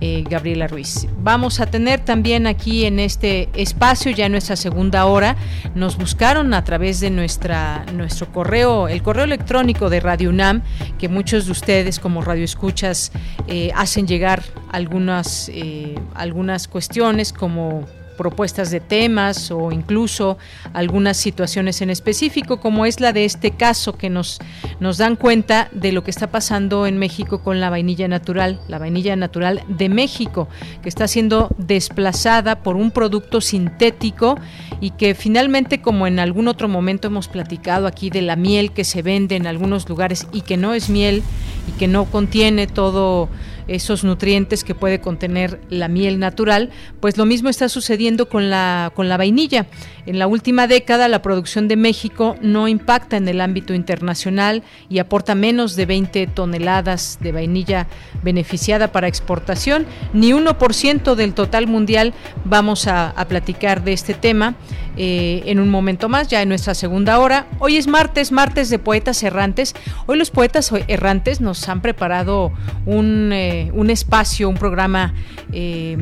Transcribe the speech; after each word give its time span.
Eh, 0.00 0.24
Gabriela 0.28 0.66
Ruiz. 0.66 1.06
Vamos 1.22 1.60
a 1.60 1.66
tener 1.66 2.00
también 2.00 2.46
aquí 2.46 2.84
en 2.84 2.98
este 2.98 3.48
espacio, 3.54 4.10
ya 4.10 4.26
en 4.26 4.32
nuestra 4.32 4.56
segunda 4.56 5.06
hora, 5.06 5.36
nos 5.74 5.96
buscaron 5.96 6.54
a 6.54 6.64
través 6.64 7.00
de 7.00 7.10
nuestra, 7.10 7.84
nuestro 7.92 8.32
correo, 8.32 8.88
el 8.88 9.02
correo 9.02 9.24
electrónico 9.24 9.90
de 9.90 10.00
Radio 10.00 10.30
UNAM, 10.30 10.62
que 10.98 11.08
muchos 11.08 11.46
de 11.46 11.52
ustedes 11.52 11.98
como 11.98 12.22
radioescuchas 12.22 13.12
eh, 13.48 13.70
hacen 13.74 14.06
llegar 14.06 14.42
algunas, 14.70 15.50
eh, 15.52 15.94
algunas 16.14 16.68
cuestiones 16.68 17.32
como 17.32 17.84
propuestas 18.16 18.70
de 18.70 18.80
temas 18.80 19.50
o 19.50 19.72
incluso 19.72 20.38
algunas 20.72 21.16
situaciones 21.16 21.80
en 21.82 21.90
específico, 21.90 22.60
como 22.60 22.86
es 22.86 23.00
la 23.00 23.12
de 23.12 23.24
este 23.24 23.52
caso 23.52 23.96
que 23.96 24.10
nos, 24.10 24.38
nos 24.80 24.98
dan 24.98 25.16
cuenta 25.16 25.68
de 25.72 25.92
lo 25.92 26.02
que 26.02 26.10
está 26.10 26.28
pasando 26.28 26.86
en 26.86 26.98
México 26.98 27.42
con 27.42 27.60
la 27.60 27.70
vainilla 27.70 28.08
natural, 28.08 28.60
la 28.68 28.78
vainilla 28.78 29.16
natural 29.16 29.62
de 29.68 29.88
México, 29.88 30.48
que 30.82 30.88
está 30.88 31.08
siendo 31.08 31.50
desplazada 31.58 32.62
por 32.62 32.76
un 32.76 32.90
producto 32.90 33.40
sintético 33.40 34.38
y 34.80 34.90
que 34.90 35.14
finalmente, 35.14 35.80
como 35.80 36.06
en 36.06 36.18
algún 36.18 36.48
otro 36.48 36.68
momento 36.68 37.08
hemos 37.08 37.28
platicado 37.28 37.86
aquí 37.86 38.10
de 38.10 38.22
la 38.22 38.36
miel 38.36 38.72
que 38.72 38.84
se 38.84 39.02
vende 39.02 39.36
en 39.36 39.46
algunos 39.46 39.88
lugares 39.88 40.26
y 40.32 40.42
que 40.42 40.56
no 40.56 40.74
es 40.74 40.88
miel 40.88 41.22
y 41.68 41.72
que 41.78 41.88
no 41.88 42.04
contiene 42.06 42.66
todo 42.66 43.28
esos 43.68 44.04
nutrientes 44.04 44.64
que 44.64 44.74
puede 44.74 45.00
contener 45.00 45.60
la 45.68 45.88
miel 45.88 46.18
natural, 46.18 46.70
pues 47.00 47.16
lo 47.16 47.26
mismo 47.26 47.48
está 47.48 47.68
sucediendo 47.68 48.28
con 48.28 48.50
la, 48.50 48.92
con 48.94 49.08
la 49.08 49.16
vainilla. 49.16 49.66
En 50.06 50.20
la 50.20 50.28
última 50.28 50.68
década, 50.68 51.08
la 51.08 51.20
producción 51.20 51.66
de 51.66 51.76
México 51.76 52.36
no 52.40 52.68
impacta 52.68 53.16
en 53.16 53.26
el 53.26 53.40
ámbito 53.40 53.74
internacional 53.74 54.62
y 54.88 55.00
aporta 55.00 55.34
menos 55.34 55.74
de 55.74 55.86
20 55.86 56.28
toneladas 56.28 57.18
de 57.20 57.32
vainilla 57.32 57.88
beneficiada 58.22 58.92
para 58.92 59.08
exportación, 59.08 59.86
ni 60.12 60.30
1% 60.30 61.14
del 61.16 61.34
total 61.34 61.66
mundial. 61.66 62.14
Vamos 62.44 62.86
a, 62.86 63.14
platicar 63.26 63.82
de 63.82 63.92
este 63.92 64.14
tema 64.14 64.54
eh, 64.96 65.42
en 65.46 65.58
un 65.58 65.68
momento 65.68 66.08
más, 66.08 66.28
ya 66.28 66.42
en 66.42 66.48
nuestra 66.48 66.74
segunda 66.74 67.18
hora. 67.18 67.46
Hoy 67.58 67.76
es 67.76 67.88
martes, 67.88 68.30
martes 68.30 68.70
de 68.70 68.78
poetas 68.78 69.20
errantes. 69.24 69.74
Hoy 70.06 70.16
los 70.16 70.30
poetas 70.30 70.72
errantes 70.86 71.40
nos 71.40 71.68
han 71.68 71.82
preparado 71.82 72.52
un, 72.84 73.32
eh, 73.32 73.55
un 73.72 73.90
espacio, 73.90 74.48
un 74.48 74.56
programa 74.56 75.14
eh, 75.52 75.96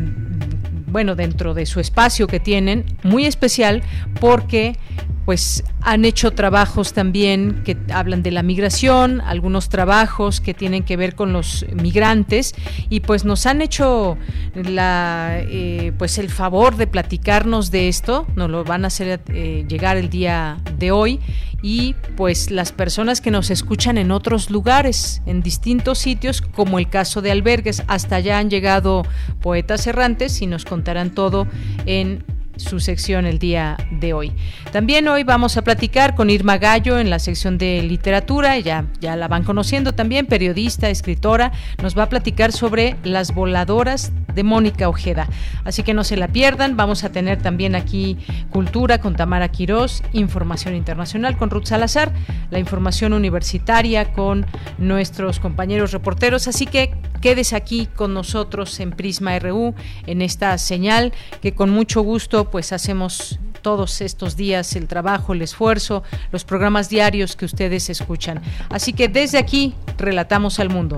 bueno, 0.95 1.17
dentro 1.17 1.55
de 1.55 1.67
su 1.67 1.81
espacio 1.81 2.29
que 2.29 2.39
tienen, 2.39 2.85
muy 3.03 3.27
especial 3.27 3.83
porque 4.21 4.77
pues 5.25 5.65
han 5.81 6.05
hecho 6.05 6.33
trabajos 6.33 6.93
también 6.93 7.63
que 7.65 7.77
hablan 7.93 8.23
de 8.23 8.31
la 8.31 8.43
migración, 8.43 9.21
algunos 9.21 9.69
trabajos 9.69 10.41
que 10.41 10.55
tienen 10.55 10.83
que 10.83 10.97
ver 10.97 11.15
con 11.15 11.33
los 11.33 11.65
migrantes 11.75 12.55
y 12.91 13.01
pues 13.01 13.25
nos 13.25 13.47
han 13.47 13.63
hecho 13.63 14.19
la, 14.55 15.39
eh, 15.41 15.93
pues 15.99 16.19
el 16.19 16.31
favor 16.31 16.77
de 16.77 16.87
platicarnos 16.87 17.71
de 17.71 17.89
esto, 17.89 18.27
nos 18.37 18.51
lo 18.51 18.65
van 18.65 18.85
a 18.85 18.89
hacer 18.89 19.21
eh, 19.29 19.65
llegar 19.69 19.97
el 19.97 20.11
día 20.11 20.59
de 20.79 20.91
hoy. 20.91 21.21
Y 21.67 21.95
pues 22.15 22.51
las 22.51 22.73
personas 22.73 23.23
que 23.23 23.31
nos 23.31 23.51
escuchan 23.51 23.97
en 23.97 24.11
otros 24.11 24.51
lugares, 24.51 25.23
en 25.25 25.41
distintos 25.41 25.99
sitios, 25.99 26.43
como 26.43 26.79
el 26.79 26.91
caso 26.91 27.23
de 27.23 27.31
albergues, 27.31 27.83
hasta 27.87 28.17
allá 28.17 28.37
han 28.37 28.51
llegado 28.51 29.03
poetas 29.41 29.87
errantes 29.87 30.43
y 30.43 30.47
nos 30.47 30.67
contarán 30.67 31.15
todo 31.15 31.47
en 31.87 32.23
su 32.57 32.81
sección 32.81 33.27
el 33.27 33.39
día 33.39 33.77
de 33.91 34.13
hoy. 34.13 34.33
También 34.73 35.09
hoy 35.09 35.25
vamos 35.25 35.57
a 35.57 35.63
platicar 35.63 36.15
con 36.15 36.31
Irma 36.31 36.59
Gallo 36.59 36.99
en 36.99 37.11
la 37.11 37.19
sección 37.19 37.59
de 37.59 37.83
literatura, 37.83 38.59
ya, 38.59 38.87
ya 39.01 39.17
la 39.17 39.29
van 39.29 39.45
conociendo 39.45 39.93
también, 39.93 40.27
periodista, 40.27 40.89
escritora, 40.89 41.53
nos 41.83 41.97
va 41.97 42.05
a 42.05 42.09
platicar 42.09 42.53
sobre 42.53 42.97
las 43.05 43.35
voladoras 43.35 44.13
de 44.35 44.43
Mónica 44.43 44.89
Ojeda. 44.89 45.29
Así 45.65 45.83
que 45.83 45.95
no 45.95 46.05
se 46.05 46.17
la 46.17 46.29
pierdan, 46.29 46.77
vamos 46.77 47.05
a 47.05 47.13
tener 47.13 47.41
también 47.41 47.75
aquí 47.75 48.19
cultura 48.51 48.99
con 48.99 49.17
Tamara 49.17 49.49
Quirós, 49.49 50.03
información 50.13 50.75
internacional 50.75 51.37
con 51.37 51.51
Ruth 51.51 51.67
Salazar, 51.67 52.13
la 52.51 52.59
información 52.59 53.13
universitaria 53.13 54.13
con 54.13 54.47
nuestros 54.79 55.41
compañeros 55.41 55.93
reporteros, 55.93 56.49
así 56.49 56.67
que 56.67 56.95
quédese 57.21 57.57
aquí 57.57 57.87
con 57.95 58.13
nosotros 58.13 58.79
en 58.81 58.91
Prisma 58.91 59.39
RU, 59.39 59.75
en 60.07 60.21
esta 60.21 60.59
señal 60.59 61.13
que 61.41 61.53
con 61.53 61.71
mucho 61.71 62.03
gusto 62.03 62.44
pues 62.45 62.73
hacemos 62.73 63.39
todos 63.63 64.01
estos 64.01 64.37
días 64.37 64.77
el 64.77 64.87
trabajo, 64.87 65.33
el 65.33 65.43
esfuerzo, 65.43 66.03
los 66.33 66.45
programas 66.45 66.89
diarios 66.89 67.35
que 67.35 67.45
ustedes 67.45 67.89
escuchan. 67.91 68.43
Así 68.69 68.93
que 68.93 69.09
desde 69.09 69.39
aquí 69.39 69.75
relatamos 69.97 70.61
al 70.61 70.69
mundo. 70.69 70.97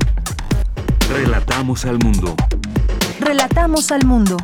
Relatamos 1.08 1.84
al 1.84 1.98
mundo. 1.98 2.34
Relatamos 3.20 3.92
al 3.92 4.04
mundo. 4.04 4.36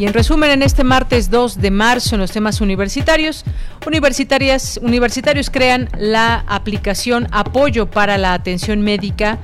Y 0.00 0.06
en 0.06 0.14
resumen, 0.14 0.50
en 0.50 0.62
este 0.62 0.82
martes 0.82 1.28
2 1.28 1.60
de 1.60 1.70
marzo, 1.70 2.14
en 2.14 2.22
los 2.22 2.30
temas 2.30 2.62
universitarios, 2.62 3.44
universitarias, 3.86 4.80
universitarios 4.82 5.50
crean 5.50 5.90
la 5.98 6.42
aplicación 6.48 7.28
Apoyo 7.32 7.90
para 7.90 8.16
la 8.16 8.32
Atención 8.32 8.80
Médica. 8.80 9.38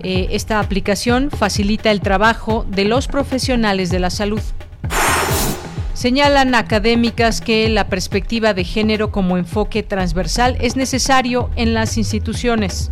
Eh, 0.00 0.28
esta 0.32 0.60
aplicación 0.60 1.30
facilita 1.30 1.90
el 1.90 2.02
trabajo 2.02 2.66
de 2.68 2.84
los 2.84 3.08
profesionales 3.08 3.88
de 3.88 4.00
la 4.00 4.10
salud. 4.10 4.42
Señalan 5.94 6.54
académicas 6.54 7.40
que 7.40 7.70
la 7.70 7.88
perspectiva 7.88 8.52
de 8.52 8.64
género 8.64 9.10
como 9.12 9.38
enfoque 9.38 9.82
transversal 9.82 10.58
es 10.60 10.76
necesario 10.76 11.48
en 11.56 11.72
las 11.72 11.96
instituciones. 11.96 12.90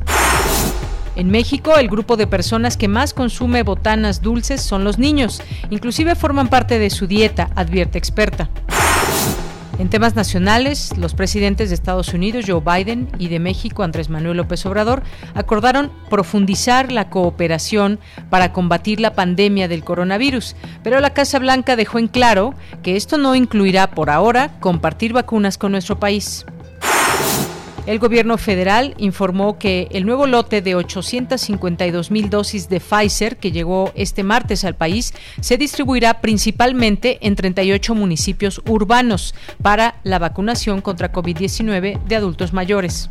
En 1.21 1.31
México, 1.31 1.77
el 1.77 1.89
grupo 1.89 2.17
de 2.17 2.27
personas 2.27 2.79
que 2.79 2.89
más 2.89 3.13
consume 3.13 3.63
botanas 3.63 4.23
dulces 4.23 4.63
son 4.63 4.85
los 4.85 4.99
niños. 4.99 5.43
Inclusive 5.69 6.15
forman 6.15 6.49
parte 6.49 6.79
de 6.79 6.89
su 6.89 7.07
dieta, 7.07 7.51
advierte 7.57 7.99
experta. 7.99 8.49
En 9.79 9.91
temas 9.91 10.17
nacionales, 10.17 10.97
los 10.97 11.13
presidentes 11.13 11.69
de 11.69 11.75
Estados 11.75 12.15
Unidos, 12.15 12.47
Joe 12.49 12.63
Biden, 12.65 13.11
y 13.19 13.29
de 13.29 13.39
México, 13.39 13.83
Andrés 13.83 14.09
Manuel 14.09 14.39
López 14.39 14.65
Obrador, 14.65 15.03
acordaron 15.35 15.93
profundizar 16.09 16.91
la 16.91 17.11
cooperación 17.11 18.01
para 18.31 18.55
combatir 18.55 18.99
la 18.99 19.13
pandemia 19.13 19.69
del 19.69 19.85
coronavirus. 19.85 20.57
Pero 20.83 21.01
la 21.01 21.11
Casa 21.11 21.39
Blanca 21.39 21.77
dejó 21.77 21.99
en 21.99 22.09
claro 22.09 22.55
que 22.83 22.97
esto 22.97 23.19
no 23.19 23.35
incluirá 23.35 23.91
por 23.91 24.09
ahora 24.09 24.59
compartir 24.59 25.13
vacunas 25.13 25.59
con 25.59 25.73
nuestro 25.73 26.01
país. 26.01 26.47
El 27.91 27.99
gobierno 27.99 28.39
federal 28.39 28.95
informó 28.99 29.59
que 29.59 29.89
el 29.91 30.07
nuevo 30.07 30.29
lote 30.29 30.63
de 30.63 30.77
852 30.77 32.13
mil 32.13 32.31
dosis 32.31 32.69
de 32.69 32.79
Pfizer 32.79 33.37
que 33.37 33.51
llegó 33.51 33.91
este 33.97 34.23
martes 34.23 34.65
al 34.65 34.77
país 34.77 35.13
se 35.41 35.57
distribuirá 35.57 36.21
principalmente 36.21 37.19
en 37.21 37.35
38 37.35 37.97
municipios 37.97 38.63
urbanos 38.69 39.35
para 39.61 39.97
la 40.05 40.21
vacunación 40.21 40.83
contra 40.83 41.13
COVID-19 41.13 42.01
de 42.05 42.15
adultos 42.15 42.53
mayores. 42.53 43.11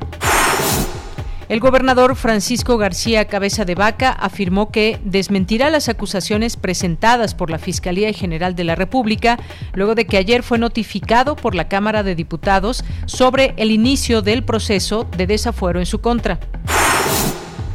El 1.49 1.59
gobernador 1.59 2.15
Francisco 2.15 2.77
García 2.77 3.25
Cabeza 3.25 3.65
de 3.65 3.73
Vaca 3.73 4.11
afirmó 4.11 4.69
que 4.69 4.99
desmentirá 5.03 5.71
las 5.71 5.89
acusaciones 5.89 6.55
presentadas 6.57 7.33
por 7.33 7.49
la 7.49 7.57
Fiscalía 7.57 8.13
General 8.13 8.55
de 8.55 8.63
la 8.63 8.75
República 8.75 9.39
luego 9.73 9.95
de 9.95 10.05
que 10.05 10.17
ayer 10.17 10.43
fue 10.43 10.59
notificado 10.59 11.35
por 11.35 11.55
la 11.55 11.67
Cámara 11.67 12.03
de 12.03 12.13
Diputados 12.13 12.83
sobre 13.07 13.55
el 13.57 13.71
inicio 13.71 14.21
del 14.21 14.43
proceso 14.43 15.07
de 15.17 15.25
desafuero 15.25 15.79
en 15.79 15.87
su 15.87 16.01
contra. 16.01 16.39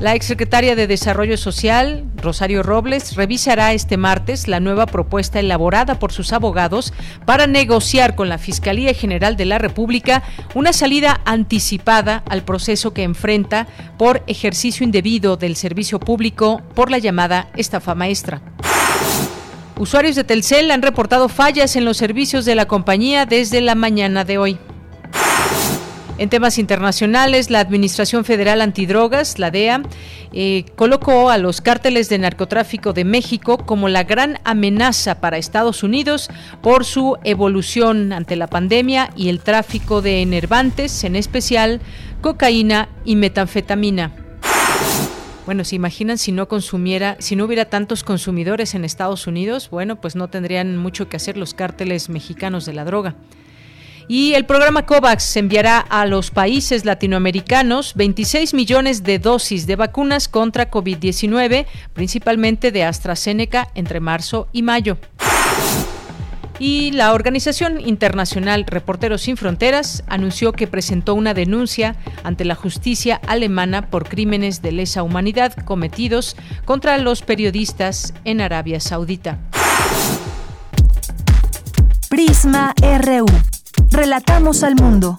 La 0.01 0.17
exsecretaria 0.17 0.75
de 0.75 0.89
Desarrollo 0.89 1.37
Social, 1.37 2.05
Rosario 2.17 2.65
Robles, 2.65 3.15
revisará 3.15 3.73
este 3.73 3.97
martes 3.97 4.49
la 4.49 4.59
nueva 4.59 4.87
propuesta 4.87 5.39
elaborada 5.39 6.01
por 6.01 6.11
sus 6.11 6.33
abogados 6.33 6.93
para 7.25 7.47
negociar 7.47 8.17
con 8.17 8.29
la 8.29 8.39
Fiscalía 8.39 8.93
General 8.93 9.37
de 9.37 9.45
la 9.45 9.59
República 9.59 10.25
una 10.55 10.73
salida 10.73 11.21
anticipada 11.25 12.25
al 12.29 12.43
proceso 12.43 12.93
que 12.93 13.05
enfrenta 13.05 13.69
por 13.97 14.25
ejercicio 14.27 14.83
indebido 14.83 15.37
del 15.37 15.55
servicio 15.55 16.01
público 16.01 16.61
por 16.75 16.91
la 16.91 16.99
llamada 16.99 17.49
estafa 17.55 17.95
maestra. 17.95 18.43
Usuarios 19.79 20.17
de 20.17 20.25
Telcel 20.25 20.73
han 20.73 20.83
reportado 20.83 21.29
fallas 21.29 21.77
en 21.77 21.85
los 21.85 21.97
servicios 21.97 22.45
de 22.45 22.57
la 22.57 22.67
compañía 22.67 23.27
desde 23.27 23.61
la 23.61 23.77
mañana 23.77 24.25
de 24.25 24.39
hoy. 24.39 24.59
En 26.17 26.29
temas 26.29 26.59
internacionales, 26.59 27.51
la 27.51 27.59
Administración 27.59 28.25
Federal 28.25 28.61
Antidrogas, 28.61 29.41
la 29.41 29.51
DEA, 29.51 29.83
eh, 30.33 30.65
colocó 30.77 31.29
a 31.29 31.39
los 31.39 31.61
cárteles 31.61 32.09
de 32.09 32.19
narcotráfico 32.19 32.93
de 32.93 33.05
México 33.05 33.59
como 33.59 33.89
la 33.89 34.05
gran 34.05 34.39
amenaza 34.45 35.21
para 35.21 35.39
Estados 35.39 35.83
Unidos 35.83 36.29
por 36.63 36.85
su 36.85 37.17
evolución 37.25 38.13
ante 38.13 38.37
la 38.37 38.47
pandemia 38.47 39.11
y 39.17 39.29
el 39.29 39.41
tráfico 39.41 40.03
de 40.03 40.23
enervantes, 40.23 41.03
en 41.03 41.17
especial 41.17 41.81
cocaína 42.21 42.89
y 43.05 43.17
metanfetamina. 43.17 44.13
Bueno, 45.47 45.65
¿se 45.65 45.75
imaginan 45.75 46.17
si 46.17 46.31
no 46.31 46.47
consumiera, 46.47 47.17
si 47.19 47.35
no 47.35 47.45
hubiera 47.45 47.65
tantos 47.65 48.05
consumidores 48.05 48.77
en 48.77 48.85
Estados 48.85 49.27
Unidos? 49.27 49.69
Bueno, 49.69 50.01
pues 50.01 50.15
no 50.15 50.29
tendrían 50.29 50.77
mucho 50.77 51.09
que 51.09 51.17
hacer 51.17 51.37
los 51.37 51.55
cárteles 51.55 52.09
mexicanos 52.09 52.67
de 52.67 52.73
la 52.73 52.85
droga. 52.85 53.17
Y 54.07 54.35
el 54.35 54.45
programa 54.45 54.85
COVAX 54.85 55.37
enviará 55.37 55.79
a 55.79 56.07
los 56.07 56.31
países 56.31 56.85
latinoamericanos 56.85 57.95
26 57.95 58.53
millones 58.55 59.03
de 59.03 59.19
dosis 59.19 59.67
de 59.67 59.77
vacunas 59.77 60.29
contra 60.29 60.71
COVID-19, 60.71 61.67
principalmente 61.93 62.71
de 62.71 62.85
AstraZeneca, 62.85 63.69
entre 63.75 64.01
marzo 64.01 64.49
y 64.53 64.63
mayo. 64.63 64.99
Y 66.59 66.93
la 66.93 67.13
Organización 67.13 67.81
Internacional 67.81 68.65
Reporteros 68.67 69.23
Sin 69.23 69.37
Fronteras 69.37 70.05
anunció 70.07 70.53
que 70.53 70.69
presentó 70.69 71.15
una 71.15 71.35
denuncia 71.35 71.97
ante 72.23 72.45
la 72.45 72.55
justicia 72.55 73.21
alemana 73.27 73.91
por 73.91 74.09
crímenes 74.09 74.63
de 74.63 74.71
lesa 74.71 75.03
humanidad 75.03 75.53
cometidos 75.65 76.37
contra 76.65 76.97
los 76.99 77.23
periodistas 77.23 78.15
en 78.25 78.41
Arabia 78.41 78.79
Saudita. 78.79 79.39
Prisma 82.09 82.73
RU. 82.81 83.27
Relatamos 83.95 84.65
al 84.65 84.75
mundo. 84.75 85.19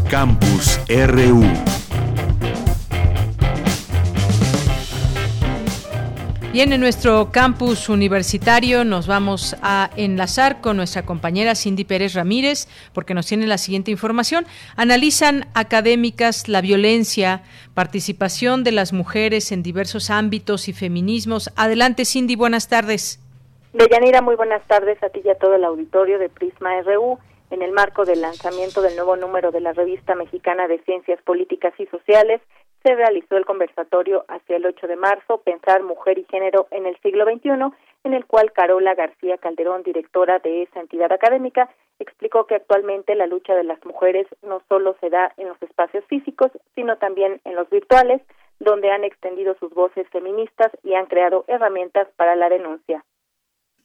Campus 0.09 0.79
RU. 0.87 1.43
Bien, 6.53 6.73
en 6.73 6.79
nuestro 6.79 7.31
campus 7.31 7.87
universitario 7.87 8.83
nos 8.83 9.05
vamos 9.05 9.55
a 9.61 9.91
enlazar 9.95 10.59
con 10.59 10.77
nuestra 10.77 11.05
compañera 11.05 11.53
Cindy 11.53 11.83
Pérez 11.83 12.13
Ramírez 12.13 12.67
porque 12.93 13.13
nos 13.13 13.27
tiene 13.27 13.45
la 13.45 13.59
siguiente 13.59 13.91
información. 13.91 14.47
Analizan 14.75 15.47
académicas 15.53 16.47
la 16.47 16.61
violencia, 16.61 17.43
participación 17.75 18.63
de 18.63 18.71
las 18.71 18.91
mujeres 18.91 19.51
en 19.51 19.61
diversos 19.61 20.09
ámbitos 20.09 20.67
y 20.67 20.73
feminismos. 20.73 21.51
Adelante, 21.55 22.05
Cindy, 22.05 22.35
buenas 22.35 22.69
tardes. 22.69 23.19
Deyanira, 23.77 24.23
muy 24.23 24.35
buenas 24.35 24.65
tardes 24.65 24.97
a 25.03 25.09
ti 25.09 25.21
y 25.23 25.29
a 25.29 25.37
todo 25.37 25.53
el 25.53 25.63
auditorio 25.63 26.17
de 26.17 26.29
Prisma 26.29 26.81
RU. 26.81 27.19
En 27.51 27.61
el 27.61 27.71
marco 27.73 28.05
del 28.05 28.21
lanzamiento 28.21 28.81
del 28.81 28.95
nuevo 28.95 29.15
número 29.17 29.51
de 29.51 29.61
la 29.61 29.71
revista 29.71 30.15
mexicana 30.15 30.67
de 30.67 30.79
Ciencias 30.79 31.21
Políticas 31.21 31.75
y 31.77 31.85
Sociales, 31.85 32.41
se 32.81 32.95
realizó 32.95 33.37
el 33.37 33.45
conversatorio 33.45 34.25
hacia 34.29 34.55
el 34.55 34.65
8 34.65 34.87
de 34.87 34.95
marzo, 34.95 35.41
Pensar 35.43 35.83
Mujer 35.83 36.17
y 36.17 36.23
Género 36.23 36.65
en 36.71 36.87
el 36.87 36.99
siglo 37.01 37.25
XXI, 37.25 37.51
en 38.03 38.15
el 38.15 38.25
cual 38.25 38.51
Carola 38.51 38.95
García 38.95 39.37
Calderón, 39.37 39.83
directora 39.83 40.39
de 40.39 40.63
esa 40.63 40.79
entidad 40.79 41.11
académica, 41.11 41.69
explicó 41.99 42.47
que 42.47 42.55
actualmente 42.55 43.13
la 43.13 43.27
lucha 43.27 43.53
de 43.53 43.63
las 43.63 43.85
mujeres 43.85 44.25
no 44.41 44.63
solo 44.69 44.95
se 45.01 45.11
da 45.11 45.35
en 45.37 45.49
los 45.49 45.61
espacios 45.61 46.03
físicos, 46.05 46.49
sino 46.73 46.97
también 46.97 47.41
en 47.45 47.53
los 47.53 47.69
virtuales, 47.69 48.23
donde 48.59 48.89
han 48.89 49.03
extendido 49.03 49.55
sus 49.59 49.71
voces 49.75 50.09
feministas 50.09 50.71
y 50.83 50.95
han 50.95 51.05
creado 51.05 51.45
herramientas 51.47 52.07
para 52.15 52.35
la 52.35 52.49
denuncia. 52.49 53.05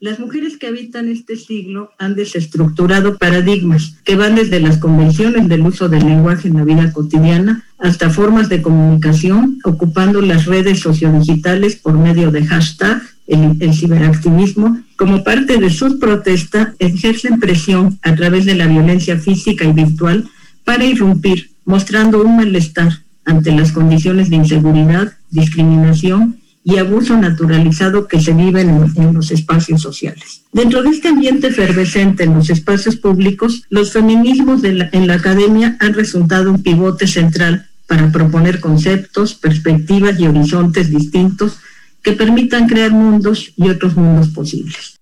Las 0.03 0.19
mujeres 0.19 0.57
que 0.57 0.67
habitan 0.67 1.07
este 1.07 1.37
siglo 1.37 1.93
han 1.97 2.17
desestructurado 2.17 3.19
paradigmas 3.19 3.99
que 4.03 4.17
van 4.17 4.35
desde 4.35 4.59
las 4.59 4.79
convenciones 4.79 5.49
del 5.49 5.61
uso 5.61 5.89
del 5.89 6.05
lenguaje 6.05 6.49
en 6.49 6.55
la 6.55 6.65
vida 6.65 6.93
cotidiana 6.93 7.63
hasta 7.79 8.11
formas 8.11 8.49
de 8.49 8.63
comunicación, 8.63 9.61
ocupando 9.63 10.21
las 10.21 10.47
redes 10.47 10.81
sociodigitales 10.81 11.77
por 11.77 11.97
medio 11.97 12.33
de 12.33 12.45
hashtag, 12.45 13.01
el, 13.29 13.57
el, 13.61 13.75
ciberactivismo, 13.75 14.83
como 14.97 15.23
parte 15.23 15.59
de 15.59 15.71
su 15.71 16.01
protesta, 16.01 16.75
ejercen 16.81 17.39
presión 17.39 18.01
a 18.03 18.17
través 18.17 18.45
de 18.45 18.57
la 18.57 18.67
violencia 18.67 19.21
física 19.21 19.65
y 19.65 19.73
virtual 19.73 20.29
para 20.65 20.85
irrumpir, 20.85 21.53
mostrando 21.65 22.25
un 22.25 22.39
malestar 22.39 22.91
ante 23.25 23.53
las 23.53 23.71
condiciones 23.71 24.31
de 24.31 24.35
inseguridad, 24.35 25.13
discriminación 25.31 26.42
y 26.65 26.79
abuso 26.79 27.17
naturalizado 27.17 28.07
que 28.07 28.21
se 28.21 28.33
vive 28.33 28.61
en, 28.61 29.15
los 29.15 29.31
espacios 29.31 29.83
sociales. 29.83 30.45
Dentro 30.53 30.83
de 30.83 30.91
este 30.91 31.09
ambiente 31.09 31.49
efervescente 31.49 32.25
en 32.25 32.35
los 32.35 32.51
espacios 32.51 32.97
públicos, 32.97 33.65
los 33.69 33.93
feminismos 33.93 34.63
en 34.65 35.07
la 35.07 35.15
academia 35.15 35.77
han 35.81 35.95
resultado 35.95 36.51
un 36.51 36.63
pivote 36.63 37.07
central 37.07 37.67
para 37.89 38.11
proponer 38.11 38.61
conceptos, 38.61 39.35
perspectivas 39.35 40.19
y 40.19 40.27
horizontes 40.27 40.91
distintos 40.91 41.61
que 42.03 42.13
permitan 42.13 42.67
crear 42.67 42.91
mundos 42.91 43.53
y 43.57 43.69
otros 43.69 43.97
mundos 43.97 44.29
posibles. 44.29 44.99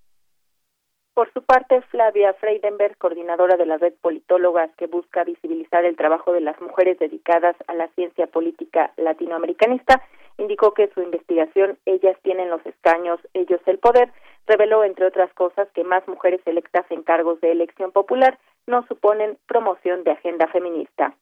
Por 1.13 1.31
su 1.33 1.41
parte, 1.43 1.81
Flavia 1.91 2.33
Freidenberg, 2.33 2.97
coordinadora 2.97 3.57
de 3.57 3.65
la 3.65 3.77
red 3.77 3.93
Politólogas 4.01 4.71
que 4.77 4.87
busca 4.87 5.23
visibilizar 5.23 5.85
el 5.85 5.95
trabajo 5.95 6.31
de 6.31 6.41
las 6.41 6.59
mujeres 6.61 6.97
dedicadas 6.99 7.55
a 7.67 7.73
la 7.75 7.87
ciencia 7.89 8.27
política 8.27 8.91
latinoamericanista, 8.97 10.01
indicó 10.41 10.73
que 10.73 10.89
su 10.93 11.01
investigación 11.01 11.77
Ellas 11.85 12.17
tienen 12.23 12.49
los 12.49 12.65
escaños, 12.65 13.19
ellos 13.33 13.61
el 13.65 13.77
poder, 13.77 14.11
reveló, 14.47 14.83
entre 14.83 15.05
otras 15.05 15.31
cosas, 15.33 15.67
que 15.73 15.83
más 15.83 16.07
mujeres 16.07 16.41
electas 16.45 16.85
en 16.89 17.03
cargos 17.03 17.39
de 17.41 17.51
elección 17.51 17.91
popular 17.91 18.37
no 18.67 18.85
suponen 18.87 19.37
promoción 19.47 20.03
de 20.03 20.11
agenda 20.11 20.47
feminista. 20.47 21.15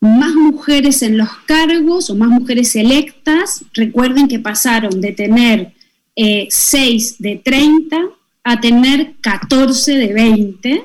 Más 0.00 0.34
mujeres 0.34 1.02
en 1.02 1.16
los 1.16 1.30
cargos 1.46 2.10
o 2.10 2.14
más 2.14 2.28
mujeres 2.28 2.76
electas, 2.76 3.64
recuerden 3.74 4.28
que 4.28 4.38
pasaron 4.38 5.00
de 5.00 5.12
tener 5.12 5.72
eh, 6.14 6.46
6 6.50 7.20
de 7.20 7.40
30 7.42 7.96
a 8.44 8.60
tener 8.60 9.14
14 9.22 9.96
de 9.96 10.12
20, 10.12 10.84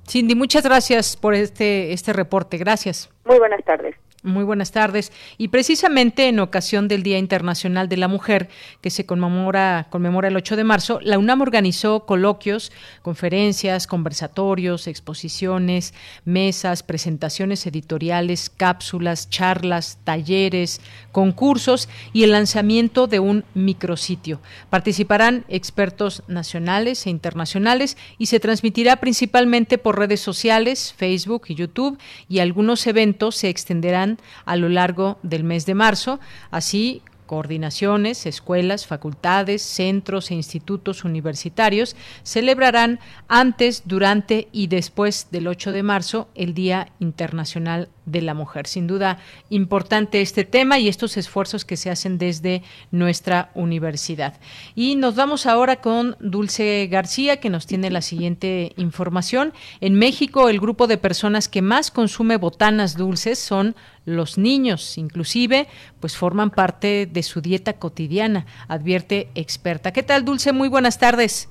Cindy, 0.05 0.35
muchas 0.35 0.65
gracias 0.65 1.15
por 1.15 1.33
este, 1.33 1.93
este 1.93 2.11
reporte. 2.11 2.57
Gracias. 2.57 3.09
Muy 3.23 3.39
buenas 3.39 3.63
tardes. 3.63 3.95
Muy 4.23 4.43
buenas 4.43 4.71
tardes. 4.71 5.11
Y 5.39 5.47
precisamente 5.47 6.27
en 6.27 6.39
ocasión 6.39 6.87
del 6.87 7.01
Día 7.01 7.17
Internacional 7.17 7.89
de 7.89 7.97
la 7.97 8.07
Mujer, 8.07 8.49
que 8.79 8.91
se 8.91 9.07
conmemora, 9.07 9.87
conmemora 9.89 10.27
el 10.27 10.37
8 10.37 10.57
de 10.57 10.63
marzo, 10.63 10.99
la 11.01 11.17
UNAM 11.17 11.41
organizó 11.41 12.05
coloquios, 12.05 12.71
conferencias, 13.01 13.87
conversatorios, 13.87 14.85
exposiciones, 14.85 15.95
mesas, 16.23 16.83
presentaciones 16.83 17.65
editoriales, 17.65 18.51
cápsulas, 18.51 19.27
charlas, 19.31 19.97
talleres, 20.03 20.81
concursos 21.11 21.89
y 22.13 22.23
el 22.23 22.33
lanzamiento 22.33 23.07
de 23.07 23.19
un 23.19 23.43
micrositio. 23.55 24.39
Participarán 24.69 25.45
expertos 25.49 26.21
nacionales 26.27 27.07
e 27.07 27.09
internacionales 27.09 27.97
y 28.19 28.27
se 28.27 28.39
transmitirá 28.39 28.97
principalmente 28.97 29.79
por 29.79 29.97
redes 29.97 30.19
sociales, 30.19 30.93
Facebook 30.95 31.45
y 31.47 31.55
YouTube, 31.55 31.97
y 32.29 32.37
algunos 32.37 32.85
eventos 32.85 33.35
se 33.35 33.49
extenderán 33.49 34.10
a 34.45 34.55
lo 34.55 34.69
largo 34.69 35.19
del 35.23 35.43
mes 35.43 35.65
de 35.65 35.75
marzo, 35.75 36.19
así 36.49 37.01
coordinaciones, 37.31 38.25
escuelas, 38.25 38.85
facultades, 38.85 39.61
centros 39.61 40.31
e 40.31 40.33
institutos 40.33 41.05
universitarios 41.05 41.95
celebrarán 42.23 42.99
antes, 43.29 43.83
durante 43.85 44.49
y 44.51 44.67
después 44.67 45.29
del 45.31 45.47
8 45.47 45.71
de 45.71 45.81
marzo 45.81 46.27
el 46.35 46.53
Día 46.53 46.89
Internacional 46.99 47.87
de 48.05 48.21
la 48.21 48.33
Mujer. 48.33 48.67
Sin 48.67 48.87
duda, 48.87 49.19
importante 49.49 50.21
este 50.21 50.43
tema 50.43 50.79
y 50.79 50.87
estos 50.87 51.17
esfuerzos 51.17 51.65
que 51.65 51.77
se 51.77 51.89
hacen 51.89 52.17
desde 52.17 52.63
nuestra 52.91 53.51
universidad. 53.53 54.39
Y 54.75 54.95
nos 54.95 55.15
vamos 55.15 55.45
ahora 55.45 55.77
con 55.77 56.15
Dulce 56.19 56.87
García, 56.91 57.37
que 57.37 57.49
nos 57.49 57.67
tiene 57.67 57.89
la 57.89 58.01
siguiente 58.01 58.73
información. 58.77 59.53
En 59.79 59.95
México, 59.95 60.49
el 60.49 60.59
grupo 60.59 60.87
de 60.87 60.97
personas 60.97 61.47
que 61.47 61.61
más 61.61 61.91
consume 61.91 62.37
botanas 62.37 62.97
dulces 62.97 63.39
son 63.39 63.75
los 64.05 64.37
niños, 64.37 64.97
inclusive, 64.97 65.67
pues 65.99 66.17
forman 66.17 66.49
parte 66.49 67.07
de 67.11 67.23
su 67.23 67.41
dieta 67.41 67.73
cotidiana, 67.73 68.45
advierte 68.67 69.29
experta. 69.35 69.93
¿Qué 69.93 70.03
tal, 70.03 70.25
Dulce? 70.25 70.53
Muy 70.53 70.69
buenas 70.69 70.97
tardes. 70.97 71.49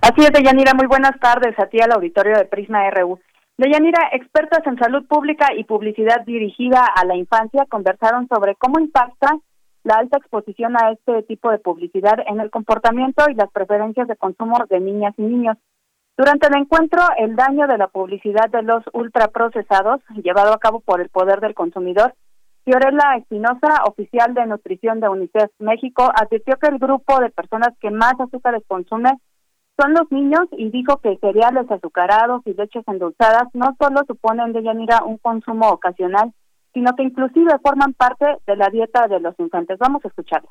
Así 0.00 0.22
es, 0.22 0.32
Deyanira, 0.32 0.72
muy 0.72 0.86
buenas 0.86 1.18
tardes 1.20 1.58
a 1.58 1.66
ti 1.66 1.78
al 1.80 1.92
auditorio 1.92 2.36
de 2.38 2.46
Prisma 2.46 2.88
RU. 2.90 3.20
Deyanira, 3.60 4.08
expertas 4.12 4.66
en 4.66 4.78
salud 4.78 5.06
pública 5.06 5.48
y 5.54 5.64
publicidad 5.64 6.24
dirigida 6.24 6.82
a 6.82 7.04
la 7.04 7.14
infancia 7.14 7.66
conversaron 7.68 8.26
sobre 8.26 8.54
cómo 8.54 8.80
impacta 8.80 9.36
la 9.84 9.96
alta 9.96 10.16
exposición 10.16 10.78
a 10.78 10.92
este 10.92 11.24
tipo 11.24 11.50
de 11.50 11.58
publicidad 11.58 12.20
en 12.26 12.40
el 12.40 12.50
comportamiento 12.50 13.22
y 13.28 13.34
las 13.34 13.50
preferencias 13.50 14.08
de 14.08 14.16
consumo 14.16 14.64
de 14.70 14.80
niñas 14.80 15.12
y 15.18 15.22
niños. 15.24 15.58
Durante 16.16 16.46
el 16.46 16.56
encuentro, 16.56 17.02
el 17.18 17.36
daño 17.36 17.66
de 17.66 17.76
la 17.76 17.88
publicidad 17.88 18.48
de 18.48 18.62
los 18.62 18.82
ultraprocesados, 18.94 20.00
llevado 20.22 20.54
a 20.54 20.58
cabo 20.58 20.80
por 20.80 21.02
el 21.02 21.10
poder 21.10 21.40
del 21.40 21.52
consumidor, 21.52 22.14
Fiorella 22.64 23.16
Espinosa, 23.18 23.84
oficial 23.86 24.32
de 24.32 24.46
nutrición 24.46 25.00
de 25.00 25.10
UNICEF 25.10 25.50
México, 25.58 26.10
advirtió 26.14 26.56
que 26.56 26.68
el 26.68 26.78
grupo 26.78 27.20
de 27.20 27.28
personas 27.28 27.76
que 27.78 27.90
más 27.90 28.14
azúcares 28.18 28.62
consume 28.66 29.10
son 29.80 29.94
los 29.94 30.10
niños 30.10 30.46
y 30.52 30.70
dijo 30.70 30.98
que 30.98 31.16
cereales 31.18 31.70
azucarados 31.70 32.42
y 32.44 32.52
leches 32.54 32.86
endulzadas 32.86 33.48
no 33.54 33.74
solo 33.80 34.02
suponen 34.06 34.52
de 34.52 34.62
Yanira 34.62 35.04
un 35.04 35.16
consumo 35.18 35.70
ocasional, 35.70 36.32
sino 36.74 36.94
que 36.94 37.04
inclusive 37.04 37.58
forman 37.62 37.94
parte 37.94 38.26
de 38.46 38.56
la 38.56 38.68
dieta 38.68 39.08
de 39.08 39.20
los 39.20 39.38
infantes. 39.38 39.78
Vamos 39.78 40.04
a 40.04 40.08
escucharla 40.08 40.50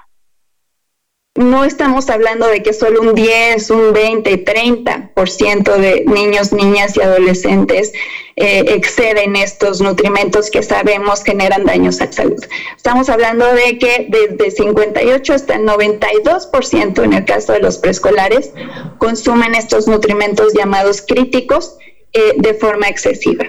no 1.36 1.64
estamos 1.64 2.10
hablando 2.10 2.48
de 2.48 2.62
que 2.64 2.74
solo 2.74 3.02
un 3.02 3.16
10, 3.16 3.70
un 3.72 3.94
20, 3.94 4.46
30% 4.46 5.78
de 5.78 6.04
niños, 6.06 6.52
niñas 6.52 6.98
y 6.98 7.02
adolescentes 7.02 7.94
eh, 8.36 8.66
exceden 8.68 9.36
estos 9.36 9.80
nutrimentos 9.80 10.50
que 10.50 10.64
sabemos 10.64 11.24
generan 11.24 11.66
daños 11.66 12.02
a 12.02 12.06
la 12.06 12.12
salud. 12.12 12.44
Estamos 12.76 13.10
hablando 13.10 13.46
de 13.54 13.78
que 13.78 14.08
desde 14.10 14.52
58 14.52 15.34
hasta 15.34 15.56
el 15.56 15.66
92% 15.66 17.04
en 17.04 17.14
el 17.14 17.26
caso 17.26 17.54
de 17.54 17.60
los 17.60 17.78
preescolares 17.78 18.54
consumen 18.98 19.56
estos 19.56 19.88
nutrimentos 19.88 20.54
llamados 20.54 21.02
críticos 21.02 21.78
eh, 22.14 22.34
de 22.38 22.54
forma 22.56 22.88
excesiva. 22.88 23.46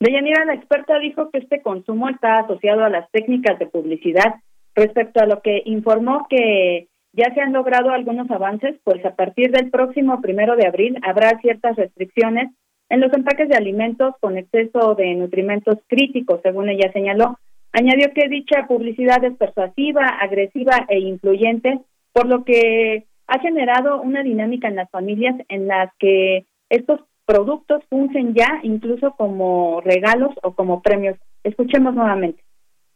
Deyanira, 0.00 0.44
la 0.46 0.54
experta 0.54 0.98
dijo 0.98 1.30
que 1.30 1.38
este 1.38 1.62
consumo 1.62 2.08
está 2.08 2.40
asociado 2.40 2.84
a 2.84 2.88
las 2.88 3.08
técnicas 3.12 3.56
de 3.60 3.66
publicidad 3.66 4.34
Respecto 4.74 5.20
a 5.20 5.26
lo 5.26 5.42
que 5.42 5.62
informó 5.66 6.26
que 6.28 6.88
ya 7.12 7.32
se 7.34 7.40
han 7.40 7.52
logrado 7.52 7.90
algunos 7.90 8.30
avances, 8.30 8.76
pues 8.84 9.04
a 9.04 9.14
partir 9.14 9.50
del 9.50 9.70
próximo 9.70 10.20
primero 10.20 10.56
de 10.56 10.66
abril 10.66 10.98
habrá 11.02 11.38
ciertas 11.40 11.76
restricciones 11.76 12.50
en 12.88 13.00
los 13.00 13.12
empaques 13.12 13.48
de 13.48 13.56
alimentos 13.56 14.14
con 14.20 14.38
exceso 14.38 14.94
de 14.94 15.14
nutrimentos 15.14 15.78
críticos, 15.88 16.40
según 16.42 16.68
ella 16.68 16.90
señaló. 16.92 17.38
Añadió 17.72 18.12
que 18.14 18.28
dicha 18.28 18.66
publicidad 18.66 19.24
es 19.24 19.36
persuasiva, 19.36 20.06
agresiva 20.06 20.86
e 20.88 20.98
influyente, 20.98 21.80
por 22.12 22.26
lo 22.26 22.44
que 22.44 23.06
ha 23.26 23.38
generado 23.40 24.00
una 24.00 24.22
dinámica 24.22 24.68
en 24.68 24.76
las 24.76 24.90
familias 24.90 25.36
en 25.48 25.68
las 25.68 25.90
que 25.98 26.44
estos 26.68 27.00
productos 27.24 27.82
fungen 27.88 28.34
ya 28.34 28.60
incluso 28.62 29.12
como 29.12 29.80
regalos 29.80 30.34
o 30.42 30.54
como 30.54 30.82
premios. 30.82 31.16
Escuchemos 31.44 31.94
nuevamente. 31.94 32.42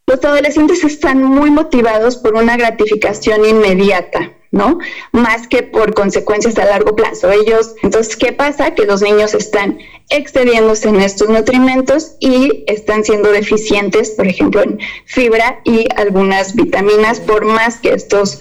Los 0.09 0.23
adolescentes 0.23 0.85
están 0.85 1.21
muy 1.21 1.51
motivados 1.51 2.15
por 2.15 2.35
una 2.35 2.55
gratificación 2.55 3.43
inmediata, 3.43 4.31
¿no? 4.51 4.79
Más 5.11 5.49
que 5.49 5.63
por 5.63 5.93
consecuencias 5.93 6.57
a 6.57 6.63
largo 6.63 6.95
plazo. 6.95 7.29
Ellos, 7.29 7.75
entonces, 7.83 8.15
¿qué 8.15 8.31
pasa? 8.31 8.73
Que 8.73 8.85
los 8.85 9.01
niños 9.01 9.33
están 9.33 9.79
excediéndose 10.09 10.87
en 10.87 11.01
estos 11.01 11.27
nutrimentos 11.27 12.15
y 12.21 12.63
están 12.67 13.03
siendo 13.03 13.33
deficientes, 13.33 14.11
por 14.11 14.27
ejemplo, 14.27 14.63
en 14.63 14.79
fibra 15.03 15.59
y 15.65 15.83
algunas 15.97 16.55
vitaminas, 16.55 17.19
por 17.19 17.43
más 17.43 17.81
que 17.81 17.89
estos 17.89 18.39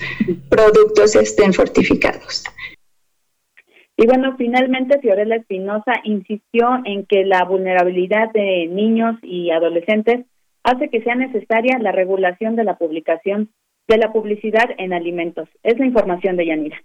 productos 0.49 1.17
estén 1.17 1.53
fortificados. 1.53 2.45
Y 3.97 4.07
bueno, 4.07 4.37
finalmente 4.39 5.01
Fiorella 5.01 5.35
Espinosa 5.35 5.95
insistió 6.05 6.81
en 6.85 7.07
que 7.07 7.25
la 7.25 7.43
vulnerabilidad 7.45 8.31
de 8.33 8.69
niños 8.71 9.17
y 9.23 9.51
adolescentes 9.51 10.27
hace 10.67 10.89
que 10.91 11.01
sea 11.03 11.15
necesaria 11.15 11.79
la 11.79 11.93
regulación 11.93 12.57
de 12.57 12.65
la 12.65 12.77
publicación 12.77 13.51
de 13.87 13.99
la 13.99 14.13
publicidad 14.13 14.65
en 14.79 14.93
alimentos. 14.93 15.49
Es 15.63 15.79
la 15.79 15.87
información 15.87 16.37
de 16.37 16.47
Yanira. 16.47 16.77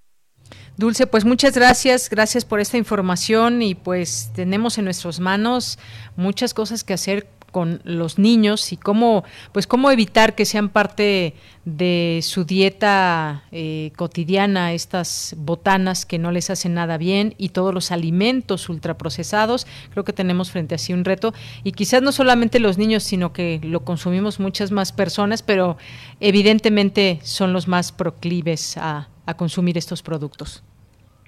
Dulce, 0.77 1.07
pues 1.07 1.25
muchas 1.25 1.55
gracias, 1.55 2.09
gracias 2.09 2.45
por 2.45 2.59
esta 2.59 2.77
información 2.77 3.61
y 3.63 3.73
pues 3.73 4.31
tenemos 4.35 4.77
en 4.77 4.85
nuestras 4.85 5.19
manos 5.19 5.79
muchas 6.15 6.53
cosas 6.53 6.83
que 6.83 6.93
hacer 6.93 7.27
con 7.51 7.81
los 7.83 8.17
niños 8.17 8.71
y 8.71 8.77
cómo, 8.77 9.23
pues 9.51 9.67
cómo 9.67 9.91
evitar 9.91 10.35
que 10.35 10.45
sean 10.45 10.69
parte 10.69 11.35
de 11.65 12.19
su 12.23 12.43
dieta 12.45 13.43
eh, 13.51 13.91
cotidiana 13.95 14.73
estas 14.73 15.35
botanas 15.37 16.05
que 16.05 16.17
no 16.17 16.31
les 16.31 16.49
hacen 16.49 16.73
nada 16.73 16.97
bien 16.97 17.35
y 17.37 17.49
todos 17.49 17.73
los 17.73 17.91
alimentos 17.91 18.67
ultraprocesados. 18.69 19.67
Creo 19.91 20.03
que 20.03 20.13
tenemos 20.13 20.51
frente 20.51 20.75
a 20.75 20.77
sí 20.77 20.93
un 20.93 21.05
reto 21.05 21.33
y 21.63 21.73
quizás 21.73 22.01
no 22.01 22.11
solamente 22.11 22.59
los 22.59 22.77
niños, 22.77 23.03
sino 23.03 23.33
que 23.33 23.59
lo 23.63 23.81
consumimos 23.81 24.39
muchas 24.39 24.71
más 24.71 24.91
personas, 24.91 25.43
pero 25.43 25.77
evidentemente 26.19 27.19
son 27.21 27.53
los 27.53 27.67
más 27.67 27.91
proclives 27.91 28.77
a, 28.77 29.09
a 29.25 29.33
consumir 29.35 29.77
estos 29.77 30.01
productos. 30.01 30.63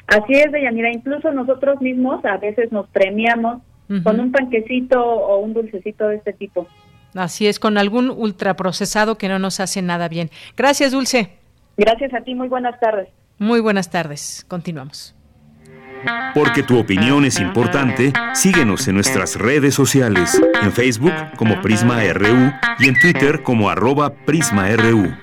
Así 0.08 0.34
es, 0.34 0.52
Deyanira. 0.52 0.92
Incluso 0.92 1.32
nosotros 1.32 1.82
mismos 1.82 2.24
a 2.26 2.38
veces 2.38 2.72
nos 2.72 2.88
premiamos 2.90 3.62
con 4.02 4.20
un 4.20 4.32
panquecito 4.32 5.04
o 5.04 5.40
un 5.40 5.54
dulcecito 5.54 6.08
de 6.08 6.16
este 6.18 6.34
tipo. 6.34 6.68
Así 7.14 7.48
es, 7.48 7.60
con 7.60 7.78
algún 7.78 8.10
ultraprocesado 8.10 9.18
que 9.18 9.28
no 9.28 9.38
nos 9.40 9.60
hace 9.60 9.82
nada 9.82 10.08
bien. 10.08 10.30
Gracias, 10.58 10.92
Dulce. 10.92 11.30
Gracias 11.78 12.14
a 12.14 12.22
ti, 12.22 12.34
muy 12.34 12.48
buenas 12.48 12.80
tardes. 12.80 13.10
Muy 13.38 13.60
buenas 13.60 13.90
tardes. 13.90 14.46
Continuamos. 14.48 15.16
Porque 16.34 16.64
tu 16.64 16.80
opinión 16.80 17.24
es 17.24 17.40
importante, 17.40 18.12
síguenos 18.34 18.88
en 18.88 18.96
nuestras 18.96 19.38
redes 19.38 19.74
sociales, 19.74 20.42
en 20.62 20.72
Facebook 20.72 21.14
como 21.38 21.62
Prisma 21.62 22.02
RU 22.14 22.52
y 22.80 22.90
en 22.90 23.00
Twitter 23.00 23.42
como 23.42 23.70
arroba 23.70 24.14
PrismaRU. 24.14 25.14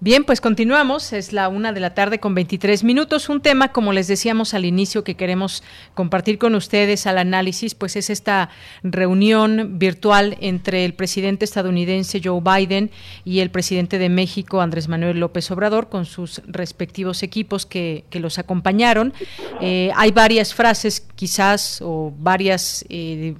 Bien, 0.00 0.22
pues 0.22 0.40
continuamos. 0.40 1.12
Es 1.12 1.32
la 1.32 1.48
una 1.48 1.72
de 1.72 1.80
la 1.80 1.92
tarde 1.92 2.20
con 2.20 2.32
23 2.32 2.84
minutos. 2.84 3.28
Un 3.28 3.40
tema, 3.40 3.72
como 3.72 3.92
les 3.92 4.06
decíamos 4.06 4.54
al 4.54 4.64
inicio, 4.64 5.02
que 5.02 5.16
queremos 5.16 5.64
compartir 5.94 6.38
con 6.38 6.54
ustedes 6.54 7.08
al 7.08 7.18
análisis, 7.18 7.74
pues 7.74 7.96
es 7.96 8.08
esta 8.08 8.48
reunión 8.84 9.80
virtual 9.80 10.36
entre 10.40 10.84
el 10.84 10.94
presidente 10.94 11.44
estadounidense 11.44 12.20
Joe 12.22 12.40
Biden 12.40 12.92
y 13.24 13.40
el 13.40 13.50
presidente 13.50 13.98
de 13.98 14.08
México, 14.08 14.60
Andrés 14.60 14.86
Manuel 14.86 15.18
López 15.18 15.50
Obrador, 15.50 15.88
con 15.88 16.04
sus 16.04 16.42
respectivos 16.46 17.24
equipos 17.24 17.66
que, 17.66 18.04
los 18.12 18.38
acompañaron. 18.38 19.12
Eh, 19.60 19.90
hay 19.96 20.12
varias 20.12 20.54
frases, 20.54 21.04
quizás, 21.16 21.80
o 21.82 22.12
varias 22.18 22.84
eh, 22.88 23.34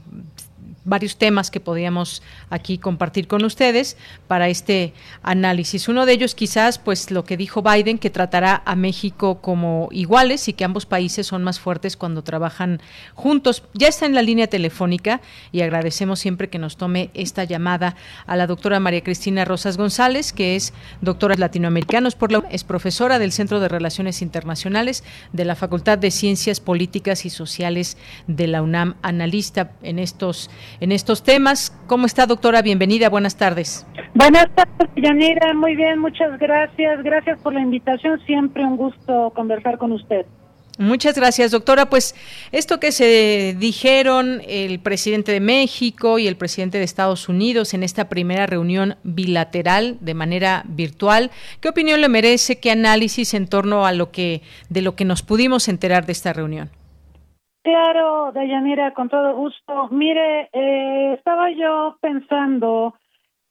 varios 0.88 1.16
temas 1.16 1.50
que 1.50 1.60
podíamos 1.60 2.22
aquí 2.50 2.78
compartir 2.78 3.28
con 3.28 3.44
ustedes 3.44 3.96
para 4.26 4.48
este 4.48 4.92
análisis. 5.22 5.88
Uno 5.88 6.06
de 6.06 6.12
ellos 6.12 6.34
quizás 6.34 6.78
pues 6.78 7.10
lo 7.10 7.24
que 7.24 7.36
dijo 7.36 7.62
Biden 7.62 7.98
que 7.98 8.10
tratará 8.10 8.62
a 8.64 8.74
México 8.76 9.40
como 9.40 9.88
iguales 9.92 10.48
y 10.48 10.52
que 10.52 10.64
ambos 10.64 10.86
países 10.86 11.26
son 11.26 11.44
más 11.44 11.60
fuertes 11.60 11.96
cuando 11.96 12.22
trabajan 12.22 12.80
juntos. 13.14 13.62
Ya 13.74 13.88
está 13.88 14.06
en 14.06 14.14
la 14.14 14.22
línea 14.22 14.46
telefónica 14.46 15.20
y 15.52 15.60
agradecemos 15.60 16.20
siempre 16.20 16.48
que 16.48 16.58
nos 16.58 16.76
tome 16.76 17.10
esta 17.14 17.44
llamada 17.44 17.96
a 18.26 18.36
la 18.36 18.46
doctora 18.46 18.80
María 18.80 19.04
Cristina 19.04 19.44
Rosas 19.44 19.76
González, 19.76 20.32
que 20.32 20.56
es 20.56 20.72
doctora 21.00 21.34
latinoamericanos 21.36 22.14
por 22.14 22.32
la 22.32 22.38
es 22.50 22.64
profesora 22.64 23.18
del 23.18 23.32
Centro 23.32 23.60
de 23.60 23.68
Relaciones 23.68 24.22
Internacionales 24.22 25.04
de 25.32 25.44
la 25.44 25.56
Facultad 25.56 25.98
de 25.98 26.10
Ciencias 26.10 26.60
Políticas 26.60 27.24
y 27.24 27.30
Sociales 27.30 27.96
de 28.26 28.46
la 28.46 28.62
UNAM, 28.62 28.96
analista 29.02 29.72
en 29.82 29.98
estos 29.98 30.50
en 30.80 30.92
estos 30.92 31.22
temas. 31.22 31.76
¿Cómo 31.86 32.06
está, 32.06 32.26
doctora? 32.26 32.62
Bienvenida, 32.62 33.08
buenas 33.08 33.36
tardes. 33.36 33.86
Buenas 34.14 34.46
tardes, 34.54 34.88
Yanira. 34.96 35.54
Muy 35.54 35.76
bien, 35.76 35.98
muchas 35.98 36.38
gracias. 36.38 37.02
Gracias 37.02 37.38
por 37.40 37.54
la 37.54 37.60
invitación. 37.60 38.20
Siempre 38.26 38.64
un 38.64 38.76
gusto 38.76 39.32
conversar 39.34 39.78
con 39.78 39.92
usted. 39.92 40.26
Muchas 40.78 41.16
gracias, 41.16 41.50
doctora. 41.50 41.90
Pues 41.90 42.14
esto 42.52 42.78
que 42.78 42.92
se 42.92 43.56
dijeron 43.58 44.40
el 44.46 44.78
presidente 44.78 45.32
de 45.32 45.40
México 45.40 46.20
y 46.20 46.28
el 46.28 46.36
presidente 46.36 46.78
de 46.78 46.84
Estados 46.84 47.28
Unidos 47.28 47.74
en 47.74 47.82
esta 47.82 48.08
primera 48.08 48.46
reunión 48.46 48.94
bilateral 49.02 49.98
de 50.00 50.14
manera 50.14 50.62
virtual, 50.68 51.32
¿qué 51.60 51.68
opinión 51.68 52.00
le 52.00 52.08
merece? 52.08 52.60
¿Qué 52.60 52.70
análisis 52.70 53.34
en 53.34 53.48
torno 53.48 53.86
a 53.86 53.92
lo 53.92 54.12
que 54.12 54.42
de 54.68 54.82
lo 54.82 54.94
que 54.94 55.04
nos 55.04 55.22
pudimos 55.22 55.66
enterar 55.66 56.06
de 56.06 56.12
esta 56.12 56.32
reunión? 56.32 56.70
Claro, 57.62 58.32
Dayanira, 58.32 58.94
con 58.94 59.08
todo 59.08 59.34
gusto. 59.34 59.88
Mire, 59.90 60.48
eh, 60.52 61.14
estaba 61.14 61.50
yo 61.50 61.98
pensando 62.00 62.94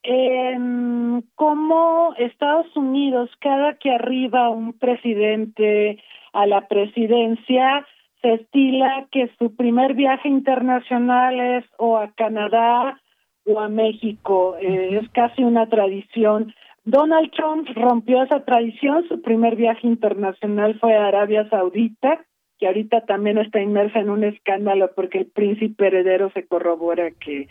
en 0.03 1.23
cómo 1.35 2.13
Estados 2.17 2.75
Unidos, 2.75 3.29
cada 3.39 3.73
que 3.75 3.91
arriba 3.91 4.49
un 4.49 4.73
presidente 4.73 6.01
a 6.33 6.45
la 6.45 6.67
presidencia, 6.67 7.85
se 8.21 8.33
estila 8.33 9.07
que 9.11 9.29
su 9.37 9.55
primer 9.55 9.93
viaje 9.93 10.29
internacional 10.29 11.39
es 11.39 11.65
o 11.77 11.97
a 11.97 12.11
Canadá 12.13 12.99
o 13.45 13.59
a 13.59 13.67
México. 13.67 14.55
Eh, 14.59 14.99
es 15.01 15.09
casi 15.09 15.43
una 15.43 15.67
tradición. 15.67 16.53
Donald 16.85 17.31
Trump 17.31 17.67
rompió 17.75 18.23
esa 18.23 18.45
tradición. 18.45 19.05
Su 19.09 19.21
primer 19.21 19.55
viaje 19.55 19.85
internacional 19.85 20.79
fue 20.79 20.95
a 20.95 21.07
Arabia 21.07 21.47
Saudita 21.49 22.25
que 22.59 22.67
ahorita 22.67 23.01
también 23.01 23.37
está 23.37 23.61
inmersa 23.61 23.99
en 23.99 24.09
un 24.09 24.23
escándalo 24.23 24.91
porque 24.95 25.19
el 25.19 25.25
príncipe 25.27 25.87
heredero 25.87 26.31
se 26.31 26.45
corrobora 26.45 27.11
que 27.11 27.47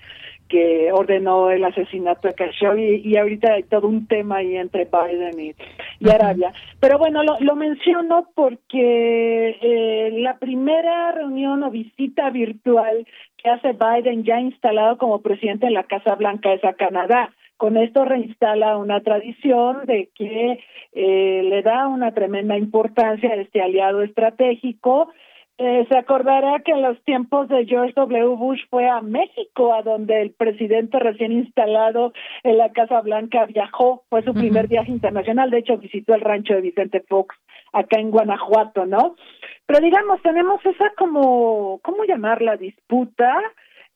que 0.48 0.92
ordenó 0.92 1.50
el 1.50 1.64
asesinato 1.64 2.28
de 2.28 2.34
Khashoggi 2.34 3.02
y, 3.04 3.16
ahorita 3.16 3.54
hay 3.54 3.64
todo 3.64 3.88
un 3.88 4.06
tema 4.06 4.36
ahí 4.36 4.56
entre 4.56 4.84
Biden 4.84 5.54
y, 6.00 6.08
Arabia. 6.08 6.52
Pero 6.80 6.98
bueno, 6.98 7.22
lo, 7.22 7.38
lo 7.40 7.56
menciono 7.56 8.28
porque 8.34 9.56
eh, 9.60 10.10
la 10.20 10.38
primera 10.38 11.12
reunión 11.12 11.62
o 11.62 11.70
visita 11.70 12.30
virtual 12.30 13.06
que 13.36 13.50
hace 13.50 13.72
Biden 13.72 14.24
ya 14.24 14.40
instalado 14.40 14.98
como 14.98 15.20
presidente 15.20 15.66
en 15.66 15.74
la 15.74 15.84
Casa 15.84 16.14
Blanca 16.14 16.52
es 16.52 16.64
a 16.64 16.74
Canadá. 16.74 17.32
Con 17.56 17.76
esto 17.76 18.04
reinstala 18.04 18.76
una 18.76 19.00
tradición 19.00 19.86
de 19.86 20.10
que 20.14 20.60
eh, 20.92 21.42
le 21.42 21.62
da 21.62 21.88
una 21.88 22.12
tremenda 22.12 22.56
importancia 22.58 23.30
a 23.30 23.36
este 23.36 23.62
aliado 23.62 24.02
estratégico. 24.02 25.10
Eh, 25.58 25.86
se 25.88 25.96
acordará 25.96 26.60
que 26.60 26.72
en 26.72 26.82
los 26.82 27.02
tiempos 27.04 27.48
de 27.48 27.64
George 27.64 27.94
W. 27.96 28.36
Bush 28.36 28.60
fue 28.68 28.88
a 28.90 29.00
México, 29.00 29.72
a 29.72 29.80
donde 29.80 30.20
el 30.20 30.32
presidente 30.32 30.98
recién 30.98 31.32
instalado 31.32 32.12
en 32.42 32.58
la 32.58 32.72
Casa 32.72 33.00
Blanca 33.00 33.46
viajó, 33.46 34.02
fue 34.10 34.22
su 34.22 34.34
primer 34.34 34.68
viaje 34.68 34.90
internacional, 34.90 35.50
de 35.50 35.58
hecho 35.58 35.78
visitó 35.78 36.14
el 36.14 36.20
rancho 36.20 36.52
de 36.52 36.60
Vicente 36.60 37.00
Fox 37.08 37.34
acá 37.72 37.98
en 37.98 38.10
Guanajuato, 38.10 38.84
¿no? 38.84 39.16
Pero 39.64 39.80
digamos, 39.80 40.20
tenemos 40.20 40.64
esa 40.66 40.92
como, 40.98 41.80
¿cómo 41.82 42.04
llamarla? 42.04 42.58
Disputa 42.58 43.34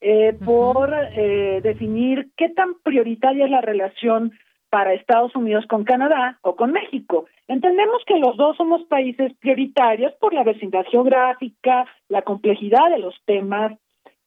eh, 0.00 0.36
por 0.44 0.92
eh, 0.94 1.60
definir 1.62 2.30
qué 2.36 2.48
tan 2.48 2.74
prioritaria 2.82 3.44
es 3.44 3.50
la 3.50 3.60
relación 3.60 4.32
para 4.70 4.94
Estados 4.94 5.34
Unidos 5.34 5.66
con 5.68 5.84
Canadá 5.84 6.38
o 6.42 6.56
con 6.56 6.72
México. 6.72 7.26
Entendemos 7.48 8.02
que 8.06 8.18
los 8.18 8.36
dos 8.36 8.56
somos 8.56 8.84
países 8.84 9.32
prioritarios 9.40 10.12
por 10.20 10.32
la 10.32 10.44
vecindad 10.44 10.84
geográfica, 10.90 11.86
la 12.08 12.22
complejidad 12.22 12.88
de 12.90 13.00
los 13.00 13.14
temas 13.26 13.72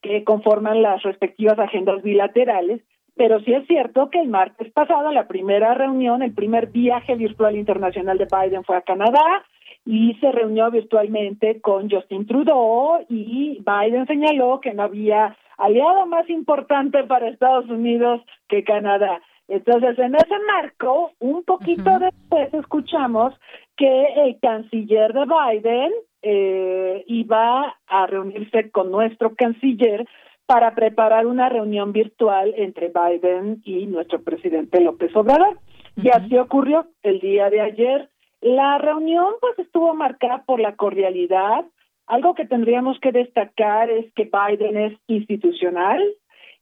que 0.01 0.23
conforman 0.25 0.81
las 0.81 1.01
respectivas 1.03 1.57
agendas 1.57 2.03
bilaterales, 2.03 2.81
pero 3.15 3.39
sí 3.39 3.53
es 3.53 3.65
cierto 3.67 4.09
que 4.09 4.19
el 4.19 4.27
martes 4.27 4.71
pasado 4.73 5.11
la 5.11 5.27
primera 5.27 5.73
reunión, 5.73 6.21
el 6.21 6.33
primer 6.33 6.67
viaje 6.67 7.15
virtual 7.15 7.55
internacional 7.55 8.17
de 8.17 8.27
Biden 8.27 8.63
fue 8.65 8.75
a 8.75 8.81
Canadá 8.81 9.45
y 9.85 10.15
se 10.15 10.31
reunió 10.31 10.69
virtualmente 10.71 11.61
con 11.61 11.89
Justin 11.89 12.25
Trudeau 12.25 13.05
y 13.09 13.63
Biden 13.65 14.07
señaló 14.07 14.59
que 14.59 14.73
no 14.73 14.83
había 14.83 15.37
aliado 15.57 16.05
más 16.05 16.29
importante 16.29 17.03
para 17.03 17.29
Estados 17.29 17.69
Unidos 17.69 18.21
que 18.47 18.63
Canadá. 18.63 19.21
Entonces, 19.47 19.99
en 19.99 20.15
ese 20.15 20.39
marco, 20.47 21.11
un 21.19 21.43
poquito 21.43 21.99
después 21.99 22.53
escuchamos 22.53 23.33
que 23.75 24.05
el 24.15 24.39
canciller 24.39 25.13
de 25.13 25.25
Biden 25.25 25.91
eh, 26.21 27.03
iba 27.07 27.75
a 27.87 28.07
reunirse 28.07 28.71
con 28.71 28.91
nuestro 28.91 29.35
canciller 29.35 30.07
para 30.45 30.75
preparar 30.75 31.25
una 31.25 31.49
reunión 31.49 31.91
virtual 31.91 32.53
entre 32.57 32.89
Biden 32.89 33.61
y 33.63 33.85
nuestro 33.85 34.21
presidente 34.23 34.81
López 34.81 35.15
Obrador. 35.15 35.57
Y 35.95 36.09
así 36.09 36.37
ocurrió 36.37 36.87
el 37.03 37.19
día 37.19 37.49
de 37.49 37.61
ayer. 37.61 38.09
La 38.41 38.77
reunión 38.77 39.33
pues 39.39 39.57
estuvo 39.59 39.93
marcada 39.93 40.43
por 40.45 40.59
la 40.59 40.75
cordialidad, 40.75 41.65
algo 42.07 42.35
que 42.35 42.45
tendríamos 42.45 42.99
que 42.99 43.11
destacar 43.11 43.89
es 43.89 44.11
que 44.13 44.29
Biden 44.31 44.77
es 44.77 44.97
institucional 45.07 46.03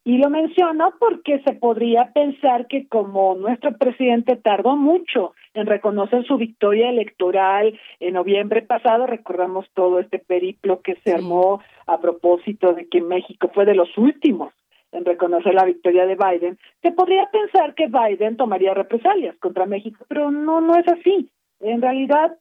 y 0.04 0.18
lo 0.18 0.30
menciono 0.30 0.94
porque 0.98 1.40
se 1.40 1.52
podría 1.52 2.12
pensar 2.12 2.66
que 2.66 2.88
como 2.88 3.36
nuestro 3.36 3.76
presidente 3.78 4.36
tardó 4.36 4.76
mucho 4.76 5.34
en 5.54 5.66
reconocer 5.66 6.24
su 6.24 6.36
victoria 6.36 6.90
electoral 6.90 7.78
en 8.00 8.14
noviembre 8.14 8.62
pasado, 8.62 9.06
recordamos 9.06 9.66
todo 9.74 10.00
este 10.00 10.18
periplo 10.18 10.80
que 10.80 10.96
se 11.04 11.12
armó 11.12 11.60
a 11.86 12.00
propósito 12.00 12.74
de 12.74 12.88
que 12.88 13.00
México 13.00 13.50
fue 13.54 13.64
de 13.64 13.74
los 13.74 13.96
últimos 13.96 14.52
en 14.90 15.04
reconocer 15.04 15.54
la 15.54 15.64
victoria 15.64 16.04
de 16.04 16.16
Biden, 16.16 16.58
se 16.82 16.92
podría 16.92 17.26
pensar 17.32 17.74
que 17.74 17.86
Biden 17.86 18.36
tomaría 18.36 18.74
represalias 18.74 19.36
contra 19.38 19.66
México, 19.66 20.04
pero 20.06 20.30
no, 20.30 20.60
no 20.60 20.76
es 20.76 20.86
así. 20.86 21.30
En 21.60 21.80
realidad, 21.80 22.36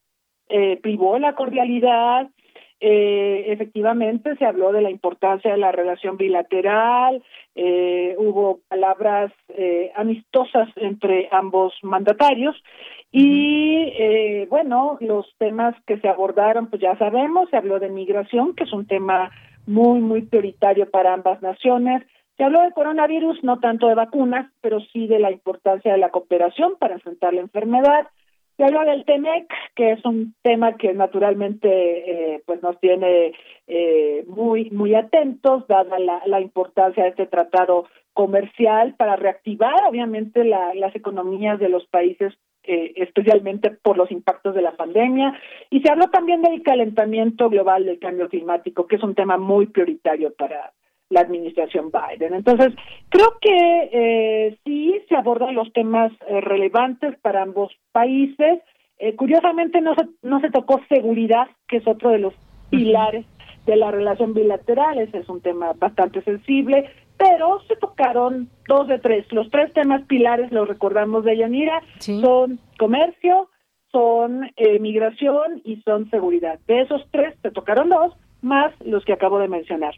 eh, 0.50 0.78
privó 0.82 1.18
la 1.18 1.34
cordialidad, 1.34 2.30
eh, 2.82 3.46
efectivamente 3.48 4.36
se 4.38 4.46
habló 4.46 4.72
de 4.72 4.82
la 4.82 4.90
importancia 4.90 5.52
de 5.52 5.58
la 5.58 5.72
relación 5.72 6.18
bilateral, 6.18 7.24
eh, 7.54 8.16
hubo 8.18 8.60
palabras 8.68 9.32
eh, 9.50 9.92
amistosas 9.96 10.68
entre 10.76 11.30
ambos 11.32 11.74
mandatarios 11.84 12.56
y 13.12 13.94
eh, 13.98 14.48
bueno, 14.50 14.98
los 15.02 15.28
temas 15.38 15.76
que 15.86 16.00
se 16.00 16.08
abordaron, 16.08 16.68
pues 16.68 16.82
ya 16.82 16.98
sabemos, 16.98 17.50
se 17.50 17.58
habló 17.58 17.80
de 17.80 17.90
migración, 17.90 18.56
que 18.56 18.64
es 18.64 18.74
un 18.74 18.88
tema 18.88 19.30
muy, 19.68 20.00
muy 20.00 20.22
prioritario 20.24 20.90
para 20.90 21.14
ambas 21.14 21.42
naciones. 21.42 22.04
Se 22.38 22.44
habló 22.46 22.62
de 22.62 22.72
coronavirus, 22.72 23.44
no 23.44 23.60
tanto 23.60 23.88
de 23.88 23.96
vacunas, 23.96 24.50
pero 24.62 24.80
sí 24.80 25.08
de 25.08 25.20
la 25.20 25.30
importancia 25.30 25.92
de 25.92 26.00
la 26.00 26.10
cooperación 26.10 26.78
para 26.80 26.96
enfrentar 26.96 27.34
la 27.34 27.42
enfermedad. 27.42 28.08
Se 28.62 28.66
habló 28.66 28.86
del 28.86 29.06
TEMEC, 29.06 29.52
que 29.76 29.94
es 29.94 30.06
un 30.06 30.36
tema 30.44 30.78
que 30.78 30.94
naturalmente 30.94 32.36
eh, 32.36 32.44
pues 32.46 32.62
nos 32.62 32.80
tiene 32.80 33.34
eh, 33.66 34.24
muy 34.28 34.70
muy 34.70 34.94
atentos, 34.94 35.66
dada 35.68 35.98
la, 35.98 36.22
la 36.28 36.40
importancia 36.40 37.02
de 37.02 37.10
este 37.10 37.26
tratado 37.26 37.88
comercial 38.14 38.94
para 39.00 39.16
reactivar 39.16 39.84
obviamente 39.90 40.44
la, 40.44 40.76
las 40.76 40.96
economías 40.96 41.58
de 41.58 41.70
los 41.70 41.88
países 41.88 42.36
eh, 42.62 42.94
especialmente 42.98 43.72
por 43.72 43.98
los 43.98 44.12
impactos 44.12 44.54
de 44.54 44.62
la 44.62 44.76
pandemia. 44.76 45.34
Y 45.72 45.82
se 45.82 45.90
habló 45.90 46.12
también 46.12 46.44
del 46.44 46.62
calentamiento 46.62 47.50
global 47.50 47.88
del 47.88 47.98
cambio 47.98 48.30
climático, 48.30 48.86
que 48.86 48.98
es 48.98 49.04
un 49.04 49.16
tema 49.16 49.38
muy 49.38 49.66
prioritario 49.66 50.36
para 50.36 50.72
la 51.12 51.22
administración 51.22 51.92
Biden. 51.92 52.34
Entonces, 52.34 52.74
creo 53.10 53.38
que 53.40 53.90
eh, 53.92 54.58
sí 54.66 55.00
se 55.08 55.16
abordan 55.16 55.54
los 55.54 55.72
temas 55.74 56.12
eh, 56.28 56.42
relevantes 56.42 57.18
para 57.20 57.44
ambos 57.44 57.72
países. 57.92 58.60
Eh, 58.98 59.16
curiosamente, 59.16 59.82
no 59.82 59.94
se, 59.94 60.08
no 60.24 60.40
se 60.40 60.50
tocó 60.50 60.82
seguridad, 60.90 61.48
que 61.68 61.78
es 61.78 61.88
otro 61.88 62.10
de 62.10 62.20
los 62.20 62.34
pilares 62.70 63.26
de 63.66 63.76
la 63.76 63.92
relación 63.92 64.34
bilateral. 64.34 64.98
Ese 64.98 65.20
es 65.20 65.30
un 65.30 65.42
tema 65.42 65.74
bastante 65.74 66.24
sensible 66.24 66.90
pero 67.22 67.62
se 67.68 67.76
tocaron 67.76 68.50
dos 68.68 68.88
de 68.88 68.98
tres. 68.98 69.32
Los 69.32 69.52
tres 69.52 69.72
temas 69.74 70.02
pilares, 70.08 70.52
los 70.52 70.68
recordamos 70.68 71.24
de 71.24 71.38
Yanira, 71.38 71.84
son 72.00 72.60
comercio, 72.80 73.48
son 73.92 74.50
eh, 74.56 74.80
migración 74.80 75.62
y 75.64 75.82
son 75.84 76.10
seguridad. 76.10 76.60
De 76.68 76.82
esos 76.82 77.06
tres 77.12 77.36
se 77.44 77.52
tocaron 77.52 77.90
dos, 77.90 78.16
más 78.42 78.74
los 78.84 79.06
que 79.06 79.14
acabo 79.14 79.38
de 79.38 79.48
mencionar. 79.48 79.94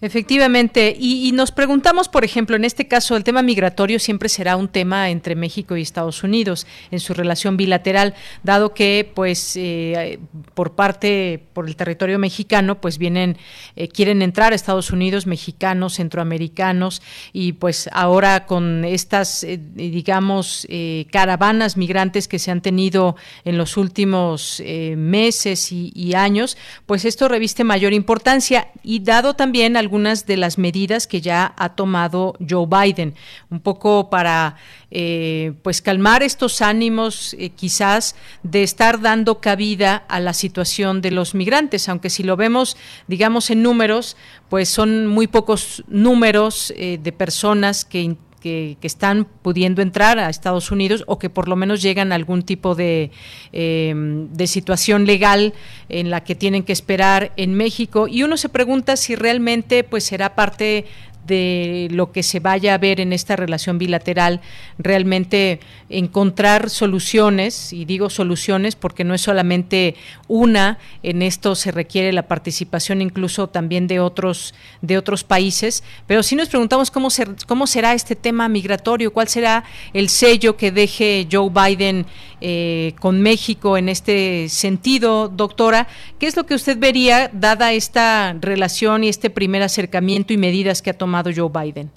Efectivamente, 0.00 0.94
y, 0.98 1.30
nos 1.32 1.52
preguntamos, 1.52 2.08
por 2.08 2.24
ejemplo, 2.24 2.56
en 2.56 2.64
este 2.64 2.86
caso, 2.86 3.16
el 3.16 3.24
tema 3.24 3.42
migratorio 3.42 3.98
siempre 3.98 4.28
será 4.28 4.56
un 4.56 4.68
tema 4.68 5.10
entre 5.10 5.34
México 5.34 5.76
y 5.76 5.82
Estados 5.82 6.22
Unidos 6.22 6.66
en 6.90 7.00
su 7.00 7.14
relación 7.14 7.56
bilateral, 7.56 8.14
dado 8.42 8.74
que, 8.74 9.10
pues, 9.14 9.56
eh, 9.56 10.18
por 10.54 10.74
parte, 10.74 11.42
por 11.52 11.68
el 11.68 11.76
territorio 11.76 12.18
mexicano, 12.18 12.80
pues 12.80 12.98
vienen, 12.98 13.38
eh, 13.76 13.88
quieren 13.88 14.22
entrar 14.22 14.52
a 14.52 14.56
Estados 14.56 14.90
Unidos 14.90 15.26
mexicanos, 15.26 15.94
centroamericanos, 15.94 17.00
y 17.32 17.52
pues 17.52 17.88
ahora 17.92 18.46
con 18.46 18.84
estas, 18.84 19.44
eh, 19.44 19.60
digamos, 19.74 20.66
caravanas 21.10 21.76
migrantes 21.76 22.28
que 22.28 22.38
se 22.38 22.50
han 22.50 22.60
tenido 22.60 23.16
en 23.44 23.58
los 23.58 23.76
últimos 23.76 24.62
meses 24.96 25.72
y, 25.72 25.92
y 25.94 26.14
años, 26.14 26.56
pues 26.86 27.04
esto 27.04 27.28
reviste 27.28 27.64
mayor 27.64 27.92
importancia. 27.92 28.68
Y 28.82 29.00
dado 29.00 29.34
también 29.34 29.76
algunas 29.84 30.26
de 30.26 30.36
las 30.36 30.58
medidas 30.58 31.06
que 31.06 31.20
ya 31.20 31.54
ha 31.56 31.68
tomado 31.76 32.34
Joe 32.40 32.66
Biden, 32.66 33.14
un 33.50 33.60
poco 33.60 34.08
para 34.10 34.56
eh, 34.90 35.52
pues 35.62 35.82
calmar 35.82 36.22
estos 36.22 36.62
ánimos 36.62 37.34
eh, 37.38 37.50
quizás 37.50 38.16
de 38.42 38.62
estar 38.62 39.00
dando 39.00 39.40
cabida 39.40 40.04
a 40.08 40.20
la 40.20 40.32
situación 40.32 41.02
de 41.02 41.10
los 41.10 41.34
migrantes, 41.34 41.88
aunque 41.88 42.10
si 42.10 42.22
lo 42.22 42.36
vemos, 42.36 42.76
digamos, 43.06 43.50
en 43.50 43.62
números, 43.62 44.16
pues 44.48 44.68
son 44.68 45.06
muy 45.06 45.26
pocos 45.26 45.84
números 45.86 46.72
eh, 46.76 46.98
de 47.02 47.12
personas 47.12 47.84
que 47.84 48.16
que, 48.44 48.76
están 48.82 49.26
pudiendo 49.40 49.80
entrar 49.80 50.18
a 50.18 50.28
Estados 50.28 50.70
Unidos 50.70 51.02
o 51.06 51.18
que 51.18 51.30
por 51.30 51.48
lo 51.48 51.56
menos 51.56 51.80
llegan 51.80 52.12
a 52.12 52.14
algún 52.14 52.42
tipo 52.42 52.74
de, 52.74 53.10
em, 53.52 54.28
de 54.28 54.46
situación 54.46 55.06
legal 55.06 55.54
en 55.88 56.10
la 56.10 56.24
que 56.24 56.34
tienen 56.34 56.62
que 56.62 56.74
esperar 56.74 57.32
en 57.38 57.54
México. 57.54 58.06
Y 58.06 58.22
uno 58.22 58.36
se 58.36 58.50
pregunta 58.50 58.96
si 58.96 59.14
realmente 59.16 59.82
pues 59.82 60.04
será 60.04 60.34
parte 60.34 60.84
de 61.26 61.88
lo 61.90 62.12
que 62.12 62.22
se 62.22 62.40
vaya 62.40 62.74
a 62.74 62.78
ver 62.78 63.00
en 63.00 63.12
esta 63.12 63.36
relación 63.36 63.78
bilateral, 63.78 64.40
realmente 64.78 65.60
encontrar 65.88 66.70
soluciones, 66.70 67.72
y 67.72 67.84
digo 67.84 68.10
soluciones 68.10 68.76
porque 68.76 69.04
no 69.04 69.14
es 69.14 69.20
solamente 69.20 69.94
una, 70.28 70.78
en 71.02 71.22
esto 71.22 71.54
se 71.54 71.70
requiere 71.70 72.12
la 72.12 72.28
participación 72.28 73.00
incluso 73.00 73.48
también 73.48 73.86
de 73.86 74.00
otros, 74.00 74.54
de 74.82 74.98
otros 74.98 75.24
países, 75.24 75.82
pero 76.06 76.22
si 76.22 76.36
nos 76.36 76.48
preguntamos 76.48 76.90
cómo, 76.90 77.08
cómo 77.46 77.66
será 77.66 77.94
este 77.94 78.16
tema 78.16 78.48
migratorio, 78.48 79.12
cuál 79.12 79.28
será 79.28 79.64
el 79.92 80.08
sello 80.08 80.56
que 80.56 80.70
deje 80.70 81.26
Joe 81.30 81.50
Biden 81.50 82.06
eh, 82.40 82.92
con 83.00 83.22
México 83.22 83.78
en 83.78 83.88
este 83.88 84.48
sentido, 84.50 85.28
doctora, 85.28 85.88
¿qué 86.18 86.26
es 86.26 86.36
lo 86.36 86.44
que 86.44 86.54
usted 86.54 86.78
vería 86.78 87.30
dada 87.32 87.72
esta 87.72 88.36
relación 88.38 89.04
y 89.04 89.08
este 89.08 89.30
primer 89.30 89.62
acercamiento 89.62 90.32
y 90.32 90.36
medidas 90.36 90.82
que 90.82 90.90
ha 90.90 90.98
tomado 90.98 91.13
Joe 91.34 91.50
Biden? 91.50 91.90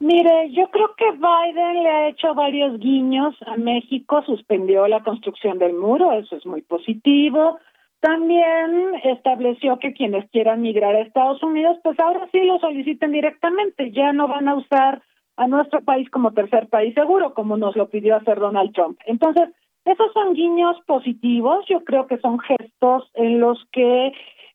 Mire, 0.00 0.50
yo 0.52 0.70
creo 0.70 0.94
que 0.96 1.10
Biden 1.12 1.82
le 1.82 1.90
ha 1.90 2.08
hecho 2.08 2.34
varios 2.34 2.78
guiños 2.78 3.36
a 3.46 3.56
México, 3.56 4.22
suspendió 4.24 4.88
la 4.88 5.02
construcción 5.02 5.58
del 5.58 5.74
muro, 5.74 6.12
eso 6.12 6.36
es 6.36 6.46
muy 6.46 6.62
positivo. 6.62 7.58
También 8.00 8.94
estableció 9.04 9.78
que 9.78 9.92
quienes 9.92 10.28
quieran 10.30 10.62
migrar 10.62 10.94
a 10.94 11.02
Estados 11.02 11.42
Unidos, 11.42 11.76
pues 11.82 12.00
ahora 12.00 12.26
sí 12.32 12.42
lo 12.44 12.58
soliciten 12.58 13.12
directamente, 13.12 13.92
ya 13.92 14.14
no 14.14 14.26
van 14.26 14.48
a 14.48 14.54
usar 14.54 15.02
a 15.36 15.46
nuestro 15.46 15.82
país 15.82 16.08
como 16.08 16.32
tercer 16.32 16.68
país 16.68 16.94
seguro, 16.94 17.34
como 17.34 17.58
nos 17.58 17.76
lo 17.76 17.90
pidió 17.90 18.16
hacer 18.16 18.40
Donald 18.40 18.72
Trump. 18.72 18.98
Entonces, 19.04 19.50
esos 19.84 20.12
son 20.14 20.32
guiños 20.32 20.76
positivos, 20.86 21.64
yo 21.68 21.84
creo 21.84 22.06
que 22.06 22.18
son 22.18 22.38
gestos 22.38 23.10
en 23.14 23.38
los 23.38 23.62
que 23.72 24.12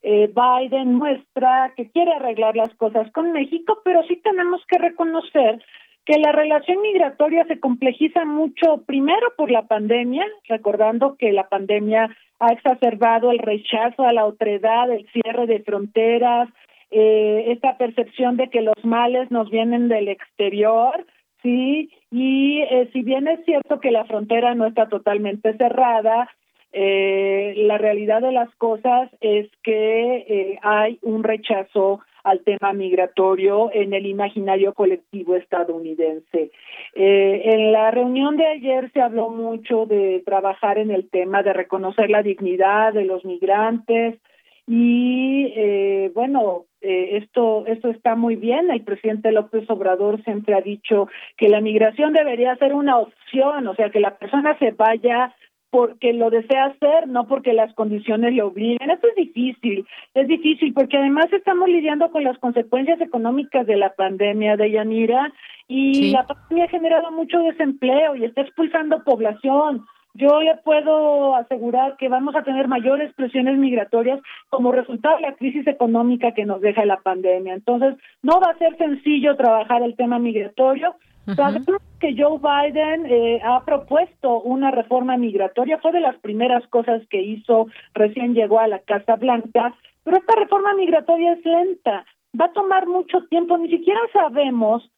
eh, 0.08 0.32
Biden 0.32 0.94
muestra 0.94 1.74
que 1.76 1.90
quiere 1.90 2.14
arreglar 2.14 2.56
las 2.56 2.72
cosas 2.76 3.12
con 3.12 3.32
México, 3.32 3.80
pero 3.84 4.04
sí 4.04 4.18
tenemos 4.18 4.64
que 4.68 4.78
reconocer 4.78 5.60
que 6.06 6.20
la 6.20 6.32
relación 6.32 6.80
migratoria 6.84 7.44
se 7.46 7.60
complejiza 7.60 8.24
mucho, 8.24 8.84
primero 8.86 9.34
por 9.36 9.50
la 9.50 9.64
pandemia, 9.64 10.24
recordando 10.48 11.16
que 11.18 11.32
la 11.32 11.50
pandemia 11.50 12.16
ha 12.40 12.54
exacerbado 12.54 13.32
el 13.32 13.40
rechazo 13.40 14.04
a 14.04 14.14
la 14.14 14.26
otredad, 14.26 14.92
el 14.92 15.08
cierre 15.08 15.48
de 15.48 15.64
fronteras, 15.64 16.50
eh, 16.92 17.46
esta 17.48 17.76
percepción 17.80 18.38
de 18.38 18.52
que 18.52 18.62
los 18.62 18.86
males 18.86 19.32
nos 19.32 19.50
vienen 19.50 19.88
del 19.88 20.08
exterior, 20.08 21.04
sí, 21.42 21.90
y 22.12 22.62
eh, 22.62 22.92
si 22.94 23.02
bien 23.02 23.28
es 23.28 23.44
cierto 23.44 23.80
que 23.80 23.90
la 23.90 24.06
frontera 24.06 24.54
no 24.54 24.68
está 24.68 24.88
totalmente 24.88 25.58
cerrada, 25.58 26.30
eh, 26.78 27.54
la 27.56 27.78
realidad 27.78 28.22
de 28.22 28.34
las 28.34 28.54
cosas 28.56 29.10
es 29.22 29.50
que 29.64 30.26
eh, 30.28 30.60
hay 30.62 31.00
un 31.04 31.24
rechazo 31.24 32.02
al 32.26 32.42
tema 32.42 32.74
migratorio 32.74 33.70
en 33.72 33.94
el 33.94 34.06
imaginario 34.06 34.74
colectivo 34.74 35.38
estadounidense. 35.38 36.52
Eh, 36.96 37.42
en 37.46 37.72
la 37.72 37.92
reunión 37.92 38.36
de 38.36 38.48
ayer 38.48 38.92
se 38.92 39.00
habló 39.00 39.30
mucho 39.30 39.86
de 39.86 40.22
trabajar 40.26 40.78
en 40.78 40.92
el 40.92 41.10
tema 41.10 41.44
de 41.44 41.54
reconocer 41.54 42.10
la 42.10 42.24
dignidad 42.24 42.92
de 42.94 43.06
los 43.06 43.24
migrantes 43.24 44.20
y 44.68 45.54
eh, 45.56 46.12
bueno, 46.16 46.66
eh, 46.82 47.18
esto 47.18 47.66
esto 47.68 47.90
está 47.90 48.16
muy 48.16 48.36
bien. 48.36 48.72
El 48.72 48.82
presidente 48.82 49.32
López 49.32 49.70
Obrador 49.70 50.24
siempre 50.24 50.56
ha 50.56 50.62
dicho 50.62 51.08
que 51.38 51.50
la 51.50 51.62
migración 51.62 52.14
debería 52.14 52.56
ser 52.56 52.74
una 52.74 52.98
opción, 52.98 53.68
o 53.68 53.76
sea, 53.76 53.92
que 53.92 54.00
la 54.00 54.18
persona 54.18 54.58
se 54.58 54.72
vaya 54.72 55.36
porque 55.76 56.14
lo 56.14 56.30
desea 56.30 56.68
hacer, 56.68 57.10
no 57.10 57.28
porque 57.28 57.52
las 57.52 57.74
condiciones 57.74 58.34
le 58.34 58.42
obliguen. 58.44 58.90
Esto 58.90 59.10
es 59.10 59.16
difícil, 59.16 59.86
es 60.14 60.26
difícil 60.26 60.74
porque 60.74 60.96
además 60.96 61.26
estamos 61.34 61.68
lidiando 61.68 62.12
con 62.12 62.24
las 62.24 62.38
consecuencias 62.38 63.02
económicas 63.02 63.68
de 63.68 63.76
la 63.76 63.90
pandemia 63.94 64.56
de 64.56 64.72
Yanira 64.72 65.34
y 65.68 66.12
la 66.12 66.26
pandemia 66.26 66.64
ha 66.64 66.70
generado 66.70 67.12
mucho 67.12 67.40
desempleo 67.40 68.16
y 68.16 68.24
está 68.24 68.40
expulsando 68.40 69.04
población. 69.04 69.86
Yo 70.14 70.42
ya 70.42 70.62
puedo 70.64 71.36
asegurar 71.36 71.98
que 71.98 72.08
vamos 72.08 72.38
a 72.38 72.44
tener 72.44 72.70
mayores 72.70 73.14
presiones 73.14 73.58
migratorias 73.58 74.22
como 74.48 74.72
resultado 74.72 75.18
de 75.18 75.24
la 75.24 75.36
crisis 75.36 75.68
económica 75.68 76.32
que 76.32 76.46
nos 76.46 76.62
deja 76.62 76.86
la 76.86 77.02
pandemia. 77.02 77.54
Entonces, 77.54 77.96
no 78.24 78.40
va 78.40 78.52
a 78.52 78.58
ser 78.58 78.78
sencillo 78.78 79.36
trabajar 79.36 79.84
el 79.84 79.98
tema 79.98 80.20
migratorio, 80.20 80.96
Sabemos 81.34 81.82
que 82.00 82.16
Joe 82.16 82.38
Biden 82.38 83.06
eh, 83.08 83.42
ha 83.44 83.64
propuesto 83.66 84.42
una 84.42 84.70
reforma 84.70 85.18
migratoria, 85.18 85.80
fue 85.80 85.92
de 85.92 86.00
las 86.00 86.16
primeras 86.18 86.68
cosas 86.68 87.02
que 87.10 87.22
hizo. 87.22 87.68
Recién 87.94 88.36
llegó 88.36 88.60
a 88.60 88.68
la 88.68 88.80
Casa 88.80 89.16
Blanca, 89.16 89.74
pero 90.04 90.18
esta 90.18 90.36
reforma 90.36 90.76
migratoria 90.76 91.34
es 91.34 91.44
lenta, 91.44 92.06
va 92.40 92.46
a 92.46 92.54
tomar 92.54 92.86
mucho 92.88 93.24
tiempo, 93.30 93.58
ni 93.58 93.70
siquiera 93.70 94.00
sabemos 94.14 94.90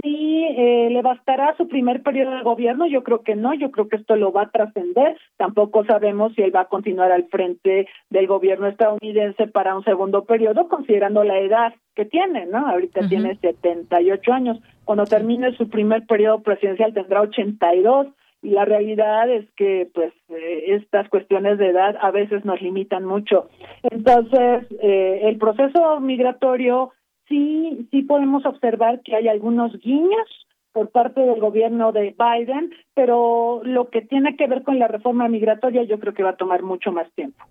si 0.00 0.44
eh, 0.44 0.88
le 0.90 1.02
bastará 1.02 1.54
su 1.56 1.68
primer 1.68 2.02
periodo 2.02 2.36
de 2.36 2.42
gobierno, 2.42 2.86
yo 2.86 3.02
creo 3.02 3.22
que 3.22 3.34
no, 3.34 3.52
yo 3.54 3.70
creo 3.70 3.88
que 3.88 3.96
esto 3.96 4.16
lo 4.16 4.32
va 4.32 4.42
a 4.42 4.50
trascender, 4.50 5.18
tampoco 5.36 5.84
sabemos 5.84 6.32
si 6.34 6.42
él 6.42 6.54
va 6.54 6.62
a 6.62 6.68
continuar 6.68 7.12
al 7.12 7.24
frente 7.28 7.86
del 8.08 8.26
gobierno 8.26 8.68
estadounidense 8.68 9.46
para 9.48 9.76
un 9.76 9.84
segundo 9.84 10.24
periodo, 10.24 10.68
considerando 10.68 11.24
la 11.24 11.38
edad 11.38 11.74
que 11.94 12.06
tiene, 12.06 12.46
¿no? 12.46 12.66
Ahorita 12.66 13.06
tiene 13.08 13.36
78 13.36 14.32
años, 14.32 14.58
cuando 14.84 15.04
termine 15.04 15.54
su 15.56 15.68
primer 15.68 16.06
periodo 16.06 16.42
presidencial 16.42 16.94
tendrá 16.94 17.20
82 17.20 18.08
y 18.42 18.50
la 18.50 18.64
realidad 18.64 19.30
es 19.30 19.48
que 19.56 19.88
pues 19.94 20.12
eh, 20.28 20.74
estas 20.74 21.08
cuestiones 21.08 21.58
de 21.58 21.68
edad 21.68 21.96
a 22.00 22.10
veces 22.10 22.44
nos 22.44 22.60
limitan 22.60 23.04
mucho. 23.04 23.48
Entonces, 23.84 24.66
eh, 24.80 25.20
el 25.24 25.38
proceso 25.38 26.00
migratorio 26.00 26.90
sí, 27.28 27.88
sí 27.90 28.02
podemos 28.02 28.44
observar 28.46 29.00
que 29.02 29.16
hay 29.16 29.28
algunos 29.28 29.78
guiños 29.80 30.46
por 30.72 30.90
parte 30.90 31.20
del 31.20 31.40
gobierno 31.40 31.92
de 31.92 32.14
Biden, 32.18 32.72
pero 32.94 33.60
lo 33.64 33.90
que 33.90 34.02
tiene 34.02 34.36
que 34.36 34.46
ver 34.46 34.62
con 34.62 34.78
la 34.78 34.88
reforma 34.88 35.28
migratoria 35.28 35.82
yo 35.84 35.98
creo 36.00 36.14
que 36.14 36.22
va 36.22 36.30
a 36.30 36.36
tomar 36.36 36.62
mucho 36.62 36.92
más 36.92 37.10
tiempo. 37.12 37.44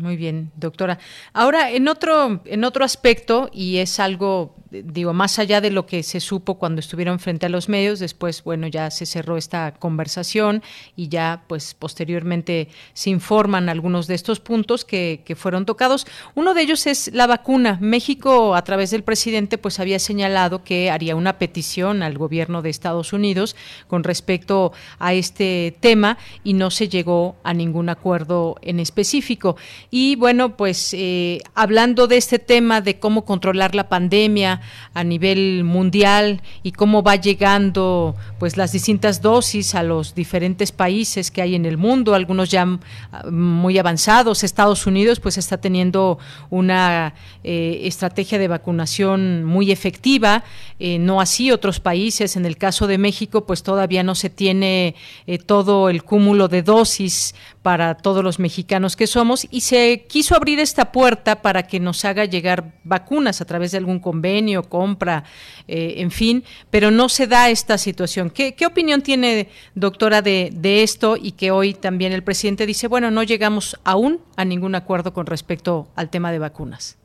Muy 0.00 0.16
bien, 0.16 0.50
doctora. 0.56 0.98
Ahora, 1.34 1.70
en 1.70 1.86
otro, 1.86 2.40
en 2.46 2.64
otro 2.64 2.86
aspecto, 2.86 3.50
y 3.52 3.76
es 3.76 4.00
algo, 4.00 4.56
digo, 4.70 5.12
más 5.12 5.38
allá 5.38 5.60
de 5.60 5.70
lo 5.70 5.84
que 5.84 6.02
se 6.02 6.20
supo 6.20 6.54
cuando 6.54 6.80
estuvieron 6.80 7.18
frente 7.18 7.44
a 7.44 7.50
los 7.50 7.68
medios, 7.68 7.98
después, 7.98 8.42
bueno, 8.42 8.66
ya 8.66 8.90
se 8.90 9.04
cerró 9.04 9.36
esta 9.36 9.74
conversación 9.74 10.62
y 10.96 11.08
ya, 11.08 11.44
pues, 11.48 11.74
posteriormente 11.74 12.68
se 12.94 13.10
informan 13.10 13.68
algunos 13.68 14.06
de 14.06 14.14
estos 14.14 14.40
puntos 14.40 14.86
que, 14.86 15.20
que 15.22 15.36
fueron 15.36 15.66
tocados. 15.66 16.06
Uno 16.34 16.54
de 16.54 16.62
ellos 16.62 16.86
es 16.86 17.12
la 17.12 17.26
vacuna. 17.26 17.76
México, 17.82 18.54
a 18.54 18.64
través 18.64 18.92
del 18.92 19.02
presidente, 19.02 19.58
pues 19.58 19.80
había 19.80 19.98
señalado 19.98 20.64
que 20.64 20.90
haría 20.90 21.14
una 21.14 21.36
petición 21.38 22.02
al 22.02 22.16
gobierno 22.16 22.62
de 22.62 22.70
Estados 22.70 23.12
Unidos 23.12 23.54
con 23.86 24.02
respecto 24.02 24.72
a 24.98 25.12
este 25.12 25.76
tema 25.80 26.16
y 26.42 26.54
no 26.54 26.70
se 26.70 26.88
llegó 26.88 27.36
a 27.44 27.52
ningún 27.52 27.90
acuerdo 27.90 28.56
en 28.62 28.80
específico. 28.80 29.56
Y 29.92 30.14
bueno, 30.14 30.56
pues 30.56 30.94
eh, 30.94 31.40
hablando 31.56 32.06
de 32.06 32.16
este 32.16 32.38
tema 32.38 32.80
de 32.80 33.00
cómo 33.00 33.24
controlar 33.24 33.74
la 33.74 33.88
pandemia 33.88 34.60
a 34.94 35.02
nivel 35.02 35.64
mundial 35.64 36.42
y 36.62 36.70
cómo 36.70 37.02
va 37.02 37.16
llegando 37.16 38.14
pues 38.38 38.56
las 38.56 38.70
distintas 38.70 39.20
dosis 39.20 39.74
a 39.74 39.82
los 39.82 40.14
diferentes 40.14 40.70
países 40.70 41.32
que 41.32 41.42
hay 41.42 41.56
en 41.56 41.66
el 41.66 41.76
mundo, 41.76 42.14
algunos 42.14 42.50
ya 42.50 42.78
muy 43.32 43.78
avanzados, 43.78 44.44
Estados 44.44 44.86
Unidos 44.86 45.18
pues 45.18 45.38
está 45.38 45.60
teniendo 45.60 46.18
una 46.50 47.14
eh, 47.42 47.80
estrategia 47.82 48.38
de 48.38 48.46
vacunación 48.46 49.42
muy 49.42 49.72
efectiva, 49.72 50.44
eh, 50.78 51.00
no 51.00 51.20
así 51.20 51.50
otros 51.50 51.80
países, 51.80 52.36
en 52.36 52.46
el 52.46 52.56
caso 52.56 52.86
de 52.86 52.98
México 52.98 53.44
pues 53.44 53.64
todavía 53.64 54.04
no 54.04 54.14
se 54.14 54.30
tiene 54.30 54.94
todo 55.46 55.88
el 55.88 56.04
cúmulo 56.04 56.46
de 56.46 56.62
dosis 56.62 57.34
para 57.62 57.94
todos 57.94 58.24
los 58.24 58.38
mexicanos 58.38 58.96
que 58.96 59.06
somos 59.06 59.46
y 59.50 59.60
se 59.60 60.06
quiso 60.08 60.34
abrir 60.34 60.58
esta 60.60 60.92
puerta 60.92 61.42
para 61.42 61.64
que 61.64 61.78
nos 61.80 62.04
haga 62.04 62.24
llegar 62.24 62.72
vacunas 62.84 63.40
a 63.40 63.44
través 63.44 63.72
de 63.72 63.78
algún 63.78 64.00
convenio, 64.00 64.62
compra, 64.62 65.24
eh, 65.68 65.94
en 65.98 66.10
fin, 66.10 66.42
pero 66.70 66.90
no 66.90 67.08
se 67.08 67.26
da 67.26 67.50
esta 67.50 67.76
situación. 67.76 68.30
¿Qué, 68.30 68.54
qué 68.54 68.66
opinión 68.66 69.02
tiene, 69.02 69.48
doctora, 69.74 70.22
de, 70.22 70.50
de 70.52 70.82
esto 70.82 71.16
y 71.20 71.32
que 71.32 71.50
hoy 71.50 71.74
también 71.74 72.12
el 72.12 72.22
presidente 72.22 72.66
dice, 72.66 72.88
bueno, 72.88 73.10
no 73.10 73.22
llegamos 73.22 73.78
aún 73.84 74.20
a 74.36 74.44
ningún 74.44 74.74
acuerdo 74.74 75.12
con 75.12 75.26
respecto 75.26 75.88
al 75.96 76.08
tema 76.08 76.32
de 76.32 76.38
vacunas? 76.38 76.96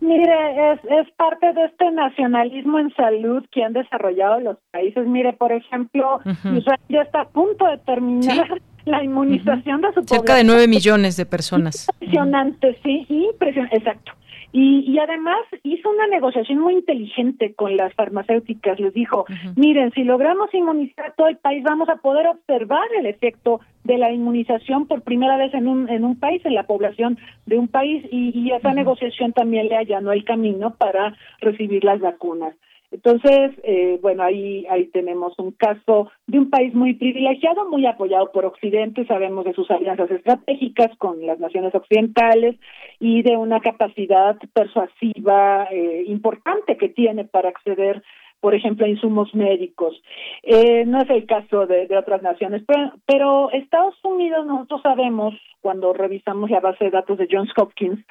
Mire, 0.00 0.72
es, 0.72 0.80
es 0.84 1.12
parte 1.16 1.52
de 1.52 1.66
este 1.66 1.90
nacionalismo 1.90 2.78
en 2.78 2.90
salud 2.94 3.44
que 3.52 3.62
han 3.62 3.74
desarrollado 3.74 4.40
los 4.40 4.56
países. 4.70 5.06
Mire, 5.06 5.34
por 5.34 5.52
ejemplo, 5.52 6.20
Israel 6.24 6.80
ya 6.88 7.02
está 7.02 7.20
a 7.20 7.28
punto 7.28 7.66
de 7.66 7.76
terminar 7.78 8.62
la 8.84 9.02
inmunización 9.02 9.80
de 9.80 9.88
su 9.88 9.94
población. 9.94 10.18
Cerca 10.18 10.36
de 10.36 10.44
nueve 10.44 10.68
millones 10.68 11.16
de 11.16 11.26
personas. 11.26 11.88
Impresionante, 12.00 12.78
sí, 12.82 13.06
impresionante, 13.08 13.76
exacto. 13.76 14.12
Y, 14.52 14.80
y 14.80 14.98
además 14.98 15.38
hizo 15.62 15.88
una 15.88 16.08
negociación 16.08 16.58
muy 16.58 16.74
inteligente 16.74 17.54
con 17.54 17.76
las 17.76 17.94
farmacéuticas. 17.94 18.80
Les 18.80 18.92
dijo, 18.92 19.24
miren, 19.54 19.92
si 19.92 20.02
logramos 20.02 20.52
inmunizar 20.52 21.06
a 21.06 21.12
todo 21.12 21.28
el 21.28 21.36
país, 21.36 21.62
vamos 21.62 21.88
a 21.88 21.96
poder 21.96 22.26
observar 22.26 22.88
el 22.98 23.06
efecto 23.06 23.60
de 23.84 23.96
la 23.96 24.10
inmunización 24.10 24.88
por 24.88 25.02
primera 25.02 25.36
vez 25.36 25.54
en 25.54 25.68
un, 25.68 25.88
en 25.88 26.04
un 26.04 26.18
país, 26.18 26.44
en 26.44 26.54
la 26.54 26.64
población 26.64 27.16
de 27.46 27.58
un 27.58 27.68
país, 27.68 28.04
y, 28.10 28.36
y 28.36 28.50
esa 28.50 28.74
negociación 28.74 29.32
también 29.32 29.68
le 29.68 29.76
allanó 29.76 30.10
el 30.10 30.24
camino 30.24 30.74
para 30.74 31.14
recibir 31.40 31.84
las 31.84 32.00
vacunas. 32.00 32.54
Entonces, 32.92 33.52
eh, 33.62 33.98
bueno, 34.02 34.24
ahí, 34.24 34.66
ahí 34.68 34.86
tenemos 34.86 35.38
un 35.38 35.52
caso 35.52 36.10
de 36.26 36.38
un 36.38 36.50
país 36.50 36.74
muy 36.74 36.94
privilegiado, 36.94 37.68
muy 37.68 37.86
apoyado 37.86 38.32
por 38.32 38.44
Occidente, 38.44 39.06
sabemos 39.06 39.44
de 39.44 39.52
sus 39.52 39.70
alianzas 39.70 40.10
estratégicas 40.10 40.96
con 40.98 41.24
las 41.24 41.38
naciones 41.38 41.74
occidentales 41.74 42.56
y 42.98 43.22
de 43.22 43.36
una 43.36 43.60
capacidad 43.60 44.36
persuasiva 44.52 45.68
eh, 45.70 46.04
importante 46.08 46.76
que 46.76 46.88
tiene 46.88 47.24
para 47.24 47.48
acceder 47.48 48.02
por 48.40 48.54
ejemplo, 48.54 48.86
a 48.86 48.88
insumos 48.88 49.34
médicos. 49.34 49.94
Eh, 50.42 50.84
no 50.86 51.02
es 51.02 51.10
el 51.10 51.26
caso 51.26 51.66
de, 51.66 51.86
de 51.86 51.96
otras 51.98 52.22
naciones, 52.22 52.62
pero, 52.66 52.92
pero, 53.06 53.50
Estados 53.50 53.94
Unidos, 54.02 54.46
nosotros 54.46 54.80
sabemos, 54.82 55.34
cuando 55.60 55.92
revisamos 55.92 56.50
la 56.50 56.60
base 56.60 56.86
de 56.86 56.90
datos 56.90 57.18
de 57.18 57.28
Johns 57.30 57.52
Hopkins, 57.56 58.02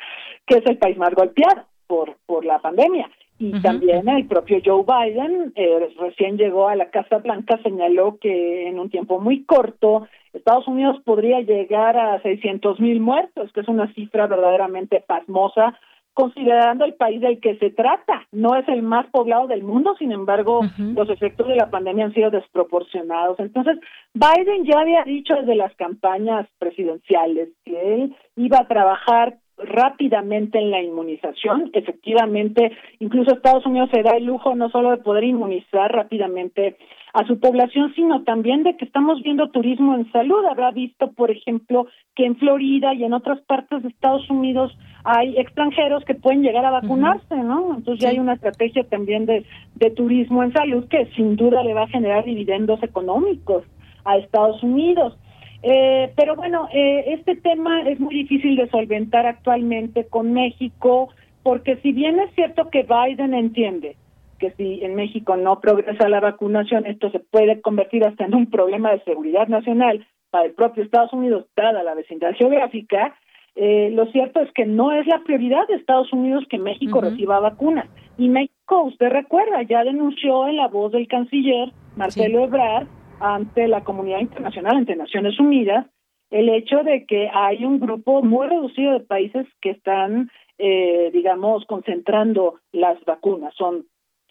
que 0.45 0.57
es 0.57 0.65
el 0.67 0.77
país 0.77 0.97
más 0.97 1.15
golpeado 1.15 1.65
por, 1.87 2.15
por 2.27 2.45
la 2.45 2.59
pandemia. 2.59 3.09
Y 3.39 3.61
también 3.61 4.07
el 4.09 4.27
propio 4.27 4.59
Joe 4.63 4.83
Biden, 4.83 5.53
eh, 5.55 5.89
recién 5.97 6.37
llegó 6.37 6.67
a 6.67 6.75
la 6.75 6.89
Casa 6.89 7.19
Blanca, 7.19 7.57
señaló 7.63 8.17
que 8.19 8.67
en 8.67 8.77
un 8.79 8.89
tiempo 8.89 9.19
muy 9.19 9.45
corto 9.45 10.07
Estados 10.33 10.67
Unidos 10.67 10.97
podría 11.05 11.39
llegar 11.41 11.97
a 11.97 12.21
600 12.21 12.79
mil 12.79 12.99
muertos, 12.99 13.51
que 13.53 13.61
es 13.61 13.67
una 13.67 13.91
cifra 13.93 14.27
verdaderamente 14.27 15.03
pasmosa, 15.07 15.79
considerando 16.13 16.83
el 16.83 16.95
país 16.95 17.21
del 17.21 17.39
que 17.39 17.55
se 17.57 17.69
trata. 17.69 18.27
No 18.31 18.55
es 18.55 18.67
el 18.67 18.81
más 18.81 19.07
poblado 19.07 19.47
del 19.47 19.63
mundo, 19.63 19.95
sin 19.97 20.11
embargo, 20.11 20.61
los 20.77 21.09
efectos 21.09 21.47
de 21.47 21.55
la 21.55 21.69
pandemia 21.69 22.05
han 22.05 22.13
sido 22.13 22.29
desproporcionados. 22.29 23.39
Entonces, 23.39 23.79
Biden 24.13 24.65
ya 24.65 24.81
había 24.81 25.03
dicho 25.03 25.33
desde 25.35 25.55
las 25.55 25.73
campañas 25.75 26.45
presidenciales 26.59 27.49
que 27.63 27.95
él 27.95 28.15
iba 28.35 28.59
a 28.59 28.67
trabajar 28.67 29.37
rápidamente 29.59 30.57
en 30.59 30.71
la 30.71 30.81
inmunización. 30.81 31.69
Efectivamente, 31.73 32.71
incluso 32.99 33.33
Estados 33.33 33.65
Unidos 33.65 33.89
se 33.93 34.03
da 34.03 34.11
el 34.11 34.25
lujo 34.25 34.55
no 34.55 34.69
solo 34.69 34.91
de 34.91 34.97
poder 34.97 35.23
inmunizar 35.23 35.91
rápidamente 35.91 36.77
a 37.13 37.25
su 37.25 37.39
población, 37.39 37.91
sino 37.95 38.23
también 38.23 38.63
de 38.63 38.77
que 38.77 38.85
estamos 38.85 39.21
viendo 39.23 39.49
turismo 39.49 39.95
en 39.95 40.11
salud. 40.11 40.45
Habrá 40.45 40.71
visto, 40.71 41.11
por 41.11 41.31
ejemplo, 41.31 41.87
que 42.15 42.25
en 42.25 42.35
Florida 42.37 42.93
y 42.93 43.03
en 43.03 43.13
otras 43.13 43.41
partes 43.41 43.81
de 43.81 43.89
Estados 43.89 44.29
Unidos 44.29 44.77
hay 45.03 45.37
extranjeros 45.37 46.03
que 46.05 46.13
pueden 46.13 46.43
llegar 46.43 46.65
a 46.65 46.71
vacunarse, 46.71 47.35
¿no? 47.35 47.75
Entonces 47.75 48.03
ya 48.03 48.09
hay 48.09 48.19
una 48.19 48.33
estrategia 48.33 48.83
también 48.83 49.25
de, 49.25 49.45
de 49.75 49.89
turismo 49.91 50.43
en 50.43 50.53
salud 50.53 50.87
que 50.87 51.07
sin 51.15 51.35
duda 51.35 51.63
le 51.63 51.73
va 51.73 51.83
a 51.83 51.87
generar 51.87 52.25
dividendos 52.25 52.81
económicos 52.83 53.63
a 54.05 54.17
Estados 54.17 54.61
Unidos. 54.61 55.17
Eh, 55.61 56.11
pero 56.15 56.35
bueno, 56.35 56.69
eh, 56.73 57.05
este 57.07 57.35
tema 57.35 57.81
es 57.81 57.99
muy 57.99 58.15
difícil 58.15 58.55
de 58.55 58.69
solventar 58.69 59.25
actualmente 59.25 60.07
con 60.07 60.31
México, 60.31 61.09
porque 61.43 61.77
si 61.77 61.91
bien 61.91 62.19
es 62.19 62.33
cierto 62.35 62.69
que 62.69 62.83
Biden 62.83 63.33
entiende 63.33 63.97
que 64.39 64.51
si 64.51 64.83
en 64.83 64.95
México 64.95 65.35
no 65.35 65.59
progresa 65.59 66.07
la 66.07 66.21
vacunación, 66.21 66.85
esto 66.85 67.11
se 67.11 67.19
puede 67.19 67.59
convertir 67.59 68.05
hasta 68.05 68.25
en 68.25 68.35
un 68.35 68.49
problema 68.49 68.91
de 68.91 69.03
seguridad 69.03 69.47
nacional 69.47 70.05
para 70.29 70.45
el 70.45 70.53
propio 70.53 70.83
Estados 70.83 71.11
Unidos, 71.11 71.45
dada 71.57 71.83
la 71.83 71.93
vecindad 71.93 72.33
geográfica, 72.35 73.15
eh, 73.55 73.89
lo 73.91 74.05
cierto 74.11 74.39
es 74.39 74.49
que 74.53 74.65
no 74.65 74.93
es 74.93 75.05
la 75.07 75.19
prioridad 75.23 75.67
de 75.67 75.75
Estados 75.75 76.13
Unidos 76.13 76.45
que 76.49 76.57
México 76.57 77.01
reciba 77.01 77.41
vacunas. 77.41 77.87
Y 78.17 78.29
México, 78.29 78.83
usted 78.83 79.09
recuerda, 79.09 79.63
ya 79.63 79.83
denunció 79.83 80.47
en 80.47 80.55
la 80.55 80.69
voz 80.69 80.93
del 80.93 81.07
canciller 81.07 81.71
Marcelo 81.97 82.45
Ebrard 82.45 82.87
ante 83.19 83.67
la 83.67 83.83
comunidad 83.83 84.19
internacional, 84.19 84.77
ante 84.77 84.95
Naciones 84.95 85.39
Unidas, 85.39 85.87
el 86.31 86.49
hecho 86.49 86.83
de 86.83 87.05
que 87.05 87.29
hay 87.33 87.65
un 87.65 87.79
grupo 87.79 88.21
muy 88.21 88.47
reducido 88.47 88.93
de 88.93 88.99
países 88.99 89.47
que 89.61 89.71
están, 89.71 90.29
eh, 90.57 91.09
digamos, 91.11 91.65
concentrando 91.65 92.59
las 92.71 93.03
vacunas. 93.05 93.53
Son 93.55 93.85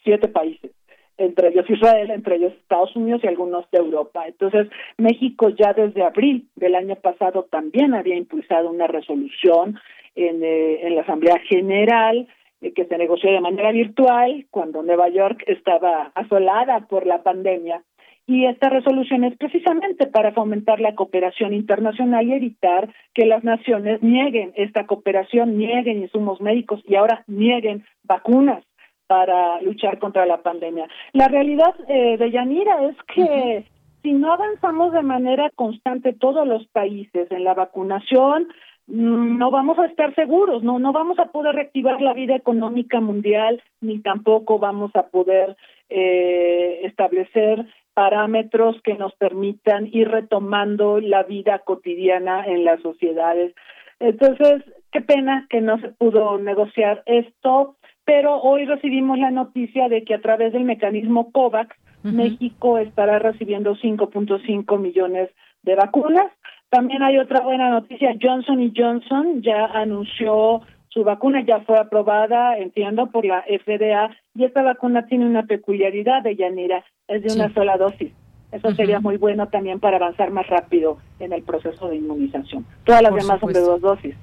siete 0.04 0.28
países, 0.28 0.70
entre 1.16 1.48
ellos 1.48 1.68
Israel, 1.68 2.10
entre 2.10 2.36
ellos 2.36 2.52
Estados 2.52 2.94
Unidos 2.94 3.22
y 3.24 3.26
algunos 3.26 3.68
de 3.70 3.78
Europa. 3.78 4.26
Entonces, 4.26 4.68
México 4.96 5.48
ya 5.48 5.72
desde 5.72 6.02
abril 6.02 6.48
del 6.54 6.76
año 6.76 6.94
pasado 6.96 7.48
también 7.50 7.94
había 7.94 8.16
impulsado 8.16 8.70
una 8.70 8.86
resolución 8.86 9.78
en, 10.14 10.42
eh, 10.42 10.86
en 10.86 10.94
la 10.94 11.02
Asamblea 11.02 11.38
General 11.48 12.28
eh, 12.60 12.72
que 12.72 12.86
se 12.86 12.98
negoció 12.98 13.30
de 13.30 13.40
manera 13.40 13.70
virtual 13.70 14.46
cuando 14.50 14.82
Nueva 14.82 15.08
York 15.08 15.42
estaba 15.46 16.10
asolada 16.14 16.86
por 16.88 17.06
la 17.06 17.22
pandemia 17.22 17.82
y 18.28 18.44
esta 18.44 18.68
resolución 18.68 19.24
es 19.24 19.34
precisamente 19.38 20.06
para 20.06 20.32
fomentar 20.32 20.80
la 20.80 20.94
cooperación 20.94 21.54
internacional 21.54 22.28
y 22.28 22.34
evitar 22.34 22.90
que 23.14 23.24
las 23.24 23.42
naciones 23.42 24.02
nieguen 24.02 24.52
esta 24.54 24.84
cooperación, 24.84 25.56
nieguen 25.56 26.02
insumos 26.02 26.38
médicos 26.38 26.82
y 26.86 26.96
ahora 26.96 27.24
nieguen 27.26 27.86
vacunas 28.04 28.62
para 29.06 29.62
luchar 29.62 29.98
contra 29.98 30.26
la 30.26 30.42
pandemia. 30.42 30.86
La 31.14 31.28
realidad 31.28 31.74
eh, 31.88 32.18
de 32.18 32.30
Yanira 32.30 32.90
es 32.90 32.96
que 33.14 33.64
si 34.02 34.12
no 34.12 34.34
avanzamos 34.34 34.92
de 34.92 35.02
manera 35.02 35.48
constante 35.54 36.12
todos 36.12 36.46
los 36.46 36.66
países 36.66 37.32
en 37.32 37.44
la 37.44 37.54
vacunación, 37.54 38.48
mm, 38.88 39.38
no 39.38 39.50
vamos 39.50 39.78
a 39.78 39.86
estar 39.86 40.14
seguros, 40.14 40.62
no 40.62 40.78
no 40.78 40.92
vamos 40.92 41.18
a 41.18 41.32
poder 41.32 41.54
reactivar 41.54 42.02
la 42.02 42.12
vida 42.12 42.36
económica 42.36 43.00
mundial 43.00 43.62
ni 43.80 44.00
tampoco 44.00 44.58
vamos 44.58 44.90
a 44.96 45.04
poder 45.04 45.56
eh, 45.88 46.80
establecer 46.84 47.64
parámetros 47.98 48.80
que 48.84 48.94
nos 48.94 49.12
permitan 49.16 49.88
ir 49.90 50.08
retomando 50.08 51.00
la 51.00 51.24
vida 51.24 51.58
cotidiana 51.58 52.46
en 52.46 52.64
las 52.64 52.80
sociedades. 52.80 53.56
Entonces, 53.98 54.62
qué 54.92 55.00
pena 55.00 55.48
que 55.50 55.60
no 55.60 55.80
se 55.80 55.88
pudo 55.88 56.38
negociar 56.38 57.02
esto, 57.06 57.74
pero 58.04 58.40
hoy 58.40 58.66
recibimos 58.66 59.18
la 59.18 59.32
noticia 59.32 59.88
de 59.88 60.04
que 60.04 60.14
a 60.14 60.20
través 60.20 60.52
del 60.52 60.62
mecanismo 60.62 61.32
COVAX, 61.32 61.74
México 62.04 62.78
estará 62.78 63.18
recibiendo 63.18 63.74
5.5 63.74 64.78
millones 64.78 65.30
de 65.64 65.74
vacunas. 65.74 66.30
También 66.70 67.02
hay 67.02 67.18
otra 67.18 67.40
buena 67.40 67.68
noticia, 67.68 68.14
Johnson 68.22 68.62
y 68.62 68.72
Johnson 68.76 69.42
ya 69.42 69.64
anunció 69.74 70.60
su 70.98 71.04
vacuna 71.04 71.44
ya 71.46 71.60
fue 71.60 71.78
aprobada, 71.78 72.58
entiendo, 72.58 73.06
por 73.06 73.24
la 73.24 73.42
FDA 73.42 74.10
y 74.34 74.42
esta 74.42 74.62
vacuna 74.62 75.06
tiene 75.06 75.26
una 75.26 75.44
peculiaridad 75.44 76.24
de 76.24 76.34
Yanira, 76.34 76.84
es 77.06 77.22
de 77.22 77.32
una 77.34 77.54
sola 77.54 77.76
dosis. 77.76 78.10
Eso 78.50 78.74
sería 78.74 78.98
muy 78.98 79.16
bueno 79.16 79.46
también 79.46 79.78
para 79.78 79.98
avanzar 79.98 80.32
más 80.32 80.48
rápido 80.48 80.98
en 81.20 81.32
el 81.32 81.44
proceso 81.44 81.86
de 81.86 81.96
inmunización. 81.96 82.66
Todas 82.82 83.02
las 83.02 83.14
demás 83.14 83.38
son 83.38 83.52
de 83.52 83.60
dos 83.60 83.80
dosis. 83.80 84.16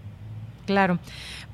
Claro. 0.66 1.00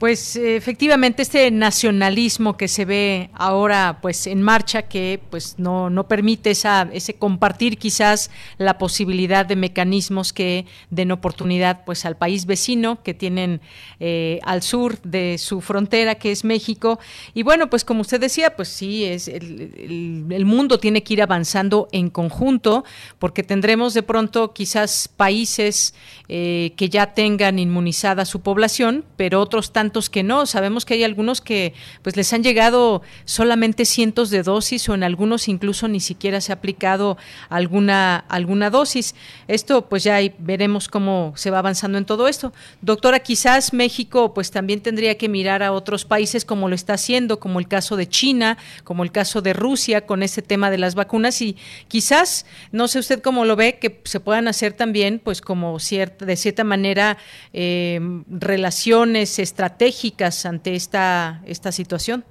Pues 0.01 0.35
efectivamente 0.35 1.21
este 1.21 1.51
nacionalismo 1.51 2.57
que 2.57 2.67
se 2.67 2.85
ve 2.85 3.29
ahora 3.35 3.99
pues 4.01 4.25
en 4.25 4.41
marcha 4.41 4.81
que 4.81 5.21
pues 5.29 5.59
no, 5.59 5.91
no 5.91 6.07
permite 6.07 6.49
esa, 6.49 6.89
ese 6.91 7.13
compartir 7.13 7.77
quizás 7.77 8.31
la 8.57 8.79
posibilidad 8.79 9.45
de 9.45 9.55
mecanismos 9.55 10.33
que 10.33 10.65
den 10.89 11.11
oportunidad 11.11 11.85
pues 11.85 12.03
al 12.05 12.17
país 12.17 12.47
vecino 12.47 13.03
que 13.03 13.13
tienen 13.13 13.61
eh, 13.99 14.39
al 14.41 14.63
sur 14.63 14.99
de 15.03 15.37
su 15.37 15.61
frontera 15.61 16.15
que 16.15 16.31
es 16.31 16.43
México. 16.45 16.99
Y 17.35 17.43
bueno 17.43 17.69
pues 17.69 17.85
como 17.85 18.01
usted 18.01 18.19
decía 18.19 18.55
pues 18.55 18.69
sí 18.69 19.05
es 19.05 19.27
el, 19.27 20.25
el 20.31 20.45
mundo 20.45 20.79
tiene 20.79 21.03
que 21.03 21.13
ir 21.13 21.21
avanzando 21.21 21.87
en 21.91 22.09
conjunto 22.09 22.85
porque 23.19 23.43
tendremos 23.43 23.93
de 23.93 24.01
pronto 24.01 24.51
quizás 24.51 25.07
países 25.15 25.93
eh, 26.27 26.73
que 26.75 26.89
ya 26.89 27.13
tengan 27.13 27.59
inmunizada 27.59 28.25
su 28.25 28.41
población 28.41 29.05
pero 29.15 29.39
otros 29.39 29.71
tantos 29.71 29.90
que 30.09 30.23
no. 30.23 30.45
Sabemos 30.45 30.85
que 30.85 30.93
hay 30.93 31.03
algunos 31.03 31.41
que 31.41 31.73
pues 32.01 32.15
les 32.15 32.31
han 32.33 32.43
llegado 32.43 33.01
solamente 33.25 33.85
cientos 33.85 34.29
de 34.29 34.41
dosis 34.41 34.87
o 34.89 34.93
en 34.93 35.03
algunos 35.03 35.47
incluso 35.47 35.87
ni 35.87 35.99
siquiera 35.99 36.39
se 36.39 36.51
ha 36.51 36.55
aplicado 36.55 37.17
alguna 37.49 38.17
alguna 38.29 38.69
dosis. 38.69 39.15
Esto 39.47 39.87
pues 39.89 40.03
ya 40.03 40.19
veremos 40.39 40.87
cómo 40.87 41.33
se 41.35 41.51
va 41.51 41.59
avanzando 41.59 41.97
en 41.97 42.05
todo 42.05 42.27
esto. 42.27 42.53
Doctora, 42.81 43.19
quizás 43.19 43.73
México 43.73 44.33
pues 44.33 44.49
también 44.51 44.81
tendría 44.81 45.17
que 45.17 45.27
mirar 45.27 45.61
a 45.61 45.73
otros 45.73 46.05
países 46.05 46.45
como 46.45 46.69
lo 46.69 46.75
está 46.75 46.93
haciendo, 46.93 47.39
como 47.39 47.59
el 47.59 47.67
caso 47.67 47.97
de 47.97 48.07
China, 48.07 48.57
como 48.83 49.03
el 49.03 49.11
caso 49.11 49.41
de 49.41 49.53
Rusia 49.53 50.05
con 50.05 50.23
este 50.23 50.41
tema 50.41 50.71
de 50.71 50.77
las 50.77 50.95
vacunas 50.95 51.41
y 51.41 51.57
quizás 51.89 52.45
no 52.71 52.87
sé 52.87 52.99
usted 52.99 53.21
cómo 53.21 53.43
lo 53.45 53.55
ve 53.55 53.77
que 53.79 53.99
se 54.05 54.19
puedan 54.21 54.47
hacer 54.47 54.73
también 54.73 55.19
pues 55.19 55.41
como 55.41 55.79
cierta 55.79 56.25
de 56.25 56.35
cierta 56.37 56.63
manera 56.63 57.17
eh, 57.53 57.99
relaciones 58.29 59.37
estratégicas 59.39 59.80
estratégicas 59.81 60.45
ante 60.45 60.75
esta, 60.75 61.41
esta 61.45 61.71
situación. 61.71 62.23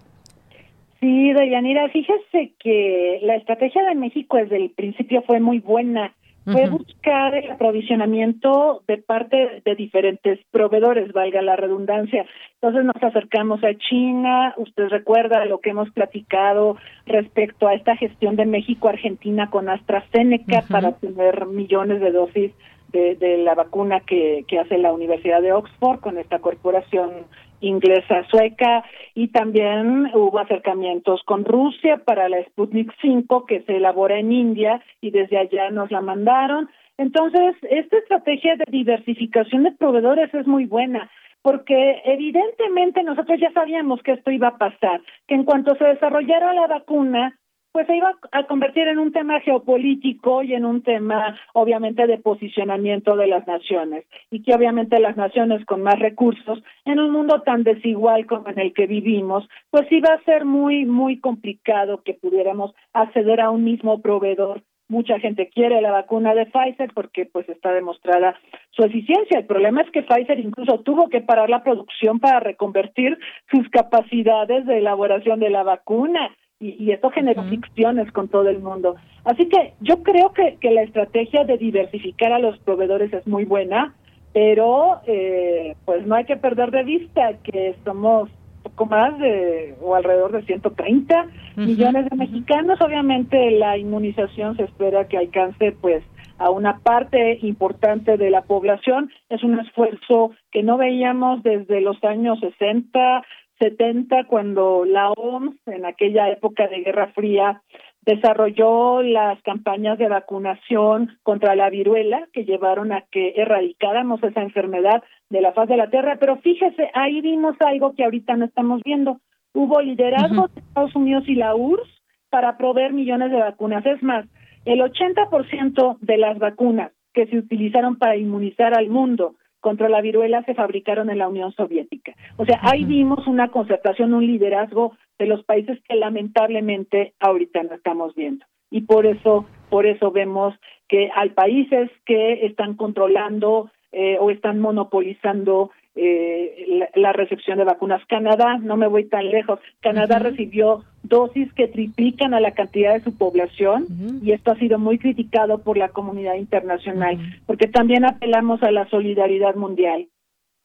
Sí, 1.01 1.33
Dayanira, 1.33 1.89
fíjese 1.89 2.53
que 2.61 3.19
la 3.23 3.37
estrategia 3.37 3.83
de 3.85 3.95
México 3.95 4.37
desde 4.37 4.57
el 4.57 4.71
principio 4.71 5.23
fue 5.23 5.41
muy 5.41 5.59
buena. 5.59 6.15
Fue 6.45 6.69
buscar 6.69 7.35
el 7.35 7.51
aprovisionamiento 7.51 8.83
de 8.89 8.97
parte 8.97 9.63
de 9.65 9.75
diferentes 9.77 10.41
proveedores, 10.51 11.13
valga 11.13 11.43
la 11.43 11.55
redundancia. 11.55 12.25
Entonces 12.55 12.85
nos 12.85 13.01
acercamos 13.01 13.63
a 13.63 13.77
China, 13.77 14.55
usted 14.57 14.89
recuerda 14.89 15.45
lo 15.45 15.61
que 15.61 15.71
hemos 15.71 15.91
platicado 15.91 16.77
respecto 17.07 17.69
a 17.69 17.75
esta 17.75 17.95
gestión 17.97 18.37
de 18.37 18.47
México-Argentina 18.47 19.51
con 19.51 19.69
AstraZeneca 19.69 20.65
para 20.69 20.93
tener 20.93 21.47
millones 21.47 22.01
de 22.01 22.11
dosis 22.11 22.53
de, 22.91 23.39
la 23.39 23.55
vacuna 23.55 24.01
que, 24.01 24.45
que 24.47 24.59
hace 24.59 24.79
la 24.79 24.93
Universidad 24.93 25.43
de 25.43 25.53
Oxford 25.53 26.01
con 26.01 26.19
esta 26.19 26.39
corporación 26.39 27.27
inglesa 27.61 28.25
sueca 28.31 28.85
y 29.15 29.29
también 29.29 30.11
hubo 30.15 30.39
acercamientos 30.39 31.23
con 31.25 31.45
Rusia 31.45 31.99
para 32.05 32.29
la 32.29 32.43
Sputnik 32.45 32.93
5 33.01 33.47
que 33.47 33.63
se 33.63 33.77
elabora 33.77 34.19
en 34.19 34.33
India 34.33 34.83
y 35.01 35.11
desde 35.11 35.39
allá 35.39 35.71
nos 35.71 35.91
la 35.91 36.01
mandaron. 36.01 36.69
Entonces, 36.97 37.57
esta 37.63 37.99
estrategia 37.99 38.57
de 38.57 38.65
diversificación 38.69 39.63
de 39.65 39.73
proveedores 39.73 40.33
es 40.35 40.47
muy 40.47 40.67
buena 40.67 41.11
porque 41.43 42.03
evidentemente 42.05 43.03
nosotros 43.03 43.41
ya 43.41 43.51
sabíamos 43.53 44.03
que 44.03 44.13
esto 44.13 44.31
iba 44.31 44.49
a 44.49 44.59
pasar, 44.59 45.01
que 45.27 45.35
en 45.35 45.45
cuanto 45.45 45.75
se 45.77 45.85
desarrollara 45.85 46.53
la 46.53 46.67
vacuna, 46.67 47.39
pues 47.73 47.87
se 47.87 47.97
iba 47.97 48.13
a 48.33 48.45
convertir 48.45 48.89
en 48.89 48.99
un 48.99 49.13
tema 49.13 49.41
geopolítico 49.41 50.43
y 50.43 50.55
en 50.55 50.65
un 50.65 50.83
tema 50.83 51.39
obviamente 51.53 52.07
de 52.07 52.19
posicionamiento 52.19 53.17
de 53.17 53.29
las 53.29 53.47
naciones 53.47 54.05
y 54.31 54.43
que 54.43 54.55
obviamente 54.55 54.99
las 54.99 55.17
naciones 55.17 55.65
con 55.67 55.83
más 55.83 55.99
recursos 55.99 56.63
en 56.85 56.99
un 56.99 57.13
mundo 57.13 57.43
tan 57.43 57.63
desigual 57.63 58.27
como 58.27 58.49
en 58.49 58.59
el 58.59 58.75
que 58.75 58.87
vivimos 58.87 59.49
pues 59.71 59.91
iba 59.93 60.13
a 60.13 60.25
ser 60.25 60.45
muy 60.45 60.85
muy 60.85 61.21
complicado 61.21 62.03
que 62.03 62.15
pudiéramos 62.15 62.75
acceder 62.93 63.41
a 63.41 63.51
un 63.51 63.65
mismo 63.65 64.01
proveedor 64.01 64.63
mucha 64.89 65.21
gente 65.21 65.49
quiere 65.49 65.81
la 65.81 65.93
vacuna 65.93 66.35
de 66.35 66.47
Pfizer 66.47 66.91
porque 66.93 67.25
pues 67.25 67.49
está 67.49 67.73
demostrada 67.73 68.35
su 68.71 68.83
eficiencia. 68.83 69.39
El 69.39 69.47
problema 69.47 69.83
es 69.83 69.91
que 69.93 70.03
Pfizer 70.03 70.41
incluso 70.41 70.81
tuvo 70.81 71.09
que 71.09 71.21
parar 71.21 71.49
la 71.49 71.63
producción 71.63 72.19
para 72.19 72.41
reconvertir 72.41 73.17
sus 73.53 73.69
capacidades 73.71 74.67
de 74.67 74.79
elaboración 74.79 75.39
de 75.39 75.51
la 75.51 75.63
vacuna 75.63 76.35
y, 76.61 76.93
esto 76.93 77.11
generó 77.11 77.43
ficciones 77.45 78.13
con 78.13 78.29
todo 78.29 78.49
el 78.51 78.61
mundo. 78.61 78.97
Así 79.25 79.49
que 79.49 79.73
yo 79.81 80.03
creo 80.03 80.33
que, 80.33 80.57
que 80.61 80.71
la 80.71 80.83
estrategia 80.83 81.45
de 81.45 81.57
diversificar 81.57 82.33
a 82.33 82.39
los 82.39 82.59
proveedores 82.59 83.13
es 83.13 83.27
muy 83.27 83.47
buena, 83.47 83.95
pero 84.35 85.01
eh, 85.07 85.75
pues 85.87 86.07
no 86.07 86.15
hay 86.15 86.27
que 86.27 86.37
perder 86.37 86.71
de 86.71 86.85
vista 86.85 87.33
que 87.43 87.75
somos 87.85 88.29
poco 88.63 88.85
más 88.87 89.19
de 89.19 89.75
o 89.81 89.95
alrededor 89.95 90.33
de 90.33 90.43
130 90.43 91.27
millones 91.57 92.11
de 92.11 92.17
mexicanos. 92.17 92.79
Obviamente 92.83 93.51
la 93.53 93.79
inmunización 93.79 94.57
se 94.57 94.65
espera 94.65 95.09
que 95.09 95.17
alcance 95.17 95.73
pues 95.81 96.05
a 96.39 96.51
una 96.51 96.79
parte 96.79 97.39
importante 97.43 98.19
de 98.19 98.31
la 98.31 98.43
población. 98.43 99.11
Es 99.31 99.43
un 99.43 99.59
esfuerzo 99.61 100.33
que 100.53 100.63
no 100.63 100.77
veíamos 100.77 101.43
desde 101.43 101.81
los 101.81 102.03
años 102.05 102.39
60, 102.41 103.23
70, 103.61 104.25
cuando 104.25 104.85
la 104.85 105.11
OMS, 105.11 105.55
en 105.67 105.85
aquella 105.85 106.31
época 106.31 106.67
de 106.67 106.81
Guerra 106.81 107.13
Fría, 107.15 107.63
desarrolló 108.03 109.03
las 109.03 109.41
campañas 109.43 109.99
de 109.99 110.09
vacunación 110.09 111.19
contra 111.23 111.55
la 111.55 111.69
viruela 111.69 112.27
que 112.33 112.45
llevaron 112.45 112.93
a 112.93 113.03
que 113.11 113.35
erradicáramos 113.37 114.23
esa 114.23 114.41
enfermedad 114.41 115.03
de 115.29 115.43
la 115.43 115.53
faz 115.53 115.69
de 115.69 115.77
la 115.77 115.91
Tierra. 115.91 116.17
Pero 116.19 116.39
fíjese, 116.39 116.91
ahí 116.95 117.21
vimos 117.21 117.55
algo 117.61 117.95
que 117.95 118.05
ahorita 118.05 118.37
no 118.37 118.47
estamos 118.47 118.83
viendo. 118.83 119.21
Hubo 119.53 119.81
liderazgo 119.83 120.49
de 120.49 120.61
Estados 120.61 120.97
Unidos 120.97 121.25
y 121.29 121.35
la 121.35 121.55
URSS 121.55 122.03
para 122.31 122.57
proveer 122.57 122.93
millones 122.93 123.31
de 123.31 123.39
vacunas. 123.39 123.85
Es 123.85 124.03
más, 124.03 124.27
el 124.65 124.81
80% 124.81 125.99
de 126.01 126.17
las 126.17 126.39
vacunas 126.39 126.93
que 127.13 127.27
se 127.27 127.37
utilizaron 127.37 127.97
para 127.97 128.17
inmunizar 128.17 128.73
al 128.75 128.89
mundo 128.89 129.35
contra 129.61 129.89
la 129.89 130.01
viruela 130.01 130.43
se 130.45 130.55
fabricaron 130.55 131.11
en 131.11 131.19
la 131.19 131.29
Unión 131.29 131.53
Soviética. 131.53 132.15
O 132.37 132.45
sea, 132.45 132.61
ahí 132.63 132.85
vimos 132.85 133.27
una 133.27 133.49
concertación, 133.49 134.15
un 134.15 134.27
liderazgo 134.27 134.97
de 135.19 135.27
los 135.27 135.45
países 135.45 135.79
que 135.89 135.97
lamentablemente 135.97 137.15
ahorita 137.21 137.63
no 137.63 137.75
estamos 137.75 138.15
viendo. 138.15 138.45
Y 138.71 138.83
por 138.83 139.07
eso, 139.07 139.47
por 139.69 139.87
eso 139.87 140.11
vemos 140.11 140.55
que 140.89 141.11
hay 141.15 141.31
países 141.31 141.91
que 142.07 142.47
están 142.47 142.75
controlando 142.75 143.71
eh, 143.93 144.17
o 144.21 144.31
están 144.31 144.61
monopolizando 144.61 145.71
eh, 145.97 146.89
la, 146.95 147.13
recepción 147.13 147.59
de 147.59 147.65
vacunas. 147.65 148.01
Canadá, 148.09 148.59
no 148.59 148.77
me 148.77 148.87
voy 148.87 149.09
tan 149.09 149.29
lejos, 149.29 149.59
Canadá 149.81 150.19
recibió 150.19 150.85
dosis 151.03 151.53
que 151.55 151.67
triplican 151.67 152.35
a 152.35 152.41
la 152.41 152.53
cantidad 152.53 152.95
de 152.95 153.01
su 153.01 153.17
población 153.17 153.87
y 154.23 154.33
esto 154.33 154.53
ha 154.53 154.57
sido 154.57 154.79
muy 154.79 154.99
criticado 154.99 155.59
por 155.59 155.77
la 155.77 155.89
comunidad 155.89 156.35
internacional 156.35 157.19
porque 157.47 157.67
también 157.67 158.05
apelamos 158.05 158.63
a 158.63 158.71
la 158.71 158.89
solidaridad 158.89 159.55
mundial. 159.57 160.07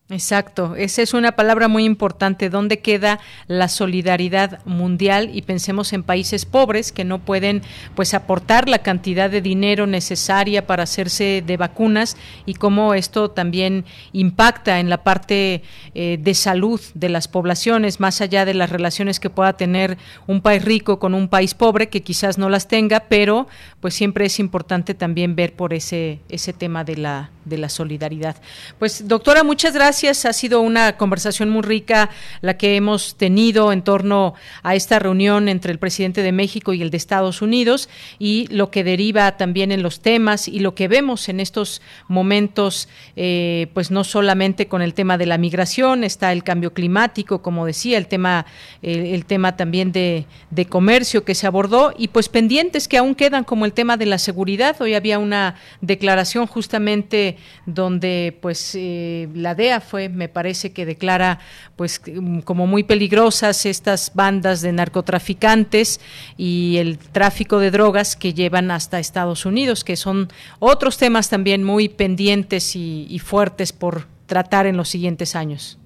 Exacto, 0.08 0.76
esa 0.76 1.02
es 1.02 1.16
una 1.16 1.32
palabra 1.32 1.68
muy 1.68 1.84
importante. 1.84 2.52
¿Dónde 2.52 2.78
queda 2.78 3.20
la 3.48 3.68
solidaridad 3.68 4.64
mundial? 4.64 5.32
Y 5.34 5.42
pensemos 5.42 5.94
en 5.94 6.04
países 6.04 6.46
pobres 6.46 6.92
que 6.92 7.04
no 7.04 7.18
pueden, 7.18 7.64
pues, 7.96 8.14
aportar 8.14 8.70
la 8.70 8.84
cantidad 8.84 9.32
de 9.32 9.42
dinero 9.42 9.88
necesaria 9.88 10.68
para 10.68 10.84
hacerse 10.84 11.44
de 11.44 11.58
vacunas 11.58 12.18
y 12.46 12.54
cómo 12.54 12.94
esto 12.94 13.32
también 13.32 13.84
impacta 14.14 14.80
en 14.80 14.92
la 14.92 15.04
parte 15.04 15.64
eh, 15.96 16.20
de 16.22 16.34
salud 16.36 16.80
de 16.94 17.10
las 17.10 17.28
poblaciones, 17.28 18.00
más 18.00 18.22
allá 18.22 18.46
de 18.46 18.54
las 18.54 18.70
relaciones 18.70 19.20
que 19.20 19.32
pueda 19.32 19.54
tener 19.54 19.98
un 20.28 20.42
país 20.42 20.64
rico 20.64 21.00
con 21.00 21.16
un 21.16 21.30
país 21.30 21.56
pobre 21.56 21.90
que 21.90 22.04
quizás 22.04 22.38
no 22.38 22.50
las 22.50 22.68
tenga, 22.68 23.06
pero, 23.10 23.48
pues, 23.80 23.96
siempre 23.96 24.28
es 24.28 24.40
importante 24.40 24.94
también 24.94 25.36
ver 25.36 25.56
por 25.56 25.74
ese 25.74 26.20
ese 26.30 26.54
tema 26.54 26.84
de 26.84 26.98
la 26.98 27.32
de 27.46 27.58
la 27.58 27.70
solidaridad. 27.70 28.36
Pues, 28.80 29.08
doctora, 29.08 29.44
muchas 29.44 29.74
gracias. 29.74 30.26
Ha 30.26 30.34
sido 30.34 30.62
una 30.62 30.98
conversación 30.98 31.50
muy 31.50 31.62
rica 31.62 32.10
la 32.42 32.58
que 32.58 32.76
hemos 32.76 33.16
tenido 33.16 33.72
en 33.72 33.84
torno 33.84 34.34
a 34.64 34.76
esta 34.76 35.00
reunión 35.00 35.48
entre 35.48 35.72
el 35.72 35.80
presidente 35.80 36.22
de 36.22 36.32
México 36.32 36.74
y 36.74 36.82
el 36.82 36.90
de 36.90 36.98
Estados 36.98 37.42
Unidos 37.42 37.90
y 38.20 38.48
lo 38.48 38.72
que 38.72 38.84
deriva 38.84 39.38
también 39.38 39.72
en 39.72 39.84
los 39.84 40.02
temas 40.02 40.48
y 40.48 40.60
lo 40.60 40.76
que 40.76 40.88
vemos 40.88 41.30
en 41.30 41.40
estos 41.40 41.82
momentos, 42.08 42.90
eh, 43.16 43.68
pues 43.74 43.92
no 43.92 44.04
solamente 44.04 44.68
con 44.68 44.82
el 44.82 44.94
tema 44.94 45.18
de 45.18 45.26
la 45.26 45.38
migración, 45.38 46.04
está 46.04 46.32
el 46.32 46.44
cambio 46.44 46.74
climático, 46.74 47.42
como 47.42 47.66
decía, 47.66 47.98
el 47.98 48.08
tema, 48.08 48.46
el 48.82 49.26
tema 49.26 49.56
también 49.56 49.92
de, 49.92 50.26
de 50.50 50.66
comercio 50.66 51.24
que 51.24 51.36
se 51.36 51.48
abordó 51.48 51.94
y 51.98 52.08
pues 52.10 52.30
pendientes 52.30 52.88
que 52.88 52.98
aún 52.98 53.16
quedan 53.16 53.44
como 53.44 53.66
el 53.66 53.74
tema 53.74 53.98
de 53.98 54.06
la 54.06 54.18
seguridad. 54.18 54.76
Hoy 54.82 54.94
había 54.94 55.20
una 55.20 55.56
declaración 55.82 56.48
justamente 56.48 57.35
donde 57.66 58.38
pues 58.42 58.76
eh, 58.76 59.28
la 59.34 59.56
DEA 59.56 59.82
fue, 59.82 60.10
me 60.10 60.30
parece 60.30 60.74
que 60.74 60.86
declara 60.86 61.40
pues 61.76 62.02
como 62.44 62.68
muy 62.68 62.84
peligrosas 62.84 63.66
estas 63.66 64.14
bandas 64.14 64.62
de 64.62 64.72
narcotraficantes 64.72 66.00
y 66.38 66.78
el 66.78 66.98
tráfico 66.98 67.60
de 67.60 67.72
drogas 67.72 68.16
que 68.16 68.34
llevan 68.34 68.72
hasta 68.72 69.00
Estados 69.00 69.46
Unidos, 69.46 69.84
que 69.84 69.96
son 69.96 70.28
otros 70.60 70.98
temas 70.98 71.30
también 71.30 71.64
muy 71.64 71.90
pendientes 71.90 72.76
y, 72.76 73.08
y 73.10 73.20
fuertes 73.20 73.74
por 73.74 74.08
tratar 74.26 74.66
en 74.66 74.78
los 74.78 74.90
siguientes 74.90 75.36
años. 75.36 75.80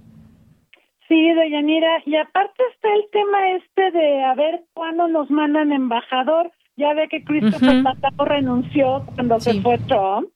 Sí, 1.10 1.34
Deyanira, 1.34 2.04
y 2.06 2.16
aparte 2.16 2.64
está 2.76 2.88
el 2.94 3.04
tema 3.12 3.50
este 3.58 3.98
de 3.98 4.24
a 4.24 4.36
ver 4.36 4.62
cuándo 4.76 5.08
nos 5.08 5.30
mandan 5.32 5.72
embajador. 5.72 6.52
Ya 6.78 6.94
ve 6.94 7.10
que 7.10 7.24
Christopher 7.24 7.84
uh 7.84 8.26
renunció 8.26 9.04
cuando 9.16 9.40
se 9.40 9.60
fue 9.62 9.80
Trump 9.80 10.30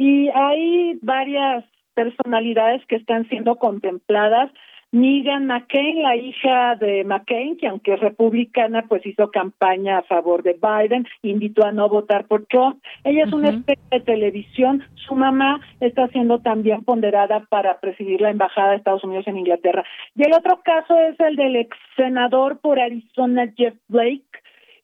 y 0.00 0.30
hay 0.30 0.98
varias 1.02 1.62
personalidades 1.92 2.82
que 2.86 2.96
están 2.96 3.28
siendo 3.28 3.56
contempladas. 3.56 4.50
Megan 4.92 5.46
McCain, 5.46 6.02
la 6.02 6.16
hija 6.16 6.74
de 6.76 7.04
McCain, 7.04 7.58
que 7.58 7.68
aunque 7.68 7.92
es 7.92 8.00
republicana, 8.00 8.86
pues 8.88 9.04
hizo 9.04 9.30
campaña 9.30 9.98
a 9.98 10.02
favor 10.02 10.42
de 10.42 10.54
Biden, 10.54 11.06
invitó 11.20 11.66
a 11.66 11.72
no 11.72 11.90
votar 11.90 12.24
por 12.24 12.46
Trump. 12.46 12.82
Ella 13.04 13.24
es 13.24 13.32
una 13.34 13.50
especie 13.50 13.84
de 13.90 14.00
televisión. 14.00 14.82
Su 15.06 15.14
mamá 15.14 15.60
está 15.80 16.08
siendo 16.08 16.38
también 16.38 16.82
ponderada 16.82 17.40
para 17.50 17.78
presidir 17.78 18.22
la 18.22 18.30
embajada 18.30 18.70
de 18.70 18.76
Estados 18.76 19.04
Unidos 19.04 19.26
en 19.26 19.36
Inglaterra. 19.36 19.84
Y 20.16 20.22
el 20.22 20.32
otro 20.32 20.62
caso 20.64 20.98
es 20.98 21.20
el 21.20 21.36
del 21.36 21.56
ex 21.56 21.76
senador 21.94 22.58
por 22.60 22.80
Arizona, 22.80 23.52
Jeff 23.54 23.74
Blake, 23.88 24.24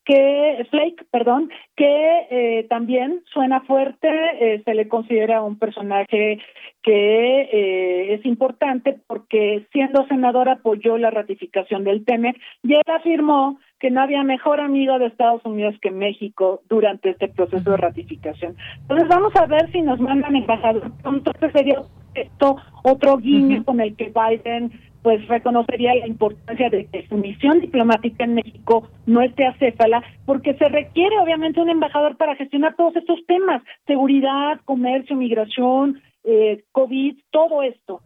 que 0.07 0.65
Flake, 0.71 1.05
perdón, 1.11 1.51
que 1.77 2.27
eh, 2.31 2.67
también 2.71 3.23
suena 3.33 3.61
fuerte, 3.63 4.09
eh, 4.09 4.63
se 4.65 4.75
le 4.75 4.87
considera 4.87 5.43
un 5.43 5.59
personaje 5.59 6.39
que 6.81 7.41
eh, 7.41 8.15
es 8.15 8.25
importante 8.25 9.01
porque 9.09 9.67
siendo 9.73 10.07
senador 10.07 10.49
apoyó 10.49 10.97
la 10.97 11.11
ratificación 11.11 11.83
del 11.83 12.05
TEMEC 12.05 12.37
y 12.63 12.75
él 12.75 12.83
afirmó 12.87 13.59
que 13.81 13.91
no 13.91 14.01
había 14.01 14.23
mejor 14.23 14.61
amigo 14.61 14.97
de 15.01 15.07
Estados 15.07 15.45
Unidos 15.45 15.75
que 15.83 15.91
México 15.91 16.63
durante 16.69 17.11
este 17.11 17.27
proceso 17.27 17.73
de 17.73 17.77
ratificación. 17.77 18.57
Entonces 18.83 19.09
vamos 19.09 19.35
a 19.35 19.47
ver 19.47 19.71
si 19.73 19.83
nos 19.83 19.99
mandan 19.99 20.37
embajador 20.37 20.93
Entonces 21.05 21.51
sería 21.53 21.83
esto 22.15 22.57
otro 22.85 23.19
guiño 23.19 23.65
con 23.65 23.81
el 23.81 23.97
que 23.97 24.13
Biden 24.15 24.71
pues 25.07 25.25
reconocería 25.29 25.95
la 25.95 26.09
importancia 26.09 26.69
de 26.69 26.87
que 26.87 27.07
su 27.07 27.17
misión 27.17 27.61
diplomática 27.61 28.25
en 28.25 28.35
México 28.35 28.89
no 29.07 29.23
esté 29.23 29.47
acéfala, 29.47 30.03
porque 30.25 30.55
se 30.55 30.69
requiere 30.69 31.17
obviamente 31.21 31.61
un 31.61 31.71
embajador 31.71 32.17
para 32.17 32.35
gestionar 32.35 32.75
todos 32.75 32.97
estos 32.97 33.21
temas, 33.29 33.63
seguridad, 33.87 34.61
comercio, 34.65 35.15
migración, 35.15 36.03
eh, 36.25 36.65
COVID, 36.73 37.19
todo 37.31 37.63
esto. 37.63 38.01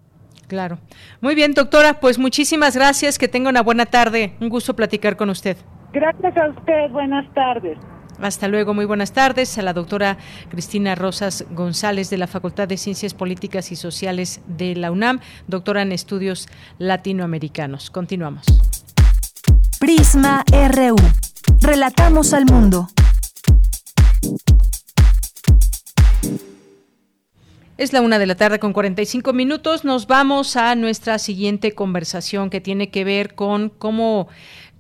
Claro. 0.47 0.77
Muy 1.23 1.35
bien, 1.35 1.55
doctora, 1.55 2.01
pues 2.01 2.19
muchísimas 2.19 2.77
gracias, 2.77 3.19
que 3.19 3.29
tenga 3.29 3.49
una 3.49 3.63
buena 3.63 3.87
tarde, 3.87 4.35
un 4.39 4.51
gusto 4.51 4.77
platicar 4.77 5.17
con 5.17 5.31
usted. 5.31 5.57
Gracias 5.95 6.37
a 6.37 6.51
usted, 6.51 6.91
buenas 6.91 7.33
tardes. 7.33 7.79
Hasta 8.21 8.49
luego, 8.49 8.75
muy 8.75 8.85
buenas 8.85 9.13
tardes 9.13 9.57
a 9.57 9.63
la 9.63 9.73
doctora 9.73 10.19
Cristina 10.51 10.95
Rosas 10.95 11.47
González 11.53 12.11
de 12.11 12.19
la 12.19 12.27
Facultad 12.27 12.69
de 12.69 12.77
Ciencias 12.77 13.15
Políticas 13.15 13.73
y 13.73 13.77
Sociales 13.77 14.41
de 14.47 14.77
la 14.77 14.91
UNAM, 14.91 15.21
doctora 15.47 15.81
en 15.83 15.93
estudios 15.93 16.47
latinoamericanos. 16.79 17.91
Continuamos. 17.91 18.45
Prisma 19.79 20.45
RU. 20.51 20.97
Relatamos 21.61 22.35
al 22.35 22.45
mundo. 22.45 22.89
Es 27.79 27.95
la 27.95 28.03
una 28.03 28.19
de 28.19 28.27
la 28.27 28.35
tarde 28.35 28.59
con 28.59 28.75
45 28.75 29.33
minutos. 29.33 29.87
Nos 29.87 30.07
vamos 30.07 30.57
a 30.57 30.75
nuestra 30.75 31.19
siguiente 31.19 31.73
conversación 31.73 32.51
que 32.51 32.61
tiene 32.61 32.91
que 32.91 33.05
ver 33.05 33.35
con 33.35 33.71
cómo 33.71 34.29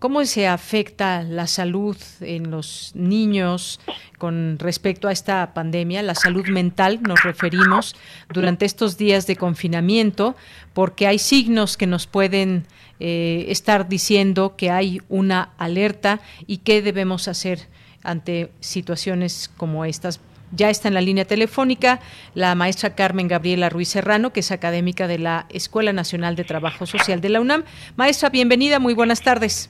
¿Cómo 0.00 0.24
se 0.24 0.48
afecta 0.48 1.22
la 1.22 1.46
salud 1.46 1.94
en 2.22 2.50
los 2.50 2.92
niños 2.94 3.80
con 4.16 4.58
respecto 4.58 5.08
a 5.08 5.12
esta 5.12 5.52
pandemia? 5.52 6.02
La 6.02 6.14
salud 6.14 6.48
mental 6.48 7.02
nos 7.02 7.22
referimos 7.22 7.94
durante 8.32 8.64
estos 8.64 8.96
días 8.96 9.26
de 9.26 9.36
confinamiento, 9.36 10.36
porque 10.72 11.06
hay 11.06 11.18
signos 11.18 11.76
que 11.76 11.86
nos 11.86 12.06
pueden 12.06 12.64
eh, 12.98 13.44
estar 13.48 13.90
diciendo 13.90 14.56
que 14.56 14.70
hay 14.70 15.02
una 15.10 15.50
alerta 15.58 16.20
y 16.46 16.58
qué 16.58 16.80
debemos 16.80 17.28
hacer 17.28 17.68
ante 18.02 18.50
situaciones 18.60 19.50
como 19.54 19.84
estas. 19.84 20.18
Ya 20.50 20.70
está 20.70 20.88
en 20.88 20.94
la 20.94 21.02
línea 21.02 21.26
telefónica 21.26 22.00
la 22.32 22.54
maestra 22.54 22.94
Carmen 22.94 23.28
Gabriela 23.28 23.68
Ruiz 23.68 23.90
Serrano, 23.90 24.32
que 24.32 24.40
es 24.40 24.50
académica 24.50 25.06
de 25.06 25.18
la 25.18 25.44
Escuela 25.50 25.92
Nacional 25.92 26.36
de 26.36 26.44
Trabajo 26.44 26.86
Social 26.86 27.20
de 27.20 27.28
la 27.28 27.42
UNAM. 27.42 27.64
Maestra, 27.96 28.30
bienvenida, 28.30 28.78
muy 28.78 28.94
buenas 28.94 29.20
tardes. 29.20 29.68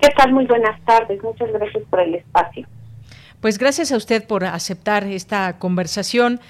¿Qué 0.00 0.08
tal? 0.16 0.32
Muy 0.32 0.46
buenas 0.46 0.80
tardes. 0.84 1.22
Muchas 1.22 1.52
gracias 1.52 1.84
por 1.90 2.00
el 2.00 2.14
espacio. 2.14 2.66
Pues 3.40 3.58
gracias 3.58 3.90
a 3.90 3.96
usted 3.96 4.26
por 4.26 4.44
aceptar 4.44 5.04
esta 5.04 5.58
conversación. 5.58 6.40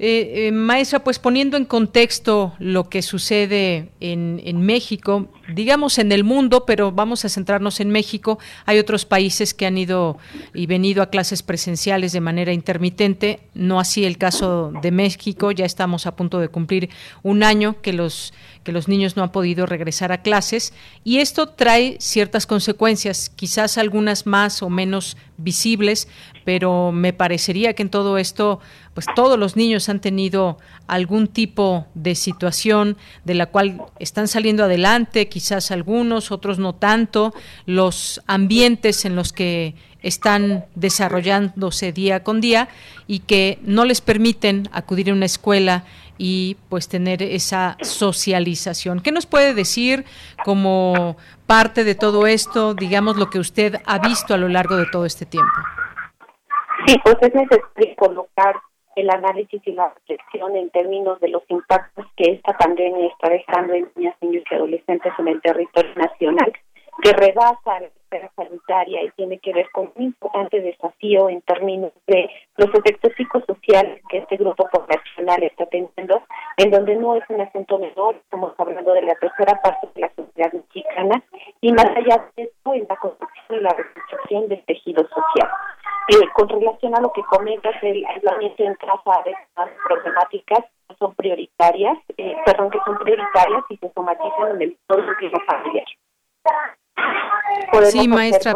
Eh, 0.00 0.48
eh, 0.48 0.52
maestra, 0.52 1.04
pues 1.04 1.20
poniendo 1.20 1.56
en 1.56 1.64
contexto 1.64 2.54
lo 2.58 2.88
que 2.88 3.00
sucede 3.00 3.92
en, 4.00 4.42
en, 4.44 4.60
México, 4.60 5.28
digamos 5.54 5.98
en 6.00 6.10
el 6.10 6.24
mundo, 6.24 6.66
pero 6.66 6.90
vamos 6.90 7.24
a 7.24 7.28
centrarnos 7.28 7.78
en 7.78 7.90
México, 7.90 8.40
hay 8.66 8.80
otros 8.80 9.04
países 9.04 9.54
que 9.54 9.66
han 9.66 9.78
ido 9.78 10.18
y 10.52 10.66
venido 10.66 11.00
a 11.00 11.10
clases 11.10 11.44
presenciales 11.44 12.10
de 12.10 12.20
manera 12.20 12.52
intermitente, 12.52 13.38
no 13.54 13.78
así 13.78 14.04
el 14.04 14.18
caso 14.18 14.72
de 14.82 14.90
México, 14.90 15.52
ya 15.52 15.64
estamos 15.64 16.08
a 16.08 16.16
punto 16.16 16.40
de 16.40 16.48
cumplir 16.48 16.90
un 17.22 17.44
año 17.44 17.80
que 17.80 17.92
los 17.92 18.32
que 18.64 18.72
los 18.72 18.88
niños 18.88 19.14
no 19.14 19.22
han 19.22 19.30
podido 19.30 19.66
regresar 19.66 20.10
a 20.10 20.22
clases 20.22 20.72
y 21.04 21.18
esto 21.18 21.50
trae 21.50 21.98
ciertas 22.00 22.46
consecuencias, 22.46 23.28
quizás 23.28 23.78
algunas 23.78 24.26
más 24.26 24.62
o 24.62 24.70
menos 24.70 25.16
visibles, 25.36 26.08
pero 26.44 26.90
me 26.90 27.12
parecería 27.12 27.74
que 27.74 27.82
en 27.82 27.90
todo 27.90 28.18
esto, 28.18 28.60
pues 28.94 29.06
todos 29.14 29.38
los 29.38 29.56
niños 29.56 29.88
han 29.88 30.00
tenido 30.00 30.58
algún 30.86 31.26
tipo 31.26 31.86
de 31.94 32.14
situación 32.14 32.96
de 33.24 33.34
la 33.34 33.46
cual 33.46 33.82
están 33.98 34.28
saliendo 34.28 34.64
adelante, 34.64 35.28
quizás 35.28 35.70
algunos, 35.70 36.30
otros 36.30 36.58
no 36.58 36.74
tanto, 36.74 37.34
los 37.66 38.22
ambientes 38.26 39.04
en 39.04 39.16
los 39.16 39.32
que 39.32 39.74
están 40.02 40.66
desarrollándose 40.74 41.92
día 41.92 42.22
con 42.22 42.40
día 42.40 42.68
y 43.06 43.20
que 43.20 43.58
no 43.62 43.84
les 43.84 44.00
permiten 44.00 44.68
acudir 44.72 45.10
a 45.10 45.14
una 45.14 45.26
escuela 45.26 45.84
y 46.18 46.56
pues 46.68 46.88
tener 46.88 47.22
esa 47.22 47.76
socialización. 47.80 49.00
¿Qué 49.00 49.10
nos 49.10 49.26
puede 49.26 49.54
decir 49.54 50.04
como 50.44 51.16
parte 51.46 51.82
de 51.84 51.94
todo 51.94 52.26
esto, 52.26 52.74
digamos, 52.74 53.16
lo 53.16 53.30
que 53.30 53.38
usted 53.38 53.80
ha 53.86 53.98
visto 53.98 54.34
a 54.34 54.36
lo 54.36 54.48
largo 54.48 54.76
de 54.76 54.86
todo 54.86 55.06
este 55.06 55.26
tiempo? 55.26 55.52
Sí, 56.86 56.96
pues 57.02 57.16
es 57.22 57.34
necesario 57.34 57.96
colocar 57.96 58.54
el 58.96 59.10
análisis 59.10 59.60
y 59.64 59.72
la 59.72 59.92
reflexión 59.94 60.56
en 60.56 60.70
términos 60.70 61.20
de 61.20 61.28
los 61.28 61.42
impactos 61.48 62.06
que 62.16 62.32
esta 62.32 62.56
pandemia 62.56 63.08
está 63.08 63.28
dejando 63.28 63.74
en 63.74 63.88
niñas, 63.96 64.16
niños 64.20 64.44
y 64.50 64.54
adolescentes 64.54 65.12
en 65.18 65.28
el 65.28 65.40
territorio 65.40 65.94
nacional, 65.96 66.52
que 67.02 67.12
rebasa 67.12 67.80
la 67.80 67.86
esfera 67.86 68.30
sanitaria 68.36 69.02
y 69.02 69.10
tiene 69.12 69.38
que 69.38 69.52
ver 69.52 69.68
con 69.72 69.92
un 69.94 70.02
importante 70.02 70.60
desafío 70.60 71.28
en 71.28 71.42
términos 71.42 71.92
de 72.06 72.30
los 72.56 72.72
efectos 72.74 73.12
psicosociales 73.16 74.02
que 74.08 74.18
este 74.18 74.36
grupo 74.36 74.68
poblacional 74.70 75.42
está 75.42 75.66
teniendo 75.66 76.22
en 76.56 76.70
donde 76.70 76.96
no 76.96 77.16
es 77.16 77.24
un 77.28 77.40
asunto 77.40 77.78
menor, 77.78 78.16
estamos 78.16 78.54
hablando 78.58 78.92
de 78.92 79.02
la 79.02 79.14
tercera 79.16 79.60
parte 79.62 79.88
de 79.94 80.00
la 80.02 80.12
sociedad 80.14 80.52
mexicana, 80.52 81.22
y 81.60 81.72
más 81.72 81.86
allá 81.86 82.24
de 82.36 82.44
esto, 82.44 82.74
en 82.74 82.86
la 82.88 82.96
construcción 82.96 83.58
y 83.58 83.62
la 83.62 83.70
reconstrucción 83.70 84.48
del 84.48 84.64
tejido 84.64 85.02
social. 85.08 85.50
Con 86.34 86.48
relación 86.48 86.94
a 86.94 87.00
lo 87.00 87.10
que 87.12 87.22
comentas, 87.22 87.74
el 87.82 88.04
aislamiento 88.04 88.62
en 88.62 88.74
casa 88.74 89.22
de 89.24 89.30
estas 89.30 89.70
problemáticas 89.88 90.60
son 90.98 91.14
prioritarias, 91.14 91.96
eh, 92.18 92.36
perdón, 92.44 92.70
que 92.70 92.78
son 92.84 92.98
prioritarias 92.98 93.64
y 93.70 93.76
se 93.78 93.90
somatizan 93.92 94.56
en 94.56 94.62
el 94.62 94.76
entorno 94.88 95.12
familiar. 95.46 95.86
Sí, 97.90 98.08
maestra. 98.08 98.54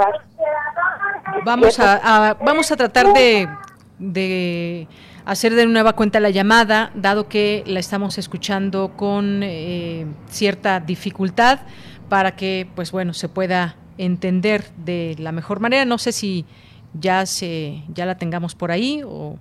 Vamos 1.45 1.78
a, 1.78 2.36
vamos 2.45 2.70
a 2.72 2.76
tratar 2.76 3.12
de, 3.12 3.49
de 3.99 4.89
hacer 5.24 5.55
de 5.55 5.66
nueva 5.66 5.93
cuenta 5.95 6.20
la 6.20 6.30
llamada, 6.30 6.91
dado 6.95 7.28
que 7.28 7.62
la 7.66 7.80
estamos 7.80 8.18
escuchando 8.18 8.93
con 8.97 9.43
eh, 9.43 10.07
cierta 10.28 10.80
dificultad, 10.80 11.61
para 12.09 12.36
que, 12.36 12.68
pues 12.74 12.91
bueno, 12.91 13.12
se 13.12 13.28
pueda 13.28 13.76
entender 13.99 14.64
de 14.76 15.16
la 15.18 15.32
mejor 15.32 15.61
manera. 15.61 15.84
No 15.84 15.99
sé 15.99 16.12
si 16.12 16.47
ya 16.95 17.26
se 17.26 17.82
ya 17.89 18.07
la 18.07 18.16
tengamos 18.16 18.55
por 18.55 18.70
ahí 18.70 19.03
o 19.05 19.39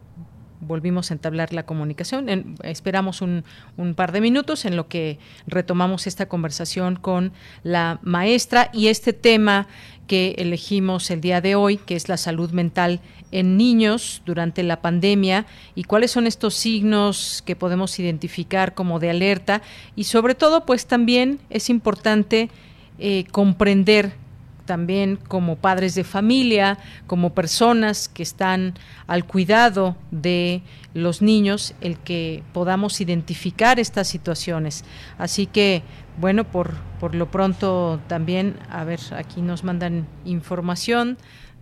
volvimos 0.59 1.11
a 1.11 1.13
entablar 1.13 1.53
la 1.53 1.65
comunicación. 1.65 2.57
esperamos 2.63 3.21
un, 3.21 3.43
un, 3.77 3.95
par 3.95 4.11
de 4.11 4.21
minutos 4.21 4.65
en 4.65 4.75
lo 4.75 4.87
que 4.87 5.19
retomamos 5.45 6.07
esta 6.07 6.27
conversación 6.27 6.95
con 6.95 7.31
la 7.63 7.99
maestra 8.01 8.69
y 8.73 8.87
este 8.87 9.13
tema 9.13 9.67
que 10.07 10.35
elegimos 10.37 11.11
el 11.11 11.21
día 11.21 11.41
de 11.41 11.55
hoy, 11.55 11.77
que 11.77 11.95
es 11.95 12.09
la 12.09 12.17
salud 12.17 12.51
mental 12.51 13.01
en 13.31 13.57
niños 13.57 14.21
durante 14.25 14.63
la 14.63 14.81
pandemia 14.81 15.45
y 15.75 15.83
cuáles 15.83 16.11
son 16.11 16.27
estos 16.27 16.55
signos 16.55 17.43
que 17.45 17.55
podemos 17.55 17.99
identificar 17.99 18.73
como 18.73 18.99
de 18.99 19.09
alerta 19.09 19.61
y 19.95 20.05
sobre 20.05 20.33
todo 20.33 20.65
pues 20.65 20.87
también 20.87 21.39
es 21.49 21.69
importante 21.69 22.49
eh, 22.99 23.25
comprender 23.31 24.13
también 24.67 25.15
como 25.15 25.55
padres 25.55 25.95
de 25.95 26.03
familia, 26.03 26.77
como 27.07 27.33
personas 27.33 28.07
que 28.07 28.21
están 28.21 28.75
al 29.07 29.25
cuidado 29.25 29.95
de 30.11 30.61
los 30.93 31.23
niños, 31.23 31.73
el 31.81 31.97
que 31.97 32.43
podamos 32.53 33.01
identificar 33.01 33.79
estas 33.79 34.07
situaciones. 34.07 34.85
Así 35.17 35.47
que, 35.47 35.81
bueno, 36.19 36.43
por, 36.43 36.75
por 36.99 37.15
lo 37.15 37.31
pronto 37.31 37.99
también, 38.07 38.59
a 38.69 38.83
ver, 38.83 38.99
aquí 39.15 39.41
nos 39.41 39.63
mandan 39.63 40.07
información 40.25 41.17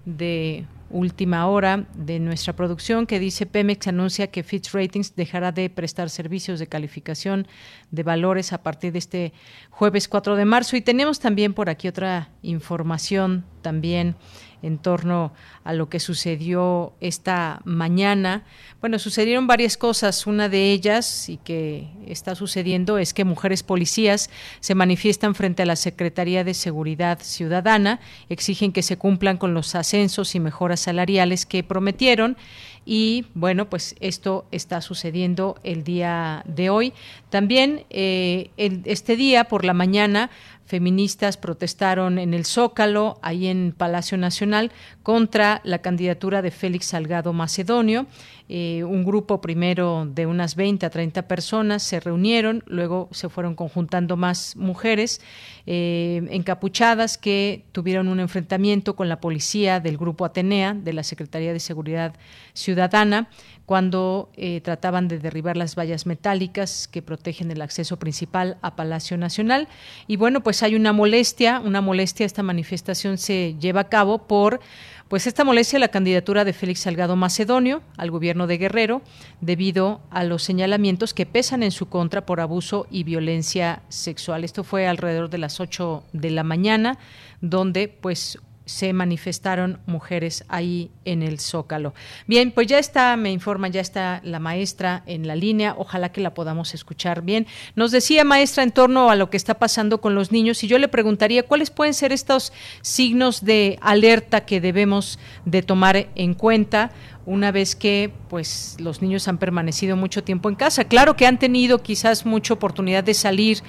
de 0.06 0.66
última 0.96 1.48
hora 1.48 1.86
de 1.94 2.20
nuestra 2.20 2.56
producción 2.56 3.06
que 3.06 3.20
dice 3.20 3.46
Pemex 3.46 3.88
anuncia 3.88 4.28
que 4.28 4.44
Fitch 4.44 4.74
Ratings 4.74 5.14
dejará 5.16 5.52
de 5.52 5.70
prestar 5.70 6.10
servicios 6.10 6.58
de 6.58 6.68
calificación 6.68 7.48
de 7.92 8.04
valores 8.04 8.54
a 8.54 8.64
partir 8.64 8.94
de 8.94 9.00
este 9.00 9.34
jueves 9.70 10.08
4 10.08 10.38
de 10.38 10.46
marzo. 10.46 10.78
Y 10.78 10.82
tenemos 10.82 11.20
también 11.20 11.54
por 11.54 11.70
aquí 11.70 11.90
otra 11.90 12.30
información 12.42 13.44
también 13.62 14.16
en 14.62 14.78
torno 14.78 15.34
a 15.64 15.74
lo 15.74 15.90
que 15.90 16.00
sucedió 16.00 16.94
esta 17.02 17.62
mañana. 17.66 18.44
Bueno, 18.82 19.00
sucedieron 19.00 19.48
varias 19.48 19.78
cosas. 19.78 20.28
Una 20.28 20.50
de 20.50 20.72
ellas, 20.72 21.30
y 21.30 21.38
que 21.38 21.88
está 22.08 22.36
sucediendo, 22.36 22.98
es 22.98 23.14
que 23.14 23.24
mujeres 23.24 23.64
policías 23.64 24.30
se 24.60 24.76
manifiestan 24.76 25.36
frente 25.36 25.64
a 25.64 25.66
la 25.66 25.76
Secretaría 25.76 26.44
de 26.44 26.54
Seguridad 26.54 27.20
Ciudadana, 27.22 28.00
exigen 28.30 28.72
que 28.72 28.84
se 28.84 28.98
cumplan 28.98 29.38
con 29.38 29.54
los 29.54 29.76
ascensos 29.76 30.36
y 30.36 30.40
mejoras 30.40 30.80
salariales 30.80 31.46
que 31.46 31.64
prometieron 31.64 32.38
y 32.86 33.26
bueno, 33.34 33.68
pues 33.68 33.96
esto 34.00 34.46
está 34.52 34.80
sucediendo 34.82 35.58
el 35.64 35.84
día 35.84 36.44
de 36.46 36.70
hoy. 36.70 36.94
También 37.30 37.86
eh, 37.90 38.52
este 38.58 39.16
día 39.16 39.46
por 39.46 39.66
la 39.66 39.74
mañana 39.74 40.30
feministas 40.66 41.38
protestaron 41.38 42.18
en 42.20 42.34
el 42.34 42.46
Zócalo, 42.46 43.20
ahí 43.22 43.48
en 43.48 43.74
Palacio 43.76 44.18
Nacional, 44.18 44.72
contra 45.04 45.62
la 45.64 45.80
candidatura 45.80 46.42
de 46.42 46.52
Félix 46.52 46.88
Salgado 46.88 47.34
Macedonio. 47.34 48.08
Eh, 48.48 48.84
un 48.84 49.04
grupo 49.04 49.42
primero 49.42 50.06
de 50.06 50.28
unas 50.28 50.56
20 50.56 50.86
a 50.86 50.90
30 50.92 51.28
personas 51.28 51.82
se 51.82 52.00
reunieron, 52.00 52.64
luego 52.68 53.10
se 53.12 53.28
fueron 53.28 53.56
conjuntando 53.56 54.18
más 54.18 54.56
mujeres 54.56 55.20
eh, 55.66 56.22
encapuchadas 56.30 57.18
que 57.18 57.66
tuvieron 57.72 58.08
un 58.08 58.20
enfrentamiento 58.20 58.96
con 58.96 59.10
la 59.10 59.20
policía 59.20 59.80
del 59.80 59.98
grupo 59.98 60.26
Atenea, 60.26 60.76
de 60.76 60.94
la 60.94 61.02
Secretaría 61.02 61.54
de 61.54 61.60
Seguridad 61.60 62.14
Ciudadana, 62.54 63.30
cuando 63.66 64.30
eh, 64.36 64.62
trataban 64.62 65.08
de 65.08 65.18
derribar 65.18 65.58
las 65.58 65.76
vallas 65.76 66.06
metálicas 66.06 66.88
que 66.88 67.02
protegen 67.02 67.50
el 67.50 67.64
acceso 67.64 67.98
principal 67.98 68.58
a 68.62 68.76
Palacio 68.76 69.18
Nacional. 69.18 69.68
Y 70.06 70.18
bueno, 70.18 70.44
pues 70.44 70.62
hay 70.62 70.76
una 70.76 70.94
molestia, 70.94 71.60
una 71.60 71.82
molestia, 71.82 72.28
esta 72.28 72.44
manifestación 72.44 73.18
se 73.18 73.56
lleva 73.60 73.82
a 73.82 73.90
cabo 73.90 74.28
por 74.28 74.60
pues 75.08 75.28
esta 75.28 75.44
molestia 75.44 75.78
la 75.78 75.90
candidatura 75.90 76.46
de 76.46 76.54
Félix 76.54 76.82
Salgado 76.82 77.16
Macedonio 77.16 77.84
al 77.96 78.10
gobierno 78.10 78.48
de 78.48 78.58
Guerrero 78.58 79.02
debido 79.40 80.02
a 80.10 80.24
los 80.24 80.42
señalamientos 80.42 81.14
que 81.14 81.28
pesan 81.28 81.62
en 81.62 81.72
su 81.72 81.88
contra 81.90 82.26
por 82.26 82.40
abuso 82.40 82.88
y 82.90 83.04
violencia 83.04 83.84
sexual. 83.90 84.44
Esto 84.44 84.64
fue 84.64 84.88
alrededor 84.88 85.30
de 85.30 85.38
las 85.38 85.60
8 85.60 86.04
de 86.14 86.32
la 86.32 86.44
mañana, 86.44 86.98
donde 87.40 87.88
pues 87.88 88.40
se 88.66 88.94
manifestaron 88.94 89.80
mujeres 89.86 90.44
ahí 90.48 90.92
en 91.06 91.22
el 91.22 91.40
Zócalo. 91.40 91.94
Bien, 92.28 92.52
pues 92.52 92.68
ya 92.68 92.80
está, 92.80 93.16
me 93.16 93.32
informa, 93.32 93.68
ya 93.68 93.82
está 93.82 94.22
la 94.24 94.40
maestra 94.40 95.04
en 95.06 95.28
la 95.28 95.36
línea, 95.36 95.76
ojalá 95.78 96.12
que 96.12 96.22
la 96.22 96.34
podamos 96.34 96.74
escuchar 96.74 97.22
bien. 97.22 97.48
Nos 97.76 97.92
decía 97.92 98.24
maestra 98.24 98.64
en 98.64 98.72
torno 98.72 99.10
a 99.10 99.16
lo 99.16 99.30
que 99.30 99.38
está 99.38 99.56
pasando 99.56 100.02
con 100.02 100.16
los 100.16 100.32
niños 100.32 100.64
y 100.64 100.68
yo 100.68 100.80
le 100.80 100.88
preguntaría 100.88 101.44
cuáles 101.44 101.70
pueden 101.70 101.94
ser 101.94 102.12
estos 102.12 102.54
signos 102.82 103.46
de 103.46 103.78
alerta 103.82 104.46
que 104.46 104.62
debemos 104.62 105.20
de 105.46 105.62
tomar 105.62 106.08
en 106.16 106.34
cuenta 106.34 106.92
una 107.26 107.52
vez 107.52 107.76
que 107.76 108.12
pues 108.30 108.78
los 108.80 109.02
niños 109.02 109.28
han 109.28 109.38
permanecido 109.38 109.96
mucho 109.96 110.24
tiempo 110.24 110.50
en 110.50 110.56
casa. 110.56 110.86
Claro 110.86 111.16
que 111.16 111.26
han 111.26 111.40
tenido 111.40 111.82
quizás 111.82 112.26
mucha 112.26 112.54
oportunidad 112.54 113.04
de 113.04 113.14
salir, 113.14 113.60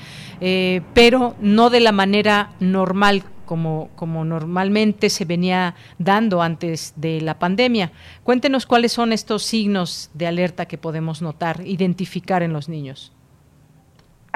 eh, 0.41 0.83
pero 0.95 1.37
no 1.41 1.71
de 1.71 1.81
la 1.81 1.93
manera 1.93 2.51
normal 2.61 3.25
como, 3.47 3.89
como 3.97 4.25
normalmente 4.25 5.09
se 5.09 5.25
venía 5.25 5.75
dando 5.99 6.43
antes 6.43 6.93
de 6.97 7.21
la 7.21 7.39
pandemia. 7.39 7.93
Cuéntenos 8.25 8.67
cuáles 8.67 8.93
son 8.93 9.13
estos 9.13 9.45
signos 9.45 10.11
de 10.13 10.27
alerta 10.27 10.67
que 10.67 10.77
podemos 10.79 11.23
notar, 11.23 11.61
identificar 11.65 12.43
en 12.43 12.53
los 12.53 12.69
niños. 12.69 13.13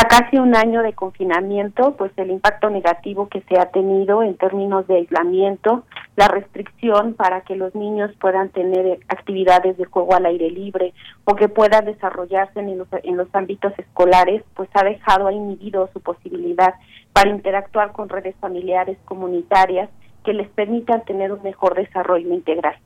A 0.00 0.04
casi 0.04 0.38
un 0.38 0.56
año 0.56 0.82
de 0.82 0.94
confinamiento, 0.94 1.94
pues 1.94 2.10
el 2.16 2.30
impacto 2.30 2.70
negativo 2.70 3.28
que 3.28 3.42
se 3.42 3.58
ha 3.58 3.66
tenido 3.66 4.22
en 4.22 4.34
términos 4.34 4.86
de 4.86 4.96
aislamiento, 4.96 5.84
la 6.16 6.26
restricción 6.26 7.12
para 7.12 7.42
que 7.42 7.54
los 7.54 7.74
niños 7.74 8.10
puedan 8.18 8.48
tener 8.48 9.00
actividades 9.08 9.76
de 9.76 9.84
juego 9.84 10.14
al 10.14 10.24
aire 10.24 10.50
libre 10.50 10.94
o 11.24 11.34
que 11.34 11.48
puedan 11.48 11.84
desarrollarse 11.84 12.60
en 12.60 12.78
los, 12.78 12.88
en 13.02 13.18
los 13.18 13.28
ámbitos 13.34 13.74
escolares, 13.78 14.42
pues 14.54 14.70
ha 14.72 14.84
dejado, 14.84 15.26
ha 15.26 15.34
inhibido 15.34 15.90
su 15.92 16.00
posibilidad 16.00 16.76
para 17.12 17.30
interactuar 17.30 17.92
con 17.92 18.08
redes 18.08 18.36
familiares 18.40 18.98
comunitarias 19.04 19.90
que 20.24 20.32
les 20.32 20.48
permitan 20.48 21.04
tener 21.04 21.32
un 21.32 21.42
mejor 21.42 21.74
desarrollo 21.74 22.32
integral. 22.32 22.76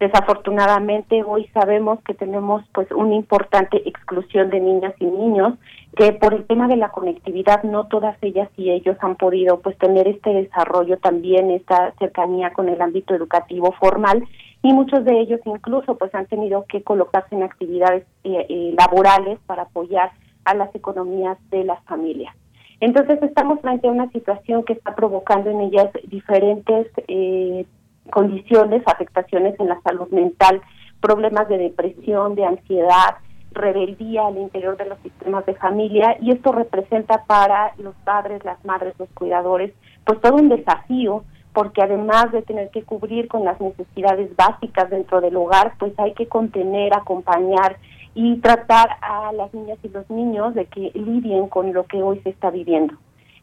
Desafortunadamente 0.00 1.22
hoy 1.22 1.46
sabemos 1.54 2.00
que 2.02 2.14
tenemos 2.14 2.64
pues 2.72 2.90
una 2.90 3.14
importante 3.14 3.88
exclusión 3.88 4.50
de 4.50 4.58
niñas 4.58 4.92
y 4.98 5.06
niños 5.06 5.54
que 5.96 6.12
por 6.12 6.34
el 6.34 6.44
tema 6.46 6.66
de 6.66 6.76
la 6.76 6.88
conectividad 6.88 7.62
no 7.62 7.86
todas 7.86 8.16
ellas 8.20 8.48
y 8.56 8.70
ellos 8.70 8.96
han 9.00 9.14
podido 9.14 9.60
pues 9.60 9.78
tener 9.78 10.08
este 10.08 10.30
desarrollo 10.30 10.98
también 10.98 11.50
esta 11.52 11.94
cercanía 12.00 12.52
con 12.52 12.68
el 12.68 12.82
ámbito 12.82 13.14
educativo 13.14 13.72
formal 13.78 14.24
y 14.62 14.72
muchos 14.72 15.04
de 15.04 15.20
ellos 15.20 15.40
incluso 15.44 15.96
pues 15.96 16.12
han 16.14 16.26
tenido 16.26 16.64
que 16.68 16.82
colocarse 16.82 17.36
en 17.36 17.44
actividades 17.44 18.04
eh, 18.24 18.46
eh, 18.48 18.74
laborales 18.76 19.38
para 19.46 19.62
apoyar 19.62 20.10
a 20.44 20.54
las 20.54 20.74
economías 20.74 21.38
de 21.50 21.62
las 21.64 21.82
familias. 21.84 22.34
Entonces 22.80 23.22
estamos 23.22 23.60
frente 23.60 23.88
a 23.88 23.92
una 23.92 24.10
situación 24.10 24.64
que 24.64 24.74
está 24.74 24.94
provocando 24.94 25.50
en 25.50 25.60
ellas 25.60 25.90
diferentes 26.08 26.88
eh, 27.08 27.66
condiciones, 28.10 28.82
afectaciones 28.86 29.58
en 29.58 29.68
la 29.68 29.80
salud 29.82 30.08
mental, 30.10 30.60
problemas 31.00 31.48
de 31.48 31.58
depresión, 31.58 32.34
de 32.34 32.44
ansiedad, 32.44 33.16
rebeldía 33.52 34.26
al 34.26 34.36
interior 34.36 34.76
de 34.76 34.86
los 34.86 34.98
sistemas 35.00 35.46
de 35.46 35.54
familia 35.54 36.16
y 36.20 36.32
esto 36.32 36.52
representa 36.52 37.24
para 37.24 37.72
los 37.78 37.94
padres, 38.04 38.44
las 38.44 38.62
madres, 38.64 38.94
los 38.98 39.08
cuidadores, 39.10 39.72
pues 40.04 40.20
todo 40.20 40.34
un 40.34 40.48
desafío 40.48 41.24
porque 41.52 41.82
además 41.82 42.32
de 42.32 42.42
tener 42.42 42.70
que 42.70 42.82
cubrir 42.82 43.28
con 43.28 43.44
las 43.44 43.60
necesidades 43.60 44.34
básicas 44.34 44.90
dentro 44.90 45.20
del 45.20 45.36
hogar, 45.36 45.74
pues 45.78 45.92
hay 45.98 46.12
que 46.14 46.26
contener, 46.26 46.92
acompañar 46.92 47.76
y 48.14 48.36
tratar 48.38 48.90
a 49.00 49.32
las 49.32 49.52
niñas 49.52 49.78
y 49.82 49.88
los 49.88 50.08
niños 50.08 50.54
de 50.54 50.66
que 50.66 50.92
lidien 50.94 51.48
con 51.48 51.72
lo 51.72 51.84
que 51.84 52.02
hoy 52.02 52.20
se 52.20 52.30
está 52.30 52.50
viviendo. 52.50 52.94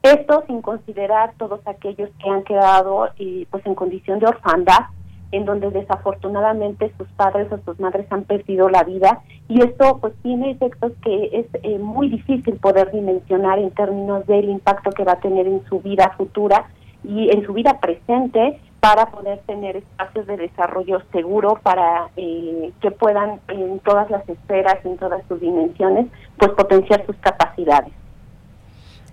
Esto 0.02 0.44
sin 0.48 0.62
considerar 0.62 1.34
todos 1.38 1.60
aquellos 1.68 2.10
que 2.24 2.30
han 2.30 2.44
quedado 2.44 3.10
eh, 3.20 3.46
pues 3.52 3.66
en 3.66 3.76
condición 3.76 4.20
de 4.20 4.28
orfandad, 4.28 4.80
en 5.32 5.46
donde 5.46 5.70
desafortunadamente 5.70 6.92
sus 6.98 7.08
padres 7.10 7.52
o 7.52 7.60
sus 7.64 7.80
madres 7.80 8.06
han 8.10 8.24
perdido 8.24 8.70
la 8.70 8.84
vida 8.84 9.22
y 9.48 9.62
esto 9.62 10.00
pues 10.00 10.14
tiene 10.24 10.52
efectos 10.52 10.92
que 11.04 11.30
es 11.34 11.46
eh, 11.64 11.78
muy 11.78 12.10
difícil 12.10 12.56
poder 12.56 12.92
dimensionar 12.92 13.60
en 13.60 13.72
términos 13.72 14.26
del 14.28 14.50
impacto 14.50 14.92
que 14.92 15.04
va 15.04 15.14
a 15.14 15.20
tener 15.20 15.48
en 15.48 15.64
su 15.66 15.80
vida 15.80 16.14
futura 16.18 16.70
y 17.04 17.30
en 17.30 17.46
su 17.46 17.54
vida 17.54 17.80
presente 17.80 18.60
para 18.82 19.06
poder 19.06 19.40
tener 19.46 19.78
espacios 19.78 20.26
de 20.26 20.38
desarrollo 20.38 21.02
seguro 21.12 21.60
para 21.62 22.10
eh, 22.18 22.74
que 22.82 22.90
puedan 22.90 23.40
en 23.48 23.80
todas 23.80 24.10
las 24.10 24.28
esferas, 24.28 24.84
en 24.84 24.98
todas 24.98 25.22
sus 25.28 25.40
dimensiones, 25.40 26.08
pues 26.38 26.52
potenciar 26.54 27.06
sus 27.06 27.16
capacidades. 27.18 27.94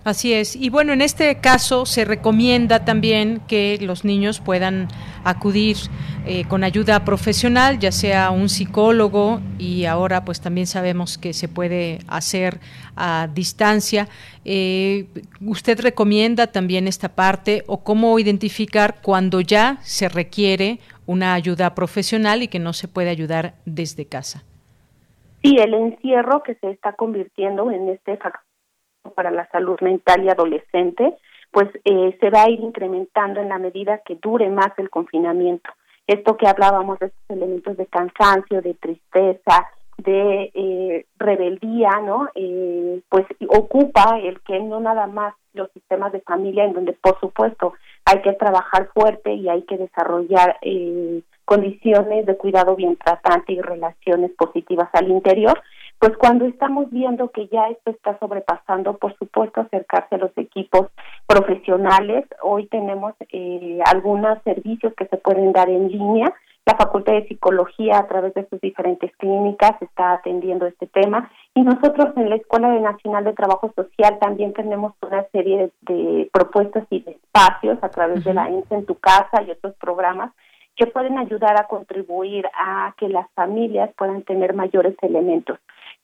Así 0.05 0.33
es. 0.33 0.57
Y 0.57 0.71
bueno, 0.71 0.93
en 0.93 1.03
este 1.03 1.41
caso 1.41 1.85
se 1.85 2.05
recomienda 2.05 2.85
también 2.85 3.41
que 3.47 3.79
los 3.81 4.05
niños 4.05 4.41
puedan 4.41 4.89
acudir 5.25 5.77
eh, 6.25 6.45
con 6.47 6.65
ayuda 6.65 7.05
profesional, 7.05 7.79
ya 7.79 7.93
sea 7.93 8.31
un 8.31 8.49
psicólogo 8.49 9.41
y 9.59 9.85
ahora 9.87 10.25
pues 10.25 10.41
también 10.41 10.67
sabemos 10.67 11.19
que 11.19 11.33
se 11.33 11.49
puede 11.49 11.99
hacer 12.07 12.61
a 12.97 13.29
distancia. 13.35 14.09
Eh, 14.45 15.07
¿Usted 15.41 15.81
recomienda 15.81 16.47
también 16.47 16.87
esta 16.87 17.11
parte 17.11 17.65
o 17.67 17.83
cómo 17.83 18.19
identificar 18.19 19.03
cuando 19.03 19.41
ya 19.41 19.79
se 19.83 20.09
requiere 20.09 20.79
una 21.07 21.35
ayuda 21.35 21.75
profesional 21.75 22.43
y 22.43 22.49
que 22.49 22.59
no 22.59 22.73
se 22.73 22.89
puede 22.89 23.11
ayudar 23.11 23.55
desde 23.67 24.07
casa? 24.07 24.45
Sí, 25.43 25.57
el 25.59 25.75
encierro 25.75 26.43
que 26.43 26.55
se 26.57 26.71
está 26.71 26.93
convirtiendo 26.95 27.71
en 27.71 27.89
este 27.91 28.17
factor 28.17 28.48
para 29.11 29.31
la 29.31 29.49
salud 29.51 29.79
mental 29.81 30.25
y 30.25 30.29
adolescente, 30.29 31.17
pues 31.51 31.69
eh, 31.85 32.17
se 32.21 32.31
va 32.31 32.43
a 32.43 32.51
ir 32.51 32.61
incrementando 32.61 33.41
en 33.41 33.49
la 33.49 33.59
medida 33.59 34.03
que 34.05 34.17
dure 34.17 34.49
más 34.51 34.71
el 34.77 34.91
confinamiento. 34.91 35.71
Esto 36.07 36.37
que 36.37 36.49
hablábamos 36.49 36.99
de 36.99 37.07
estos 37.07 37.31
elementos 37.31 37.77
de 37.77 37.87
cansancio, 37.87 38.63
de 38.63 38.75
tristeza, 38.75 39.69
de 39.99 40.51
eh, 40.55 41.07
rebeldía, 41.19 42.01
¿no? 42.03 42.29
Eh, 42.35 43.01
pues 43.09 43.27
ocupa 43.49 44.19
el 44.23 44.41
que 44.41 44.61
no 44.61 44.81
nada 44.81 45.07
más 45.07 45.35
los 45.53 45.71
sistemas 45.73 46.13
de 46.13 46.21
familia, 46.21 46.65
en 46.65 46.73
donde 46.73 46.93
por 46.93 47.19
supuesto 47.21 47.75
hay 48.05 48.23
que 48.23 48.33
trabajar 48.35 48.89
fuerte 48.95 49.33
y 49.33 49.49
hay 49.49 49.63
que 49.63 49.77
desarrollar 49.77 50.57
eh, 50.63 51.23
condiciones 51.45 52.27
de 52.27 52.37
cuidado 52.37 52.77
bien 52.77 52.97
tratante 52.97 53.53
y 53.53 53.61
relaciones 53.61 54.31
positivas 54.33 54.89
al 54.93 55.11
interior, 55.11 55.61
pues 55.99 56.17
cuando 56.17 56.45
estamos 56.45 56.91
viendo 56.91 57.31
que 57.31 57.49
ya 57.49 57.69
esto 57.69 57.91
está 57.91 58.19
sobrepasando, 58.19 58.97
por 58.99 59.17
supuesto, 59.19 59.61
acercarse 59.61 60.15
a 60.15 60.19
los 60.19 60.31
equipos 60.37 60.89
profesionales. 61.27 62.25
Hoy 62.43 62.67
tenemos 62.67 63.15
eh, 63.33 63.81
algunos 63.85 64.41
servicios 64.45 64.95
que 64.95 65.07
se 65.07 65.17
pueden 65.17 65.53
dar 65.53 65.69
en 65.69 65.89
línea. 65.89 66.33
La 66.65 66.77
Facultad 66.77 67.15
de 67.15 67.27
Psicología, 67.27 67.99
a 67.99 68.07
través 68.07 68.35
de 68.35 68.47
sus 68.49 68.61
diferentes 68.61 69.11
clínicas, 69.17 69.73
está 69.81 70.13
atendiendo 70.13 70.67
este 70.67 70.87
tema. 70.87 71.31
Y 71.55 71.63
nosotros 71.63 72.17
en 72.17 72.31
la 72.31 72.37
Escuela 72.37 72.69
Nacional 72.79 73.25
de 73.25 73.33
Trabajo 73.33 73.73
Social 73.75 74.19
también 74.21 74.53
tenemos 74.53 74.93
una 75.03 75.25
serie 75.33 75.73
de, 75.81 76.31
propuestas 76.33 76.87
y 76.91 77.01
de 77.01 77.13
espacios 77.13 77.79
a 77.83 77.89
través 77.89 78.23
de 78.23 78.35
la 78.35 78.49
INSE 78.51 78.75
en 78.75 78.87
tu 78.87 78.95
casa 78.97 79.43
y 79.43 79.51
otros 79.51 79.75
programas 79.81 80.33
que 80.77 80.87
pueden 80.87 81.19
ayudar 81.19 81.59
a 81.59 81.67
contribuir 81.67 82.47
a 82.55 82.95
que 82.99 83.09
las 83.09 83.29
familias 83.33 83.91
puedan 83.97 84.23
tener 84.23 84.55
mayores 84.55 84.95
elementos 85.03 85.59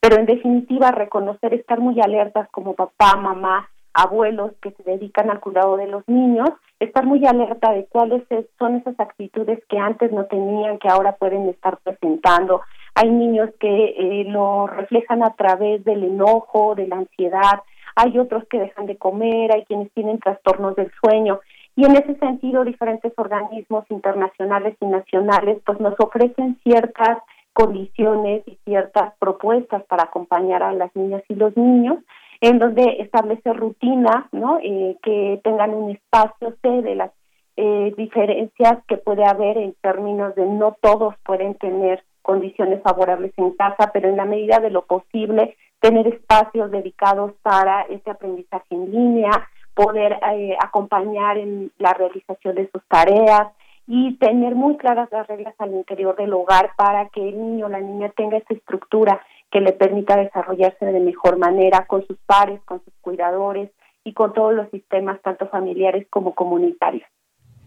pero 0.05 0.17
en 0.17 0.27
definitiva 0.27 0.91
reconocer, 0.91 1.55
estar 1.55 1.81
muy 1.81 1.99
alertas 1.99 2.47
como 2.51 2.75
papá, 2.75 3.17
mamá, 3.17 3.71
abuelos 3.95 4.53
que 4.61 4.71
se 4.73 4.83
dedican 4.83 5.31
al 5.31 5.41
cuidado 5.41 5.79
de 5.79 5.87
los 5.87 6.07
niños, 6.07 6.51
estar 6.79 7.07
muy 7.07 7.25
alerta 7.25 7.73
de 7.73 7.87
cuáles 7.87 8.23
son 8.59 8.77
esas 8.77 9.01
actitudes 9.01 9.61
que 9.67 9.79
antes 9.79 10.13
no 10.13 10.27
tenían, 10.27 10.79
que 10.79 10.91
ahora 10.91 11.13
pueden 11.13 11.49
estar 11.49 11.79
presentando. 11.79 12.61
Hay 12.95 13.09
niños 13.09 13.49
que 13.59 13.95
eh, 13.97 14.25
lo 14.29 14.67
reflejan 14.67 15.23
a 15.23 15.33
través 15.37 15.83
del 15.85 16.05
enojo, 16.05 16.75
de 16.75 16.87
la 16.87 16.97
ansiedad, 16.97 17.63
hay 17.97 18.19
otros 18.19 18.45
que 18.51 18.61
dejan 18.61 18.85
de 18.85 18.99
comer, 18.99 19.55
hay 19.55 19.65
quienes 19.65 19.91
tienen 19.93 20.19
trastornos 20.19 20.77
del 20.77 20.93
sueño. 21.03 21.41
Y 21.77 21.87
en 21.87 21.93
ese 21.93 22.15
sentido, 22.17 22.63
diferentes 22.63 23.15
organismos 23.17 23.87
internacionales 23.89 24.77
y 24.83 24.85
nacionales 24.85 25.63
pues 25.65 25.81
nos 25.81 25.99
ofrecen 25.99 26.59
ciertas 26.63 27.21
condiciones 27.55 28.43
y 28.47 28.59
ciertas 28.65 29.15
propuestas 29.19 29.83
para 29.85 30.05
acompañar 30.05 30.63
a 30.63 30.73
las 30.73 30.95
niñas 30.95 31.23
y 31.29 31.35
los 31.35 31.57
niños, 31.57 31.99
en 32.41 32.59
donde 32.59 32.97
establecer 32.99 33.57
rutinas, 33.57 34.27
¿no? 34.33 34.59
Eh, 34.63 34.99
que 35.03 35.41
tengan 35.43 35.73
un 35.73 35.93
espacio 35.93 36.55
de 36.63 36.95
las 36.95 37.11
eh, 37.57 37.95
diferencias 37.97 38.85
que 38.89 38.97
puede 38.97 39.25
haber 39.25 39.57
en 39.57 39.75
términos 39.81 40.35
de 40.35 40.45
no 40.45 40.77
todos 40.81 41.15
pueden 41.25 41.55
tener 41.55 42.03
condiciones 42.21 42.83
favorables 42.83 43.33
en 43.37 43.53
casa, 43.53 43.91
pero 43.93 44.09
en 44.09 44.17
la 44.17 44.25
medida 44.25 44.59
de 44.59 44.71
lo 44.71 44.85
posible 44.87 45.57
tener 45.79 46.09
espacios 46.09 46.71
dedicados 46.71 47.33
para 47.43 47.83
ese 47.83 48.11
aprendizaje 48.11 48.67
en 48.71 48.91
línea, 48.91 49.31
poder 49.75 50.19
eh, 50.33 50.57
acompañar 50.61 51.39
en 51.39 51.71
la 51.79 51.93
realización 51.93 52.57
de 52.57 52.71
sus 52.73 52.83
tareas, 52.89 53.49
y 53.87 54.17
tener 54.17 54.55
muy 54.55 54.77
claras 54.77 55.11
las 55.13 55.27
reglas 55.27 55.55
al 55.59 55.75
interior 55.75 56.17
del 56.17 56.33
hogar 56.33 56.71
para 56.77 57.09
que 57.09 57.29
el 57.29 57.39
niño 57.39 57.67
o 57.67 57.69
la 57.69 57.81
niña 57.81 58.11
tenga 58.17 58.39
esa 58.39 58.55
estructura 58.55 59.21
que 59.51 59.61
le 59.61 59.73
permita 59.73 60.17
desarrollarse 60.17 60.87
de 60.87 61.01
mejor 61.01 61.39
manera 61.39 61.87
con 61.87 62.07
sus 62.07 62.19
pares, 62.27 62.61
con 62.65 62.83
sus 62.83 62.95
cuidadores 63.01 63.71
y 64.03 64.13
con 64.13 64.33
todos 64.33 64.55
los 64.55 64.71
sistemas, 64.71 65.21
tanto 65.23 65.47
familiares 65.49 66.07
como 66.11 66.35
comunitarios. 66.35 67.09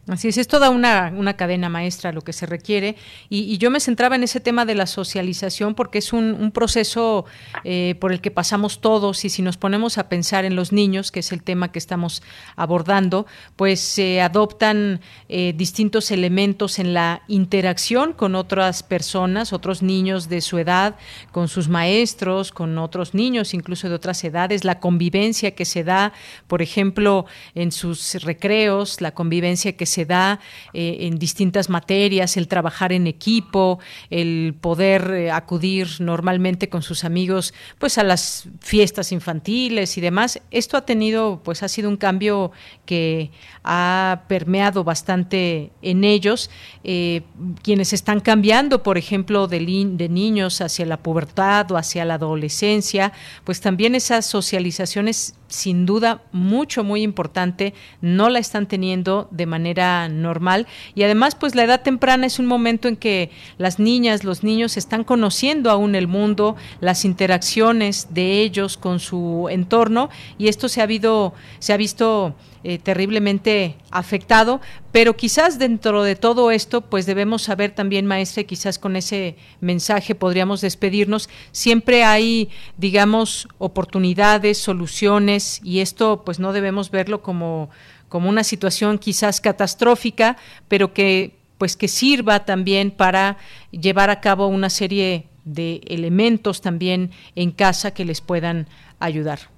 Así 0.07 0.29
es, 0.29 0.37
es 0.37 0.47
toda 0.47 0.69
una, 0.69 1.11
una 1.17 1.35
cadena 1.35 1.67
maestra 1.67 2.13
lo 2.13 2.21
que 2.21 2.31
se 2.31 2.45
requiere. 2.45 2.95
Y, 3.29 3.57
yo 3.57 3.69
me 3.69 3.81
centraba 3.81 4.15
en 4.15 4.23
ese 4.23 4.39
tema 4.39 4.63
de 4.63 4.73
la 4.73 4.85
socialización 4.85 5.75
porque 5.75 5.97
es 5.97 6.13
un, 6.13 6.51
proceso 6.53 7.25
eh, 7.65 7.95
por 7.99 8.13
el 8.13 8.21
que 8.21 8.31
pasamos 8.31 8.79
todos 8.79 9.25
y 9.25 9.29
si 9.29 9.41
nos 9.41 9.57
ponemos 9.57 9.97
a 9.97 10.07
pensar 10.07 10.45
en 10.45 10.55
los 10.55 10.71
niños, 10.71 11.11
que 11.11 11.19
es 11.19 11.31
el 11.33 11.43
tema 11.43 11.71
que 11.71 11.79
estamos 11.79 12.23
abordando, 12.55 13.25
pues 13.57 13.81
se 13.81 14.21
adoptan 14.21 15.01
eh, 15.27 15.53
distintos 15.57 16.09
elementos 16.11 16.79
en 16.79 16.93
la 16.93 17.23
interacción 17.27 18.13
con 18.13 18.35
otras 18.35 18.83
personas, 18.83 19.51
otros 19.51 19.81
niños 19.81 20.29
de 20.29 20.39
su 20.39 20.57
edad, 20.57 20.95
con 21.33 21.49
sus 21.49 21.67
maestros, 21.67 22.53
con 22.53 22.77
otros 22.77 23.13
niños 23.13 23.53
incluso 23.53 23.89
de 23.89 23.95
otras 23.95 24.23
edades, 24.23 24.63
la 24.63 24.79
convivencia 24.79 25.51
que 25.51 25.65
se 25.65 25.83
da, 25.83 26.13
por 26.47 26.61
ejemplo, 26.61 27.25
en 27.55 27.73
sus 27.73 28.13
recreos, 28.23 29.01
la 29.01 29.13
convivencia 29.13 29.75
que 29.75 29.85
se 29.85 29.96
se 29.97 30.05
da 30.05 30.39
eh, 30.73 31.07
en 31.07 31.17
distintas 31.17 31.69
materias, 31.69 32.37
el 32.37 32.47
trabajar 32.47 32.91
en 32.93 33.07
equipo, 33.07 33.79
el 34.11 34.53
poder 34.61 35.01
eh, 35.09 35.31
acudir 35.31 35.87
normalmente 35.99 36.69
con 36.69 36.83
sus 36.83 37.03
amigos 37.03 37.55
pues 37.79 37.97
a 37.97 38.03
las 38.03 38.47
fiestas 38.59 39.11
infantiles 39.11 39.97
y 39.97 40.01
demás. 40.01 40.39
Esto 40.51 40.77
ha 40.77 40.85
tenido 40.85 41.41
pues 41.43 41.63
ha 41.63 41.67
sido 41.67 41.89
un 41.89 41.97
cambio 41.97 42.51
que 42.85 43.31
ha 43.63 44.21
permeado 44.27 44.83
bastante 44.83 45.71
en 45.81 46.03
ellos. 46.03 46.51
Eh, 46.83 47.23
quienes 47.63 47.91
están 47.91 48.19
cambiando, 48.19 48.83
por 48.83 48.99
ejemplo, 48.99 49.47
de, 49.47 49.59
de 49.59 50.09
niños 50.09 50.61
hacia 50.61 50.85
la 50.85 50.97
pubertad 50.97 51.71
o 51.71 51.77
hacia 51.77 52.05
la 52.05 52.15
adolescencia, 52.15 53.13
pues 53.43 53.61
también 53.61 53.95
esas 53.95 54.27
socializaciones 54.27 55.33
sin 55.47 55.85
duda 55.85 56.21
mucho, 56.31 56.83
muy 56.83 57.01
importante, 57.01 57.73
no 58.01 58.29
la 58.29 58.39
están 58.39 58.67
teniendo 58.67 59.27
de 59.31 59.45
manera 59.45 60.09
normal. 60.09 60.67
Y 60.95 61.03
además 61.03 61.35
pues 61.35 61.55
la 61.55 61.63
edad 61.63 61.81
temprana 61.81 62.25
es 62.25 62.39
un 62.39 62.45
momento 62.45 62.87
en 62.87 62.95
que 62.95 63.31
las 63.57 63.79
niñas, 63.79 64.23
los 64.23 64.43
niños 64.43 64.77
están 64.77 65.03
conociendo 65.03 65.71
aún 65.71 65.95
el 65.95 66.07
mundo, 66.07 66.55
las 66.81 67.05
interacciones 67.05 68.13
de 68.13 68.41
ellos 68.41 68.77
con 68.77 68.99
su 68.99 69.47
entorno 69.49 70.09
y 70.37 70.47
esto 70.47 70.69
se 70.69 70.81
ha, 70.81 70.83
habido, 70.83 71.33
se 71.59 71.73
ha 71.73 71.77
visto 71.77 72.35
eh, 72.69 72.79
terriblemente 72.79 73.77
afectado, 73.91 74.59
pero 74.91 75.15
quizás 75.15 75.57
dentro 75.57 76.03
de 76.03 76.17
todo 76.17 76.51
esto, 76.51 76.81
pues 76.81 77.05
debemos 77.05 77.43
saber 77.43 77.71
también, 77.71 78.05
maestra, 78.05 78.43
quizás 78.43 78.77
con 78.77 78.97
ese 78.97 79.37
mensaje 79.61 80.15
podríamos 80.15 80.59
despedirnos, 80.59 81.29
siempre 81.53 82.03
hay, 82.03 82.49
digamos, 82.75 83.47
oportunidades, 83.57 84.57
soluciones, 84.57 85.61
y 85.63 85.79
esto 85.79 86.23
pues 86.25 86.39
no 86.39 86.51
debemos 86.51 86.91
verlo 86.91 87.21
como, 87.21 87.69
como 88.09 88.27
una 88.27 88.43
situación 88.43 88.97
quizás 88.97 89.39
catastrófica, 89.39 90.35
pero 90.67 90.93
que 90.93 91.37
pues 91.57 91.77
que 91.77 91.87
sirva 91.87 92.43
también 92.43 92.91
para 92.91 93.37
llevar 93.71 94.09
a 94.09 94.19
cabo 94.19 94.47
una 94.47 94.69
serie 94.69 95.27
de 95.45 95.79
elementos 95.87 96.59
también 96.59 97.11
en 97.33 97.51
casa 97.51 97.91
que 97.91 98.03
les 98.03 98.19
puedan 98.19 98.67
ayudar. 98.99 99.55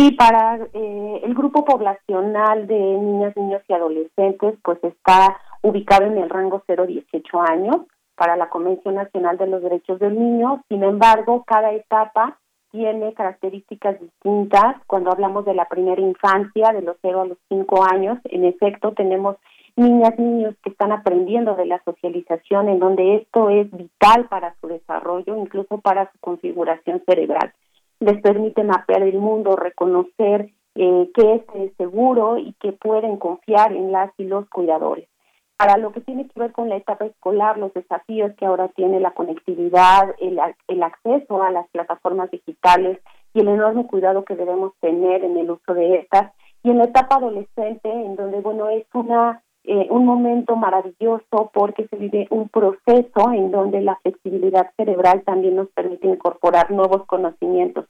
Y 0.00 0.12
para 0.12 0.60
eh, 0.74 1.20
el 1.24 1.34
grupo 1.34 1.64
poblacional 1.64 2.68
de 2.68 2.78
niñas, 2.78 3.36
niños 3.36 3.62
y 3.66 3.72
adolescentes, 3.72 4.54
pues 4.62 4.78
está 4.84 5.36
ubicado 5.60 6.04
en 6.06 6.18
el 6.18 6.30
rango 6.30 6.62
0-18 6.68 7.50
años 7.50 7.78
para 8.14 8.36
la 8.36 8.48
Convención 8.48 8.94
Nacional 8.94 9.38
de 9.38 9.48
los 9.48 9.60
Derechos 9.60 9.98
del 9.98 10.16
Niño. 10.16 10.62
Sin 10.68 10.84
embargo, 10.84 11.42
cada 11.44 11.72
etapa 11.72 12.38
tiene 12.70 13.12
características 13.12 14.00
distintas. 14.00 14.76
Cuando 14.86 15.10
hablamos 15.10 15.44
de 15.44 15.54
la 15.54 15.64
primera 15.64 16.00
infancia, 16.00 16.70
de 16.72 16.82
los 16.82 16.96
0 17.02 17.22
a 17.22 17.26
los 17.26 17.38
5 17.48 17.82
años, 17.82 18.20
en 18.26 18.44
efecto, 18.44 18.92
tenemos 18.92 19.34
niñas, 19.74 20.16
niños 20.16 20.54
que 20.62 20.70
están 20.70 20.92
aprendiendo 20.92 21.56
de 21.56 21.66
la 21.66 21.82
socialización, 21.84 22.68
en 22.68 22.78
donde 22.78 23.16
esto 23.16 23.50
es 23.50 23.68
vital 23.72 24.28
para 24.28 24.54
su 24.60 24.68
desarrollo, 24.68 25.36
incluso 25.36 25.78
para 25.78 26.08
su 26.12 26.18
configuración 26.20 27.02
cerebral. 27.04 27.52
Les 28.00 28.20
permite 28.20 28.62
mapear 28.64 29.02
el 29.02 29.18
mundo, 29.18 29.56
reconocer 29.56 30.50
eh, 30.74 31.10
que 31.14 31.34
es 31.34 31.76
seguro 31.76 32.38
y 32.38 32.52
que 32.60 32.72
pueden 32.72 33.16
confiar 33.16 33.72
en 33.72 33.90
las 33.90 34.12
y 34.18 34.24
los 34.24 34.48
cuidadores. 34.48 35.08
Para 35.56 35.76
lo 35.76 35.90
que 35.90 36.00
tiene 36.00 36.28
que 36.28 36.38
ver 36.38 36.52
con 36.52 36.68
la 36.68 36.76
etapa 36.76 37.06
escolar, 37.06 37.58
los 37.58 37.74
desafíos 37.74 38.32
que 38.36 38.46
ahora 38.46 38.68
tiene 38.68 39.00
la 39.00 39.10
conectividad, 39.10 40.14
el, 40.20 40.38
el 40.68 40.82
acceso 40.84 41.42
a 41.42 41.50
las 41.50 41.68
plataformas 41.70 42.30
digitales 42.30 43.00
y 43.34 43.40
el 43.40 43.48
enorme 43.48 43.88
cuidado 43.88 44.24
que 44.24 44.36
debemos 44.36 44.72
tener 44.80 45.24
en 45.24 45.36
el 45.36 45.50
uso 45.50 45.74
de 45.74 45.96
estas, 45.96 46.32
y 46.62 46.70
en 46.70 46.78
la 46.78 46.84
etapa 46.84 47.16
adolescente, 47.16 47.90
en 47.90 48.14
donde, 48.14 48.40
bueno, 48.40 48.68
es 48.68 48.86
una 48.94 49.42
eh, 49.70 49.86
un 49.90 50.06
momento 50.06 50.56
maravilloso 50.56 51.50
porque 51.52 51.86
se 51.88 51.96
vive 51.96 52.26
un 52.30 52.48
proceso 52.48 53.32
en 53.34 53.50
donde 53.50 53.82
la 53.82 53.96
flexibilidad 53.96 54.70
cerebral 54.78 55.24
también 55.26 55.56
nos 55.56 55.68
permite 55.68 56.08
incorporar 56.08 56.70
nuevos 56.70 57.04
conocimientos. 57.04 57.84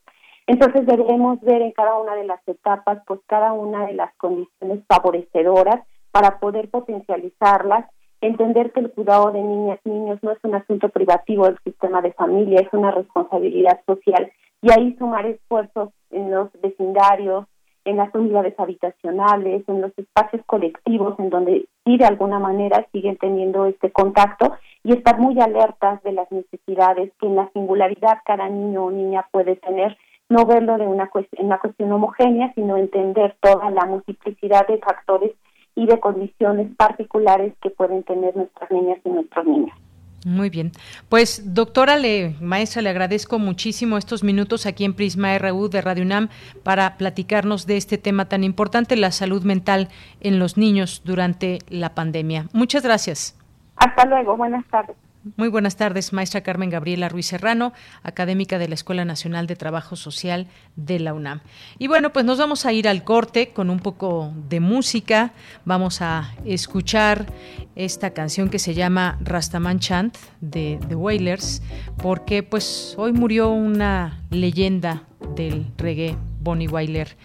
Entonces 0.48 0.86
debemos 0.86 1.40
ver 1.40 1.62
en 1.62 1.70
cada 1.70 1.96
una 1.96 2.16
de 2.16 2.24
las 2.24 2.40
etapas, 2.48 2.98
pues 3.06 3.20
cada 3.28 3.52
una 3.52 3.86
de 3.86 3.92
las 3.92 4.12
condiciones 4.16 4.80
favorecedoras 4.88 5.86
para 6.10 6.40
poder 6.40 6.68
potencializarlas, 6.68 7.88
entender 8.20 8.72
que 8.72 8.80
el 8.80 8.90
cuidado 8.90 9.30
de 9.30 9.40
niñas 9.40 9.78
niños 9.84 10.18
no 10.22 10.32
es 10.32 10.38
un 10.42 10.56
asunto 10.56 10.88
privativo 10.88 11.44
del 11.44 11.58
sistema 11.62 12.02
de 12.02 12.12
familia, 12.12 12.60
es 12.60 12.72
una 12.72 12.90
responsabilidad 12.90 13.80
social 13.86 14.32
y 14.62 14.72
ahí 14.72 14.96
sumar 14.98 15.26
esfuerzos 15.26 15.90
en 16.10 16.32
los 16.32 16.50
vecindarios, 16.60 17.46
en 17.88 17.96
las 17.96 18.14
unidades 18.14 18.54
habitacionales, 18.58 19.66
en 19.66 19.80
los 19.80 19.92
espacios 19.96 20.42
colectivos 20.44 21.18
en 21.18 21.30
donde 21.30 21.66
sí 21.84 21.96
de 21.96 22.04
alguna 22.04 22.38
manera 22.38 22.86
siguen 22.92 23.16
teniendo 23.16 23.64
este 23.64 23.90
contacto 23.90 24.52
y 24.84 24.92
estar 24.92 25.18
muy 25.18 25.40
alertas 25.40 26.02
de 26.02 26.12
las 26.12 26.30
necesidades 26.30 27.10
que 27.18 27.26
en 27.26 27.36
la 27.36 27.50
singularidad 27.52 28.18
cada 28.26 28.48
niño 28.48 28.84
o 28.84 28.90
niña 28.90 29.26
puede 29.32 29.56
tener, 29.56 29.96
no 30.28 30.44
verlo 30.44 30.76
de 30.76 30.86
una, 30.86 31.10
en 31.32 31.46
una 31.46 31.58
cuestión 31.58 31.92
homogénea, 31.92 32.52
sino 32.54 32.76
entender 32.76 33.36
toda 33.40 33.70
la 33.70 33.86
multiplicidad 33.86 34.66
de 34.66 34.78
factores 34.78 35.32
y 35.74 35.86
de 35.86 35.98
condiciones 35.98 36.68
particulares 36.76 37.54
que 37.62 37.70
pueden 37.70 38.02
tener 38.02 38.36
nuestras 38.36 38.70
niñas 38.70 38.98
y 39.04 39.08
nuestros 39.08 39.46
niños. 39.46 39.87
Muy 40.24 40.50
bien. 40.50 40.72
Pues, 41.08 41.54
doctora, 41.54 41.96
le, 41.96 42.34
maestra, 42.40 42.82
le 42.82 42.90
agradezco 42.90 43.38
muchísimo 43.38 43.96
estos 43.96 44.24
minutos 44.24 44.66
aquí 44.66 44.84
en 44.84 44.94
Prisma 44.94 45.38
RU 45.38 45.68
de 45.68 45.80
Radio 45.80 46.04
UNAM 46.04 46.28
para 46.64 46.96
platicarnos 46.96 47.66
de 47.66 47.76
este 47.76 47.98
tema 47.98 48.28
tan 48.28 48.42
importante, 48.42 48.96
la 48.96 49.12
salud 49.12 49.44
mental 49.44 49.88
en 50.20 50.38
los 50.38 50.56
niños 50.56 51.02
durante 51.04 51.60
la 51.68 51.94
pandemia. 51.94 52.46
Muchas 52.52 52.82
gracias. 52.82 53.36
Hasta 53.76 54.04
luego. 54.06 54.36
Buenas 54.36 54.66
tardes. 54.66 54.96
Muy 55.36 55.48
buenas 55.48 55.76
tardes, 55.76 56.12
maestra 56.12 56.42
Carmen 56.42 56.70
Gabriela 56.70 57.08
Ruiz 57.08 57.26
Serrano, 57.26 57.72
académica 58.02 58.58
de 58.58 58.68
la 58.68 58.74
Escuela 58.74 59.04
Nacional 59.04 59.46
de 59.46 59.56
Trabajo 59.56 59.96
Social 59.96 60.46
de 60.76 61.00
la 61.00 61.12
UNAM. 61.12 61.40
Y 61.78 61.88
bueno, 61.88 62.12
pues 62.12 62.24
nos 62.24 62.38
vamos 62.38 62.66
a 62.66 62.72
ir 62.72 62.88
al 62.88 63.04
corte 63.04 63.50
con 63.50 63.70
un 63.70 63.80
poco 63.80 64.32
de 64.48 64.60
música. 64.60 65.32
Vamos 65.64 66.02
a 66.02 66.34
escuchar 66.44 67.26
esta 67.74 68.10
canción 68.10 68.48
que 68.48 68.58
se 68.58 68.74
llama 68.74 69.18
Rastaman 69.20 69.80
Chant 69.80 70.16
de 70.40 70.78
The 70.88 70.94
Wailers, 70.94 71.62
porque 71.96 72.42
pues 72.42 72.94
hoy 72.96 73.12
murió 73.12 73.50
una 73.50 74.22
leyenda 74.30 75.04
del 75.34 75.66
reggae 75.76 76.16
Bonnie 76.40 76.68
Weiler 76.68 77.16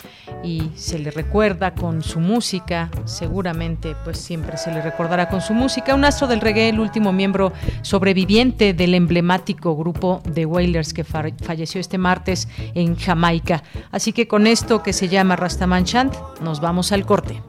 y 0.43 0.70
se 0.76 0.99
le 0.99 1.11
recuerda 1.11 1.74
con 1.74 2.01
su 2.01 2.20
música, 2.20 2.89
seguramente 3.05 3.95
pues 4.03 4.18
siempre 4.18 4.57
se 4.57 4.72
le 4.72 4.82
recordará 4.82 5.30
con 5.30 5.41
su 5.41 5.53
música, 5.53 5.95
un 5.95 6.05
astro 6.05 6.28
del 6.28 6.41
reggae, 6.41 6.70
el 6.70 6.80
último 6.80 7.14
miembro 7.14 7.53
sobreviviente 7.82 8.74
del 8.74 8.93
emblemático 8.93 9.76
grupo 9.76 10.22
de 10.26 10.45
Wailers 10.45 10.93
que 10.93 11.03
falleció 11.03 11.80
este 11.80 11.97
martes 11.97 12.47
en 12.74 12.95
Jamaica. 12.95 13.64
Así 13.91 14.14
que 14.14 14.28
con 14.28 14.47
esto 14.47 14.84
que 14.84 14.93
se 14.93 15.07
llama 15.07 15.36
Rastaman 15.36 15.86
Chant, 15.86 16.14
nos 16.41 16.59
vamos 16.59 16.91
al 16.91 17.05
corte. 17.05 17.41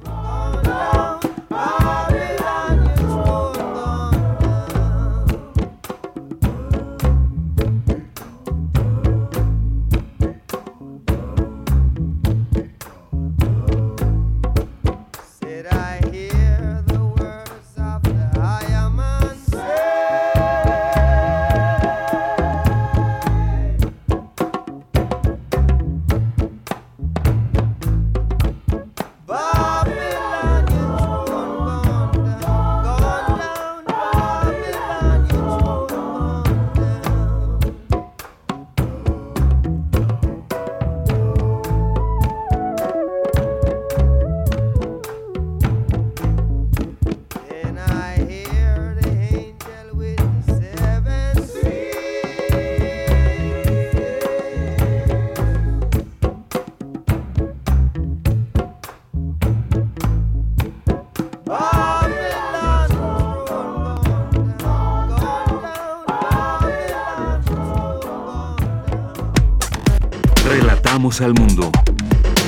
Al 71.20 71.34
mundo. 71.34 71.70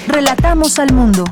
Relatamos 0.08 0.78
al 0.78 0.92
mundo. 0.92 1.24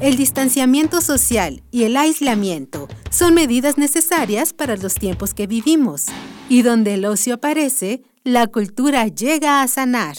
El 0.00 0.16
distanciamiento 0.16 1.00
social 1.00 1.62
y 1.70 1.84
el 1.84 1.96
aislamiento 1.96 2.88
son 3.10 3.34
medidas 3.34 3.78
necesarias 3.78 4.52
para 4.52 4.76
los 4.76 4.94
tiempos 4.94 5.32
que 5.32 5.46
vivimos, 5.46 6.06
y 6.48 6.62
donde 6.62 6.94
el 6.94 7.06
ocio 7.06 7.34
aparece, 7.34 8.02
la 8.24 8.46
cultura 8.46 9.06
llega 9.06 9.62
a 9.62 9.68
sanar. 9.68 10.16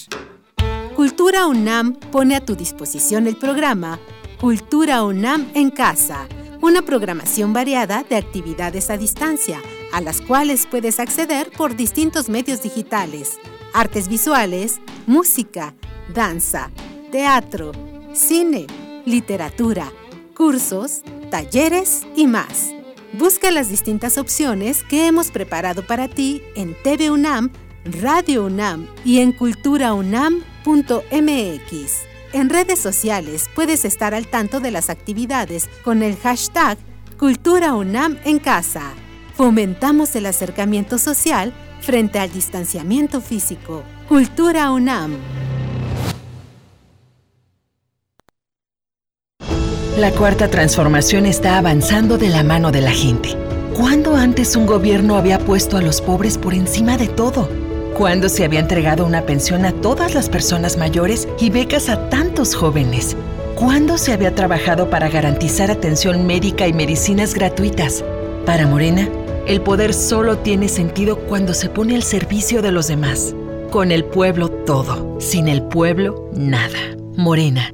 Cultura 0.95 1.45
UNAM 1.47 1.93
pone 1.93 2.35
a 2.35 2.43
tu 2.43 2.55
disposición 2.55 3.27
el 3.27 3.35
programa 3.35 3.99
Cultura 4.39 5.03
UNAM 5.03 5.51
en 5.53 5.69
casa, 5.69 6.27
una 6.61 6.81
programación 6.81 7.53
variada 7.53 8.03
de 8.09 8.15
actividades 8.15 8.89
a 8.89 8.97
distancia 8.97 9.61
a 9.91 10.01
las 10.01 10.21
cuales 10.21 10.67
puedes 10.69 10.99
acceder 10.99 11.51
por 11.57 11.75
distintos 11.75 12.29
medios 12.29 12.61
digitales, 12.61 13.39
artes 13.73 14.07
visuales, 14.07 14.79
música, 15.05 15.73
danza, 16.13 16.71
teatro, 17.11 17.71
cine, 18.13 18.67
literatura, 19.05 19.91
cursos, 20.35 21.01
talleres 21.29 22.05
y 22.15 22.27
más. 22.27 22.71
Busca 23.13 23.51
las 23.51 23.69
distintas 23.69 24.17
opciones 24.17 24.83
que 24.83 25.07
hemos 25.07 25.31
preparado 25.31 25.85
para 25.85 26.07
ti 26.07 26.41
en 26.55 26.75
TV 26.83 27.09
UNAM, 27.09 27.51
Radio 27.85 28.45
UNAM 28.45 28.87
y 29.05 29.19
en 29.19 29.31
culturaunam.mx. 29.31 30.43
En 32.33 32.49
redes 32.49 32.79
sociales 32.79 33.49
puedes 33.55 33.85
estar 33.85 34.13
al 34.13 34.27
tanto 34.27 34.59
de 34.59 34.71
las 34.71 34.89
actividades 34.89 35.69
con 35.83 36.03
el 36.03 36.17
hashtag 36.17 36.77
Cultura 37.17 37.73
UNAM 37.73 38.19
en 38.25 38.37
casa. 38.39 38.93
Fomentamos 39.37 40.15
el 40.15 40.25
acercamiento 40.25 40.97
social 40.97 41.53
frente 41.79 42.17
al 42.17 42.31
distanciamiento 42.31 43.21
físico. 43.21 43.83
Cultura 44.09 44.71
UNAM. 44.71 45.15
La 49.95 50.09
cuarta 50.09 50.47
transformación 50.47 51.27
está 51.27 51.59
avanzando 51.59 52.17
de 52.17 52.29
la 52.29 52.41
mano 52.43 52.71
de 52.71 52.81
la 52.81 52.89
gente. 52.89 53.37
¿Cuándo 53.75 54.15
antes 54.15 54.55
un 54.55 54.65
gobierno 54.65 55.17
había 55.17 55.37
puesto 55.37 55.77
a 55.77 55.83
los 55.83 56.01
pobres 56.01 56.39
por 56.39 56.55
encima 56.55 56.97
de 56.97 57.07
todo? 57.07 57.47
¿Cuándo 57.95 58.29
se 58.29 58.43
había 58.43 58.59
entregado 58.59 59.05
una 59.05 59.21
pensión 59.21 59.65
a 59.65 59.71
todas 59.71 60.15
las 60.15 60.29
personas 60.29 60.77
mayores 60.77 61.27
y 61.39 61.51
becas 61.51 61.89
a 61.89 62.09
tantos 62.09 62.55
jóvenes? 62.55 63.15
¿Cuándo 63.53 63.99
se 63.99 64.13
había 64.13 64.33
trabajado 64.33 64.89
para 64.89 65.09
garantizar 65.09 65.69
atención 65.69 66.25
médica 66.25 66.67
y 66.67 66.73
medicinas 66.73 67.35
gratuitas? 67.35 68.03
Para 68.47 68.65
Morena, 68.65 69.09
el 69.47 69.61
poder 69.61 69.93
solo 69.93 70.37
tiene 70.39 70.67
sentido 70.67 71.17
cuando 71.17 71.53
se 71.53 71.69
pone 71.69 71.95
al 71.95 72.03
servicio 72.03 72.61
de 72.61 72.73
los 72.73 72.87
demás. 72.87 73.33
Con 73.71 73.91
el 73.91 74.03
pueblo 74.03 74.49
todo, 74.49 75.19
sin 75.19 75.47
el 75.47 75.63
pueblo 75.63 76.29
nada. 76.33 76.77
Morena, 77.15 77.73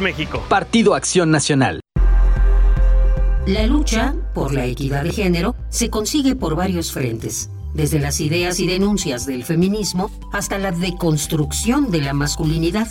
México. 0.00 0.42
Partido 0.48 0.94
Acción 0.94 1.30
Nacional. 1.30 1.80
La 3.46 3.66
lucha 3.66 4.14
por 4.34 4.52
la 4.52 4.66
equidad 4.66 5.04
de 5.04 5.12
género 5.12 5.54
se 5.70 5.88
consigue 5.88 6.36
por 6.36 6.54
varios 6.54 6.92
frentes, 6.92 7.48
desde 7.72 7.98
las 7.98 8.20
ideas 8.20 8.60
y 8.60 8.66
denuncias 8.66 9.24
del 9.24 9.44
feminismo 9.44 10.10
hasta 10.32 10.58
la 10.58 10.70
deconstrucción 10.70 11.90
de 11.90 12.02
la 12.02 12.12
masculinidad. 12.12 12.88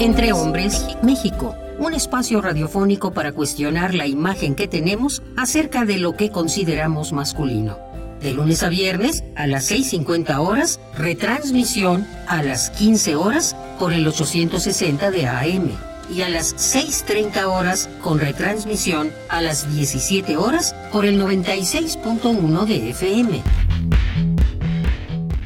Entre 0.00 0.32
hombres, 0.32 0.86
México, 1.02 1.54
un 1.78 1.92
espacio 1.92 2.40
radiofónico 2.40 3.12
para 3.12 3.32
cuestionar 3.32 3.94
la 3.94 4.06
imagen 4.06 4.54
que 4.54 4.66
tenemos 4.68 5.22
acerca 5.36 5.84
de 5.84 5.98
lo 5.98 6.16
que 6.16 6.30
consideramos 6.30 7.12
masculino. 7.12 7.87
De 8.20 8.32
lunes 8.32 8.62
a 8.62 8.68
viernes 8.68 9.22
a 9.36 9.46
las 9.46 9.70
6.50 9.70 10.38
horas, 10.38 10.80
retransmisión 10.96 12.06
a 12.26 12.42
las 12.42 12.70
15 12.70 13.14
horas 13.16 13.56
por 13.78 13.92
el 13.92 14.06
860 14.06 15.10
de 15.10 15.26
AM 15.26 15.70
y 16.14 16.22
a 16.22 16.28
las 16.28 16.54
6.30 16.56 17.44
horas 17.44 17.88
con 18.02 18.18
retransmisión 18.18 19.12
a 19.28 19.40
las 19.40 19.72
17 19.74 20.36
horas 20.36 20.74
por 20.90 21.04
el 21.04 21.20
96.1 21.20 22.64
de 22.66 22.90
FM. 22.90 23.42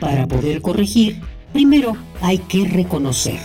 Para 0.01 0.27
poder 0.27 0.63
corregir, 0.63 1.21
primero 1.53 1.97
hay 2.21 2.39
que 2.39 2.67
reconocer. 2.67 3.39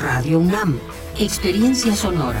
Radio 0.00 0.38
UNAM, 0.38 0.78
experiencia 1.18 1.94
sonora. 1.94 2.40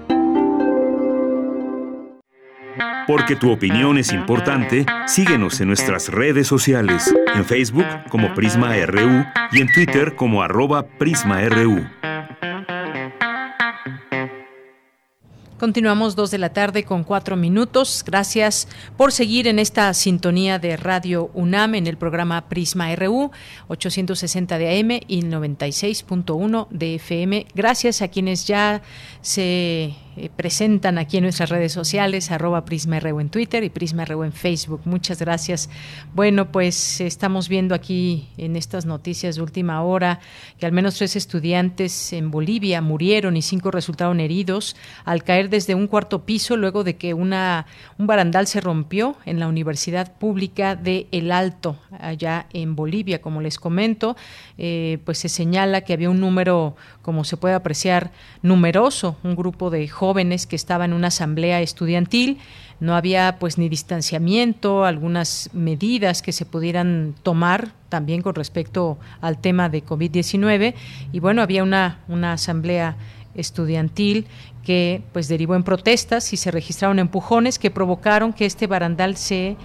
Porque 3.07 3.35
tu 3.35 3.51
opinión 3.51 3.97
es 3.97 4.11
importante, 4.13 4.85
síguenos 5.07 5.59
en 5.61 5.67
nuestras 5.67 6.09
redes 6.09 6.47
sociales, 6.47 7.13
en 7.35 7.45
Facebook 7.45 7.85
como 8.09 8.33
Prisma 8.33 8.75
RU 8.85 9.25
y 9.51 9.61
en 9.61 9.71
Twitter 9.73 10.15
como 10.15 10.43
arroba 10.43 10.85
PrismaRU. 10.97 11.85
Continuamos 15.61 16.15
dos 16.15 16.31
de 16.31 16.39
la 16.39 16.53
tarde 16.53 16.83
con 16.85 17.03
cuatro 17.03 17.35
minutos. 17.35 18.03
Gracias 18.03 18.67
por 18.97 19.11
seguir 19.11 19.47
en 19.47 19.59
esta 19.59 19.93
sintonía 19.93 20.57
de 20.57 20.75
Radio 20.75 21.29
UNAM 21.35 21.75
en 21.75 21.85
el 21.85 21.97
programa 21.97 22.49
Prisma 22.49 22.95
RU 22.95 23.29
860 23.67 24.57
de 24.57 24.79
AM 24.79 24.91
y 25.07 25.21
96.1 25.21 26.67
de 26.71 26.95
FM. 26.95 27.45
Gracias 27.53 28.01
a 28.01 28.07
quienes 28.07 28.47
ya 28.47 28.81
se 29.21 29.93
eh, 30.17 30.29
presentan 30.35 30.97
aquí 30.97 31.17
en 31.17 31.23
nuestras 31.23 31.49
redes 31.49 31.71
sociales, 31.71 32.31
arroba 32.31 32.65
Prisma 32.65 32.97
en 32.97 33.29
Twitter 33.29 33.63
y 33.63 33.69
Prisma 33.69 34.03
en 34.03 34.33
Facebook. 34.33 34.81
Muchas 34.83 35.19
gracias. 35.19 35.69
Bueno, 36.13 36.51
pues 36.51 36.99
estamos 36.99 37.47
viendo 37.47 37.73
aquí 37.73 38.27
en 38.37 38.55
estas 38.55 38.85
noticias 38.85 39.35
de 39.37 39.41
última 39.41 39.81
hora 39.83 40.19
que 40.59 40.65
al 40.65 40.73
menos 40.73 40.95
tres 40.95 41.15
estudiantes 41.15 42.11
en 42.11 42.29
Bolivia 42.29 42.81
murieron 42.81 43.37
y 43.37 43.41
cinco 43.41 43.71
resultaron 43.71 44.19
heridos 44.19 44.75
al 45.05 45.23
caer 45.23 45.49
desde 45.49 45.75
un 45.75 45.87
cuarto 45.87 46.25
piso 46.25 46.57
luego 46.57 46.83
de 46.83 46.97
que 46.97 47.13
una, 47.13 47.65
un 47.97 48.07
barandal 48.07 48.47
se 48.47 48.59
rompió 48.59 49.15
en 49.25 49.39
la 49.39 49.47
Universidad 49.47 50.13
Pública 50.17 50.75
de 50.75 51.07
El 51.11 51.31
Alto, 51.31 51.77
allá 51.99 52.47
en 52.53 52.75
Bolivia. 52.75 53.21
Como 53.21 53.41
les 53.41 53.57
comento, 53.57 54.17
eh, 54.57 54.99
pues 55.05 55.19
se 55.19 55.29
señala 55.29 55.81
que 55.81 55.93
había 55.93 56.09
un 56.09 56.19
número, 56.19 56.75
como 57.01 57.23
se 57.23 57.37
puede 57.37 57.55
apreciar, 57.55 58.11
numeroso, 58.41 59.17
un 59.23 59.35
grupo 59.35 59.69
de 59.69 59.79
que 60.47 60.55
estaban 60.55 60.91
en 60.91 60.97
una 60.97 61.07
asamblea 61.07 61.61
estudiantil. 61.61 62.39
No 62.79 62.95
había 62.95 63.37
pues 63.39 63.59
ni 63.59 63.69
distanciamiento, 63.69 64.83
algunas 64.83 65.51
medidas 65.53 66.23
que 66.23 66.31
se 66.31 66.45
pudieran 66.45 67.13
tomar 67.21 67.73
también 67.89 68.23
con 68.23 68.33
respecto 68.33 68.97
al 69.21 69.37
tema 69.37 69.69
de 69.69 69.85
COVID-19 69.85 70.73
y 71.11 71.19
bueno, 71.19 71.43
había 71.43 71.61
una, 71.61 71.99
una 72.07 72.33
asamblea 72.33 72.95
estudiantil 73.35 74.25
que 74.65 75.03
pues 75.13 75.27
derivó 75.27 75.55
en 75.55 75.63
protestas 75.63 76.33
y 76.33 76.37
se 76.37 76.49
registraron 76.49 76.97
empujones 76.97 77.59
que 77.59 77.69
provocaron 77.69 78.33
que 78.33 78.45
este 78.45 78.65
barandal 78.65 79.17
se 79.17 79.55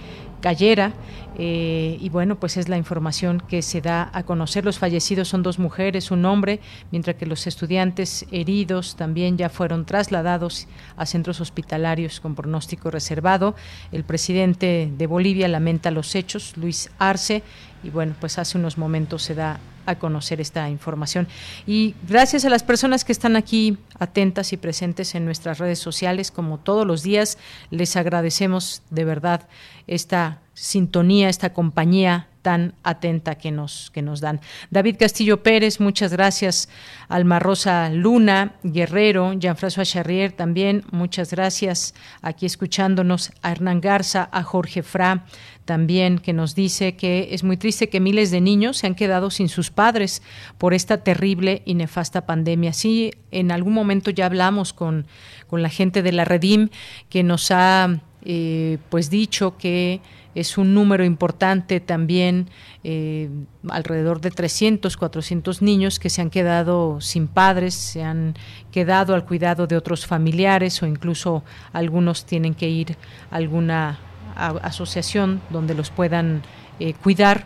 cayera 0.47 0.93
eh, 1.37 1.97
y 1.99 2.07
bueno, 2.07 2.39
pues 2.39 2.55
es 2.55 2.69
la 2.69 2.77
información 2.77 3.43
que 3.49 3.61
se 3.61 3.81
da 3.81 4.09
a 4.13 4.23
conocer. 4.23 4.63
Los 4.63 4.79
fallecidos 4.79 5.27
son 5.27 5.43
dos 5.43 5.59
mujeres, 5.59 6.09
un 6.09 6.23
hombre, 6.23 6.61
mientras 6.89 7.17
que 7.17 7.25
los 7.25 7.47
estudiantes 7.47 8.25
heridos 8.31 8.95
también 8.95 9.37
ya 9.37 9.49
fueron 9.49 9.85
trasladados 9.85 10.69
a 10.95 11.05
centros 11.05 11.41
hospitalarios 11.41 12.21
con 12.21 12.33
pronóstico 12.33 12.91
reservado. 12.91 13.55
El 13.91 14.05
presidente 14.05 14.89
de 14.97 15.05
Bolivia 15.05 15.49
lamenta 15.49 15.91
los 15.91 16.15
hechos, 16.15 16.55
Luis 16.55 16.91
Arce, 16.97 17.43
y 17.83 17.89
bueno, 17.89 18.15
pues 18.19 18.37
hace 18.37 18.57
unos 18.57 18.77
momentos 18.77 19.23
se 19.23 19.35
da 19.35 19.59
a 19.85 19.95
conocer 19.95 20.41
esta 20.41 20.69
información. 20.69 21.27
Y 21.65 21.95
gracias 22.07 22.45
a 22.45 22.49
las 22.49 22.61
personas 22.61 23.05
que 23.05 23.13
están 23.13 23.35
aquí 23.35 23.77
atentas 23.99 24.53
y 24.53 24.57
presentes 24.57 25.15
en 25.15 25.25
nuestras 25.25 25.57
redes 25.59 25.79
sociales, 25.79 26.29
como 26.29 26.59
todos 26.59 26.85
los 26.85 27.03
días, 27.03 27.37
les 27.71 27.95
agradecemos 27.95 28.83
de 28.89 29.05
verdad 29.05 29.47
esta 29.87 30.41
sintonía, 30.53 31.29
esta 31.29 31.53
compañía 31.53 32.27
tan 32.47 32.75
atenta 32.81 33.35
que 33.35 33.51
nos, 33.51 33.91
que 33.91 34.01
nos 34.01 34.21
dan. 34.21 34.39
David 34.71 34.95
Castillo 34.97 35.43
Pérez, 35.43 35.81
muchas 35.81 36.13
gracias. 36.13 36.69
Alma 37.09 37.39
Rosa 37.39 37.89
Luna, 37.89 38.53
Guerrero, 38.63 39.33
Jean-François 39.33 39.85
Charrier 39.85 40.31
también, 40.31 40.85
muchas 40.91 41.31
gracias. 41.31 41.93
Aquí 42.21 42.45
escuchándonos 42.45 43.33
a 43.41 43.51
Hernán 43.51 43.81
Garza, 43.81 44.29
a 44.31 44.43
Jorge 44.43 44.81
Fra, 44.81 45.25
también 45.65 46.19
que 46.19 46.31
nos 46.31 46.55
dice 46.55 46.95
que 46.95 47.27
es 47.31 47.43
muy 47.43 47.57
triste 47.57 47.89
que 47.89 47.99
miles 47.99 48.31
de 48.31 48.39
niños 48.39 48.77
se 48.77 48.87
han 48.87 48.95
quedado 48.95 49.29
sin 49.29 49.49
sus 49.49 49.69
padres 49.69 50.21
por 50.57 50.73
esta 50.73 51.03
terrible 51.03 51.63
y 51.65 51.73
nefasta 51.73 52.25
pandemia. 52.25 52.71
Sí, 52.71 53.11
en 53.31 53.51
algún 53.51 53.73
momento 53.73 54.09
ya 54.09 54.25
hablamos 54.25 54.71
con, 54.71 55.05
con 55.47 55.61
la 55.61 55.69
gente 55.69 56.01
de 56.01 56.13
la 56.13 56.23
Redim 56.23 56.69
que 57.09 57.23
nos 57.23 57.51
ha 57.51 57.99
eh, 58.23 58.77
pues 58.89 59.09
dicho 59.09 59.57
que 59.57 59.99
es 60.39 60.59
un 60.59 60.75
número 60.75 61.03
importante 61.03 61.79
también, 61.79 62.49
eh, 62.83 63.27
alrededor 63.69 64.21
de 64.21 64.29
300, 64.29 64.95
400 64.95 65.63
niños 65.63 65.97
que 65.97 66.11
se 66.11 66.21
han 66.21 66.29
quedado 66.29 67.01
sin 67.01 67.27
padres, 67.27 67.73
se 67.73 68.03
han 68.03 68.35
quedado 68.71 69.15
al 69.15 69.25
cuidado 69.25 69.65
de 69.65 69.75
otros 69.75 70.05
familiares 70.05 70.83
o 70.83 70.85
incluso 70.85 71.43
algunos 71.73 72.25
tienen 72.25 72.53
que 72.53 72.69
ir 72.69 72.97
a 73.31 73.37
alguna 73.37 73.99
asociación 74.35 75.41
donde 75.49 75.73
los 75.73 75.89
puedan 75.89 76.43
eh, 76.79 76.93
cuidar. 76.93 77.45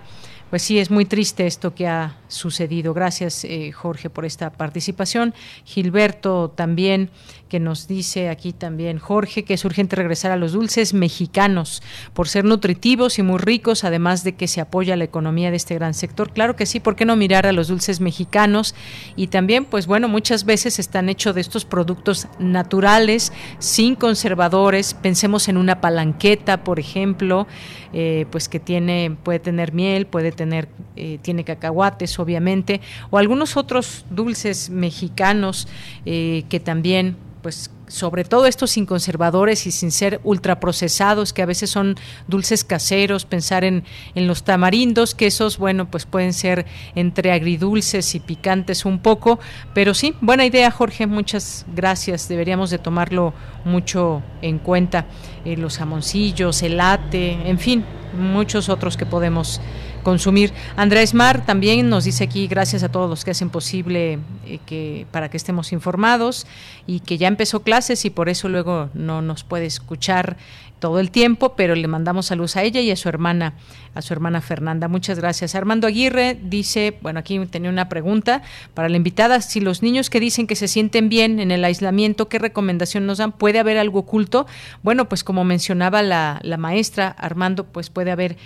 Pues 0.49 0.61
sí, 0.61 0.77
es 0.77 0.91
muy 0.91 1.05
triste 1.05 1.47
esto 1.47 1.73
que 1.73 1.87
ha 1.87 2.17
sucedido. 2.32 2.93
Gracias, 2.93 3.43
eh, 3.43 3.71
Jorge, 3.71 4.09
por 4.09 4.25
esta 4.25 4.51
participación. 4.51 5.34
Gilberto 5.65 6.49
también, 6.49 7.09
que 7.49 7.59
nos 7.59 7.88
dice 7.88 8.29
aquí 8.29 8.53
también, 8.53 8.97
Jorge, 8.97 9.43
que 9.43 9.53
es 9.53 9.65
urgente 9.65 9.95
regresar 9.95 10.32
a 10.32 10.38
los 10.38 10.53
dulces 10.53 10.93
mexicanos 10.93 11.84
por 12.13 12.27
ser 12.29 12.45
nutritivos 12.45 13.19
y 13.19 13.23
muy 13.23 13.39
ricos, 13.39 13.84
además 13.84 14.23
de 14.23 14.34
que 14.34 14.47
se 14.47 14.61
apoya 14.61 14.95
la 14.95 15.03
economía 15.03 15.51
de 15.51 15.57
este 15.57 15.75
gran 15.75 15.93
sector. 15.93 16.32
Claro 16.32 16.55
que 16.55 16.65
sí, 16.65 16.79
¿por 16.79 16.95
qué 16.95 17.05
no 17.05 17.15
mirar 17.15 17.45
a 17.45 17.51
los 17.51 17.67
dulces 17.67 17.99
mexicanos? 17.99 18.73
Y 19.15 19.27
también, 19.27 19.65
pues 19.65 19.86
bueno, 19.86 20.07
muchas 20.07 20.45
veces 20.45 20.79
están 20.79 21.09
hechos 21.09 21.36
de 21.36 21.41
estos 21.41 21.65
productos 21.65 22.27
naturales, 22.39 23.34
sin 23.59 23.95
conservadores. 23.95 24.93
Pensemos 24.93 25.49
en 25.49 25.57
una 25.57 25.82
palanqueta, 25.82 26.63
por 26.63 26.79
ejemplo, 26.79 27.47
eh, 27.93 28.25
pues 28.32 28.47
que 28.47 28.59
tiene, 28.59 29.17
puede 29.23 29.39
tener 29.39 29.73
miel, 29.73 30.07
puede 30.07 30.32
tener, 30.32 30.69
eh, 30.95 31.19
tiene 31.21 31.43
cacahuates, 31.43 32.11
obviamente, 32.22 32.82
o 33.09 33.17
algunos 33.17 33.57
otros 33.57 34.05
dulces 34.09 34.69
mexicanos 34.69 35.67
eh, 36.05 36.43
que 36.49 36.59
también, 36.59 37.17
pues 37.41 37.72
sobre 37.91 38.24
todo 38.24 38.45
estos 38.45 38.72
sin 38.72 38.86
conservadores 38.86 39.67
y 39.67 39.72
sin 39.72 39.91
ser 39.91 40.22
ultraprocesados, 40.24 41.34
que 41.34 41.41
a 41.41 41.45
veces 41.45 41.69
son 41.69 41.97
dulces 42.28 42.63
caseros, 42.63 43.26
pensar 43.26 43.65
en, 43.65 43.84
en 44.15 44.28
los 44.28 44.43
tamarindos, 44.43 45.13
que 45.13 45.28
esos, 45.28 45.57
bueno, 45.57 45.91
pues 45.91 46.05
pueden 46.05 46.32
ser 46.32 46.65
entre 46.95 47.34
agridulces 47.34 48.15
y 48.15 48.22
picantes 48.22 48.86
un 48.86 48.99
poco, 48.99 49.39
pero 49.74 49.93
sí, 49.93 50.15
buena 50.22 50.45
idea, 50.45 50.72
Jorge, 50.72 51.05
muchas 51.05 51.65
gracias, 51.76 52.30
deberíamos 52.30 52.69
de 52.69 52.80
tomarlo 52.80 53.34
mucho 53.65 54.24
en 54.41 54.57
cuenta, 54.57 55.05
eh, 55.43 55.57
los 55.57 55.78
jamoncillos, 55.78 56.63
el 56.63 56.78
late, 56.78 57.49
en 57.49 57.59
fin, 57.59 57.84
muchos 58.14 58.70
otros 58.70 58.97
que 58.97 59.05
podemos 59.05 59.62
consumir. 60.03 60.51
Andrés 60.76 61.14
Mar 61.14 61.45
también 61.45 61.89
nos 61.89 62.05
dice 62.05 62.24
aquí 62.24 62.47
gracias 62.47 62.84
a 62.84 62.89
todos 62.89 63.09
los 63.09 63.24
que 63.24 63.32
hacen 63.32 63.49
posible 63.49 64.20
eh, 64.45 64.59
que 64.66 65.05
para 65.12 65.30
que 65.30 65.38
estemos 65.38 65.72
informados 65.72 66.47
y 66.88 67.01
que 67.01 67.18
ya 67.18 67.28
empezó 67.28 67.62
clases 67.62 68.05
y 68.05 68.09
por 68.09 68.30
eso 68.30 68.49
luego 68.49 68.89
no 68.93 69.22
nos 69.22 69.43
puede 69.43 69.66
escuchar 69.66 70.38
todo 70.80 70.99
el 70.99 71.12
tiempo, 71.12 71.55
pero 71.55 71.76
le 71.76 71.88
mandamos 71.88 72.26
saludos 72.26 72.57
a 72.57 72.64
ella 72.64 72.82
y 72.82 72.89
a 72.89 72.95
su 72.95 73.07
hermana, 73.07 73.53
a 73.93 74.01
su 74.01 74.13
hermana 74.13 74.41
Fernanda. 74.41 74.87
Muchas 74.87 75.19
gracias. 75.19 75.55
Armando 75.55 75.87
Aguirre 75.87 76.39
dice, 76.41 76.97
bueno, 77.01 77.19
aquí 77.19 77.39
tenía 77.47 77.69
una 77.69 77.89
pregunta 77.89 78.41
para 78.73 78.89
la 78.89 78.97
invitada, 78.97 79.41
si 79.41 79.59
los 79.59 79.83
niños 79.83 80.09
que 80.09 80.19
dicen 80.19 80.47
que 80.47 80.55
se 80.55 80.67
sienten 80.67 81.09
bien 81.09 81.39
en 81.39 81.51
el 81.51 81.63
aislamiento, 81.65 82.29
¿qué 82.29 82.39
recomendación 82.39 83.05
nos 83.05 83.17
dan? 83.17 83.31
¿Puede 83.31 83.59
haber 83.59 83.77
algo 83.77 83.99
oculto? 83.99 84.47
Bueno, 84.83 85.09
pues 85.09 85.23
como 85.23 85.43
mencionaba 85.43 86.01
la, 86.01 86.39
la 86.43 86.57
maestra 86.57 87.09
Armando, 87.09 87.65
pues 87.65 87.89
puede 87.89 88.11
haber, 88.11 88.37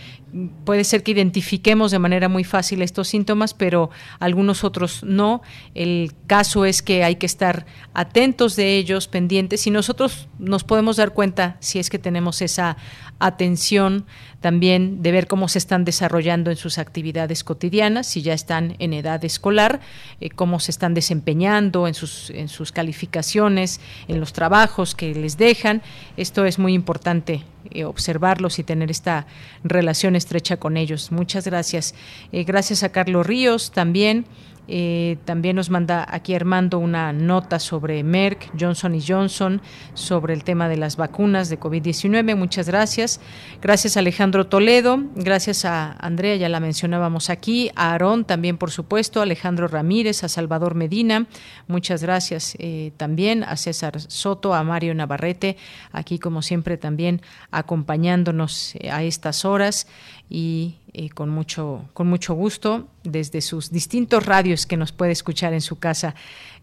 puede 0.63 0.83
ser 0.83 1.03
que 1.03 1.11
identifiquemos 1.11 1.91
de 1.91 1.99
manera 1.99 2.29
muy 2.29 2.43
fácil 2.43 2.81
estos 2.81 3.07
síntomas, 3.07 3.53
pero 3.53 3.89
algunos 4.19 4.63
otros 4.63 5.03
no. 5.03 5.41
El 5.75 6.13
caso 6.27 6.65
es 6.65 6.81
que 6.81 7.03
hay 7.03 7.17
que 7.17 7.25
estar 7.25 7.65
atentos 7.93 8.55
de 8.55 8.77
ellos, 8.77 9.07
pendientes, 9.07 9.67
y 9.67 9.71
nosotros 9.71 10.27
nos 10.39 10.63
podemos 10.63 10.97
dar 10.97 11.13
cuenta 11.13 11.57
si 11.59 11.79
es 11.79 11.89
que 11.89 11.99
tenemos 11.99 12.41
esa 12.41 12.77
atención 13.19 14.05
también 14.45 15.01
de 15.01 15.11
ver 15.11 15.25
cómo 15.25 15.47
se 15.47 15.57
están 15.57 15.85
desarrollando 15.85 16.51
en 16.51 16.55
sus 16.55 16.77
actividades 16.77 17.43
cotidianas, 17.43 18.05
si 18.05 18.21
ya 18.21 18.35
están 18.35 18.75
en 18.77 18.93
edad 18.93 19.25
escolar, 19.25 19.79
eh, 20.21 20.29
cómo 20.29 20.59
se 20.59 20.69
están 20.69 20.93
desempeñando 20.93 21.87
en 21.87 21.95
sus, 21.95 22.29
en 22.29 22.47
sus 22.47 22.71
calificaciones, 22.71 23.81
en 24.07 24.19
los 24.19 24.33
trabajos 24.33 24.93
que 24.93 25.15
les 25.15 25.39
dejan. 25.39 25.81
Esto 26.15 26.45
es 26.45 26.59
muy 26.59 26.75
importante 26.75 27.43
eh, 27.71 27.85
observarlos 27.85 28.59
y 28.59 28.63
tener 28.63 28.91
esta 28.91 29.25
relación 29.63 30.15
estrecha 30.15 30.57
con 30.57 30.77
ellos. 30.77 31.11
Muchas 31.11 31.45
gracias. 31.47 31.95
Eh, 32.31 32.43
gracias 32.43 32.83
a 32.83 32.89
Carlos 32.89 33.25
Ríos 33.25 33.71
también. 33.71 34.27
Eh, 34.68 35.18
también 35.26 35.55
nos 35.55 35.70
manda 35.70 36.05
aquí 36.09 36.34
Armando 36.34 36.80
una 36.80 37.13
nota 37.13 37.59
sobre 37.59 38.03
Merck, 38.03 38.51
Johnson 38.59 38.95
y 38.95 39.01
Johnson, 39.05 39.61
sobre 39.93 40.34
el 40.34 40.43
tema 40.43 40.68
de 40.70 40.78
las 40.78 40.97
vacunas 40.97 41.49
de 41.49 41.59
COVID-19. 41.59 42.36
Muchas 42.36 42.68
gracias. 42.68 43.20
Gracias 43.61 43.97
a 43.97 43.99
Alejandro 43.99 44.47
Toledo, 44.47 44.99
gracias 45.16 45.66
a 45.66 45.91
Andrea, 45.93 46.36
ya 46.36 46.49
la 46.49 46.59
mencionábamos 46.59 47.30
aquí, 47.30 47.72
a 47.76 47.91
Aarón 47.91 48.26
también, 48.26 48.57
por 48.57 48.72
supuesto, 48.72 49.20
a 49.20 49.24
Alejandro 49.24 49.68
Ramírez, 49.68 50.24
a 50.24 50.30
Salvador 50.30 50.76
Medina. 50.76 51.28
Muchas 51.68 52.01
gracias 52.01 52.55
eh, 52.59 52.91
también 52.97 53.43
a 53.43 53.57
César 53.57 53.99
Soto, 53.99 54.53
a 54.53 54.63
Mario 54.63 54.93
Navarrete, 54.95 55.57
aquí 55.91 56.20
como 56.20 56.41
siempre 56.41 56.78
también 56.78 57.22
acompañándonos 57.51 58.76
eh, 58.76 58.89
a 58.91 59.03
estas 59.03 59.45
horas 59.45 59.88
y 60.30 60.76
eh, 60.93 61.09
con, 61.09 61.30
mucho, 61.30 61.89
con 61.93 62.07
mucho 62.07 62.34
gusto 62.34 62.88
desde 63.03 63.41
sus 63.41 63.71
distintos 63.71 64.26
radios 64.26 64.65
que 64.65 64.78
nos 64.78 64.91
puede 64.91 65.11
escuchar 65.11 65.53
en 65.53 65.61
su 65.61 65.78
casa. 65.78 66.15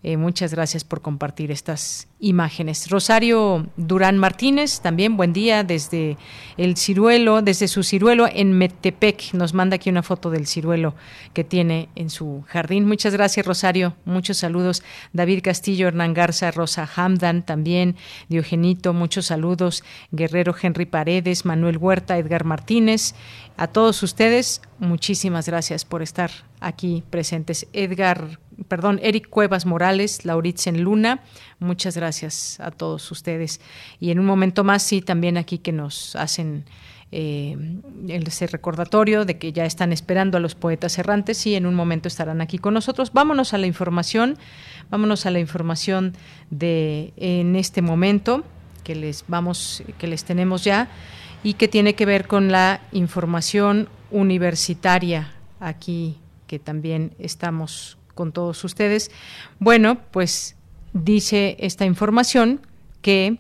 Eh, 0.03 0.17
muchas 0.17 0.53
gracias 0.53 0.85
por 0.85 1.01
compartir 1.01 1.51
estas 1.51 2.09
imágenes. 2.23 2.89
Rosario 2.89 3.67
Durán 3.77 4.17
Martínez, 4.17 4.81
también 4.81 5.17
buen 5.17 5.35
día 5.35 5.65
desde 5.65 6.17
el 6.57 6.77
ciruelo, 6.77 7.43
desde 7.43 7.69
su 7.69 7.83
ciruelo 7.83 8.27
en 8.33 8.57
Metepec. 8.57 9.35
Nos 9.35 9.53
manda 9.53 9.75
aquí 9.75 9.91
una 9.91 10.03
foto 10.03 10.31
del 10.31 10.47
ciruelo 10.47 10.95
que 11.35 11.45
tiene 11.45 11.89
en 11.97 12.09
su 12.09 12.45
jardín. 12.47 12.87
Muchas 12.87 13.13
gracias, 13.13 13.45
Rosario. 13.45 13.97
Muchos 14.05 14.39
saludos. 14.39 14.83
David 15.13 15.41
Castillo, 15.43 15.89
Hernán 15.89 16.15
Garza, 16.15 16.51
Rosa 16.53 16.89
Hamdan 16.97 17.45
también, 17.45 17.97
Diogenito, 18.29 18.95
muchos 18.95 19.27
saludos. 19.27 19.83
Guerrero 20.13 20.55
Henry 20.61 20.87
Paredes, 20.87 21.45
Manuel 21.45 21.77
Huerta, 21.77 22.17
Edgar 22.17 22.45
Martínez. 22.45 23.15
A 23.57 23.67
todos 23.67 24.03
ustedes, 24.03 24.63
muchísimas 24.79 25.47
gracias 25.47 25.85
por 25.85 26.03
estar 26.03 26.31
aquí 26.61 27.03
presentes. 27.11 27.67
Edgar, 27.73 28.39
perdón, 28.69 29.01
Eric 29.03 29.29
Cuevas 29.29 29.67
Morales, 29.67 30.25
Lauritzen 30.25 30.83
Luna, 30.83 31.21
muchas 31.59 31.97
gracias 31.97 32.59
a 32.61 32.71
todos 32.71 33.11
ustedes. 33.11 33.61
Y 34.01 34.11
en 34.11 34.19
un 34.19 34.27
momento 34.27 34.65
más, 34.65 34.83
sí, 34.83 35.01
también 35.01 35.37
aquí 35.37 35.59
que 35.59 35.73
nos 35.73 36.17
hacen 36.17 36.65
eh, 37.15 37.57
ese 38.09 38.47
recordatorio 38.47 39.25
de 39.25 39.37
que 39.37 39.53
ya 39.53 39.67
están 39.67 39.93
esperando 39.93 40.39
a 40.39 40.41
los 40.41 40.55
poetas 40.55 40.99
errantes 40.99 41.47
y 41.47 41.55
en 41.55 41.67
un 41.67 41.75
momento 41.75 42.09
estarán 42.09 42.41
aquí 42.41 42.59
con 42.59 42.75
nosotros. 42.75 43.13
Vámonos 43.13 43.53
a 43.53 43.59
la 43.59 43.67
información, 43.67 44.39
vámonos 44.91 45.27
a 45.27 45.31
la 45.31 45.39
información 45.39 46.15
de 46.51 47.13
en 47.17 47.55
este 47.57 47.83
momento 47.83 48.45
que 48.83 48.95
les 48.95 49.25
vamos, 49.29 49.83
que 49.99 50.07
les 50.07 50.25
tenemos 50.25 50.65
ya 50.65 50.89
y 51.45 51.55
que 51.55 51.69
tiene 51.69 51.95
que 51.95 52.07
ver 52.07 52.27
con 52.27 52.51
la 52.51 52.81
información 52.93 53.89
universitaria 54.11 55.33
aquí 55.61 56.19
que 56.53 56.59
también 56.59 57.15
estamos 57.19 57.97
con 58.15 58.33
todos 58.33 58.63
ustedes. 58.65 59.11
Bueno, 59.59 59.99
pues 60.11 60.57
dice 60.93 61.57
esta 61.59 61.85
información 61.85 62.61
que 63.01 63.39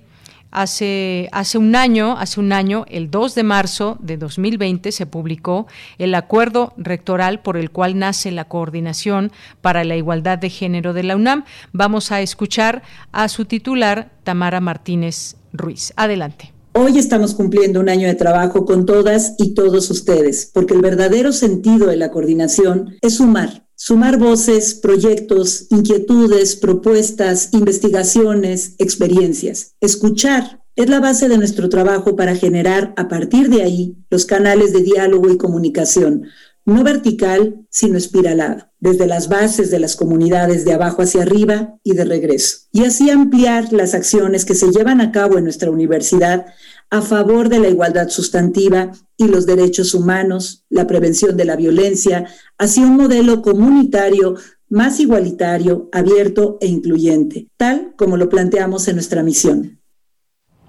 hace, 0.52 1.28
hace 1.32 1.58
un 1.58 1.74
año, 1.74 2.16
hace 2.18 2.38
un 2.38 2.52
año, 2.52 2.84
el 2.88 3.10
2 3.10 3.34
de 3.34 3.42
marzo 3.42 3.96
de 4.00 4.16
2020, 4.16 4.92
se 4.92 5.06
publicó 5.06 5.66
el 5.98 6.14
acuerdo 6.14 6.72
rectoral 6.76 7.40
por 7.40 7.56
el 7.56 7.70
cual 7.70 7.98
nace 7.98 8.30
la 8.30 8.44
Coordinación 8.44 9.32
para 9.60 9.82
la 9.82 9.96
Igualdad 9.96 10.38
de 10.38 10.50
Género 10.50 10.92
de 10.92 11.02
la 11.02 11.16
UNAM. 11.16 11.44
Vamos 11.72 12.12
a 12.12 12.20
escuchar 12.20 12.82
a 13.10 13.28
su 13.28 13.46
titular, 13.46 14.12
Tamara 14.22 14.60
Martínez 14.60 15.36
Ruiz. 15.52 15.92
Adelante. 15.96 16.52
Hoy 16.74 16.96
estamos 16.96 17.34
cumpliendo 17.34 17.80
un 17.80 17.90
año 17.90 18.08
de 18.08 18.14
trabajo 18.14 18.64
con 18.64 18.86
todas 18.86 19.34
y 19.36 19.52
todos 19.52 19.90
ustedes, 19.90 20.50
porque 20.54 20.72
el 20.72 20.80
verdadero 20.80 21.30
sentido 21.32 21.88
de 21.88 21.98
la 21.98 22.10
coordinación 22.10 22.96
es 23.02 23.16
sumar, 23.16 23.61
sumar 23.76 24.18
voces, 24.18 24.74
proyectos, 24.74 25.66
inquietudes, 25.70 26.56
propuestas, 26.56 27.48
investigaciones, 27.52 28.74
experiencias. 28.78 29.74
Escuchar 29.80 30.62
es 30.76 30.88
la 30.88 31.00
base 31.00 31.28
de 31.28 31.36
nuestro 31.36 31.68
trabajo 31.68 32.16
para 32.16 32.34
generar 32.34 32.94
a 32.96 33.08
partir 33.08 33.50
de 33.50 33.62
ahí 33.62 33.96
los 34.08 34.24
canales 34.24 34.72
de 34.72 34.82
diálogo 34.82 35.30
y 35.30 35.36
comunicación, 35.36 36.28
no 36.64 36.84
vertical, 36.84 37.66
sino 37.70 37.98
espiralado, 37.98 38.68
desde 38.78 39.06
las 39.06 39.28
bases 39.28 39.70
de 39.70 39.80
las 39.80 39.96
comunidades 39.96 40.64
de 40.64 40.72
abajo 40.72 41.02
hacia 41.02 41.22
arriba 41.22 41.76
y 41.82 41.94
de 41.94 42.04
regreso, 42.04 42.68
y 42.70 42.84
así 42.84 43.10
ampliar 43.10 43.72
las 43.72 43.94
acciones 43.94 44.44
que 44.44 44.54
se 44.54 44.70
llevan 44.70 45.00
a 45.00 45.10
cabo 45.10 45.38
en 45.38 45.44
nuestra 45.44 45.70
universidad 45.70 46.46
a 46.90 47.02
favor 47.02 47.48
de 47.48 47.58
la 47.58 47.68
igualdad 47.68 48.10
sustantiva 48.10 48.92
y 49.22 49.28
los 49.28 49.46
derechos 49.46 49.94
humanos, 49.94 50.64
la 50.68 50.86
prevención 50.86 51.36
de 51.36 51.44
la 51.44 51.56
violencia, 51.56 52.26
hacia 52.58 52.84
un 52.84 52.96
modelo 52.96 53.42
comunitario 53.42 54.36
más 54.68 55.00
igualitario, 55.00 55.88
abierto 55.92 56.58
e 56.60 56.66
incluyente, 56.66 57.48
tal 57.56 57.94
como 57.96 58.16
lo 58.16 58.28
planteamos 58.28 58.88
en 58.88 58.96
nuestra 58.96 59.22
misión. 59.22 59.82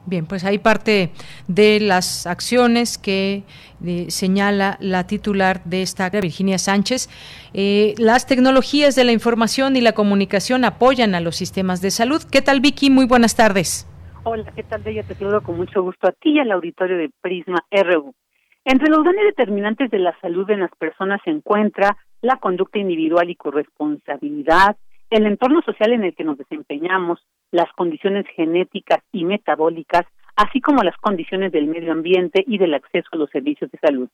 Bien, 0.06 0.26
pues 0.26 0.43
hay 0.43 0.58
parte 0.58 1.12
de 1.47 1.80
las 1.80 2.28
acciones 2.28 2.97
que 2.97 3.43
eh, 3.86 4.06
señala 4.10 4.78
la 4.82 5.08
titular 5.08 5.64
de 5.64 5.82
esta, 5.82 6.10
Virginia 6.10 6.58
Sánchez. 6.58 7.10
Eh, 7.54 7.95
las 7.97 8.28
tecnologías 8.28 8.95
de 8.95 9.06
la 9.06 9.14
información 9.14 9.78
y 9.78 9.82
la 9.82 9.93
comunicación 9.93 10.66
apoyan 10.66 11.16
a 11.16 11.22
los 11.22 11.38
sistemas 11.38 11.82
de 11.82 11.91
salud. 11.91 12.22
¿Qué 12.30 12.41
tal, 12.41 12.60
Vicky? 12.60 12.89
Muy 12.89 13.06
buenas 13.06 13.38
tardes. 13.38 13.88
Hola, 14.26 14.51
¿qué 14.54 14.64
tal, 14.64 14.82
Bella? 14.84 15.04
Te 15.04 15.16
saludo 15.16 15.41
con 15.41 15.56
mucho 15.56 15.82
gusto 15.82 16.08
a 16.08 16.12
ti 16.12 16.32
y 16.32 16.39
al 16.39 16.51
auditorio 16.51 16.97
de 16.97 17.10
Prisma 17.22 17.64
RU. 17.72 18.14
Entre 18.65 18.90
los 18.90 19.03
daños 19.03 19.26
determinantes 19.26 19.91
de 19.91 19.99
la 19.99 20.18
salud 20.22 20.49
en 20.49 20.61
las 20.61 20.72
personas 20.77 21.19
se 21.26 21.31
encuentra 21.31 21.98
la 22.22 22.38
conducta 22.38 22.80
individual 22.80 23.30
y 23.30 23.35
corresponsabilidad, 23.35 24.77
el 25.10 25.26
entorno 25.26 25.61
social 25.64 25.91
en 25.91 26.06
el 26.06 26.15
que 26.15 26.23
nos 26.23 26.38
desempeñamos, 26.38 27.19
las 27.52 27.69
condiciones 27.73 28.26
genéticas 28.35 28.99
y 29.11 29.26
metabólicas, 29.26 30.06
así 30.38 30.61
como 30.61 30.81
las 30.81 30.95
condiciones 30.98 31.52
del 31.52 31.68
medio 31.68 31.91
ambiente 31.91 32.41
y 32.48 32.57
del 32.57 32.73
acceso 32.73 33.10
a 33.11 33.18
los 33.18 33.30
servicios 33.31 33.69
de 33.69 33.80
salud. 33.80 34.10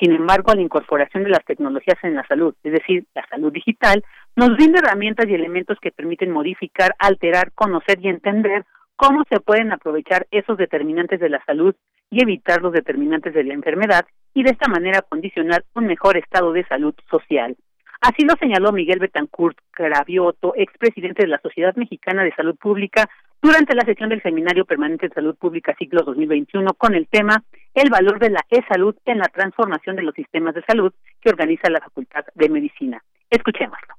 Sin 0.00 0.12
embargo, 0.12 0.52
la 0.52 0.62
incorporación 0.62 1.22
de 1.22 1.30
las 1.30 1.44
tecnologías 1.44 1.98
en 2.02 2.16
la 2.16 2.26
salud, 2.26 2.54
es 2.64 2.72
decir, 2.72 3.04
la 3.14 3.24
salud 3.28 3.52
digital, 3.52 4.02
nos 4.34 4.56
brinda 4.56 4.80
herramientas 4.80 5.28
y 5.28 5.34
elementos 5.34 5.78
que 5.80 5.92
permiten 5.92 6.32
modificar, 6.32 6.94
alterar, 6.98 7.52
conocer 7.52 7.98
y 8.02 8.08
entender 8.08 8.64
cómo 8.96 9.22
se 9.30 9.38
pueden 9.38 9.70
aprovechar 9.70 10.26
esos 10.32 10.58
determinantes 10.58 11.20
de 11.20 11.28
la 11.28 11.42
salud 11.44 11.74
y 12.12 12.22
evitar 12.22 12.60
los 12.60 12.74
determinantes 12.74 13.32
de 13.32 13.42
la 13.42 13.54
enfermedad 13.54 14.04
y 14.34 14.42
de 14.42 14.50
esta 14.50 14.68
manera 14.68 15.00
condicionar 15.00 15.64
un 15.74 15.86
mejor 15.86 16.18
estado 16.18 16.52
de 16.52 16.64
salud 16.66 16.94
social. 17.10 17.56
Así 18.02 18.24
lo 18.24 18.34
señaló 18.38 18.70
Miguel 18.70 18.98
Betancourt 18.98 19.56
Cravioto, 19.70 20.52
expresidente 20.54 21.22
de 21.22 21.28
la 21.28 21.40
Sociedad 21.40 21.74
Mexicana 21.74 22.22
de 22.22 22.34
Salud 22.34 22.54
Pública, 22.56 23.08
durante 23.40 23.74
la 23.74 23.84
sesión 23.84 24.10
del 24.10 24.22
Seminario 24.22 24.66
Permanente 24.66 25.08
de 25.08 25.14
Salud 25.14 25.36
Pública 25.36 25.74
Ciclo 25.78 26.02
2021 26.02 26.74
con 26.74 26.94
el 26.94 27.08
tema 27.08 27.42
El 27.74 27.88
valor 27.88 28.18
de 28.18 28.30
la 28.30 28.44
e-salud 28.50 28.94
en 29.06 29.18
la 29.18 29.28
transformación 29.28 29.96
de 29.96 30.02
los 30.02 30.14
sistemas 30.14 30.54
de 30.54 30.62
salud 30.64 30.92
que 31.20 31.30
organiza 31.30 31.70
la 31.70 31.80
Facultad 31.80 32.24
de 32.34 32.48
Medicina. 32.50 33.02
Escuchémoslo. 33.30 33.94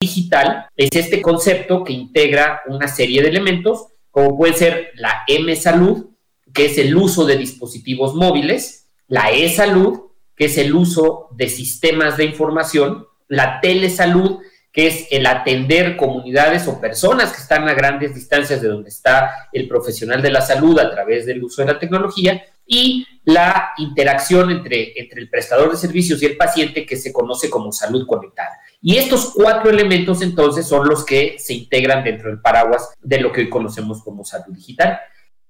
Digital 0.00 0.66
es 0.76 0.90
este 0.94 1.20
concepto 1.20 1.84
que 1.84 1.92
integra 1.92 2.62
una 2.66 2.88
serie 2.88 3.20
de 3.20 3.28
elementos, 3.28 3.92
como 4.10 4.36
puede 4.38 4.54
ser 4.54 4.92
la 4.94 5.24
M-salud, 5.26 6.06
que 6.52 6.66
es 6.66 6.78
el 6.78 6.96
uso 6.96 7.24
de 7.24 7.36
dispositivos 7.36 8.14
móviles, 8.14 8.88
la 9.06 9.30
e-salud, 9.30 10.00
que 10.36 10.46
es 10.46 10.58
el 10.58 10.74
uso 10.74 11.28
de 11.32 11.48
sistemas 11.48 12.16
de 12.16 12.24
información, 12.24 13.06
la 13.28 13.60
telesalud, 13.60 14.38
que 14.72 14.86
es 14.86 15.08
el 15.10 15.26
atender 15.26 15.96
comunidades 15.96 16.68
o 16.68 16.80
personas 16.80 17.32
que 17.32 17.40
están 17.40 17.68
a 17.68 17.74
grandes 17.74 18.14
distancias 18.14 18.60
de 18.62 18.68
donde 18.68 18.90
está 18.90 19.48
el 19.52 19.66
profesional 19.66 20.22
de 20.22 20.30
la 20.30 20.40
salud 20.40 20.78
a 20.78 20.90
través 20.90 21.26
del 21.26 21.42
uso 21.42 21.62
de 21.62 21.72
la 21.72 21.78
tecnología, 21.78 22.42
y 22.68 23.06
la 23.24 23.70
interacción 23.78 24.50
entre, 24.50 24.92
entre 25.00 25.22
el 25.22 25.30
prestador 25.30 25.70
de 25.70 25.78
servicios 25.78 26.22
y 26.22 26.26
el 26.26 26.36
paciente 26.36 26.84
que 26.84 26.96
se 26.96 27.12
conoce 27.12 27.48
como 27.48 27.72
salud 27.72 28.06
conectada. 28.06 28.60
Y 28.80 28.96
estos 28.96 29.32
cuatro 29.34 29.70
elementos 29.70 30.22
entonces 30.22 30.68
son 30.68 30.86
los 30.86 31.04
que 31.04 31.36
se 31.38 31.54
integran 31.54 32.04
dentro 32.04 32.28
del 32.28 32.40
paraguas 32.40 32.90
de 33.00 33.20
lo 33.20 33.32
que 33.32 33.40
hoy 33.40 33.48
conocemos 33.48 34.02
como 34.04 34.24
salud 34.24 34.54
digital. 34.54 35.00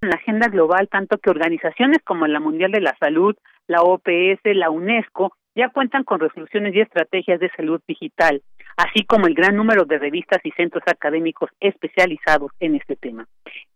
En 0.00 0.10
la 0.10 0.16
agenda 0.16 0.48
global, 0.48 0.88
tanto 0.88 1.18
que 1.18 1.30
organizaciones 1.30 1.98
como 2.04 2.26
la 2.26 2.38
Mundial 2.38 2.70
de 2.70 2.80
la 2.80 2.96
Salud, 2.98 3.36
la 3.66 3.82
OPS, 3.82 4.40
la 4.44 4.70
UNESCO, 4.70 5.32
ya 5.56 5.70
cuentan 5.70 6.04
con 6.04 6.20
resoluciones 6.20 6.72
y 6.74 6.80
estrategias 6.80 7.40
de 7.40 7.50
salud 7.56 7.80
digital, 7.88 8.42
así 8.76 9.04
como 9.04 9.26
el 9.26 9.34
gran 9.34 9.56
número 9.56 9.84
de 9.86 9.98
revistas 9.98 10.38
y 10.44 10.52
centros 10.52 10.84
académicos 10.86 11.50
especializados 11.58 12.52
en 12.60 12.76
este 12.76 12.94
tema. 12.94 13.26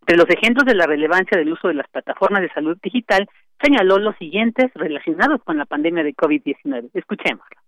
Entre 0.03 0.17
los 0.17 0.31
ejemplos 0.31 0.65
de 0.65 0.77
la 0.77 0.87
relevancia 0.87 1.37
del 1.37 1.53
uso 1.53 1.67
de 1.67 1.75
las 1.75 1.89
plataformas 1.89 2.43
de 2.43 2.53
salud 2.53 2.79
digital, 2.81 3.29
señaló 3.61 3.99
los 3.99 4.17
siguientes 4.17 4.71
relacionados 4.75 5.43
con 5.43 5.59
la 5.59 5.65
pandemia 5.65 6.05
de 6.05 6.15
COVID-19. 6.15 6.91
Escuchémoslo. 6.95 7.62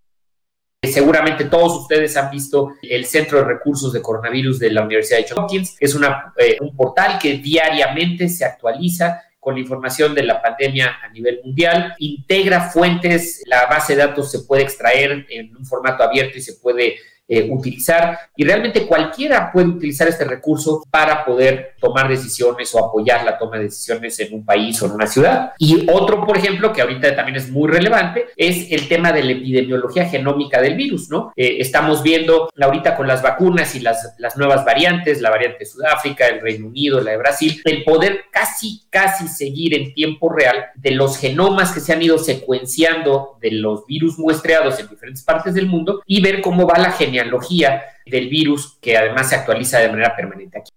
Seguramente 0.87 1.45
todos 1.45 1.83
ustedes 1.83 2.17
han 2.17 2.31
visto 2.31 2.75
el 2.83 3.05
Centro 3.05 3.39
de 3.39 3.45
Recursos 3.45 3.93
de 3.93 4.03
Coronavirus 4.03 4.59
de 4.59 4.71
la 4.71 4.83
Universidad 4.83 5.19
de 5.19 5.35
Hopkins. 5.35 5.77
Es 5.81 5.95
una, 5.95 6.33
eh, 6.37 6.59
un 6.61 6.77
portal 6.77 7.19
que 7.19 7.39
diariamente 7.39 8.29
se 8.29 8.45
actualiza 8.45 9.23
con 9.45 9.55
la 9.55 9.61
información 9.61 10.15
de 10.15 10.23
la 10.23 10.41
pandemia 10.41 10.97
a 11.03 11.09
nivel 11.11 11.41
mundial, 11.45 11.95
integra 11.99 12.71
fuentes, 12.71 13.43
la 13.47 13.67
base 13.67 13.95
de 13.95 14.07
datos 14.07 14.31
se 14.31 14.41
puede 14.41 14.63
extraer 14.63 15.27
en 15.29 15.55
un 15.55 15.67
formato 15.67 16.03
abierto 16.03 16.39
y 16.39 16.41
se 16.41 16.55
puede 16.55 16.97
eh, 17.27 17.49
utilizar 17.51 18.19
y 18.37 18.45
realmente 18.45 18.87
cualquiera 18.87 19.51
puede 19.51 19.69
utilizar 19.69 20.07
este 20.09 20.25
recurso 20.25 20.85
para 20.91 21.25
poder 21.25 21.75
tomar 21.81 22.09
decisiones 22.09 22.75
o 22.75 22.85
apoyar 22.85 23.25
la 23.25 23.39
toma 23.39 23.57
de 23.57 23.65
decisiones 23.65 24.19
en 24.21 24.35
un 24.35 24.45
país 24.45 24.81
o 24.83 24.87
en 24.87 24.93
una 24.93 25.07
ciudad. 25.07 25.53
Y 25.59 25.89
otro, 25.91 26.27
por 26.27 26.37
ejemplo, 26.37 26.73
que 26.73 26.83
ahorita 26.83 27.17
también 27.17 27.37
es 27.37 27.51
muy 27.51 27.71
relevante, 27.71 28.27
es 28.37 28.71
el 28.71 28.89
tema 28.89 29.13
de 29.13 29.23
la 29.23 29.33
epidemiología 29.33 30.07
genómica 30.07 30.61
del 30.61 30.75
virus, 30.75 31.09
¿no? 31.09 31.33
Eh, 31.37 31.57
estamos 31.61 32.03
viendo 32.03 32.51
ahorita 32.61 32.97
con 32.97 33.07
las 33.07 33.23
vacunas 33.23 33.75
y 33.75 33.81
las, 33.81 34.15
las 34.19 34.37
nuevas 34.37 34.65
variantes, 34.65 35.21
la 35.21 35.31
variante 35.31 35.61
de 35.61 35.67
Sudáfrica, 35.67 36.27
el 36.29 36.41
Reino 36.41 36.67
Unido, 36.67 37.01
la 37.01 37.13
de 37.13 37.17
Brasil, 37.17 37.61
el 37.65 37.85
poder 37.85 38.25
casi, 38.31 38.83
casi 38.95 39.27
seguir 39.27 39.75
en 39.75 39.93
tiempo 39.93 40.33
real 40.33 40.67
de 40.77 40.93
los 40.93 41.19
genomas 41.19 41.75
que 41.75 41.81
se 41.81 41.93
han 41.93 42.01
ido 42.01 42.17
secuenciando 42.17 43.37
de 43.41 43.51
los 43.51 43.85
virus 43.87 44.21
muestreados 44.21 44.79
en 44.79 44.87
diferentes 44.87 45.25
partes 45.25 45.53
del 45.53 45.67
mundo 45.67 46.01
y 46.07 46.23
ver 46.23 46.41
cómo 46.41 46.65
va 46.65 46.79
la 46.79 46.93
genealogía 46.93 47.83
del 48.07 48.29
virus 48.29 48.79
que 48.81 48.97
además 48.97 49.31
se 49.31 49.35
actualiza 49.35 49.81
de 49.81 49.89
manera 49.89 50.15
permanente 50.15 50.61
aquí. 50.61 50.71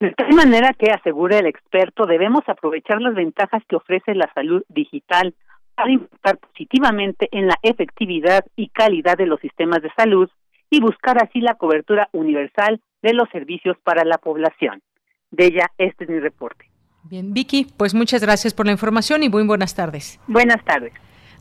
De 0.00 0.10
tal 0.10 0.34
manera 0.34 0.74
que, 0.78 0.90
asegura 0.90 1.38
el 1.38 1.46
experto, 1.46 2.04
debemos 2.04 2.42
aprovechar 2.46 3.00
las 3.00 3.14
ventajas 3.14 3.62
que 3.66 3.76
ofrece 3.76 4.14
la 4.14 4.30
salud 4.34 4.62
digital 4.68 5.34
para 5.74 5.92
impactar 5.92 6.36
positivamente 6.36 7.26
en 7.32 7.46
la 7.46 7.54
efectividad 7.62 8.44
y 8.54 8.68
calidad 8.68 9.16
de 9.16 9.26
los 9.26 9.40
sistemas 9.40 9.80
de 9.80 9.90
salud 9.96 10.28
y 10.68 10.82
buscar 10.82 11.22
así 11.22 11.40
la 11.40 11.54
cobertura 11.54 12.10
universal 12.12 12.82
de 13.00 13.14
los 13.14 13.30
servicios 13.30 13.78
para 13.82 14.04
la 14.04 14.18
población. 14.18 14.82
De 15.30 15.46
ella, 15.46 15.70
este 15.78 16.04
es 16.04 16.10
mi 16.10 16.20
reporte. 16.20 16.71
Bien, 17.04 17.34
Vicky, 17.34 17.66
pues 17.76 17.94
muchas 17.94 18.22
gracias 18.22 18.54
por 18.54 18.66
la 18.66 18.72
información 18.72 19.22
y 19.22 19.28
muy 19.28 19.44
buenas 19.44 19.74
tardes. 19.74 20.20
Buenas 20.26 20.64
tardes. 20.64 20.92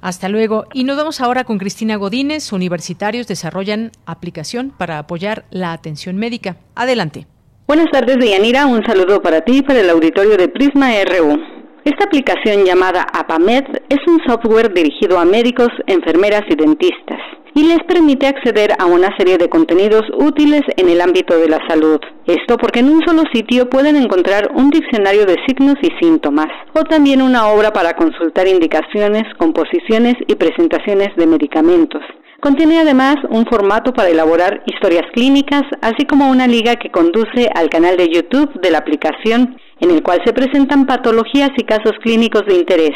Hasta 0.01 0.29
luego. 0.29 0.65
Y 0.73 0.83
nos 0.83 0.97
vamos 0.97 1.21
ahora 1.21 1.43
con 1.43 1.59
Cristina 1.59 1.95
Godínez. 1.95 2.51
Universitarios 2.51 3.27
desarrollan 3.27 3.91
aplicación 4.05 4.73
para 4.75 4.97
apoyar 4.97 5.45
la 5.51 5.73
atención 5.73 6.17
médica. 6.17 6.57
Adelante. 6.75 7.27
Buenas 7.67 7.91
tardes, 7.91 8.17
Deyanira. 8.17 8.65
Un 8.65 8.83
saludo 8.83 9.21
para 9.21 9.41
ti 9.41 9.57
y 9.57 9.61
para 9.61 9.79
el 9.79 9.89
auditorio 9.89 10.35
de 10.37 10.47
Prisma 10.47 10.89
RU. 11.05 11.37
Esta 11.85 12.05
aplicación 12.05 12.65
llamada 12.65 13.05
APAMED 13.13 13.63
es 13.89 13.99
un 14.07 14.19
software 14.25 14.73
dirigido 14.73 15.19
a 15.19 15.25
médicos, 15.25 15.69
enfermeras 15.87 16.43
y 16.49 16.55
dentistas 16.55 17.19
y 17.53 17.63
les 17.63 17.79
permite 17.87 18.27
acceder 18.27 18.71
a 18.79 18.85
una 18.85 19.15
serie 19.17 19.37
de 19.37 19.49
contenidos 19.49 20.03
útiles 20.13 20.61
en 20.77 20.89
el 20.89 21.01
ámbito 21.01 21.37
de 21.37 21.49
la 21.49 21.59
salud. 21.67 21.99
Esto 22.25 22.57
porque 22.57 22.79
en 22.79 22.89
un 22.89 23.01
solo 23.05 23.23
sitio 23.33 23.69
pueden 23.69 23.95
encontrar 23.95 24.51
un 24.55 24.69
diccionario 24.69 25.25
de 25.25 25.37
signos 25.47 25.75
y 25.81 25.89
síntomas, 25.99 26.47
o 26.73 26.83
también 26.83 27.21
una 27.21 27.47
obra 27.47 27.73
para 27.73 27.93
consultar 27.93 28.47
indicaciones, 28.47 29.23
composiciones 29.37 30.15
y 30.27 30.35
presentaciones 30.35 31.09
de 31.15 31.27
medicamentos. 31.27 32.01
Contiene 32.41 32.79
además 32.79 33.17
un 33.29 33.45
formato 33.45 33.93
para 33.93 34.09
elaborar 34.09 34.63
historias 34.65 35.05
clínicas, 35.13 35.61
así 35.81 36.05
como 36.07 36.29
una 36.29 36.47
liga 36.47 36.75
que 36.75 36.89
conduce 36.89 37.47
al 37.53 37.69
canal 37.69 37.97
de 37.97 38.09
YouTube 38.09 38.59
de 38.61 38.71
la 38.71 38.79
aplicación, 38.79 39.57
en 39.79 39.91
el 39.91 40.01
cual 40.01 40.21
se 40.25 40.33
presentan 40.33 40.87
patologías 40.87 41.51
y 41.55 41.63
casos 41.63 41.93
clínicos 42.01 42.43
de 42.47 42.55
interés. 42.55 42.95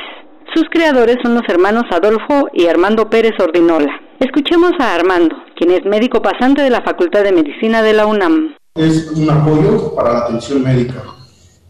Sus 0.53 0.65
creadores 0.69 1.17
son 1.23 1.34
los 1.34 1.43
hermanos 1.49 1.84
Adolfo 1.91 2.49
y 2.53 2.67
Armando 2.67 3.09
Pérez 3.09 3.34
Ordinola. 3.39 3.91
Escuchemos 4.19 4.72
a 4.80 4.93
Armando, 4.93 5.35
quien 5.55 5.72
es 5.72 5.85
médico 5.85 6.22
pasante 6.22 6.61
de 6.61 6.69
la 6.69 6.81
Facultad 6.81 7.23
de 7.23 7.31
Medicina 7.31 7.81
de 7.81 7.93
la 7.93 8.05
UNAM. 8.05 8.55
Es 8.76 9.11
un 9.11 9.30
apoyo 9.30 9.93
para 9.95 10.13
la 10.13 10.19
atención 10.19 10.63
médica. 10.63 11.03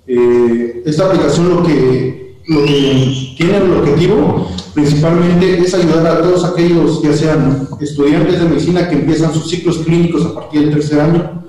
Eh, 0.06 0.84
esta 0.86 1.08
aplicación 1.08 1.50
lo 1.50 1.64
que, 1.64 2.36
tiene 3.38 3.58
el 3.58 3.78
objetivo 3.78 4.52
principalmente 4.76 5.58
es 5.58 5.74
ayudar 5.74 6.06
a 6.06 6.22
todos 6.22 6.46
aquellos, 6.46 7.02
ya 7.02 7.12
sean 7.14 7.68
estudiantes 7.82 8.40
de 8.40 8.50
medicina 8.50 8.88
que 8.88 8.96
empiezan 8.96 9.34
sus 9.34 9.50
ciclos 9.50 9.80
clínicos 9.80 10.24
a 10.26 10.36
partir 10.36 10.62
del 10.62 10.76
tercer 10.76 11.00
año, 11.00 11.44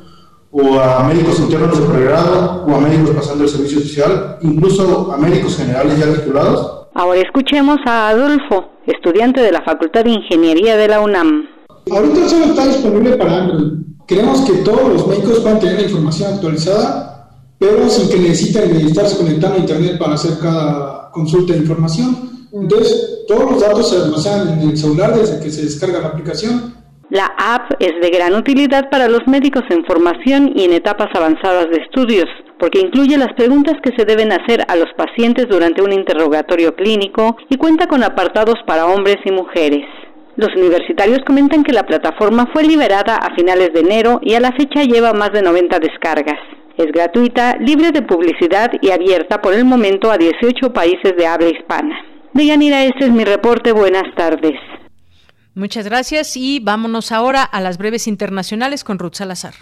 o 0.50 0.80
a 0.80 1.02
médicos 1.02 1.38
internos 1.40 1.78
de 1.78 1.86
pregrado, 1.86 2.64
o 2.66 2.74
a 2.74 2.80
médicos 2.80 3.10
pasando 3.10 3.44
el 3.44 3.50
servicio 3.50 3.80
social, 3.80 4.38
incluso 4.40 5.12
a 5.12 5.18
médicos 5.18 5.56
generales 5.58 5.98
ya 5.98 6.14
titulados. 6.14 6.75
Ahora 6.98 7.20
escuchemos 7.20 7.78
a 7.84 8.08
Adolfo, 8.08 8.70
estudiante 8.86 9.42
de 9.42 9.52
la 9.52 9.60
Facultad 9.60 10.04
de 10.04 10.12
Ingeniería 10.12 10.78
de 10.78 10.88
la 10.88 11.00
UNAM. 11.00 11.46
Ahorita 11.90 12.26
solo 12.26 12.46
está 12.46 12.64
disponible 12.64 13.18
para 13.18 13.42
Android. 13.42 13.72
Queremos 14.06 14.40
que 14.40 14.54
todos 14.64 14.94
los 14.94 15.06
médicos 15.06 15.40
puedan 15.40 15.60
tener 15.60 15.74
la 15.74 15.82
información 15.82 16.32
actualizada, 16.32 17.28
pero 17.58 17.86
sin 17.90 18.08
que 18.08 18.16
necesiten 18.16 18.74
estarse 18.76 19.18
conectando 19.18 19.56
a 19.56 19.60
Internet 19.60 19.98
para 19.98 20.14
hacer 20.14 20.38
cada 20.40 21.10
consulta 21.10 21.52
de 21.52 21.58
información. 21.58 22.48
Entonces, 22.54 23.24
todos 23.28 23.50
los 23.50 23.60
datos 23.60 23.90
se 23.90 23.96
almacenan 23.96 24.58
en 24.58 24.70
el 24.70 24.78
celular 24.78 25.14
desde 25.14 25.38
que 25.38 25.50
se 25.50 25.64
descarga 25.64 26.00
la 26.00 26.08
aplicación. 26.08 26.76
La 27.10 27.26
app 27.36 27.72
es 27.78 27.92
de 28.00 28.08
gran 28.08 28.34
utilidad 28.34 28.88
para 28.88 29.06
los 29.08 29.20
médicos 29.26 29.64
en 29.68 29.84
formación 29.84 30.52
y 30.56 30.64
en 30.64 30.72
etapas 30.72 31.08
avanzadas 31.14 31.68
de 31.68 31.76
estudios 31.76 32.26
porque 32.58 32.80
incluye 32.80 33.18
las 33.18 33.32
preguntas 33.34 33.74
que 33.82 33.94
se 33.96 34.04
deben 34.04 34.32
hacer 34.32 34.64
a 34.68 34.76
los 34.76 34.88
pacientes 34.96 35.46
durante 35.48 35.82
un 35.82 35.92
interrogatorio 35.92 36.74
clínico 36.74 37.36
y 37.48 37.56
cuenta 37.56 37.86
con 37.86 38.02
apartados 38.02 38.56
para 38.66 38.86
hombres 38.86 39.16
y 39.24 39.32
mujeres. 39.32 39.84
Los 40.36 40.54
universitarios 40.54 41.20
comentan 41.26 41.64
que 41.64 41.72
la 41.72 41.84
plataforma 41.84 42.48
fue 42.52 42.64
liberada 42.64 43.16
a 43.16 43.34
finales 43.34 43.72
de 43.72 43.80
enero 43.80 44.20
y 44.22 44.34
a 44.34 44.40
la 44.40 44.52
fecha 44.52 44.84
lleva 44.84 45.12
más 45.12 45.32
de 45.32 45.42
90 45.42 45.78
descargas. 45.78 46.38
Es 46.76 46.92
gratuita, 46.92 47.56
libre 47.58 47.90
de 47.90 48.02
publicidad 48.02 48.70
y 48.82 48.90
abierta 48.90 49.40
por 49.40 49.54
el 49.54 49.64
momento 49.64 50.10
a 50.10 50.18
18 50.18 50.74
países 50.74 51.16
de 51.16 51.26
habla 51.26 51.48
hispana. 51.48 51.96
Deyanira, 52.34 52.84
este 52.84 53.06
es 53.06 53.10
mi 53.10 53.24
reporte. 53.24 53.72
Buenas 53.72 54.14
tardes. 54.14 54.52
Muchas 55.54 55.86
gracias 55.86 56.36
y 56.36 56.60
vámonos 56.60 57.12
ahora 57.12 57.42
a 57.42 57.62
las 57.62 57.78
breves 57.78 58.06
internacionales 58.06 58.84
con 58.84 58.98
Ruth 58.98 59.14
Salazar. 59.14 59.54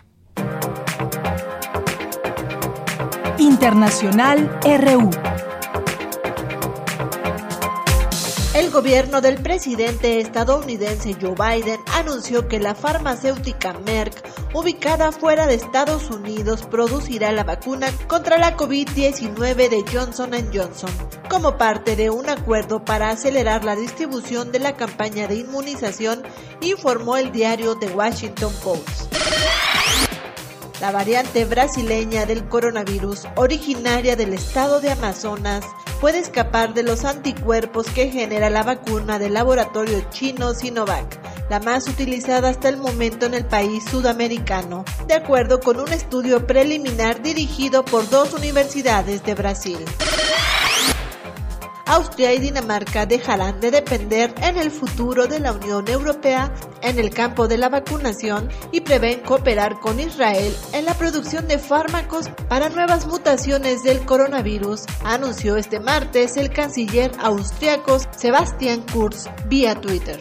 Internacional 3.45 4.59
RU. 4.63 5.11
El 8.55 8.71
gobierno 8.71 9.21
del 9.21 9.43
presidente 9.43 10.19
estadounidense 10.19 11.15
Joe 11.21 11.35
Biden 11.35 11.79
anunció 11.93 12.49
que 12.49 12.59
la 12.59 12.75
farmacéutica 12.75 13.75
Merck, 13.85 14.15
ubicada 14.55 15.13
fuera 15.13 15.47
de 15.47 15.57
Estados 15.57 16.09
Unidos, 16.09 16.63
producirá 16.63 17.33
la 17.33 17.45
vacuna 17.45 17.89
contra 18.09 18.39
la 18.39 18.57
COVID-19 18.57 19.69
de 19.69 19.85
Johnson 19.93 20.31
Johnson, 20.51 20.91
como 21.29 21.59
parte 21.59 21.97
de 21.97 22.09
un 22.09 22.31
acuerdo 22.31 22.83
para 22.83 23.11
acelerar 23.11 23.63
la 23.63 23.77
distribución 23.77 24.53
de 24.53 24.61
la 24.61 24.75
campaña 24.75 25.29
de 25.29 25.35
inmunización, 25.35 26.23
informó 26.63 27.19
el 27.19 27.31
diario 27.31 27.77
The 27.77 27.89
Washington 27.89 28.55
Post. 28.65 29.15
La 30.85 30.93
variante 30.93 31.47
brasileña 31.47 32.27
del 32.27 32.47
coronavirus, 32.47 33.23
originaria 33.37 34.17
del 34.17 34.35
estado 34.35 34.83
de 34.83 34.91
Amazonas, 34.91 35.65
puede 35.99 36.19
escapar 36.19 36.75
de 36.75 36.83
los 36.83 37.07
anticuerpos 37.07 37.87
que 37.87 38.11
genera 38.11 38.51
la 38.51 38.63
vacuna 38.63 39.19
del 39.19 39.33
laboratorio 39.33 40.05
chino 40.11 40.53
Sinovac, 40.53 41.19
la 41.49 41.59
más 41.59 41.89
utilizada 41.89 42.51
hasta 42.51 42.69
el 42.69 42.77
momento 42.77 43.25
en 43.25 43.33
el 43.33 43.47
país 43.47 43.83
sudamericano, 43.91 44.85
de 45.09 45.15
acuerdo 45.15 45.61
con 45.61 45.81
un 45.81 45.91
estudio 45.91 46.47
preliminar 46.47 47.23
dirigido 47.23 47.83
por 47.87 48.07
dos 48.11 48.35
universidades 48.35 49.25
de 49.25 49.35
Brasil. 49.35 49.79
Austria 51.87 52.33
y 52.33 52.39
Dinamarca 52.39 53.07
dejarán 53.07 53.61
de 53.61 53.71
depender 53.71 54.35
en 54.41 54.57
el 54.57 54.71
futuro 54.71 55.27
de 55.27 55.41
la 55.41 55.53
Unión 55.53 55.89
Europea 55.89 56.53
en 56.83 56.99
el 56.99 57.11
campo 57.11 57.49
de 57.49 57.59
la 57.59 57.69
vacunación 57.69 58.49
y 58.73 58.81
prevén 58.81 59.21
cooperar 59.21 59.81
con 59.81 60.01
Israel 60.01 60.55
en 60.73 60.85
la 60.85 60.95
producción 60.95 61.47
de 61.49 61.59
fármacos 61.59 62.29
para 62.49 62.69
nuevas 62.69 63.07
mutaciones 63.07 63.83
del 63.83 64.05
coronavirus, 64.05 64.85
anunció 65.05 65.57
este 65.57 65.81
martes 65.81 66.37
el 66.37 66.51
canciller 66.51 67.13
austriaco 67.19 67.99
Sebastian 68.17 68.83
Kurz 68.93 69.29
vía 69.49 69.75
Twitter. 69.81 70.21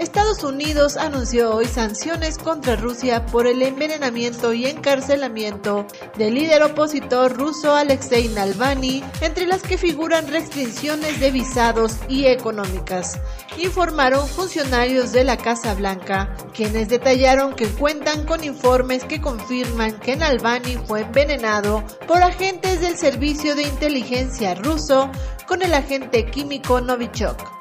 Estados 0.00 0.42
Unidos 0.44 0.96
anunció 0.96 1.54
hoy 1.54 1.66
sanciones 1.66 2.38
contra 2.38 2.74
Rusia 2.74 3.26
por 3.26 3.46
el 3.46 3.60
envenenamiento 3.60 4.54
y 4.54 4.64
encarcelamiento 4.64 5.86
del 6.16 6.36
líder 6.36 6.62
opositor 6.62 7.36
ruso 7.36 7.76
Alexei 7.76 8.28
Navalny, 8.28 9.04
entre 9.20 9.46
las 9.46 9.60
que 9.60 9.76
figuran 9.76 10.26
restricciones 10.28 11.20
de 11.20 11.30
visados 11.30 11.96
y 12.08 12.24
económicas, 12.24 13.20
informaron 13.58 14.26
funcionarios 14.26 15.12
de 15.12 15.24
la 15.24 15.36
Casa 15.36 15.74
Blanca, 15.74 16.34
quienes 16.54 16.88
detallaron 16.88 17.52
que 17.54 17.66
cuentan 17.66 18.24
con 18.24 18.42
informes 18.42 19.04
que 19.04 19.20
confirman 19.20 20.00
que 20.00 20.16
Navalny 20.16 20.78
fue 20.86 21.02
envenenado 21.02 21.84
por 22.08 22.22
agentes 22.22 22.80
del 22.80 22.96
servicio 22.96 23.54
de 23.54 23.64
inteligencia 23.64 24.54
ruso 24.54 25.10
con 25.46 25.60
el 25.60 25.74
agente 25.74 26.24
químico 26.24 26.80
Novichok. 26.80 27.60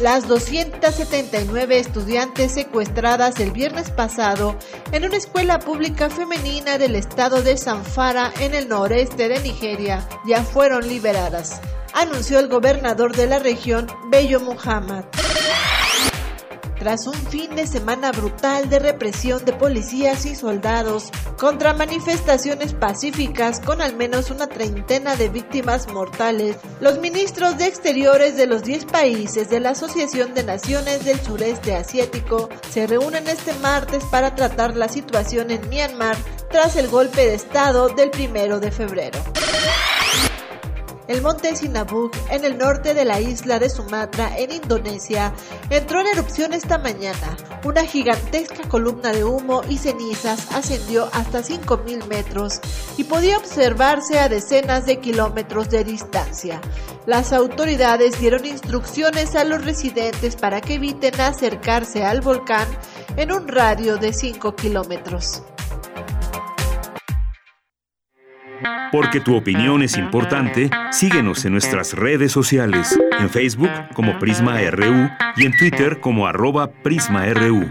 Las 0.00 0.26
279 0.26 1.78
estudiantes 1.78 2.52
secuestradas 2.52 3.38
el 3.40 3.52
viernes 3.52 3.90
pasado 3.90 4.56
en 4.90 5.04
una 5.04 5.16
escuela 5.16 5.58
pública 5.58 6.08
femenina 6.08 6.78
del 6.78 6.96
estado 6.96 7.42
de 7.42 7.56
Zamfara 7.56 8.32
en 8.40 8.54
el 8.54 8.68
noreste 8.68 9.28
de 9.28 9.40
Nigeria 9.40 10.08
ya 10.26 10.42
fueron 10.42 10.88
liberadas, 10.88 11.60
anunció 11.92 12.38
el 12.40 12.48
gobernador 12.48 13.14
de 13.14 13.26
la 13.26 13.38
región, 13.38 13.86
Bello 14.10 14.40
Muhammad. 14.40 15.04
Tras 16.82 17.06
un 17.06 17.14
fin 17.14 17.54
de 17.54 17.68
semana 17.68 18.10
brutal 18.10 18.68
de 18.68 18.80
represión 18.80 19.44
de 19.44 19.52
policías 19.52 20.26
y 20.26 20.34
soldados 20.34 21.12
contra 21.38 21.74
manifestaciones 21.74 22.74
pacíficas 22.74 23.60
con 23.60 23.80
al 23.80 23.94
menos 23.94 24.32
una 24.32 24.48
treintena 24.48 25.14
de 25.14 25.28
víctimas 25.28 25.86
mortales, 25.92 26.56
los 26.80 26.98
ministros 26.98 27.56
de 27.56 27.66
Exteriores 27.66 28.36
de 28.36 28.48
los 28.48 28.64
10 28.64 28.86
países 28.86 29.48
de 29.48 29.60
la 29.60 29.70
Asociación 29.70 30.34
de 30.34 30.42
Naciones 30.42 31.04
del 31.04 31.20
Sureste 31.20 31.76
Asiático 31.76 32.48
se 32.68 32.88
reúnen 32.88 33.28
este 33.28 33.52
martes 33.60 34.02
para 34.06 34.34
tratar 34.34 34.76
la 34.76 34.88
situación 34.88 35.52
en 35.52 35.60
Myanmar 35.68 36.16
tras 36.50 36.74
el 36.74 36.88
golpe 36.88 37.20
de 37.20 37.34
Estado 37.34 37.90
del 37.90 38.10
primero 38.10 38.58
de 38.58 38.72
febrero. 38.72 39.20
El 41.08 41.20
monte 41.20 41.56
Sinabung, 41.56 42.12
en 42.30 42.44
el 42.44 42.56
norte 42.58 42.94
de 42.94 43.04
la 43.04 43.20
isla 43.20 43.58
de 43.58 43.68
Sumatra, 43.68 44.38
en 44.38 44.52
Indonesia, 44.52 45.32
entró 45.68 46.00
en 46.00 46.06
erupción 46.06 46.52
esta 46.52 46.78
mañana. 46.78 47.36
Una 47.64 47.84
gigantesca 47.84 48.68
columna 48.68 49.10
de 49.12 49.24
humo 49.24 49.62
y 49.68 49.78
cenizas 49.78 50.52
ascendió 50.52 51.08
hasta 51.12 51.40
5.000 51.40 52.06
metros 52.06 52.60
y 52.96 53.04
podía 53.04 53.38
observarse 53.38 54.20
a 54.20 54.28
decenas 54.28 54.86
de 54.86 55.00
kilómetros 55.00 55.70
de 55.70 55.82
distancia. 55.82 56.60
Las 57.04 57.32
autoridades 57.32 58.20
dieron 58.20 58.46
instrucciones 58.46 59.34
a 59.34 59.44
los 59.44 59.64
residentes 59.64 60.36
para 60.36 60.60
que 60.60 60.74
eviten 60.74 61.20
acercarse 61.20 62.04
al 62.04 62.20
volcán 62.20 62.68
en 63.16 63.32
un 63.32 63.48
radio 63.48 63.96
de 63.96 64.12
5 64.12 64.54
kilómetros. 64.54 65.42
Porque 68.90 69.20
tu 69.20 69.36
opinión 69.36 69.82
es 69.82 69.96
importante, 69.96 70.70
síguenos 70.90 71.44
en 71.44 71.52
nuestras 71.52 71.94
redes 71.94 72.32
sociales, 72.32 72.98
en 73.18 73.30
Facebook 73.30 73.70
como 73.94 74.18
Prisma 74.18 74.58
RU 74.70 75.08
y 75.36 75.46
en 75.46 75.56
Twitter 75.56 76.00
como 76.00 76.26
arroba 76.26 76.70
PrismaRU. 76.70 77.70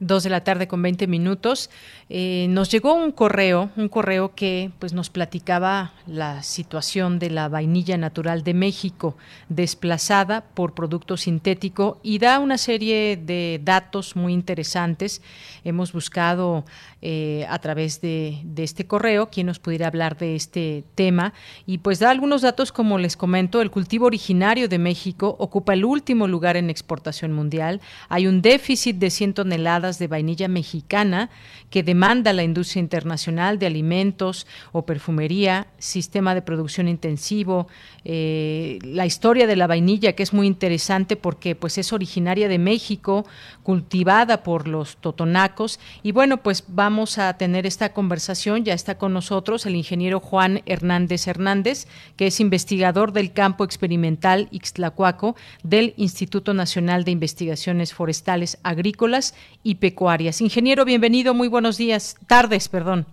Dos 0.00 0.22
de 0.22 0.30
la 0.30 0.44
tarde 0.44 0.68
con 0.68 0.80
20 0.80 1.06
minutos. 1.08 1.70
Eh, 2.10 2.46
nos 2.48 2.70
llegó 2.70 2.94
un 2.94 3.12
correo, 3.12 3.70
un 3.76 3.88
correo 3.90 4.34
que 4.34 4.70
pues 4.78 4.94
nos 4.94 5.10
platicaba 5.10 5.92
la 6.06 6.42
situación 6.42 7.18
de 7.18 7.28
la 7.28 7.48
vainilla 7.48 7.98
natural 7.98 8.42
de 8.44 8.54
México 8.54 9.14
desplazada 9.50 10.40
por 10.40 10.72
producto 10.72 11.18
sintético 11.18 12.00
y 12.02 12.18
da 12.18 12.38
una 12.38 12.56
serie 12.56 13.18
de 13.18 13.60
datos 13.62 14.16
muy 14.16 14.32
interesantes. 14.32 15.20
Hemos 15.64 15.92
buscado 15.92 16.64
eh, 17.02 17.44
a 17.50 17.58
través 17.58 18.00
de, 18.00 18.40
de, 18.42 18.64
este 18.64 18.86
correo 18.86 19.28
quien 19.28 19.46
nos 19.46 19.58
pudiera 19.58 19.86
hablar 19.86 20.16
de 20.16 20.34
este 20.34 20.84
tema 20.94 21.34
y 21.66 21.78
pues 21.78 21.98
da 21.98 22.10
algunos 22.10 22.40
datos 22.40 22.72
como 22.72 22.98
les 22.98 23.18
comento, 23.18 23.60
el 23.60 23.70
cultivo 23.70 24.06
originario 24.06 24.68
de 24.68 24.78
México 24.78 25.36
ocupa 25.38 25.74
el 25.74 25.84
último 25.84 26.26
lugar 26.26 26.56
en 26.56 26.70
exportación 26.70 27.32
mundial, 27.32 27.82
hay 28.08 28.26
un 28.26 28.40
déficit 28.40 28.96
de 28.96 29.10
100 29.10 29.34
toneladas 29.34 29.98
de 29.98 30.08
vainilla 30.08 30.48
mexicana 30.48 31.28
que 31.70 31.82
demanda 31.98 32.32
la 32.32 32.44
industria 32.44 32.78
internacional 32.80 33.58
de 33.58 33.66
alimentos 33.66 34.46
o 34.70 34.86
perfumería, 34.86 35.66
sistema 35.78 36.32
de 36.32 36.42
producción 36.42 36.86
intensivo, 36.86 37.66
eh, 38.04 38.78
la 38.84 39.04
historia 39.04 39.48
de 39.48 39.56
la 39.56 39.66
vainilla 39.66 40.12
que 40.12 40.22
es 40.22 40.32
muy 40.32 40.46
interesante 40.46 41.16
porque 41.16 41.56
pues 41.56 41.76
es 41.76 41.92
originaria 41.92 42.46
de 42.46 42.60
México, 42.60 43.26
cultivada 43.64 44.44
por 44.44 44.68
los 44.68 44.98
totonacos. 44.98 45.80
Y 46.04 46.12
bueno 46.12 46.36
pues 46.36 46.62
vamos 46.68 47.18
a 47.18 47.36
tener 47.36 47.66
esta 47.66 47.92
conversación, 47.92 48.62
ya 48.62 48.74
está 48.74 48.96
con 48.96 49.12
nosotros 49.12 49.66
el 49.66 49.74
ingeniero 49.74 50.20
Juan 50.20 50.62
Hernández 50.66 51.26
Hernández 51.26 51.88
que 52.16 52.28
es 52.28 52.38
investigador 52.38 53.12
del 53.12 53.32
campo 53.32 53.64
experimental 53.64 54.46
Ixtlacuaco 54.52 55.34
del 55.64 55.94
Instituto 55.96 56.54
Nacional 56.54 57.02
de 57.02 57.10
Investigaciones 57.10 57.92
Forestales 57.92 58.58
Agrícolas 58.62 59.34
y 59.64 59.76
Pecuarias. 59.76 60.40
Ingeniero, 60.40 60.84
bienvenido, 60.84 61.34
muy 61.34 61.48
buenos 61.48 61.76
días, 61.76 61.87
tardes, 62.26 62.68
perdón. 62.68 63.06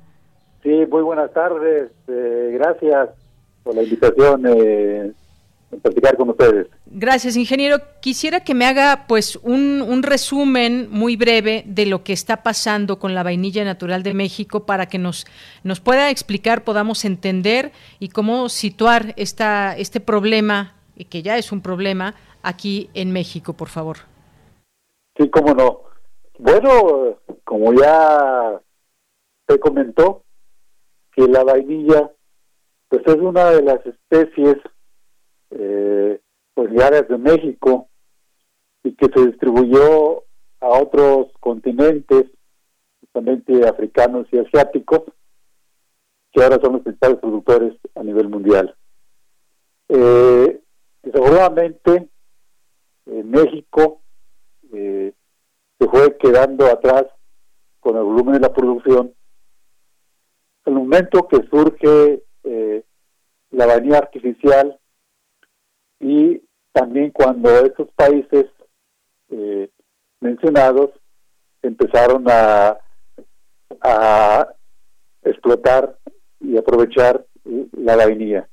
Sí, 0.64 0.86
muy 0.90 1.04
buenas 1.04 1.32
tardes, 1.32 1.92
eh, 2.08 2.52
gracias 2.54 3.10
por 3.64 3.76
la 3.76 3.84
invitación 3.84 4.44
eh, 4.48 5.12
a 5.72 5.76
platicar 5.78 6.18
con 6.18 6.30
ustedes. 6.30 6.68
Gracias, 6.88 7.36
ingeniero. 7.36 7.78
Quisiera 8.02 8.40
que 8.40 8.54
me 8.54 8.66
haga 8.66 9.06
pues 9.08 9.36
un, 9.38 9.82
un, 9.82 10.02
resumen 10.02 10.88
muy 10.90 11.18
breve 11.18 11.64
de 11.68 11.86
lo 11.86 12.04
que 12.04 12.14
está 12.14 12.44
pasando 12.44 12.98
con 12.98 13.14
la 13.14 13.24
vainilla 13.24 13.64
natural 13.64 14.02
de 14.02 14.14
México 14.14 14.66
para 14.66 14.88
que 14.88 14.98
nos, 14.98 15.26
nos 15.64 15.80
pueda 15.82 16.10
explicar, 16.10 16.64
podamos 16.64 17.06
entender 17.06 17.72
y 18.00 18.10
cómo 18.10 18.50
situar 18.50 19.14
esta, 19.18 19.76
este 19.78 20.00
problema, 20.00 20.74
que 21.10 21.22
ya 21.22 21.38
es 21.38 21.52
un 21.52 21.62
problema, 21.62 22.16
aquí 22.42 22.90
en 22.94 23.12
México, 23.12 23.54
por 23.54 23.68
favor. 23.68 23.98
Sí, 25.18 25.30
cómo 25.30 25.54
no. 25.54 25.82
Bueno, 26.38 27.18
como 27.44 27.74
ya 27.74 28.60
se 29.48 29.60
comentó, 29.60 30.24
que 31.14 31.28
la 31.28 31.44
vainilla 31.44 32.12
pues 32.90 33.02
es 33.06 33.16
una 33.16 33.52
de 33.52 33.62
las 33.62 33.86
especies 33.86 34.58
eh, 35.52 36.20
originarias 36.56 37.08
de 37.08 37.18
México 37.18 37.90
y 38.84 38.94
que 38.96 39.08
se 39.14 39.28
distribuyó 39.28 40.24
a 40.60 40.70
otros 40.70 41.28
continentes, 41.40 42.26
justamente 43.02 43.68
africanos 43.68 44.28
y 44.32 44.38
asiáticos, 44.38 45.04
que 46.32 46.44
ahora 46.44 46.60
son 46.62 46.74
los 46.74 46.82
principales 46.82 47.20
productores 47.20 47.74
a 47.96 48.04
nivel 48.04 48.30
mundial. 48.30 48.76
Eh, 49.90 50.62
desagradablemente, 51.02 52.10
México 53.06 54.02
eh, 54.74 55.14
se 55.80 55.88
fue 55.88 56.18
quedando 56.18 56.66
atrás 56.68 57.06
con 57.80 57.98
el 57.98 58.04
volumen 58.04 58.36
de 58.36 58.40
la 58.42 58.54
producción. 58.54 59.14
El 60.66 60.74
momento 60.74 61.28
que 61.28 61.48
surge 61.50 62.24
eh, 62.44 62.84
la 63.52 63.66
vainilla 63.66 64.00
artificial 64.00 64.80
y 66.00 66.42
también 66.72 67.12
cuando 67.12 67.50
estos 67.66 67.90
países 67.96 68.48
eh, 69.30 69.70
mencionados 70.20 70.92
empezaron 71.62 72.26
a, 72.28 72.78
a 73.82 74.48
explotar 75.24 75.98
y 76.40 76.58
aprovechar 76.58 77.26
la 77.74 77.96
vainilla. 77.96 78.48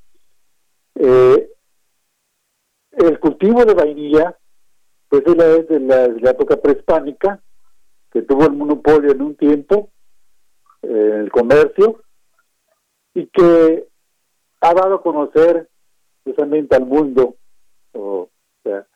Eh, 0.95 1.49
el 2.93 3.19
cultivo 3.19 3.65
de 3.65 3.75
vainilla, 3.75 4.37
pues 5.09 5.23
es 5.27 5.37
la, 5.37 5.45
de 5.47 5.81
la, 5.81 6.09
de 6.09 6.21
la 6.21 6.31
época 6.31 6.57
prehispánica, 6.57 7.41
que 8.11 8.23
tuvo 8.23 8.45
el 8.45 8.53
monopolio 8.53 9.13
en 9.13 9.23
un 9.23 9.37
tiempo, 9.37 9.91
el 10.83 11.31
comercio, 11.31 12.03
y 13.15 13.27
que 13.27 13.87
ha 14.61 14.75
dado 14.75 14.97
a 14.97 15.03
conocer 15.03 15.69
precisamente 16.23 16.77
al 16.77 16.87
mundo, 16.87 17.37
o, 17.93 18.29
sea, 18.63 18.87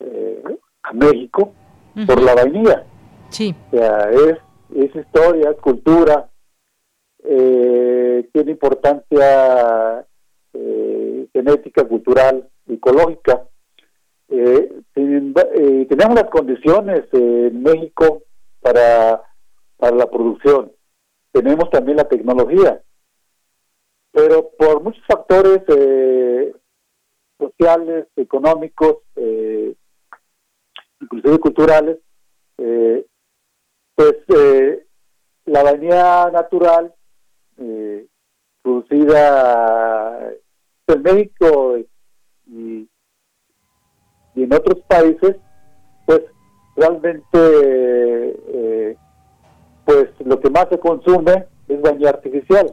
eh, 0.00 0.42
a 0.82 0.92
México, 0.92 1.52
por 2.06 2.22
la 2.22 2.34
vainilla. 2.34 2.84
Sí. 3.28 3.54
O 3.72 3.76
sea, 3.76 4.10
es, 4.10 4.38
es 4.74 4.94
historia, 4.96 5.50
es 5.50 5.58
cultura, 5.58 6.30
eh, 7.24 8.28
tiene 8.32 8.52
importancia 8.52 10.06
eh, 10.52 11.28
genética, 11.32 11.84
cultural, 11.84 12.48
ecológica. 12.68 13.44
Eh, 14.28 14.72
eh, 14.94 15.86
tenemos 15.88 16.14
las 16.14 16.30
condiciones 16.30 17.04
en 17.12 17.62
México 17.62 18.22
para, 18.60 19.22
para 19.76 19.96
la 19.96 20.08
producción. 20.08 20.72
Tenemos 21.32 21.70
también 21.70 21.96
la 21.96 22.08
tecnología. 22.08 22.82
Pero 24.12 24.50
por 24.58 24.82
muchos 24.82 25.04
factores 25.06 25.62
eh, 25.68 26.52
sociales, 27.38 28.08
económicos, 28.16 28.98
eh, 29.16 29.74
inclusive 31.00 31.38
culturales, 31.38 31.98
eh, 32.58 33.06
pues 33.94 34.16
eh, 34.28 34.86
la 35.46 35.62
vainilla 35.62 36.30
natural 36.30 36.94
eh, 37.58 38.06
producida 38.62 40.32
en 40.86 41.02
México 41.02 41.78
y, 42.46 42.88
y 44.34 44.42
en 44.42 44.52
otros 44.52 44.80
países, 44.88 45.36
pues 46.06 46.22
realmente 46.76 47.28
eh, 47.34 48.96
pues 49.90 50.08
lo 50.24 50.38
que 50.38 50.50
más 50.50 50.68
se 50.70 50.78
consume 50.78 51.46
es 51.66 51.80
vainilla 51.80 52.10
artificial. 52.10 52.72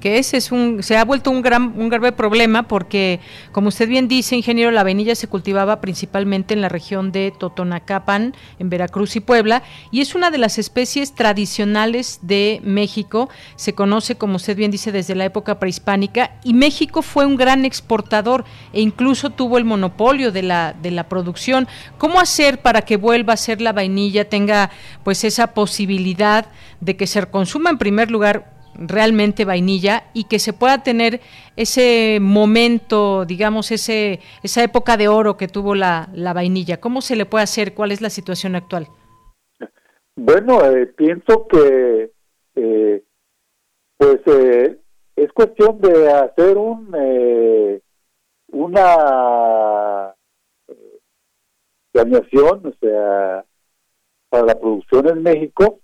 Que 0.00 0.18
ese 0.18 0.38
es 0.38 0.50
un 0.50 0.82
se 0.82 0.96
ha 0.96 1.04
vuelto 1.04 1.30
un 1.30 1.40
gran 1.40 1.74
un 1.76 1.88
grave 1.88 2.10
problema 2.10 2.64
porque 2.64 3.20
como 3.52 3.68
usted 3.68 3.88
bien 3.88 4.08
dice 4.08 4.34
ingeniero 4.34 4.72
la 4.72 4.82
vainilla 4.82 5.14
se 5.14 5.28
cultivaba 5.28 5.80
principalmente 5.80 6.52
en 6.52 6.60
la 6.60 6.68
región 6.68 7.12
de 7.12 7.32
Totonacapan 7.38 8.34
en 8.58 8.70
Veracruz 8.70 9.14
y 9.14 9.20
Puebla 9.20 9.62
y 9.92 10.00
es 10.00 10.16
una 10.16 10.32
de 10.32 10.38
las 10.38 10.58
especies 10.58 11.14
tradicionales 11.14 12.18
de 12.22 12.60
México. 12.64 13.28
Se 13.54 13.72
conoce 13.72 14.16
como 14.16 14.34
usted 14.34 14.56
bien 14.56 14.72
dice 14.72 14.90
desde 14.90 15.14
la 15.14 15.26
época 15.26 15.60
prehispánica 15.60 16.32
y 16.42 16.54
México 16.54 17.00
fue 17.00 17.24
un 17.24 17.36
gran 17.36 17.64
exportador 17.64 18.44
e 18.72 18.80
incluso 18.80 19.30
tuvo 19.30 19.58
el 19.58 19.64
monopolio 19.64 20.32
de 20.32 20.42
la 20.42 20.72
de 20.72 20.90
la 20.90 21.08
producción. 21.08 21.68
Cómo 21.98 22.18
hacer 22.18 22.62
para 22.62 22.82
que 22.82 22.96
vuelva 22.96 23.34
a 23.34 23.36
ser 23.36 23.60
la 23.60 23.72
vainilla 23.72 24.28
tenga 24.28 24.70
pues 25.04 25.22
esa 25.22 25.54
posibilidad 25.54 26.46
de 26.80 26.96
que 26.96 27.06
se 27.06 27.24
consuma 27.26 27.70
en 27.70 27.78
primer 27.78 28.10
lugar 28.10 28.51
realmente 28.74 29.44
vainilla 29.44 30.04
y 30.14 30.24
que 30.24 30.38
se 30.38 30.52
pueda 30.52 30.82
tener 30.82 31.20
ese 31.56 32.18
momento, 32.20 33.24
digamos, 33.24 33.70
ese, 33.70 34.20
esa 34.42 34.62
época 34.62 34.96
de 34.96 35.08
oro 35.08 35.36
que 35.36 35.48
tuvo 35.48 35.74
la, 35.74 36.08
la 36.14 36.32
vainilla. 36.32 36.80
¿Cómo 36.80 37.00
se 37.00 37.16
le 37.16 37.26
puede 37.26 37.44
hacer? 37.44 37.74
¿Cuál 37.74 37.92
es 37.92 38.00
la 38.00 38.10
situación 38.10 38.56
actual? 38.56 38.88
Bueno, 40.16 40.64
eh, 40.64 40.86
pienso 40.86 41.46
que 41.48 42.12
eh, 42.54 43.02
pues 43.96 44.20
eh, 44.26 44.78
es 45.16 45.32
cuestión 45.32 45.80
de 45.80 46.10
hacer 46.10 46.56
un 46.56 46.94
eh, 46.98 47.80
una 48.48 50.14
eh, 50.68 50.98
planeación, 51.92 52.66
o 52.66 52.72
sea, 52.80 53.44
para 54.28 54.44
la 54.44 54.58
producción 54.58 55.08
en 55.08 55.22
México, 55.22 55.80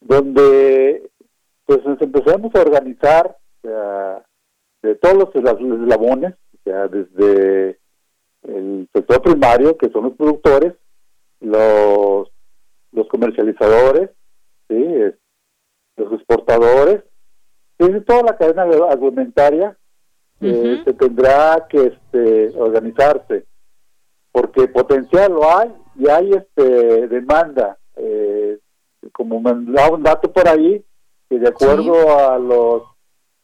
donde 0.00 1.10
pues 1.66 1.84
nos 1.84 2.00
empezamos 2.00 2.54
a 2.54 2.60
organizar 2.60 3.36
o 3.62 3.68
sea, 3.68 4.24
de 4.82 4.94
todos 4.96 5.16
los 5.16 5.34
eslabones, 5.34 6.34
o 6.34 6.58
sea, 6.64 6.88
desde 6.88 7.78
el 8.42 8.88
sector 8.92 9.22
primario, 9.22 9.76
que 9.76 9.88
son 9.90 10.04
los 10.04 10.12
productores, 10.14 10.74
los, 11.40 12.28
los 12.92 13.08
comercializadores, 13.08 14.10
¿sí? 14.68 14.86
los 15.96 16.12
exportadores, 16.12 17.02
y 17.78 18.00
toda 18.00 18.22
la 18.22 18.36
cadena 18.36 18.62
agroalimentaria 18.62 19.76
eh, 20.40 20.82
se 20.84 20.92
tendrá 20.94 21.66
que 21.68 21.86
este, 21.86 22.56
organizarse, 22.56 23.46
porque 24.32 24.68
potencial 24.68 25.32
lo 25.32 25.56
hay 25.56 25.72
y 25.96 26.08
hay 26.08 26.30
este 26.32 27.08
demanda. 27.08 27.78
Eh, 27.96 28.58
como 29.12 29.40
me 29.40 29.72
da 29.72 29.90
un 29.90 30.02
dato 30.02 30.32
por 30.32 30.48
ahí, 30.48 30.84
que 31.34 31.40
de 31.40 31.48
acuerdo 31.48 31.94
sí. 31.94 32.08
a 32.08 32.38
los 32.38 32.82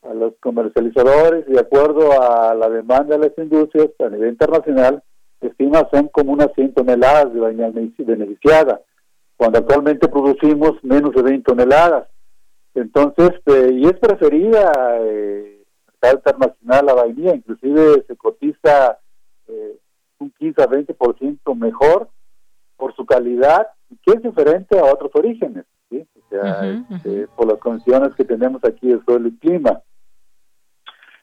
a 0.03 0.15
los 0.15 0.35
comercializadores 0.41 1.45
y 1.47 1.53
de 1.53 1.61
acuerdo 1.61 2.23
a 2.23 2.55
la 2.55 2.71
demanda 2.71 3.19
de 3.19 3.29
las 3.29 3.39
industrias 3.39 3.91
a 3.99 4.09
nivel 4.09 4.31
internacional, 4.31 5.03
estima 5.43 5.87
son 5.93 6.09
como 6.09 6.33
unas 6.33 6.53
100 6.55 6.73
toneladas 6.73 7.35
de 7.35 7.41
vainilla 7.41 7.71
beneficiada, 7.99 8.81
cuando 9.37 9.59
actualmente 9.59 10.09
producimos 10.09 10.83
menos 10.83 11.13
de 11.15 11.23
20 11.23 11.45
toneladas. 11.45 12.09
Entonces, 12.75 13.33
eh, 13.45 13.73
y 13.73 13.85
es 13.85 13.99
preferida 13.99 14.73
eh, 15.01 15.63
internacional 16.03 16.87
la 16.87 16.95
vainilla, 16.95 17.35
inclusive 17.35 18.05
se 18.07 18.17
cotiza 18.17 18.99
eh, 19.49 19.77
un 20.19 20.31
15 20.39 20.63
a 20.63 20.67
20% 20.67 21.55
mejor 21.57 22.09
por 22.77 22.95
su 22.97 23.05
calidad, 23.05 23.67
que 24.03 24.13
es 24.13 24.23
diferente 24.23 24.79
a 24.79 24.85
otros 24.85 25.11
orígenes. 25.15 25.67
O 26.31 26.43
sea, 26.43 26.43
uh 26.43 26.65
-huh, 26.65 26.97
este, 26.97 27.09
uh 27.09 27.13
-huh. 27.13 27.29
por 27.37 27.47
las 27.49 27.59
condiciones 27.59 28.15
que 28.15 28.25
tenemos 28.25 28.63
aquí 28.65 28.89
de 28.89 29.03
suelo 29.05 29.29
y 29.29 29.37
clima. 29.39 29.81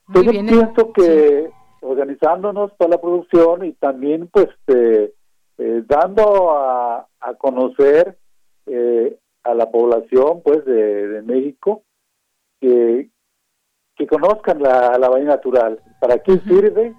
Muy 0.07 0.21
Entonces, 0.21 0.31
bien, 0.31 0.45
pienso 0.47 0.93
que 0.93 1.47
sí. 1.47 1.53
organizándonos 1.81 2.71
para 2.73 2.91
la 2.91 3.01
producción 3.01 3.65
y 3.65 3.73
también, 3.73 4.27
pues, 4.27 4.47
eh, 4.67 5.13
eh, 5.57 5.83
dando 5.87 6.51
a, 6.51 7.07
a 7.19 7.33
conocer 7.35 8.17
eh, 8.65 9.17
a 9.43 9.53
la 9.53 9.69
población, 9.71 10.41
pues, 10.43 10.65
de, 10.65 11.07
de 11.07 11.21
México, 11.21 11.83
que, 12.59 13.09
que 13.95 14.07
conozcan 14.07 14.61
la, 14.61 14.97
la 14.97 15.09
vaina 15.09 15.31
natural, 15.35 15.79
para 16.01 16.17
qué 16.19 16.33
uh 16.33 16.35
-huh. 16.35 16.43
sirve 16.47 16.93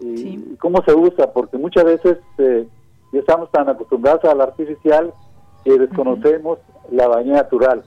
y, 0.00 0.16
sí. 0.16 0.44
y, 0.52 0.56
cómo 0.56 0.82
se 0.84 0.94
usa, 0.94 1.32
porque 1.32 1.58
muchas 1.58 1.84
veces 1.84 2.18
eh, 2.38 2.66
ya 3.12 3.20
estamos 3.20 3.50
tan 3.50 3.68
acostumbrados 3.68 4.24
a 4.24 4.34
la 4.34 4.44
artificial 4.44 5.12
que 5.64 5.78
desconocemos 5.78 6.58
uh 6.58 6.88
-huh. 6.88 6.96
la 6.96 7.08
vaina 7.08 7.34
natural. 7.34 7.82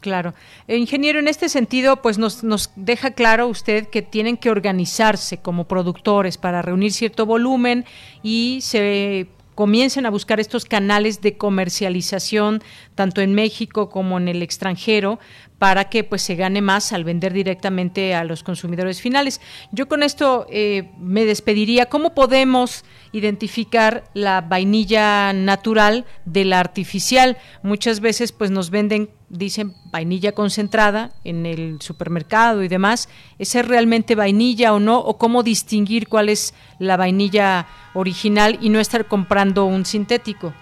Claro. 0.00 0.34
Eh, 0.66 0.76
ingeniero, 0.76 1.20
en 1.20 1.28
este 1.28 1.48
sentido, 1.48 2.02
pues 2.02 2.18
nos, 2.18 2.42
nos 2.42 2.70
deja 2.76 3.12
claro 3.12 3.46
usted 3.46 3.86
que 3.88 4.02
tienen 4.02 4.36
que 4.36 4.50
organizarse 4.50 5.38
como 5.38 5.64
productores 5.64 6.36
para 6.38 6.60
reunir 6.60 6.92
cierto 6.92 7.24
volumen 7.24 7.84
y 8.22 8.58
se 8.62 9.28
comiencen 9.54 10.06
a 10.06 10.10
buscar 10.10 10.40
estos 10.40 10.64
canales 10.64 11.20
de 11.20 11.36
comercialización 11.36 12.62
tanto 12.94 13.20
en 13.20 13.34
México 13.34 13.90
como 13.90 14.18
en 14.18 14.28
el 14.28 14.42
extranjero 14.42 15.18
para 15.62 15.84
que 15.84 16.02
pues 16.02 16.22
se 16.22 16.34
gane 16.34 16.60
más 16.60 16.92
al 16.92 17.04
vender 17.04 17.32
directamente 17.32 18.16
a 18.16 18.24
los 18.24 18.42
consumidores 18.42 19.00
finales. 19.00 19.40
Yo 19.70 19.86
con 19.86 20.02
esto 20.02 20.44
eh, 20.50 20.90
me 20.98 21.24
despediría. 21.24 21.86
¿Cómo 21.86 22.16
podemos 22.16 22.84
identificar 23.12 24.02
la 24.12 24.40
vainilla 24.40 25.32
natural 25.32 26.04
de 26.24 26.46
la 26.46 26.58
artificial? 26.58 27.36
Muchas 27.62 28.00
veces 28.00 28.32
pues 28.32 28.50
nos 28.50 28.70
venden, 28.70 29.10
dicen 29.28 29.74
vainilla 29.92 30.32
concentrada 30.32 31.12
en 31.22 31.46
el 31.46 31.80
supermercado 31.80 32.64
y 32.64 32.66
demás. 32.66 33.08
¿Es 33.38 33.54
realmente 33.64 34.16
vainilla 34.16 34.74
o 34.74 34.80
no? 34.80 34.98
¿O 34.98 35.16
cómo 35.16 35.44
distinguir 35.44 36.08
cuál 36.08 36.28
es 36.28 36.54
la 36.80 36.96
vainilla 36.96 37.68
original 37.94 38.58
y 38.60 38.68
no 38.68 38.80
estar 38.80 39.06
comprando 39.06 39.66
un 39.66 39.84
sintético? 39.84 40.54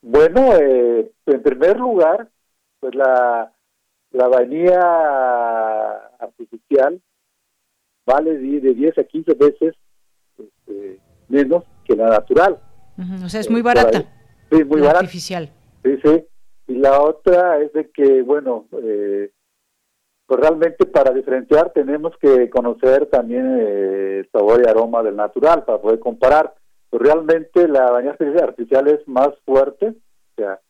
Bueno, 0.00 0.54
eh, 0.54 1.12
en 1.26 1.42
primer 1.42 1.78
lugar, 1.78 2.30
pues 2.80 2.94
la, 2.94 3.53
la 4.14 4.28
vainilla 4.28 4.80
artificial 6.20 7.00
vale 8.06 8.38
de 8.38 8.74
10 8.74 8.98
a 8.98 9.04
15 9.04 9.34
veces 9.34 9.74
este, 10.38 11.00
menos 11.28 11.64
que 11.84 11.96
la 11.96 12.08
natural. 12.08 12.58
o 13.24 13.28
sea, 13.28 13.40
es 13.40 13.50
muy 13.50 13.62
barata. 13.62 14.04
Sí, 14.50 14.62
muy 14.64 14.80
barata. 14.80 15.00
Artificial. 15.00 15.50
Sí, 15.82 15.98
sí. 16.04 16.24
Y 16.68 16.74
la 16.76 17.00
otra 17.00 17.60
es 17.60 17.72
de 17.72 17.90
que, 17.90 18.22
bueno, 18.22 18.66
eh, 18.82 19.30
pues 20.26 20.40
realmente 20.40 20.86
para 20.86 21.12
diferenciar 21.12 21.72
tenemos 21.72 22.12
que 22.20 22.48
conocer 22.50 23.06
también 23.06 23.58
eh, 23.60 24.20
el 24.20 24.30
sabor 24.30 24.62
y 24.64 24.68
aroma 24.68 25.02
del 25.02 25.16
natural 25.16 25.64
para 25.64 25.80
poder 25.80 25.98
comparar. 25.98 26.54
Pues 26.88 27.02
realmente 27.02 27.66
la 27.66 27.90
vainilla 27.90 28.44
artificial 28.44 28.86
es 28.88 29.06
más 29.08 29.30
fuerte, 29.44 29.88
o 29.88 30.34
sea, 30.36 30.60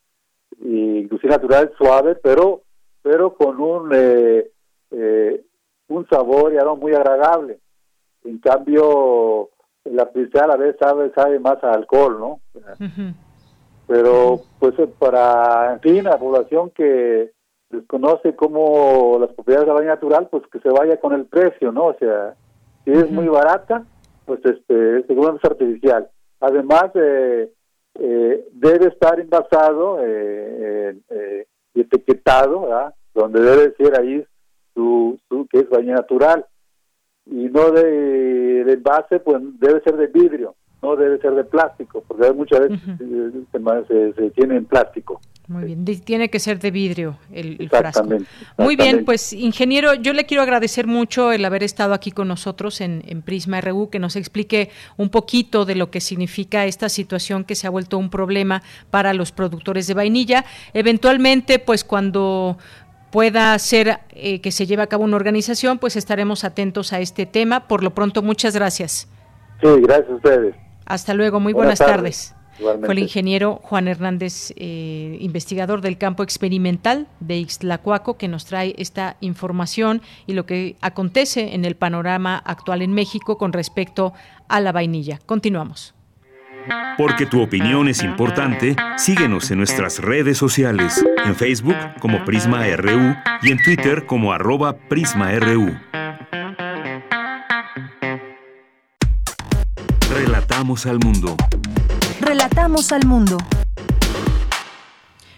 inclusive 0.62 1.30
natural 1.30 1.70
es 1.70 1.76
suave, 1.76 2.14
pero 2.16 2.63
pero 3.04 3.34
con 3.34 3.60
un 3.60 3.90
eh, 3.94 4.50
eh, 4.90 5.44
un 5.88 6.08
sabor 6.08 6.52
y 6.52 6.56
aroma 6.56 6.80
muy 6.80 6.94
agradable. 6.94 7.58
En 8.24 8.38
cambio, 8.38 9.50
la 9.84 10.04
artificial 10.04 10.50
a 10.50 10.56
veces 10.56 10.76
sabe, 10.80 11.12
sabe 11.14 11.38
más 11.38 11.62
a 11.62 11.72
alcohol, 11.72 12.18
¿no? 12.18 12.40
Pero, 13.86 14.40
pues, 14.58 14.74
para, 14.98 15.74
en 15.74 15.80
fin, 15.80 16.04
la 16.04 16.18
población 16.18 16.70
que 16.70 17.32
desconoce 17.68 18.34
cómo 18.34 19.18
las 19.20 19.30
propiedades 19.34 19.66
de 19.66 19.72
la 19.72 19.74
vaina 19.74 19.94
natural, 19.94 20.28
pues 20.30 20.42
que 20.50 20.60
se 20.60 20.70
vaya 20.70 20.98
con 20.98 21.12
el 21.12 21.26
precio, 21.26 21.70
¿no? 21.70 21.88
O 21.88 21.94
sea, 21.98 22.34
si 22.84 22.92
es 22.92 23.10
muy 23.10 23.28
barata, 23.28 23.84
pues, 24.24 24.40
este, 24.46 25.06
según 25.06 25.36
es 25.36 25.44
artificial. 25.44 26.08
Además, 26.40 26.86
eh, 26.94 27.52
eh, 27.96 28.48
debe 28.52 28.88
estar 28.88 29.20
envasado 29.20 29.98
eh, 30.02 30.96
eh, 31.10 31.46
y 31.74 31.80
etiquetado, 31.82 32.62
¿verdad? 32.62 32.94
Donde 33.14 33.40
debe 33.40 33.74
ser 33.76 33.98
ahí 33.98 34.24
su, 34.74 35.18
su 35.28 35.46
que 35.48 35.60
es 35.60 35.68
baña 35.68 35.94
natural. 35.94 36.46
Y 37.26 37.48
no 37.48 37.70
de, 37.70 38.64
de 38.64 38.72
envase 38.72 39.18
pues 39.20 39.42
debe 39.58 39.80
ser 39.82 39.96
de 39.96 40.08
vidrio 40.08 40.54
no 40.84 40.96
debe 40.96 41.18
ser 41.18 41.34
de 41.34 41.44
plástico 41.44 42.04
porque 42.06 42.30
muchas 42.32 42.60
veces 42.60 42.78
se, 43.88 44.12
se, 44.12 44.30
tiene 44.32 44.56
en 44.56 44.66
plástico 44.66 45.18
muy 45.46 45.64
bien, 45.64 45.84
tiene 45.84 46.30
que 46.30 46.40
ser 46.40 46.58
de 46.58 46.70
vidrio 46.70 47.18
el, 47.30 47.68
frasco. 47.68 48.08
Muy 48.56 48.76
bien, 48.76 49.04
pues 49.04 49.34
ingeniero, 49.34 49.92
yo 49.92 50.14
le 50.14 50.24
quiero 50.24 50.42
agradecer 50.42 50.86
mucho 50.86 51.32
el 51.32 51.44
haber 51.44 51.62
estado 51.62 51.92
aquí 51.92 52.12
con 52.12 52.28
nosotros 52.28 52.80
en, 52.80 53.02
en, 53.06 53.20
Prisma 53.20 53.60
RU, 53.60 53.90
que 53.90 53.98
nos 53.98 54.16
explique 54.16 54.70
un 54.96 55.10
poquito 55.10 55.66
de 55.66 55.74
lo 55.74 55.90
que 55.90 56.00
significa 56.00 56.64
esta 56.64 56.88
situación 56.88 57.44
que 57.44 57.56
se 57.56 57.66
ha 57.66 57.70
vuelto 57.70 57.98
un 57.98 58.08
problema 58.08 58.62
para 58.90 59.12
los 59.12 59.32
productores 59.32 59.86
de 59.86 59.92
vainilla. 59.92 60.46
Eventualmente, 60.72 61.58
pues 61.58 61.84
cuando 61.84 62.56
pueda 63.14 63.56
ser 63.58 64.00
eh, 64.10 64.40
que 64.40 64.50
se 64.50 64.66
lleve 64.66 64.82
a 64.82 64.86
cabo 64.86 65.04
una 65.04 65.14
organización, 65.14 65.78
pues 65.78 65.94
estaremos 65.94 66.42
atentos 66.42 66.92
a 66.92 67.00
este 67.00 67.26
tema. 67.26 67.68
Por 67.68 67.84
lo 67.84 67.94
pronto, 67.94 68.22
muchas 68.22 68.56
gracias. 68.56 69.08
Sí, 69.60 69.68
gracias 69.82 70.10
a 70.10 70.14
ustedes. 70.14 70.54
Hasta 70.86 71.14
luego, 71.14 71.38
muy 71.38 71.52
buenas, 71.52 71.78
tardes. 71.78 72.34
Fue 72.58 72.92
el 72.92 72.98
ingeniero 72.98 73.60
Juan 73.62 73.88
Hernández, 73.88 74.52
eh, 74.56 75.16
investigador 75.20 75.80
del 75.80 75.98
campo 75.98 76.22
experimental 76.22 77.08
de 77.20 77.38
Ixtlacuaco, 77.38 78.16
que 78.16 78.28
nos 78.28 78.46
trae 78.46 78.74
esta 78.78 79.16
información 79.20 80.02
y 80.26 80.34
lo 80.34 80.46
que 80.46 80.76
acontece 80.80 81.54
en 81.54 81.64
el 81.64 81.74
panorama 81.74 82.36
actual 82.36 82.82
en 82.82 82.92
México 82.92 83.38
con 83.38 83.52
respecto 83.52 84.12
a 84.48 84.60
la 84.60 84.72
vainilla. 84.72 85.18
Continuamos. 85.26 85.94
Porque 86.96 87.26
tu 87.26 87.42
opinión 87.42 87.88
es 87.88 88.02
importante, 88.02 88.76
síguenos 88.96 89.50
en 89.50 89.58
nuestras 89.58 89.98
redes 89.98 90.38
sociales, 90.38 91.04
en 91.24 91.34
Facebook 91.34 91.76
como 92.00 92.24
Prisma 92.24 92.64
RU 92.76 93.14
y 93.42 93.50
en 93.50 93.62
Twitter 93.62 94.06
como 94.06 94.32
arroba 94.32 94.76
PrismaRU. 94.88 95.76
Relatamos 100.08 100.86
al 100.86 101.00
mundo. 101.00 101.36
Relatamos 102.24 102.90
al 102.90 103.04
mundo. 103.06 103.36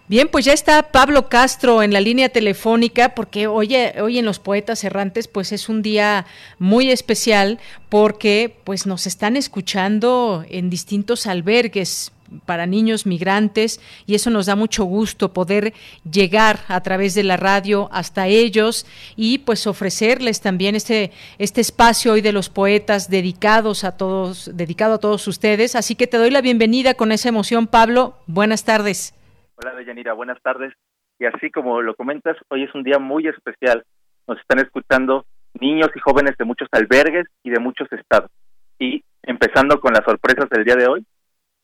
Bien, 0.09 0.29
pues 0.29 0.45
ya 0.45 0.53
está 0.53 0.93
Pablo 0.93 1.29
Castro 1.29 1.83
en 1.83 1.93
la 1.93 2.01
línea 2.01 2.29
telefónica 2.29 3.17
porque 3.17 3.49
hoy, 3.49 3.75
hoy 4.01 4.19
en 4.19 4.25
los 4.25 4.39
Poetas 4.39 4.85
Errantes 4.85 5.27
pues 5.27 5.51
es 5.51 5.69
un 5.69 5.83
día 5.83 6.27
muy 6.61 6.93
especial 6.93 7.59
porque 7.89 8.57
pues 8.63 8.87
nos 8.87 9.09
están 9.09 9.37
escuchando 9.37 10.45
en 10.49 10.71
distintos 10.71 11.27
albergues 11.27 12.13
para 12.45 12.67
niños 12.67 13.07
migrantes 13.07 13.81
y 14.07 14.15
eso 14.15 14.31
nos 14.31 14.47
da 14.47 14.57
mucho 14.57 14.85
gusto 14.85 15.33
poder 15.33 15.73
llegar 16.11 16.59
a 16.69 16.83
través 16.83 17.15
de 17.15 17.23
la 17.23 17.37
radio 17.37 17.89
hasta 17.93 18.27
ellos 18.27 18.87
y 19.17 19.39
pues 19.39 19.67
ofrecerles 19.67 20.41
también 20.41 20.75
este 20.75 21.13
este 21.39 21.61
espacio 21.61 22.13
hoy 22.13 22.21
de 22.21 22.33
los 22.33 22.49
poetas 22.49 23.09
dedicados 23.09 23.85
a 23.85 23.97
todos 23.97 24.51
dedicado 24.57 24.95
a 24.95 24.99
todos 24.99 25.27
ustedes 25.29 25.77
así 25.77 25.95
que 25.95 26.07
te 26.07 26.19
doy 26.19 26.31
la 26.31 26.41
bienvenida 26.41 26.95
con 26.95 27.13
esa 27.13 27.29
emoción 27.29 27.67
Pablo 27.67 28.17
buenas 28.27 28.65
tardes 28.65 29.15
Hola, 29.59 29.75
Deyanira, 29.75 30.13
buenas 30.13 30.41
tardes. 30.43 30.75
Y 31.19 31.25
así 31.25 31.51
como 31.51 31.81
lo 31.81 31.95
comentas, 31.95 32.37
hoy 32.49 32.65
es 32.65 32.75
un 32.75 32.83
día 32.83 32.99
muy 32.99 33.27
especial. 33.27 33.85
Nos 34.29 34.39
están 34.39 34.59
escuchando 34.59 35.25
niños 35.59 35.89
y 35.95 35.99
jóvenes 35.99 36.37
de 36.37 36.45
muchos 36.45 36.69
albergues 36.73 37.27
y 37.43 37.49
de 37.49 37.59
muchos 37.59 37.91
estados. 37.91 38.31
Y 38.79 39.03
empezando 39.23 39.81
con 39.81 39.95
las 39.95 40.05
sorpresas 40.05 40.51
del 40.51 40.65
día 40.65 40.77
de 40.77 40.87
hoy, 40.87 41.07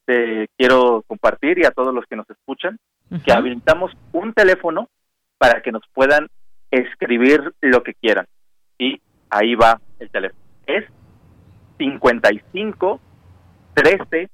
te 0.05 0.49
quiero 0.57 1.03
compartir 1.07 1.59
y 1.59 1.65
a 1.65 1.71
todos 1.71 1.95
los 1.95 2.05
que 2.07 2.17
nos 2.17 2.29
escuchan 2.31 2.79
que 3.25 3.33
habilitamos 3.33 3.93
un 4.13 4.33
teléfono 4.33 4.89
para 5.39 5.61
que 5.61 5.71
nos 5.71 5.83
puedan 5.93 6.29
escribir 6.71 7.53
lo 7.61 7.83
que 7.83 7.95
quieran. 7.95 8.27
Y 8.79 9.01
ahí 9.29 9.55
va 9.55 9.81
el 9.99 10.11
teléfono. 10.11 10.41
Es 10.67 10.85
55 11.79 13.01
13 13.75 14.31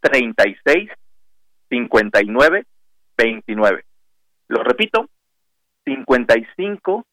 36 0.00 0.90
59 1.68 2.66
29. 3.16 3.84
Lo 4.48 4.62
repito, 4.64 5.08
55 5.84 7.06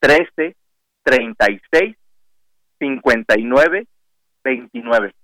13 0.00 0.56
36 1.02 1.96
59 2.78 3.86
29. 4.44 5.14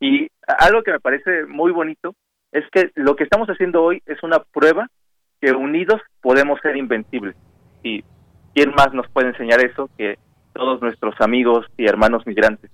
Y 0.00 0.28
algo 0.58 0.82
que 0.82 0.92
me 0.92 1.00
parece 1.00 1.46
muy 1.46 1.72
bonito 1.72 2.14
es 2.52 2.64
que 2.70 2.90
lo 2.94 3.16
que 3.16 3.24
estamos 3.24 3.48
haciendo 3.48 3.82
hoy 3.82 4.02
es 4.06 4.22
una 4.22 4.38
prueba 4.40 4.88
que 5.40 5.52
unidos 5.52 6.00
podemos 6.20 6.60
ser 6.60 6.76
invencibles. 6.76 7.36
Y 7.82 8.04
quién 8.54 8.74
más 8.74 8.92
nos 8.92 9.08
puede 9.08 9.28
enseñar 9.28 9.64
eso 9.64 9.90
que 9.96 10.18
todos 10.52 10.80
nuestros 10.80 11.14
amigos 11.20 11.66
y 11.76 11.86
hermanos 11.86 12.26
migrantes. 12.26 12.70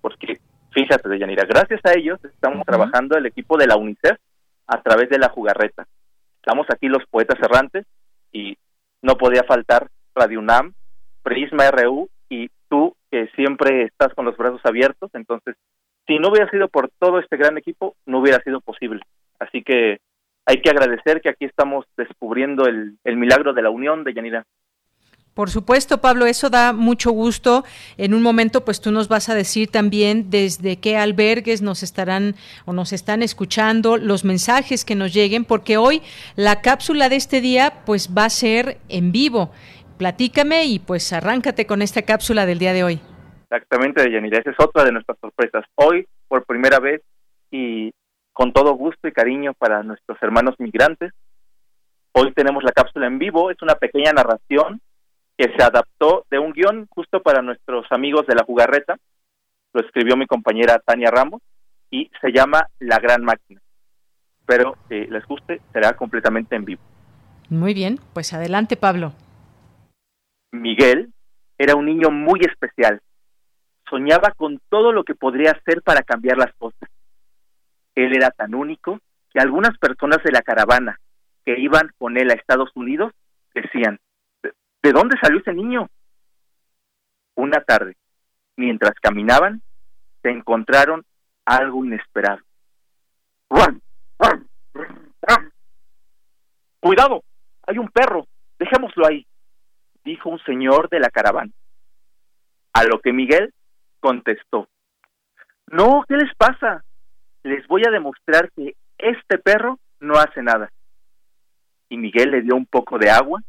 Porque 0.00 0.38
fíjate, 0.72 1.08
Deyanira, 1.08 1.44
gracias 1.44 1.80
a 1.84 1.94
ellos 1.94 2.22
estamos 2.24 2.64
trabajando 2.66 3.16
el 3.16 3.26
equipo 3.26 3.56
de 3.56 3.66
la 3.66 3.76
UNICEF 3.76 4.18
a 4.66 4.82
través 4.82 5.08
de 5.08 5.18
la 5.18 5.30
jugarreta. 5.30 5.86
Estamos 6.36 6.66
aquí 6.70 6.88
los 6.88 7.04
poetas 7.06 7.38
errantes 7.40 7.86
y 8.32 8.56
no 9.02 9.16
podía 9.16 9.42
faltar 9.44 9.88
Radio 10.14 10.38
UNAM, 10.40 10.74
Prisma 11.22 11.70
RU 11.70 12.08
y 12.28 12.50
tú 12.68 12.94
que 13.10 13.28
siempre 13.28 13.84
estás 13.84 14.12
con 14.14 14.26
los 14.26 14.36
brazos 14.36 14.60
abiertos. 14.64 15.10
Entonces, 15.14 15.56
si 16.06 16.18
no 16.18 16.28
hubiera 16.28 16.50
sido 16.50 16.68
por 16.68 16.90
todo 16.98 17.18
este 17.18 17.36
gran 17.36 17.58
equipo, 17.58 17.96
no 18.06 18.20
hubiera 18.20 18.40
sido 18.42 18.60
posible. 18.60 19.02
Así 19.38 19.62
que 19.62 19.98
hay 20.46 20.60
que 20.60 20.70
agradecer 20.70 21.20
que 21.20 21.28
aquí 21.28 21.44
estamos 21.44 21.84
descubriendo 21.96 22.66
el, 22.66 22.96
milagro 23.04 23.52
de 23.52 23.62
la 23.62 23.70
unión 23.70 24.04
de 24.04 24.14
Yanira. 24.14 24.44
Por 25.34 25.50
supuesto, 25.50 26.00
Pablo, 26.00 26.24
eso 26.24 26.48
da 26.48 26.72
mucho 26.72 27.10
gusto. 27.10 27.64
En 27.98 28.14
un 28.14 28.22
momento, 28.22 28.64
pues 28.64 28.80
tú 28.80 28.90
nos 28.90 29.08
vas 29.08 29.28
a 29.28 29.34
decir 29.34 29.70
también 29.70 30.30
desde 30.30 30.78
qué 30.78 30.96
albergues 30.96 31.60
nos 31.60 31.82
estarán 31.82 32.36
o 32.64 32.72
nos 32.72 32.94
están 32.94 33.22
escuchando, 33.22 33.98
los 33.98 34.24
mensajes 34.24 34.86
que 34.86 34.94
nos 34.94 35.12
lleguen, 35.12 35.44
porque 35.44 35.76
hoy 35.76 36.00
la 36.36 36.62
cápsula 36.62 37.10
de 37.10 37.16
este 37.16 37.42
día, 37.42 37.82
pues 37.84 38.16
va 38.16 38.24
a 38.24 38.30
ser 38.30 38.78
en 38.88 39.12
vivo. 39.12 39.50
Platícame 39.98 40.64
y 40.64 40.78
pues 40.78 41.12
arráncate 41.12 41.66
con 41.66 41.82
esta 41.82 42.02
cápsula 42.02 42.46
del 42.46 42.58
día 42.58 42.72
de 42.72 42.84
hoy. 42.84 43.00
Exactamente, 43.48 44.10
Yanira, 44.10 44.40
esa 44.40 44.50
es 44.50 44.56
otra 44.58 44.82
de 44.82 44.90
nuestras 44.90 45.18
sorpresas. 45.20 45.64
Hoy, 45.76 46.06
por 46.26 46.44
primera 46.44 46.80
vez 46.80 47.00
y 47.52 47.92
con 48.32 48.52
todo 48.52 48.74
gusto 48.74 49.06
y 49.06 49.12
cariño 49.12 49.54
para 49.54 49.84
nuestros 49.84 50.20
hermanos 50.20 50.56
migrantes, 50.58 51.12
hoy 52.10 52.32
tenemos 52.32 52.64
la 52.64 52.72
cápsula 52.72 53.06
en 53.06 53.20
vivo, 53.20 53.52
es 53.52 53.62
una 53.62 53.76
pequeña 53.76 54.12
narración 54.12 54.80
que 55.38 55.54
se 55.56 55.62
adaptó 55.62 56.26
de 56.28 56.40
un 56.40 56.52
guion 56.52 56.86
justo 56.90 57.22
para 57.22 57.40
nuestros 57.40 57.86
amigos 57.90 58.26
de 58.26 58.34
la 58.34 58.42
jugarreta. 58.44 58.96
Lo 59.72 59.80
escribió 59.80 60.16
mi 60.16 60.26
compañera 60.26 60.80
Tania 60.84 61.10
Ramos 61.12 61.40
y 61.88 62.10
se 62.20 62.32
llama 62.32 62.66
La 62.80 62.98
Gran 62.98 63.22
Máquina. 63.22 63.60
Pero 64.44 64.76
si 64.88 65.06
les 65.06 65.24
guste, 65.24 65.60
será 65.72 65.92
completamente 65.92 66.56
en 66.56 66.64
vivo. 66.64 66.82
Muy 67.48 67.74
bien, 67.74 68.00
pues 68.12 68.32
adelante 68.32 68.76
Pablo. 68.76 69.12
Miguel 70.50 71.12
era 71.58 71.76
un 71.76 71.86
niño 71.86 72.10
muy 72.10 72.40
especial. 72.40 73.00
Soñaba 73.88 74.32
con 74.36 74.60
todo 74.68 74.92
lo 74.92 75.04
que 75.04 75.14
podría 75.14 75.52
hacer 75.52 75.82
para 75.82 76.02
cambiar 76.02 76.38
las 76.38 76.52
cosas. 76.54 76.88
Él 77.94 78.14
era 78.14 78.30
tan 78.30 78.54
único 78.54 79.00
que 79.32 79.40
algunas 79.40 79.76
personas 79.78 80.22
de 80.24 80.32
la 80.32 80.42
caravana 80.42 80.98
que 81.44 81.58
iban 81.58 81.90
con 81.98 82.16
él 82.18 82.30
a 82.30 82.34
Estados 82.34 82.70
Unidos 82.74 83.12
decían, 83.54 83.98
¿de 84.42 84.92
dónde 84.92 85.16
salió 85.20 85.38
ese 85.38 85.52
niño? 85.54 85.88
Una 87.36 87.60
tarde, 87.60 87.96
mientras 88.56 88.94
caminaban, 89.00 89.62
se 90.22 90.30
encontraron 90.30 91.04
algo 91.44 91.84
inesperado. 91.84 92.40
Cuidado, 96.80 97.22
hay 97.66 97.78
un 97.78 97.88
perro, 97.88 98.26
dejémoslo 98.58 99.06
ahí, 99.06 99.26
dijo 100.04 100.28
un 100.28 100.38
señor 100.40 100.88
de 100.88 101.00
la 101.00 101.10
caravana. 101.10 101.52
A 102.72 102.84
lo 102.84 103.00
que 103.00 103.12
Miguel 103.12 103.52
contestó, 104.06 104.68
no, 105.66 106.04
¿qué 106.08 106.14
les 106.14 106.32
pasa? 106.36 106.84
Les 107.42 107.66
voy 107.66 107.82
a 107.84 107.90
demostrar 107.90 108.52
que 108.52 108.76
este 108.98 109.36
perro 109.36 109.80
no 109.98 110.14
hace 110.14 110.44
nada. 110.44 110.70
Y 111.88 111.96
Miguel 111.96 112.30
le 112.30 112.42
dio 112.42 112.54
un 112.54 112.66
poco 112.66 112.98
de 112.98 113.10
agua 113.10 113.42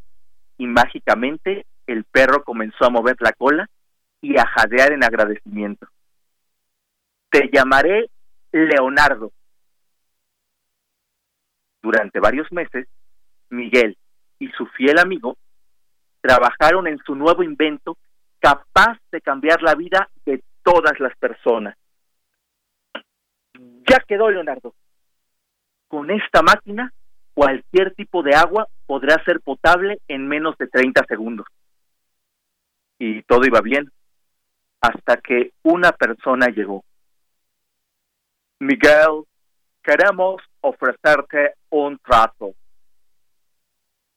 y 0.57 0.65
mágicamente 0.65 1.67
el 1.85 2.05
perro 2.05 2.43
comenzó 2.43 2.85
a 2.85 2.89
mover 2.89 3.17
la 3.19 3.33
cola 3.33 3.69
y 4.19 4.35
a 4.35 4.47
jadear 4.47 4.93
en 4.93 5.03
agradecimiento. 5.03 5.87
Te 7.29 7.51
llamaré 7.53 8.09
Leonardo. 8.51 9.31
Durante 11.83 12.19
varios 12.19 12.51
meses, 12.51 12.87
Miguel 13.51 13.95
y 14.39 14.47
su 14.53 14.65
fiel 14.65 14.97
amigo 14.97 15.37
trabajaron 16.19 16.87
en 16.87 16.97
su 17.05 17.13
nuevo 17.13 17.43
invento 17.43 17.95
capaz 18.39 18.97
de 19.11 19.21
cambiar 19.21 19.61
la 19.61 19.75
vida 19.75 20.09
de 20.25 20.41
todas 20.67 20.99
las 20.99 21.15
personas. 21.17 21.77
Ya 23.89 23.99
quedó, 24.05 24.29
Leonardo. 24.29 24.75
Con 25.87 26.11
esta 26.11 26.41
máquina, 26.41 26.91
cualquier 27.33 27.95
tipo 27.95 28.21
de 28.21 28.35
agua 28.35 28.67
podrá 28.85 29.23
ser 29.23 29.39
potable 29.39 29.99
en 30.09 30.27
menos 30.27 30.57
de 30.57 30.67
30 30.67 31.05
segundos. 31.07 31.47
Y 32.99 33.21
todo 33.23 33.45
iba 33.45 33.61
bien, 33.61 33.89
hasta 34.81 35.15
que 35.17 35.53
una 35.63 35.93
persona 35.93 36.47
llegó. 36.47 36.83
Miguel, 38.59 39.23
queremos 39.81 40.41
ofrecerte 40.59 41.53
un 41.69 41.97
trato. 41.99 42.55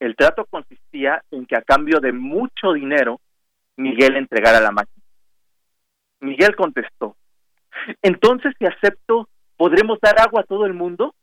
El 0.01 0.17
trato 0.17 0.47
consistía 0.47 1.23
en 1.31 1.47
que 1.47 1.57
a 1.57 1.63
cambio 1.63 2.01
de 2.01 2.13
mucho 2.13 2.73
dinero, 2.73 3.21
Miguel 3.77 4.17
entregara 4.17 4.61
la 4.61 4.73
máquina. 4.73 5.00
Miguel 6.21 6.55
contestó, 6.55 7.17
entonces 8.03 8.55
si 8.59 8.67
acepto, 8.67 9.29
¿podremos 9.57 9.99
dar 10.01 10.21
agua 10.21 10.43
a 10.43 10.45
todo 10.45 10.67
el 10.67 10.75
mundo? 10.75 11.15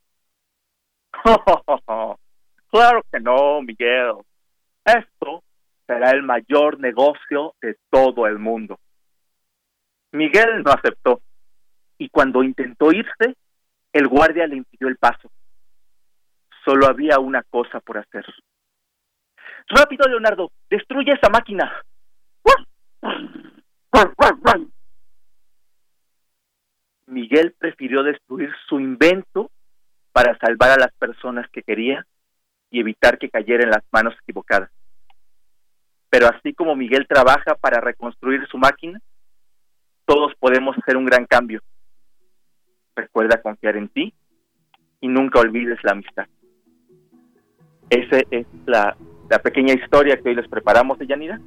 claro 2.69 3.02
que 3.11 3.19
no, 3.19 3.61
Miguel. 3.61 4.14
Esto 4.86 5.44
será 5.86 6.11
el 6.11 6.24
mayor 6.24 6.80
negocio 6.80 7.56
de 7.61 7.78
todo 7.90 8.28
el 8.28 8.40
mundo. 8.40 8.80
Miguel 10.11 10.64
no 10.64 10.72
aceptó 10.72 11.22
y 11.98 12.10
cuando 12.10 12.44
intentó 12.44 12.91
irse, 12.91 13.36
el 13.94 14.07
guardia 14.07 14.48
le 14.48 14.57
impidió 14.57 14.88
el 14.88 14.98
paso. 14.98 15.30
Solo 16.64 16.88
había 16.88 17.19
una 17.19 17.44
cosa 17.44 17.80
por 17.80 17.98
hacer. 17.98 18.26
Rápido, 19.68 20.07
Leonardo, 20.07 20.52
destruye 20.69 21.14
esa 21.14 21.30
máquina. 21.30 21.82
Miguel 27.07 27.55
prefirió 27.57 28.03
destruir 28.03 28.51
su 28.67 28.79
invento 28.79 29.49
para 30.11 30.38
salvar 30.39 30.71
a 30.71 30.79
las 30.79 30.93
personas 30.93 31.49
que 31.51 31.63
quería 31.63 32.05
y 32.69 32.79
evitar 32.79 33.17
que 33.17 33.29
cayera 33.29 33.63
en 33.63 33.71
las 33.71 33.84
manos 33.91 34.13
equivocadas. 34.21 34.69
Pero 36.09 36.27
así 36.27 36.53
como 36.53 36.75
Miguel 36.75 37.05
trabaja 37.07 37.55
para 37.55 37.81
reconstruir 37.81 38.45
su 38.47 38.57
máquina, 38.57 38.99
todos 40.05 40.34
podemos 40.39 40.77
hacer 40.77 40.97
un 40.97 41.05
gran 41.05 41.25
cambio. 41.25 41.61
Recuerda 42.95 43.41
confiar 43.41 43.77
en 43.77 43.89
ti 43.89 44.13
y 45.01 45.07
nunca 45.07 45.39
olvides 45.39 45.77
la 45.84 45.91
amistad. 45.91 46.25
Esa 47.89 48.19
es 48.31 48.45
la, 48.65 48.97
pequeña 49.43 49.73
historia 49.73 50.17
que 50.17 50.29
hoy 50.29 50.35
les 50.35 50.47
preparamos 50.47 50.97
de 50.97 51.07
Yanira. 51.07 51.39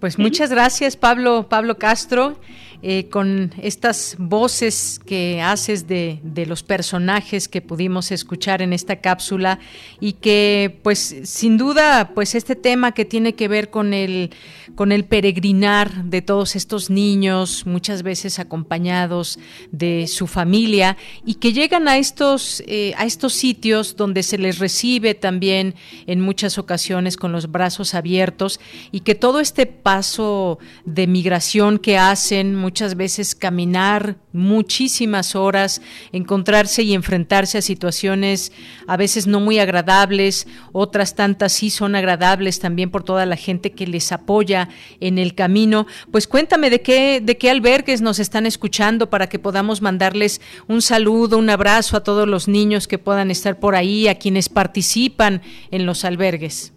Pues 0.00 0.18
muchas 0.18 0.50
gracias, 0.50 0.96
Pablo, 0.96 1.48
Pablo 1.48 1.76
Castro. 1.76 2.36
Eh, 2.82 3.08
con 3.10 3.54
estas 3.62 4.16
voces 4.18 5.00
que 5.06 5.40
haces 5.40 5.88
de, 5.88 6.20
los 6.46 6.62
personajes 6.62 7.48
que 7.48 7.62
pudimos 7.62 8.12
escuchar 8.12 8.60
en 8.60 8.72
esta 8.74 8.96
cápsula 8.96 9.58
y 9.98 10.12
que 10.12 10.78
pues 10.82 11.16
sin 11.24 11.56
duda 11.56 12.12
pues 12.14 12.34
este 12.34 12.54
tema 12.54 12.92
que 12.92 13.04
tiene 13.06 13.34
que 13.34 13.48
ver 13.48 13.70
con 13.70 13.94
el 13.94 14.30
con 14.74 14.92
el 14.92 15.04
peregrinar 15.06 16.04
de 16.04 16.20
todos 16.20 16.54
estos 16.54 16.90
niños 16.90 17.66
muchas 17.66 18.02
veces 18.02 18.38
acompañados 18.38 19.38
de 19.72 20.06
su 20.06 20.26
familia 20.26 20.96
y 21.24 21.34
que 21.34 21.52
llegan 21.52 21.88
a 21.88 21.96
estos 21.96 22.62
eh, 22.66 22.92
a 22.98 23.06
estos 23.06 23.32
sitios 23.32 23.96
donde 23.96 24.22
se 24.22 24.36
les 24.36 24.58
recibe 24.58 25.14
también 25.14 25.74
en 26.06 26.20
muchas 26.20 26.58
ocasiones 26.58 27.16
con 27.16 27.32
los 27.32 27.50
brazos 27.50 27.94
abiertos 27.94 28.60
y 28.92 29.00
que 29.00 29.14
todo 29.14 29.40
este 29.40 29.64
paso 29.66 30.58
de 30.84 31.06
migración 31.06 31.78
que 31.78 31.96
hacen 31.96 32.65
muchas 32.66 32.96
veces 32.96 33.36
caminar 33.36 34.16
muchísimas 34.32 35.36
horas, 35.36 35.80
encontrarse 36.10 36.82
y 36.82 36.94
enfrentarse 36.94 37.58
a 37.58 37.62
situaciones 37.62 38.50
a 38.88 38.96
veces 38.96 39.28
no 39.28 39.38
muy 39.38 39.60
agradables, 39.60 40.48
otras 40.72 41.14
tantas 41.14 41.52
sí 41.52 41.70
son 41.70 41.94
agradables 41.94 42.58
también 42.58 42.90
por 42.90 43.04
toda 43.04 43.24
la 43.24 43.36
gente 43.36 43.70
que 43.70 43.86
les 43.86 44.10
apoya 44.10 44.68
en 44.98 45.18
el 45.18 45.36
camino. 45.36 45.86
Pues 46.10 46.26
cuéntame 46.26 46.68
de 46.68 46.82
qué 46.82 47.20
de 47.20 47.38
qué 47.38 47.50
albergues 47.50 48.02
nos 48.02 48.18
están 48.18 48.46
escuchando 48.46 49.10
para 49.10 49.28
que 49.28 49.38
podamos 49.38 49.80
mandarles 49.80 50.40
un 50.66 50.82
saludo, 50.82 51.38
un 51.38 51.50
abrazo 51.50 51.96
a 51.96 52.02
todos 52.02 52.26
los 52.26 52.48
niños 52.48 52.88
que 52.88 52.98
puedan 52.98 53.30
estar 53.30 53.60
por 53.60 53.76
ahí, 53.76 54.08
a 54.08 54.16
quienes 54.16 54.48
participan 54.48 55.40
en 55.70 55.86
los 55.86 56.04
albergues. 56.04 56.74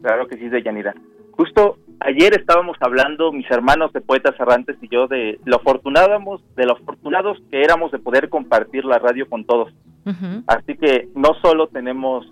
Claro 0.00 0.28
que 0.28 0.36
sí, 0.36 0.48
Deyanira. 0.48 0.94
Justo 1.32 1.78
ayer 2.04 2.34
estábamos 2.38 2.76
hablando 2.80 3.32
mis 3.32 3.50
hermanos 3.50 3.92
de 3.92 4.00
poetas 4.00 4.38
errantes 4.38 4.76
y 4.80 4.88
yo 4.88 5.06
de 5.08 5.40
lo 5.44 5.56
afortunados 5.56 6.42
de 6.54 6.66
lo 6.66 6.74
afortunados 6.74 7.38
que 7.50 7.62
éramos 7.62 7.90
de 7.92 7.98
poder 7.98 8.28
compartir 8.28 8.84
la 8.84 8.98
radio 8.98 9.28
con 9.28 9.44
todos. 9.44 9.72
Así 10.46 10.76
que 10.76 11.08
no 11.14 11.34
solo 11.40 11.68
tenemos 11.68 12.30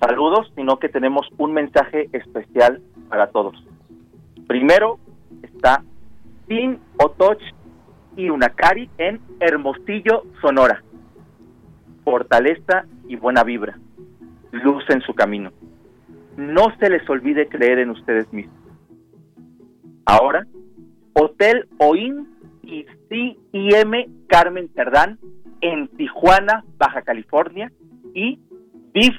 saludos, 0.00 0.52
sino 0.56 0.78
que 0.78 0.88
tenemos 0.88 1.26
un 1.38 1.52
mensaje 1.52 2.08
especial 2.12 2.82
para 3.08 3.28
todos. 3.28 3.54
Primero 4.46 4.98
está 5.42 5.82
Sin 6.48 6.78
Otoch 6.98 7.40
y 8.16 8.30
Unacari 8.30 8.90
en 8.98 9.20
Hermosillo, 9.40 10.24
Sonora. 10.40 10.82
Fortaleza 12.04 12.86
y 13.08 13.16
buena 13.16 13.44
vibra. 13.44 13.78
Luz 14.50 14.84
en 14.88 15.00
su 15.02 15.14
camino. 15.14 15.52
No 16.36 16.74
se 16.78 16.90
les 16.90 17.08
olvide 17.08 17.48
creer 17.48 17.78
en 17.78 17.90
ustedes 17.90 18.32
mismos. 18.32 18.65
Ahora, 20.06 20.46
Hotel 21.14 21.66
OIN 21.78 22.28
y 22.62 22.86
CIM 23.08 24.26
Carmen 24.28 24.70
Cerdán 24.74 25.18
en 25.60 25.88
Tijuana, 25.88 26.64
Baja 26.78 27.02
California 27.02 27.72
y 28.14 28.38
DIF 28.94 29.14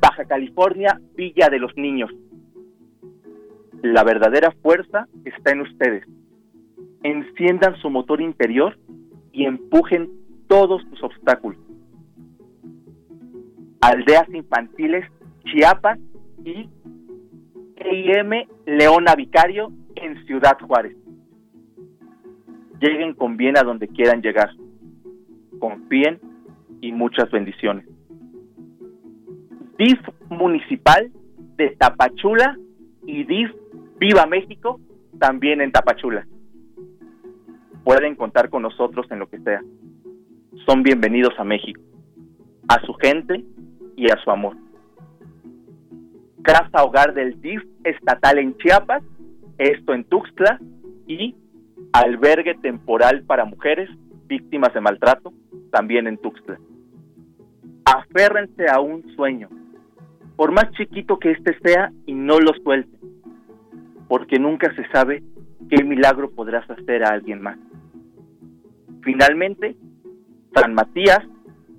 Baja 0.00 0.26
California, 0.26 1.00
Villa 1.14 1.48
de 1.48 1.58
los 1.58 1.74
Niños. 1.76 2.10
La 3.82 4.04
verdadera 4.04 4.54
fuerza 4.62 5.08
está 5.24 5.52
en 5.52 5.62
ustedes. 5.62 6.04
Enciendan 7.02 7.76
su 7.80 7.88
motor 7.88 8.20
interior 8.20 8.78
y 9.32 9.46
empujen 9.46 10.10
todos 10.48 10.82
sus 10.90 11.02
obstáculos. 11.02 11.58
Aldeas 13.80 14.28
infantiles 14.34 15.06
Chiapas 15.44 15.98
y 16.44 16.68
EIM 17.76 18.48
Leona 18.66 19.14
Vicario 19.14 19.72
en 19.96 20.24
Ciudad 20.26 20.58
Juárez. 20.60 20.96
Lleguen 22.80 23.14
con 23.14 23.36
bien 23.36 23.56
a 23.56 23.62
donde 23.62 23.88
quieran 23.88 24.22
llegar. 24.22 24.50
Confíen 25.58 26.20
y 26.80 26.92
muchas 26.92 27.30
bendiciones. 27.30 27.86
DIF 29.78 29.98
Municipal 30.28 31.10
de 31.56 31.70
Tapachula 31.76 32.56
y 33.06 33.24
DIF 33.24 33.50
Viva 33.98 34.26
México 34.26 34.80
también 35.18 35.60
en 35.60 35.72
Tapachula. 35.72 36.26
Pueden 37.84 38.14
contar 38.14 38.50
con 38.50 38.62
nosotros 38.62 39.06
en 39.10 39.20
lo 39.20 39.28
que 39.28 39.38
sea. 39.40 39.62
Son 40.66 40.82
bienvenidos 40.82 41.32
a 41.38 41.44
México, 41.44 41.80
a 42.68 42.80
su 42.84 42.92
gente 42.94 43.44
y 43.96 44.10
a 44.10 44.16
su 44.22 44.30
amor. 44.30 44.56
Casa 46.42 46.84
Hogar 46.84 47.14
del 47.14 47.40
DIF 47.40 47.62
estatal 47.84 48.38
en 48.38 48.56
Chiapas 48.58 49.02
esto 49.58 49.94
en 49.94 50.04
Tuxtla 50.04 50.60
y 51.06 51.34
albergue 51.92 52.54
temporal 52.56 53.22
para 53.24 53.44
mujeres 53.44 53.88
víctimas 54.26 54.74
de 54.74 54.80
maltrato, 54.80 55.32
también 55.70 56.06
en 56.06 56.18
Tuxtla. 56.18 56.58
aférrense 57.84 58.68
a 58.68 58.80
un 58.80 59.14
sueño, 59.14 59.48
por 60.34 60.50
más 60.52 60.70
chiquito 60.72 61.18
que 61.18 61.30
éste 61.30 61.56
sea, 61.62 61.92
y 62.04 62.12
no 62.12 62.40
lo 62.40 62.52
suelten, 62.64 62.98
porque 64.08 64.38
nunca 64.38 64.74
se 64.74 64.86
sabe 64.88 65.22
qué 65.70 65.84
milagro 65.84 66.30
podrás 66.30 66.68
hacer 66.68 67.04
a 67.04 67.10
alguien 67.10 67.40
más. 67.40 67.58
Finalmente, 69.02 69.76
San 70.54 70.74
Matías, 70.74 71.22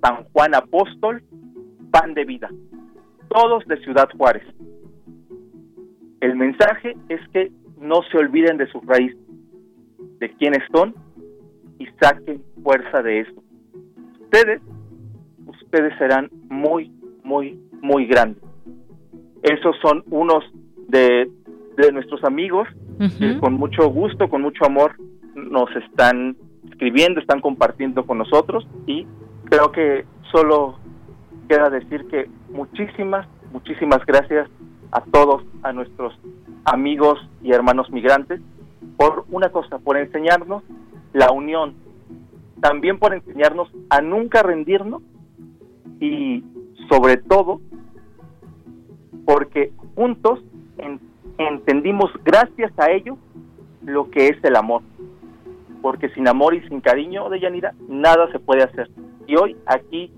San 0.02 0.24
Juan 0.32 0.54
Apóstol, 0.54 1.22
pan 1.90 2.14
de 2.14 2.24
vida, 2.24 2.48
todos 3.28 3.66
de 3.66 3.76
Ciudad 3.82 4.08
Juárez. 4.16 4.44
El 6.20 6.36
mensaje 6.36 6.96
es 7.08 7.20
que 7.32 7.52
no 7.80 8.02
se 8.10 8.18
olviden 8.18 8.56
de 8.56 8.66
sus 8.70 8.84
raíces, 8.86 9.18
de 10.18 10.30
quiénes 10.34 10.62
son 10.72 10.94
y 11.78 11.86
saquen 12.00 12.42
fuerza 12.62 13.02
de 13.02 13.20
eso. 13.20 13.42
Ustedes, 14.20 14.60
ustedes 15.46 15.96
serán 15.98 16.30
muy, 16.48 16.92
muy, 17.22 17.58
muy 17.80 18.06
grandes. 18.06 18.42
Esos 19.42 19.76
son 19.80 20.02
unos 20.10 20.44
de, 20.88 21.30
de 21.76 21.92
nuestros 21.92 22.24
amigos 22.24 22.68
que 23.18 23.38
con 23.38 23.54
mucho 23.54 23.88
gusto, 23.90 24.28
con 24.28 24.42
mucho 24.42 24.64
amor 24.66 24.96
nos 25.36 25.70
están 25.76 26.36
escribiendo, 26.68 27.20
están 27.20 27.40
compartiendo 27.40 28.04
con 28.04 28.18
nosotros 28.18 28.66
y 28.86 29.06
creo 29.44 29.70
que 29.70 30.04
solo 30.32 30.80
queda 31.48 31.70
decir 31.70 32.06
que 32.08 32.28
muchísimas, 32.50 33.28
muchísimas 33.52 34.04
gracias 34.04 34.48
a 34.90 35.00
todos, 35.00 35.42
a 35.62 35.72
nuestros 35.72 36.18
amigos 36.64 37.18
y 37.42 37.52
hermanos 37.52 37.90
migrantes, 37.90 38.40
por 38.96 39.24
una 39.30 39.50
cosa, 39.50 39.78
por 39.78 39.96
enseñarnos 39.96 40.62
la 41.12 41.30
unión, 41.32 41.74
también 42.60 42.98
por 42.98 43.14
enseñarnos 43.14 43.68
a 43.90 44.00
nunca 44.00 44.42
rendirnos 44.42 45.02
y 46.00 46.44
sobre 46.88 47.16
todo 47.16 47.60
porque 49.24 49.72
juntos 49.94 50.40
entendimos 51.38 52.10
gracias 52.24 52.72
a 52.78 52.90
ello 52.90 53.18
lo 53.82 54.10
que 54.10 54.28
es 54.28 54.42
el 54.42 54.56
amor. 54.56 54.82
Porque 55.82 56.08
sin 56.10 56.26
amor 56.26 56.54
y 56.54 56.66
sin 56.68 56.80
cariño 56.80 57.28
de 57.28 57.40
Yanira, 57.40 57.74
nada 57.88 58.30
se 58.32 58.38
puede 58.38 58.64
hacer. 58.64 58.90
Y 59.26 59.36
hoy 59.36 59.56
aquí, 59.66 60.12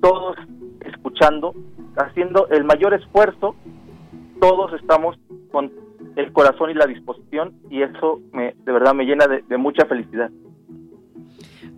todos 0.00 0.36
escuchando, 0.80 1.54
haciendo 1.96 2.48
el 2.48 2.64
mayor 2.64 2.92
esfuerzo, 2.94 3.54
todos 4.40 4.72
estamos 4.74 5.16
con 5.50 5.72
el 6.16 6.32
corazón 6.32 6.70
y 6.70 6.74
la 6.74 6.86
disposición 6.86 7.54
y 7.70 7.82
eso 7.82 8.20
me, 8.32 8.54
de 8.64 8.72
verdad 8.72 8.94
me 8.94 9.04
llena 9.04 9.26
de 9.26 9.56
mucha 9.56 9.86
felicidad. 9.86 10.30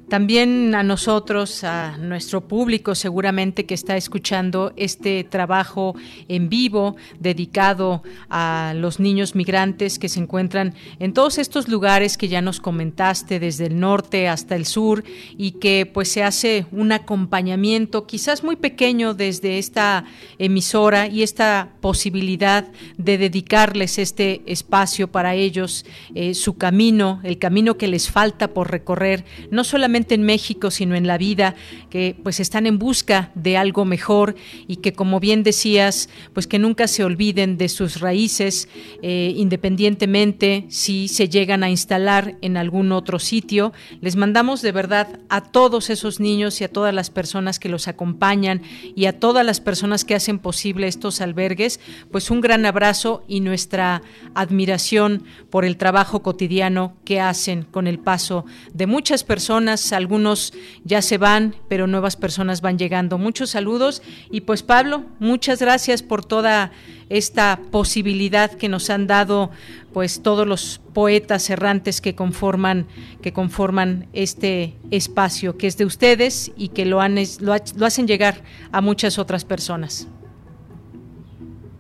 También 0.09 0.77
a 0.77 0.85
nosotros, 0.85 1.65
a 1.65 1.99
nuestro 1.99 2.47
público 2.47 2.95
seguramente 2.95 3.67
que 3.67 3.75
está 3.75 3.97
escuchando 3.97 4.73
este 4.77 5.25
trabajo 5.25 5.97
en 6.29 6.49
vivo 6.49 6.95
dedicado 7.19 8.05
a 8.31 8.73
los 8.77 9.01
niños 9.01 9.35
migrantes 9.35 9.99
que 9.99 10.09
se 10.09 10.21
encuentran 10.21 10.75
en 11.01 11.13
todos 11.13 11.39
estos 11.39 11.67
lugares 11.69 12.17
que 12.17 12.29
ya 12.29 12.41
nos 12.41 12.61
comentaste, 12.61 13.41
desde 13.41 13.67
el 13.67 13.81
norte 13.81 14.29
hasta 14.29 14.55
el 14.55 14.65
sur, 14.65 15.03
y 15.37 15.53
que 15.53 15.91
pues 15.93 16.13
se 16.13 16.23
hace 16.23 16.67
un 16.71 16.93
acompañamiento 16.93 18.07
quizás 18.07 18.45
muy 18.45 18.55
pequeño 18.55 19.13
desde 19.13 19.59
esta 19.59 20.05
emisora 20.39 21.09
y 21.09 21.25
esta 21.25 21.71
posibilidad 21.81 22.69
de 22.97 23.19
dedicarles 23.19 23.99
este 23.99 24.43
espacio 24.47 25.11
para 25.11 25.35
ellos, 25.35 25.85
eh, 26.15 26.35
su 26.35 26.57
camino, 26.57 27.21
el 27.25 27.39
camino 27.39 27.77
que 27.77 27.89
les 27.89 28.09
falta 28.09 28.55
por 28.55 28.71
recorrer, 28.71 29.25
no 29.51 29.65
solamente 29.65 29.96
en 29.97 30.23
México, 30.23 30.71
sino 30.71 30.95
en 30.95 31.07
la 31.07 31.19
vida, 31.19 31.55
que 31.91 32.17
pues 32.23 32.41
están 32.41 32.67
en 32.67 32.79
busca 32.79 33.31
de 33.35 33.57
algo 33.57 33.85
mejor 33.85 34.37
y 34.67 34.77
que 34.77 34.93
como 34.93 35.21
bien 35.21 35.43
decías, 35.43 36.09
pues 36.33 36.47
que 36.47 36.59
nunca 36.59 36.87
se 36.89 37.05
olviden 37.05 37.57
de 37.57 37.69
sus 37.69 38.01
raíces, 38.01 38.69
eh, 39.03 39.33
independientemente 39.37 40.67
si 40.69 41.09
se 41.09 41.29
llegan 41.29 41.63
a 41.63 41.71
instalar 41.71 42.37
en 42.43 42.57
algún 42.57 42.93
otro 42.93 43.19
sitio. 43.19 43.73
Les 44.01 44.17
mandamos 44.17 44.63
de 44.63 44.73
verdad 44.73 45.21
a 45.29 45.43
todos 45.43 45.91
esos 45.91 46.21
niños 46.21 46.61
y 46.61 46.65
a 46.65 46.73
todas 46.73 46.95
las 46.95 47.11
personas 47.11 47.59
que 47.59 47.69
los 47.69 47.89
acompañan 47.89 48.63
y 48.95 49.07
a 49.07 49.19
todas 49.19 49.45
las 49.45 49.61
personas 49.61 50.05
que 50.05 50.15
hacen 50.15 50.39
posible 50.39 50.87
estos 50.87 51.21
albergues, 51.21 51.81
pues 52.11 52.31
un 52.31 52.41
gran 52.41 52.67
abrazo 52.67 53.25
y 53.29 53.41
nuestra 53.41 54.03
admiración 54.35 55.25
por 55.51 55.65
el 55.65 55.77
trabajo 55.77 56.23
cotidiano 56.23 56.97
que 57.05 57.21
hacen 57.21 57.63
con 57.63 57.87
el 57.87 57.99
paso 57.99 58.45
de 58.73 58.87
muchas 58.87 59.25
personas 59.25 59.86
algunos 59.93 60.53
ya 60.85 61.03
se 61.03 61.19
van, 61.19 61.55
pero 61.69 61.87
nuevas 61.87 62.17
personas 62.17 62.61
van 62.61 62.79
llegando. 62.79 63.19
Muchos 63.19 63.51
saludos 63.51 64.03
y 64.31 64.43
pues 64.43 64.63
Pablo, 64.63 65.05
muchas 65.19 65.61
gracias 65.61 66.03
por 66.03 66.25
toda 66.25 66.73
esta 67.09 67.61
posibilidad 67.71 68.51
que 68.51 68.69
nos 68.69 68.91
han 68.91 69.07
dado 69.07 69.51
pues 69.93 70.23
todos 70.23 70.47
los 70.47 70.81
poetas 70.93 71.49
errantes 71.51 72.01
que 72.01 72.15
conforman 72.15 72.87
que 73.23 73.33
conforman 73.33 74.07
este 74.13 74.75
espacio 74.91 75.57
que 75.57 75.69
es 75.69 75.79
de 75.79 75.85
ustedes 75.85 76.53
y 76.57 76.69
que 76.69 76.85
lo 76.85 77.01
han 77.01 77.15
lo, 77.41 77.55
lo 77.77 77.87
hacen 77.87 78.07
llegar 78.07 78.43
a 78.73 78.81
muchas 78.81 79.19
otras 79.19 79.45
personas. 79.45 80.09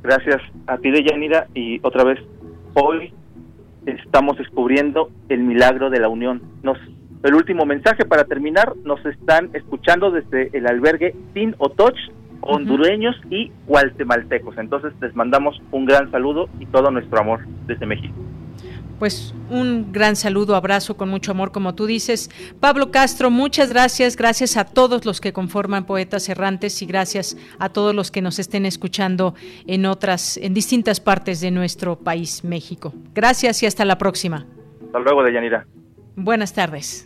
Gracias 0.03 0.41
a 0.69 0.78
ti, 0.78 0.93
Deyanira, 0.93 1.49
y 1.53 1.81
otra 1.83 2.05
vez 2.05 2.20
hoy 2.74 3.12
estamos 3.87 4.39
descubriendo 4.39 5.11
el 5.28 5.41
milagro 5.41 5.91
de 5.91 5.99
la 5.99 6.09
unión. 6.09 6.43
Nos 6.62 6.78
el 7.27 7.35
último 7.35 7.66
mensaje 7.66 8.05
para 8.05 8.24
terminar, 8.24 8.74
nos 8.85 9.05
están 9.05 9.51
escuchando 9.53 10.11
desde 10.11 10.51
el 10.57 10.66
albergue 10.66 11.15
Sin 11.35 11.55
Otoch, 11.59 11.97
hondureños 12.40 13.16
y 13.31 13.51
guatemaltecos. 13.66 14.57
Entonces 14.59 14.93
les 15.01 15.15
mandamos 15.15 15.61
un 15.73 15.86
gran 15.86 16.11
saludo 16.11 16.48
y 16.61 16.66
todo 16.66 16.90
nuestro 16.90 17.19
amor 17.20 17.40
desde 17.66 17.86
México. 17.86 18.15
Pues 18.98 19.35
un 19.51 19.93
gran 19.93 20.16
saludo, 20.16 20.57
abrazo 20.57 20.97
con 20.97 21.11
mucho 21.11 21.31
amor, 21.31 21.53
como 21.53 21.74
tú 21.74 21.85
dices. 21.85 22.31
Pablo 22.61 22.90
Castro, 22.90 23.31
muchas 23.31 23.70
gracias. 23.70 24.16
Gracias 24.16 24.57
a 24.57 24.65
todos 24.65 25.05
los 25.05 25.20
que 25.20 25.35
conforman 25.35 25.85
Poetas 25.85 26.28
Errantes 26.31 26.81
y 26.81 26.86
gracias 26.86 27.36
a 27.59 27.69
todos 27.69 27.94
los 27.94 28.11
que 28.11 28.23
nos 28.23 28.39
estén 28.39 28.65
escuchando 28.65 29.35
en 29.66 29.85
otras, 29.85 30.39
en 30.39 30.55
distintas 30.55 31.01
partes 31.01 31.43
de 31.43 31.51
nuestro 31.51 31.97
país, 31.98 32.43
México. 32.43 32.94
Gracias 33.15 33.62
y 33.62 33.66
hasta 33.66 33.85
la 33.85 33.98
próxima. 33.98 34.47
Hasta 34.86 34.98
luego, 35.01 35.23
Deyanira. 35.23 35.66
Buenas 36.16 36.55
tardes. 36.55 37.06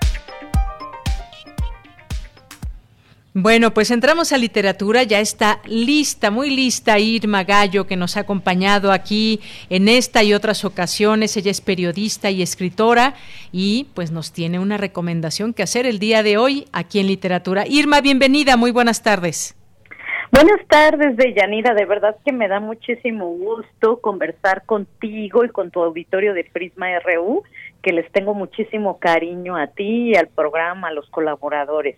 Bueno, 3.33 3.73
pues 3.73 3.91
entramos 3.91 4.33
a 4.33 4.37
literatura, 4.37 5.03
ya 5.03 5.21
está 5.21 5.61
lista, 5.65 6.31
muy 6.31 6.49
lista 6.49 6.99
Irma 6.99 7.45
Gallo, 7.45 7.87
que 7.87 7.95
nos 7.95 8.17
ha 8.17 8.21
acompañado 8.21 8.91
aquí 8.91 9.39
en 9.69 9.87
esta 9.87 10.21
y 10.21 10.33
otras 10.33 10.65
ocasiones. 10.65 11.37
Ella 11.37 11.49
es 11.49 11.61
periodista 11.61 12.29
y 12.29 12.41
escritora 12.41 13.13
y 13.53 13.87
pues 13.95 14.11
nos 14.11 14.33
tiene 14.33 14.59
una 14.59 14.75
recomendación 14.75 15.53
que 15.53 15.63
hacer 15.63 15.85
el 15.85 15.97
día 15.97 16.23
de 16.23 16.37
hoy 16.37 16.65
aquí 16.73 16.99
en 16.99 17.07
literatura. 17.07 17.63
Irma, 17.65 18.01
bienvenida, 18.01 18.57
muy 18.57 18.71
buenas 18.71 19.01
tardes. 19.01 19.55
Buenas 20.33 20.67
tardes, 20.67 21.15
Deyanira. 21.15 21.73
De 21.73 21.85
verdad 21.85 22.17
que 22.25 22.33
me 22.33 22.49
da 22.49 22.59
muchísimo 22.59 23.27
gusto 23.27 24.01
conversar 24.01 24.65
contigo 24.65 25.45
y 25.45 25.49
con 25.49 25.71
tu 25.71 25.81
auditorio 25.81 26.33
de 26.33 26.43
Prisma 26.43 26.87
RU, 26.99 27.43
que 27.81 27.93
les 27.93 28.11
tengo 28.11 28.33
muchísimo 28.33 28.99
cariño 28.99 29.55
a 29.55 29.67
ti 29.67 30.09
y 30.09 30.15
al 30.15 30.27
programa, 30.27 30.89
a 30.89 30.91
los 30.91 31.09
colaboradores. 31.09 31.95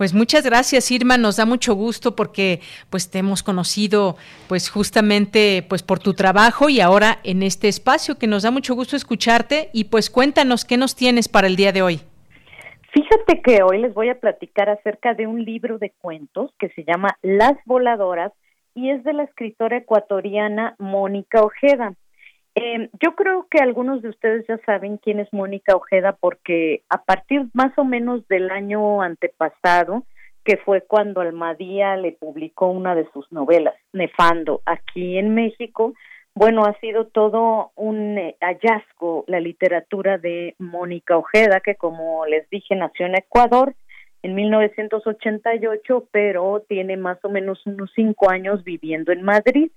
Pues 0.00 0.14
muchas 0.14 0.46
gracias 0.46 0.90
Irma, 0.90 1.18
nos 1.18 1.36
da 1.36 1.44
mucho 1.44 1.74
gusto 1.74 2.16
porque 2.16 2.60
pues 2.88 3.10
te 3.10 3.18
hemos 3.18 3.42
conocido 3.42 4.16
pues 4.48 4.70
justamente 4.70 5.62
pues 5.68 5.82
por 5.82 5.98
tu 5.98 6.14
trabajo 6.14 6.70
y 6.70 6.80
ahora 6.80 7.18
en 7.22 7.42
este 7.42 7.68
espacio 7.68 8.18
que 8.18 8.26
nos 8.26 8.44
da 8.44 8.50
mucho 8.50 8.74
gusto 8.74 8.96
escucharte 8.96 9.68
y 9.74 9.84
pues 9.90 10.08
cuéntanos 10.08 10.64
qué 10.64 10.78
nos 10.78 10.96
tienes 10.96 11.28
para 11.28 11.48
el 11.48 11.56
día 11.56 11.72
de 11.72 11.82
hoy. 11.82 12.00
Fíjate 12.94 13.42
que 13.42 13.62
hoy 13.62 13.76
les 13.76 13.92
voy 13.92 14.08
a 14.08 14.18
platicar 14.18 14.70
acerca 14.70 15.12
de 15.12 15.26
un 15.26 15.44
libro 15.44 15.76
de 15.76 15.90
cuentos 16.00 16.50
que 16.58 16.70
se 16.70 16.82
llama 16.82 17.18
Las 17.20 17.58
voladoras 17.66 18.32
y 18.74 18.88
es 18.88 19.04
de 19.04 19.12
la 19.12 19.24
escritora 19.24 19.76
ecuatoriana 19.76 20.76
Mónica 20.78 21.42
Ojeda. 21.42 21.92
Eh, 22.54 22.90
yo 23.00 23.14
creo 23.14 23.46
que 23.48 23.58
algunos 23.60 24.02
de 24.02 24.08
ustedes 24.08 24.44
ya 24.48 24.58
saben 24.66 24.98
quién 24.98 25.20
es 25.20 25.32
Mónica 25.32 25.76
Ojeda 25.76 26.16
porque 26.18 26.82
a 26.88 27.04
partir 27.04 27.46
más 27.54 27.76
o 27.78 27.84
menos 27.84 28.26
del 28.28 28.50
año 28.50 29.02
antepasado, 29.02 30.04
que 30.44 30.56
fue 30.56 30.82
cuando 30.82 31.20
Almadía 31.20 31.96
le 31.96 32.12
publicó 32.12 32.68
una 32.68 32.94
de 32.94 33.08
sus 33.12 33.30
novelas, 33.30 33.74
Nefando, 33.92 34.62
aquí 34.66 35.18
en 35.18 35.34
México, 35.34 35.94
bueno, 36.34 36.64
ha 36.64 36.78
sido 36.80 37.06
todo 37.06 37.72
un 37.76 38.16
eh, 38.18 38.36
hallazgo 38.40 39.24
la 39.26 39.40
literatura 39.40 40.18
de 40.18 40.54
Mónica 40.58 41.16
Ojeda, 41.16 41.60
que 41.60 41.74
como 41.74 42.24
les 42.26 42.48
dije 42.50 42.74
nació 42.76 43.06
en 43.06 43.16
Ecuador 43.16 43.74
en 44.22 44.34
1988, 44.34 46.08
pero 46.10 46.64
tiene 46.68 46.96
más 46.96 47.18
o 47.24 47.28
menos 47.28 47.64
unos 47.66 47.90
cinco 47.94 48.30
años 48.30 48.64
viviendo 48.64 49.12
en 49.12 49.22
Madrid. 49.22 49.70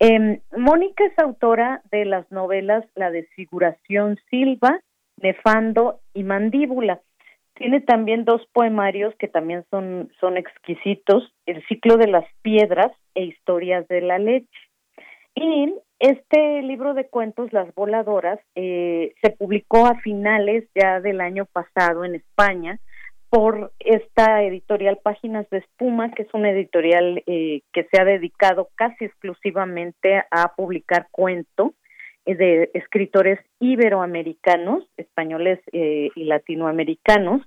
Eh, 0.00 0.40
Mónica 0.56 1.04
es 1.04 1.18
autora 1.18 1.82
de 1.90 2.04
las 2.04 2.30
novelas 2.30 2.84
La 2.94 3.10
desfiguración 3.10 4.18
Silva, 4.30 4.80
Nefando 5.20 6.00
y 6.12 6.24
Mandíbula. 6.24 7.00
Tiene 7.54 7.80
también 7.80 8.24
dos 8.24 8.42
poemarios 8.52 9.14
que 9.16 9.28
también 9.28 9.64
son, 9.70 10.10
son 10.20 10.36
exquisitos, 10.36 11.32
El 11.46 11.64
ciclo 11.66 11.96
de 11.96 12.08
las 12.08 12.24
piedras 12.42 12.90
e 13.14 13.24
Historias 13.24 13.86
de 13.88 14.00
la 14.00 14.18
leche. 14.18 14.48
Y 15.36 15.72
este 16.00 16.62
libro 16.62 16.94
de 16.94 17.08
cuentos, 17.08 17.52
Las 17.52 17.72
Voladoras, 17.74 18.40
eh, 18.56 19.14
se 19.22 19.30
publicó 19.30 19.86
a 19.86 20.00
finales 20.00 20.68
ya 20.74 21.00
del 21.00 21.20
año 21.20 21.46
pasado 21.46 22.04
en 22.04 22.16
España 22.16 22.80
por 23.34 23.72
esta 23.80 24.44
editorial 24.44 25.00
Páginas 25.02 25.50
de 25.50 25.58
Espuma, 25.58 26.12
que 26.12 26.22
es 26.22 26.32
una 26.34 26.52
editorial 26.52 27.20
eh, 27.26 27.62
que 27.72 27.82
se 27.90 28.00
ha 28.00 28.04
dedicado 28.04 28.68
casi 28.76 29.06
exclusivamente 29.06 30.22
a 30.30 30.54
publicar 30.54 31.08
cuento 31.10 31.74
eh, 32.26 32.36
de 32.36 32.70
escritores 32.74 33.40
iberoamericanos, 33.58 34.84
españoles 34.96 35.58
y 35.72 36.24
latinoamericanos, 36.26 37.42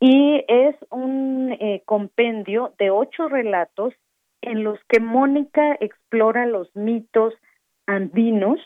y 0.00 0.46
es 0.48 0.74
un 0.88 1.54
compendio 1.84 2.72
de 2.78 2.88
ocho 2.88 3.28
relatos 3.28 3.92
en 4.40 4.64
los 4.64 4.78
que 4.88 4.98
Mónica 4.98 5.76
explora 5.80 6.46
los 6.46 6.74
mitos 6.74 7.34
andinos. 7.86 8.58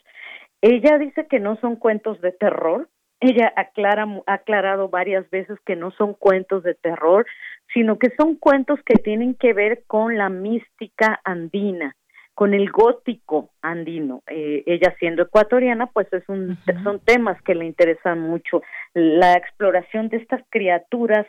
Ella 0.60 0.96
dice 0.98 1.26
que 1.26 1.40
no 1.40 1.56
son 1.56 1.74
cuentos 1.74 2.20
de 2.20 2.30
terror. 2.30 2.88
Ella 3.22 3.52
aclara, 3.54 4.04
ha 4.26 4.32
aclarado 4.32 4.88
varias 4.88 5.30
veces 5.30 5.56
que 5.64 5.76
no 5.76 5.92
son 5.92 6.14
cuentos 6.14 6.64
de 6.64 6.74
terror, 6.74 7.24
sino 7.72 7.96
que 7.96 8.10
son 8.18 8.34
cuentos 8.34 8.80
que 8.84 8.96
tienen 8.96 9.34
que 9.36 9.52
ver 9.52 9.84
con 9.86 10.18
la 10.18 10.28
mística 10.28 11.20
andina, 11.22 11.94
con 12.34 12.52
el 12.52 12.68
gótico 12.72 13.50
andino. 13.62 14.22
Eh, 14.26 14.64
ella 14.66 14.96
siendo 14.98 15.22
ecuatoriana, 15.22 15.86
pues 15.86 16.12
es 16.12 16.28
un, 16.28 16.58
son 16.82 16.98
temas 16.98 17.40
que 17.42 17.54
le 17.54 17.64
interesan 17.64 18.18
mucho. 18.18 18.60
La 18.92 19.34
exploración 19.34 20.08
de 20.08 20.16
estas 20.16 20.42
criaturas 20.50 21.24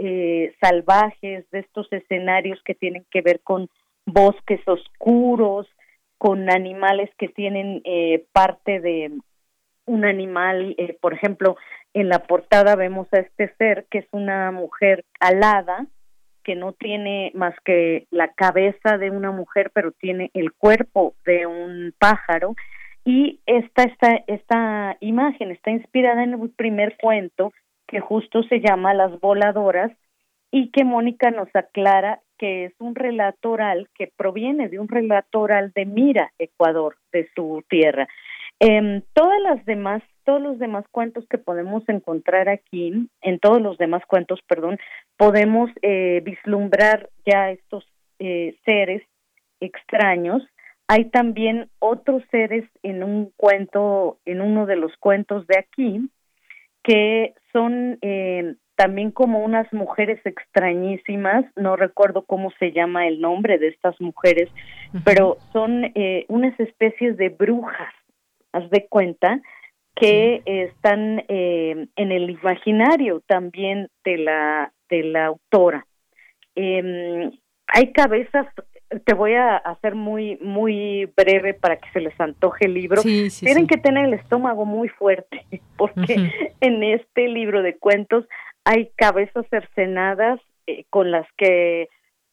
eh, 0.00 0.52
salvajes, 0.60 1.48
de 1.52 1.60
estos 1.60 1.86
escenarios 1.92 2.60
que 2.64 2.74
tienen 2.74 3.06
que 3.10 3.22
ver 3.22 3.38
con 3.44 3.68
bosques 4.04 4.60
oscuros, 4.66 5.68
con 6.18 6.50
animales 6.50 7.08
que 7.18 7.28
tienen 7.28 7.82
eh, 7.84 8.24
parte 8.32 8.80
de 8.80 9.12
un 9.86 10.04
animal, 10.04 10.74
eh, 10.78 10.96
por 11.00 11.14
ejemplo, 11.14 11.56
en 11.94 12.08
la 12.08 12.20
portada 12.20 12.76
vemos 12.76 13.08
a 13.12 13.18
este 13.18 13.54
ser 13.56 13.86
que 13.90 13.98
es 13.98 14.06
una 14.12 14.50
mujer 14.50 15.04
alada, 15.20 15.86
que 16.44 16.54
no 16.54 16.72
tiene 16.72 17.32
más 17.34 17.54
que 17.64 18.06
la 18.10 18.32
cabeza 18.32 18.98
de 18.98 19.10
una 19.10 19.32
mujer, 19.32 19.70
pero 19.74 19.92
tiene 19.92 20.30
el 20.34 20.52
cuerpo 20.52 21.14
de 21.24 21.46
un 21.46 21.94
pájaro. 21.98 22.54
Y 23.04 23.40
esta, 23.46 23.84
esta, 23.84 24.24
esta 24.26 24.96
imagen 25.00 25.50
está 25.50 25.70
inspirada 25.70 26.22
en 26.22 26.34
el 26.34 26.50
primer 26.50 26.96
cuento 26.98 27.52
que 27.88 28.00
justo 28.00 28.42
se 28.44 28.60
llama 28.60 28.94
Las 28.94 29.18
Voladoras 29.20 29.92
y 30.50 30.70
que 30.70 30.84
Mónica 30.84 31.30
nos 31.30 31.48
aclara 31.54 32.20
que 32.38 32.66
es 32.66 32.74
un 32.78 32.94
relato 32.94 33.50
oral 33.52 33.88
que 33.94 34.12
proviene 34.16 34.68
de 34.68 34.78
un 34.78 34.88
relato 34.88 35.40
oral 35.40 35.72
de 35.74 35.86
Mira, 35.86 36.32
Ecuador, 36.38 36.96
de 37.12 37.28
su 37.34 37.64
tierra. 37.68 38.08
Eh, 38.60 39.02
todas 39.12 39.40
las 39.42 39.64
demás, 39.66 40.02
todos 40.24 40.40
los 40.40 40.58
demás 40.58 40.84
cuentos 40.90 41.26
que 41.28 41.38
podemos 41.38 41.86
encontrar 41.88 42.48
aquí, 42.48 43.08
en 43.20 43.38
todos 43.38 43.60
los 43.60 43.78
demás 43.78 44.02
cuentos, 44.06 44.40
perdón, 44.48 44.78
podemos 45.16 45.70
eh, 45.82 46.22
vislumbrar 46.24 47.10
ya 47.24 47.50
estos 47.50 47.84
eh, 48.18 48.56
seres 48.64 49.02
extraños. 49.60 50.42
Hay 50.88 51.06
también 51.06 51.68
otros 51.80 52.22
seres 52.30 52.64
en 52.82 53.02
un 53.02 53.32
cuento, 53.36 54.18
en 54.24 54.40
uno 54.40 54.66
de 54.66 54.76
los 54.76 54.96
cuentos 54.98 55.46
de 55.46 55.58
aquí, 55.58 56.08
que 56.82 57.34
son 57.52 57.98
eh, 58.00 58.54
también 58.76 59.10
como 59.10 59.40
unas 59.40 59.70
mujeres 59.72 60.20
extrañísimas, 60.24 61.44
no 61.56 61.76
recuerdo 61.76 62.22
cómo 62.22 62.52
se 62.58 62.72
llama 62.72 63.08
el 63.08 63.20
nombre 63.20 63.58
de 63.58 63.68
estas 63.68 64.00
mujeres, 64.00 64.48
pero 65.04 65.38
son 65.52 65.90
eh, 65.94 66.26
unas 66.28 66.58
especies 66.60 67.16
de 67.16 67.30
brujas, 67.30 67.92
haz 68.56 68.70
de 68.70 68.86
cuenta, 68.88 69.40
que 69.94 70.42
están 70.44 71.24
eh, 71.28 71.86
en 71.96 72.12
el 72.12 72.30
imaginario 72.30 73.22
también 73.26 73.88
de 74.04 74.18
la, 74.18 74.72
de 74.90 75.02
la 75.04 75.26
autora. 75.26 75.86
Eh, 76.54 77.30
hay 77.66 77.92
cabezas 77.92 78.46
te 79.04 79.14
voy 79.14 79.34
a 79.34 79.56
hacer 79.56 79.94
muy 79.94 80.36
muy 80.40 81.10
breve 81.16 81.54
para 81.54 81.76
que 81.76 81.90
se 81.92 82.00
les 82.00 82.18
antoje 82.20 82.66
el 82.66 82.74
libro. 82.74 83.02
Tienen 83.02 83.66
que 83.66 83.78
tener 83.78 84.06
el 84.06 84.14
estómago 84.14 84.64
muy 84.64 84.88
fuerte 84.88 85.44
porque 85.76 86.30
en 86.60 86.82
este 86.82 87.28
libro 87.28 87.62
de 87.62 87.76
cuentos 87.76 88.26
hay 88.64 88.90
cabezas 88.96 89.46
cercenadas 89.50 90.40
eh, 90.66 90.84
con 90.90 91.10
las 91.10 91.26
que 91.36 91.88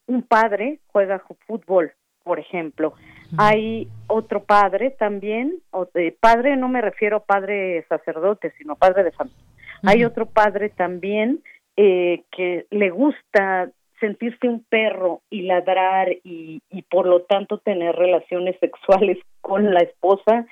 un 0.06 0.22
padre 0.22 0.80
juega 0.86 1.22
fútbol, 1.46 1.92
por 2.24 2.40
ejemplo. 2.40 2.94
Hay 3.38 3.88
otro 4.06 4.44
padre 4.44 4.90
también, 4.90 5.60
o 5.70 5.86
de 5.92 6.16
padre 6.18 6.56
no 6.56 6.68
me 6.68 6.80
refiero 6.80 7.18
a 7.18 7.24
padre 7.24 7.84
sacerdote, 7.88 8.52
sino 8.58 8.76
padre 8.76 9.04
de 9.04 9.12
familia. 9.12 9.38
Hay 9.82 10.04
otro 10.04 10.26
padre 10.26 10.70
también 10.70 11.40
eh, 11.76 12.22
que 12.30 12.66
le 12.70 12.90
gusta 12.90 13.70
sentirse 14.00 14.48
un 14.48 14.64
perro 14.64 15.22
y 15.30 15.42
ladrar 15.42 16.10
y, 16.24 16.60
y 16.70 16.82
por 16.82 17.06
lo 17.06 17.22
tanto 17.22 17.58
tener 17.58 17.94
relaciones 17.94 18.56
sexuales 18.60 19.18
con 19.40 19.72
la 19.72 19.80
esposa 19.80 20.46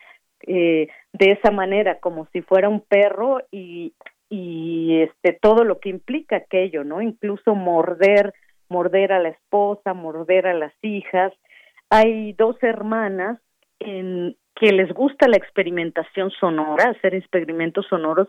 eh, 0.47 0.89
de 1.13 1.33
esa 1.33 1.51
manera, 1.51 1.99
como 1.99 2.27
si 2.33 2.43
fuera 2.43 2.69
un 2.69 2.81
perro 2.81 3.41
y, 3.51 3.93
y 4.29 5.03
este 5.03 5.39
todo 5.41 5.65
lo 5.65 5.79
que 5.79 5.89
implica 5.89 6.37
aquello, 6.37 6.85
¿no? 6.85 7.01
Incluso 7.01 7.55
morder, 7.55 8.35
morder 8.69 9.13
a 9.13 9.21
la 9.21 9.29
esposa, 9.29 9.95
morder 9.95 10.47
a 10.47 10.55
las 10.55 10.73
hijas. 10.83 11.33
Hay 11.95 12.33
dos 12.33 12.57
hermanas 12.63 13.39
en 13.79 14.35
que 14.55 14.73
les 14.73 14.91
gusta 14.95 15.29
la 15.29 15.37
experimentación 15.37 16.31
sonora, 16.31 16.89
hacer 16.89 17.15
experimentos 17.15 17.85
sonoros 17.91 18.29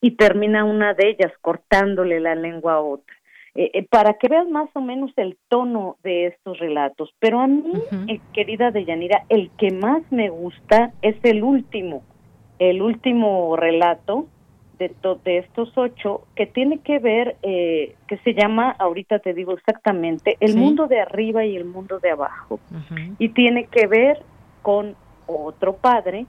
y 0.00 0.16
termina 0.16 0.64
una 0.64 0.94
de 0.94 1.10
ellas 1.10 1.32
cortándole 1.40 2.18
la 2.18 2.34
lengua 2.34 2.72
a 2.72 2.80
otra. 2.80 3.14
Eh, 3.54 3.70
eh, 3.72 3.86
para 3.88 4.14
que 4.14 4.26
veas 4.26 4.48
más 4.48 4.68
o 4.74 4.80
menos 4.80 5.12
el 5.14 5.38
tono 5.48 5.96
de 6.02 6.26
estos 6.26 6.58
relatos. 6.58 7.14
Pero 7.20 7.38
a 7.38 7.46
mí, 7.46 7.72
eh, 8.08 8.18
querida 8.32 8.72
Deyanira, 8.72 9.22
el 9.28 9.52
que 9.58 9.70
más 9.70 10.02
me 10.10 10.28
gusta 10.28 10.92
es 11.00 11.14
el 11.22 11.44
último, 11.44 12.02
el 12.58 12.82
último 12.82 13.54
relato 13.54 14.26
de, 14.78 14.94
de 15.24 15.38
estos 15.38 15.76
ocho, 15.76 16.26
que 16.34 16.46
tiene 16.46 16.78
que 16.78 16.98
ver, 16.98 17.36
que 17.42 18.18
se 18.24 18.34
llama, 18.34 18.70
ahorita 18.78 19.18
te 19.18 19.34
digo 19.34 19.52
exactamente, 19.52 20.36
el 20.40 20.56
mundo 20.56 20.86
de 20.86 21.00
arriba 21.00 21.44
y 21.44 21.56
el 21.56 21.64
mundo 21.64 22.00
de 22.00 22.10
abajo. 22.10 22.60
Y 23.18 23.30
tiene 23.30 23.66
que 23.66 23.86
ver 23.86 24.22
con 24.62 24.96
otro 25.26 25.76
padre 25.76 26.26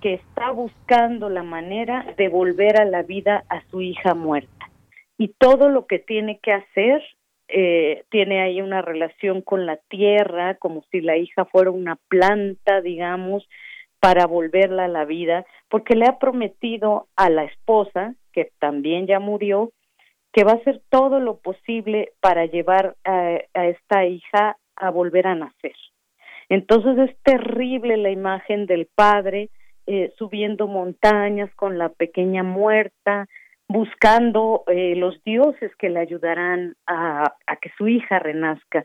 que 0.00 0.14
está 0.14 0.50
buscando 0.50 1.30
la 1.30 1.42
manera 1.42 2.06
de 2.18 2.28
volver 2.28 2.80
a 2.80 2.84
la 2.84 3.02
vida 3.02 3.44
a 3.48 3.62
su 3.70 3.80
hija 3.80 4.14
muerta. 4.14 4.70
Y 5.16 5.28
todo 5.28 5.68
lo 5.68 5.86
que 5.86 5.98
tiene 5.98 6.38
que 6.42 6.52
hacer 6.52 7.02
eh, 7.48 8.04
tiene 8.10 8.42
ahí 8.42 8.60
una 8.60 8.82
relación 8.82 9.42
con 9.42 9.64
la 9.64 9.76
tierra, 9.88 10.56
como 10.56 10.82
si 10.90 11.00
la 11.00 11.16
hija 11.16 11.44
fuera 11.44 11.70
una 11.70 11.96
planta, 12.08 12.80
digamos, 12.80 13.48
para 14.04 14.26
volverla 14.26 14.84
a 14.84 14.88
la 14.88 15.06
vida, 15.06 15.46
porque 15.70 15.96
le 15.96 16.04
ha 16.04 16.18
prometido 16.18 17.08
a 17.16 17.30
la 17.30 17.44
esposa, 17.44 18.14
que 18.34 18.50
también 18.58 19.06
ya 19.06 19.18
murió, 19.18 19.72
que 20.30 20.44
va 20.44 20.52
a 20.52 20.56
hacer 20.56 20.82
todo 20.90 21.20
lo 21.20 21.38
posible 21.38 22.12
para 22.20 22.44
llevar 22.44 22.96
a, 23.04 23.38
esta 23.54 24.04
hija 24.04 24.58
a 24.76 24.90
volver 24.90 25.26
a 25.26 25.34
nacer. 25.34 25.72
Entonces 26.50 26.98
es 26.98 27.16
terrible 27.22 27.96
la 27.96 28.10
imagen 28.10 28.66
del 28.66 28.88
padre 28.94 29.48
eh, 29.86 30.12
subiendo 30.18 30.66
montañas 30.66 31.48
con 31.54 31.78
la 31.78 31.88
pequeña 31.88 32.42
muerta, 32.42 33.26
buscando 33.68 34.64
eh, 34.66 34.96
los 34.96 35.24
dioses 35.24 35.74
que 35.76 35.88
le 35.88 36.00
ayudarán 36.00 36.74
a, 36.86 37.36
a, 37.46 37.56
que 37.56 37.70
su 37.78 37.88
hija 37.88 38.18
renazca. 38.18 38.84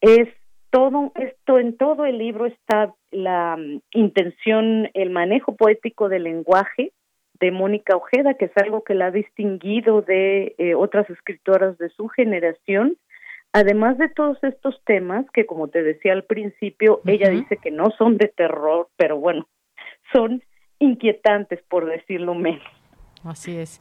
Es 0.00 0.28
todo 0.72 1.12
esto, 1.16 1.58
en 1.58 1.76
todo 1.76 2.06
el 2.06 2.18
libro 2.18 2.46
está 2.46 2.94
la 3.10 3.56
mm, 3.56 3.80
intención, 3.92 4.88
el 4.94 5.10
manejo 5.10 5.54
poético 5.54 6.08
del 6.08 6.24
lenguaje 6.24 6.92
de 7.38 7.50
Mónica 7.50 7.94
Ojeda, 7.94 8.34
que 8.34 8.46
es 8.46 8.56
algo 8.56 8.82
que 8.82 8.94
la 8.94 9.06
ha 9.06 9.10
distinguido 9.10 10.00
de 10.00 10.54
eh, 10.56 10.74
otras 10.74 11.08
escritoras 11.10 11.76
de 11.78 11.90
su 11.90 12.08
generación. 12.08 12.96
además 13.52 13.98
de 13.98 14.08
todos 14.08 14.42
estos 14.42 14.82
temas 14.86 15.26
que 15.34 15.44
como 15.44 15.68
te 15.68 15.82
decía 15.82 16.14
al 16.14 16.24
principio, 16.24 17.02
ella 17.04 17.28
dice 17.28 17.58
que 17.58 17.70
no 17.70 17.90
son 17.98 18.16
de 18.16 18.28
terror, 18.28 18.88
pero 18.96 19.18
bueno, 19.18 19.46
son 20.14 20.42
inquietantes 20.78 21.60
por 21.68 21.84
decirlo 21.84 22.34
menos. 22.34 22.81
Así 23.24 23.56
es. 23.56 23.80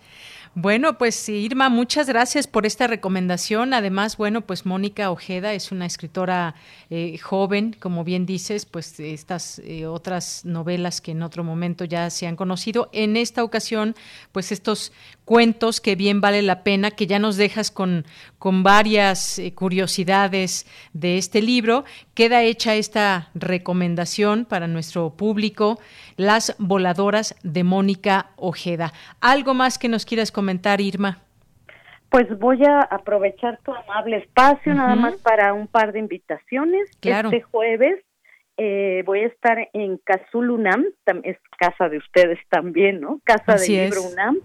Bueno, 0.53 0.97
pues 0.97 1.27
Irma, 1.29 1.69
muchas 1.69 2.07
gracias 2.07 2.45
por 2.45 2.65
esta 2.65 2.85
recomendación. 2.85 3.73
Además, 3.73 4.17
bueno, 4.17 4.41
pues 4.41 4.65
Mónica 4.65 5.09
Ojeda 5.09 5.53
es 5.53 5.71
una 5.71 5.85
escritora 5.87 6.53
eh, 6.89 7.17
joven, 7.17 7.75
como 7.79 8.03
bien 8.03 8.25
dices, 8.25 8.65
pues 8.65 8.99
estas 8.99 9.59
eh, 9.59 9.87
otras 9.87 10.45
novelas 10.45 11.01
que 11.01 11.11
en 11.11 11.23
otro 11.23 11.43
momento 11.43 11.85
ya 11.85 12.09
se 12.11 12.27
han 12.27 12.35
conocido. 12.35 12.89
En 12.91 13.17
esta 13.17 13.43
ocasión, 13.43 13.95
pues 14.31 14.51
estos 14.51 14.91
cuentos 15.31 15.79
que 15.79 15.95
bien 15.95 16.19
vale 16.19 16.41
la 16.41 16.61
pena, 16.61 16.91
que 16.91 17.07
ya 17.07 17.17
nos 17.17 17.37
dejas 17.37 17.71
con, 17.71 18.03
con 18.37 18.63
varias 18.63 19.39
eh, 19.39 19.53
curiosidades 19.55 20.65
de 20.91 21.17
este 21.17 21.41
libro. 21.41 21.85
Queda 22.13 22.43
hecha 22.43 22.75
esta 22.75 23.29
recomendación 23.33 24.43
para 24.43 24.67
nuestro 24.67 25.11
público, 25.11 25.79
Las 26.17 26.53
voladoras 26.59 27.33
de 27.43 27.63
Mónica 27.63 28.31
Ojeda. 28.35 28.91
¿Algo 29.21 29.53
más 29.53 29.79
que 29.79 29.87
nos 29.87 30.05
quieras 30.05 30.33
comentar, 30.33 30.81
Irma? 30.81 31.19
Pues 32.09 32.27
voy 32.37 32.65
a 32.65 32.81
aprovechar 32.81 33.57
tu 33.63 33.73
amable 33.73 34.17
espacio 34.17 34.73
nada 34.73 34.97
más 34.97 35.15
para 35.21 35.53
un 35.53 35.67
par 35.67 35.93
de 35.93 35.99
invitaciones. 35.99 36.91
Este 37.01 37.41
jueves 37.41 38.03
eh, 38.63 39.01
voy 39.07 39.21
a 39.21 39.25
estar 39.25 39.57
en 39.73 39.97
Casul 39.97 40.51
UNAM, 40.51 40.85
es 41.23 41.37
casa 41.57 41.89
de 41.89 41.97
ustedes 41.97 42.37
también, 42.47 43.01
¿no? 43.01 43.19
Casa 43.23 43.55
del 43.55 43.67
Libro 43.67 44.03
UNAM, 44.03 44.37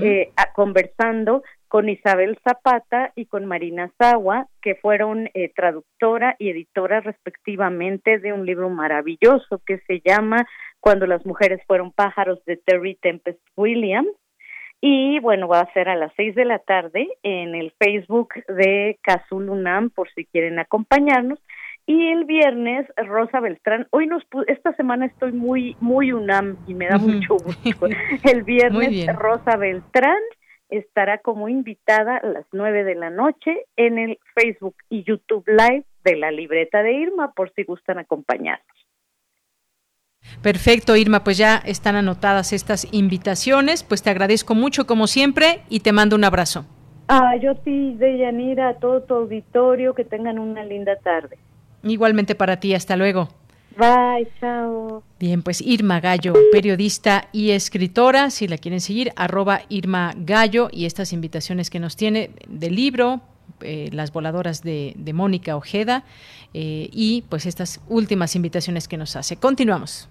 eh, 0.00 0.30
conversando 0.54 1.42
con 1.66 1.88
Isabel 1.88 2.38
Zapata 2.44 3.10
y 3.16 3.26
con 3.26 3.46
Marina 3.46 3.90
Zawa, 4.00 4.46
que 4.62 4.76
fueron 4.76 5.28
eh, 5.34 5.50
traductora 5.56 6.36
y 6.38 6.50
editora 6.50 7.00
respectivamente 7.00 8.20
de 8.20 8.32
un 8.32 8.46
libro 8.46 8.70
maravilloso 8.70 9.60
que 9.66 9.78
se 9.88 10.00
llama 10.04 10.46
Cuando 10.78 11.08
las 11.08 11.26
mujeres 11.26 11.60
fueron 11.66 11.90
pájaros 11.90 12.44
de 12.44 12.58
Terry 12.58 12.94
Tempest 13.02 13.40
Williams 13.56 14.14
y 14.86 15.18
bueno, 15.18 15.48
va 15.48 15.60
a 15.60 15.72
ser 15.72 15.88
a 15.88 15.96
las 15.96 16.12
seis 16.14 16.34
de 16.34 16.44
la 16.44 16.58
tarde 16.58 17.08
en 17.22 17.54
el 17.54 17.72
Facebook 17.82 18.34
de 18.46 18.98
Casul 19.02 19.48
UNAM 19.48 19.90
por 19.90 20.08
si 20.12 20.26
quieren 20.26 20.58
acompañarnos. 20.58 21.40
Y 21.86 22.08
el 22.08 22.24
viernes, 22.24 22.86
Rosa 22.96 23.40
Beltrán, 23.40 23.86
hoy 23.90 24.06
nos, 24.06 24.22
esta 24.46 24.74
semana 24.74 25.04
estoy 25.06 25.32
muy, 25.32 25.76
muy 25.80 26.12
UNAM 26.12 26.56
y 26.66 26.72
me 26.72 26.88
da 26.88 26.96
mucho 26.96 27.34
gusto. 27.34 27.86
El 28.24 28.42
viernes, 28.42 29.06
Rosa 29.14 29.56
Beltrán 29.56 30.22
estará 30.70 31.18
como 31.18 31.48
invitada 31.50 32.16
a 32.16 32.26
las 32.26 32.46
nueve 32.52 32.84
de 32.84 32.94
la 32.94 33.10
noche 33.10 33.66
en 33.76 33.98
el 33.98 34.18
Facebook 34.34 34.76
y 34.88 35.04
YouTube 35.04 35.44
Live 35.46 35.84
de 36.04 36.16
la 36.16 36.30
libreta 36.30 36.82
de 36.82 36.94
Irma, 36.94 37.32
por 37.32 37.52
si 37.52 37.64
gustan 37.64 37.98
acompañarnos. 37.98 38.66
Perfecto, 40.42 40.96
Irma, 40.96 41.22
pues 41.22 41.36
ya 41.36 41.56
están 41.58 41.96
anotadas 41.96 42.54
estas 42.54 42.88
invitaciones, 42.92 43.82
pues 43.82 44.02
te 44.02 44.08
agradezco 44.08 44.54
mucho 44.54 44.86
como 44.86 45.06
siempre 45.06 45.60
y 45.68 45.80
te 45.80 45.92
mando 45.92 46.16
un 46.16 46.24
abrazo. 46.24 46.64
Ah, 47.08 47.36
yo 47.36 47.52
sí, 47.62 47.94
Deyanira, 47.98 48.68
a 48.68 48.74
todo 48.78 49.02
tu 49.02 49.14
auditorio, 49.14 49.94
que 49.94 50.04
tengan 50.04 50.38
una 50.38 50.64
linda 50.64 50.96
tarde. 50.96 51.38
Igualmente 51.84 52.34
para 52.34 52.58
ti, 52.58 52.74
hasta 52.74 52.96
luego. 52.96 53.28
Bye, 53.76 54.28
chao. 54.40 55.02
Bien, 55.18 55.42
pues 55.42 55.60
Irma 55.60 56.00
Gallo, 56.00 56.32
periodista 56.52 57.28
y 57.32 57.50
escritora, 57.50 58.30
si 58.30 58.46
la 58.46 58.56
quieren 58.56 58.80
seguir, 58.80 59.12
arroba 59.16 59.62
Irma 59.68 60.14
Gallo 60.16 60.68
y 60.70 60.84
estas 60.86 61.12
invitaciones 61.12 61.70
que 61.70 61.80
nos 61.80 61.96
tiene 61.96 62.30
del 62.48 62.76
libro, 62.76 63.20
eh, 63.60 63.88
Las 63.92 64.12
voladoras 64.12 64.62
de, 64.62 64.94
Mónica 65.12 65.56
Ojeda 65.56 66.04
eh, 66.52 66.88
y 66.92 67.22
pues 67.28 67.46
estas 67.46 67.80
últimas 67.88 68.36
invitaciones 68.36 68.86
que 68.86 68.96
nos 68.96 69.16
hace. 69.16 69.36
Continuamos. 69.36 70.08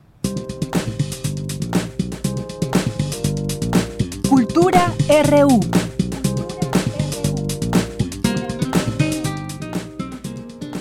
Cultura 4.30 4.94
RU. 5.30 5.93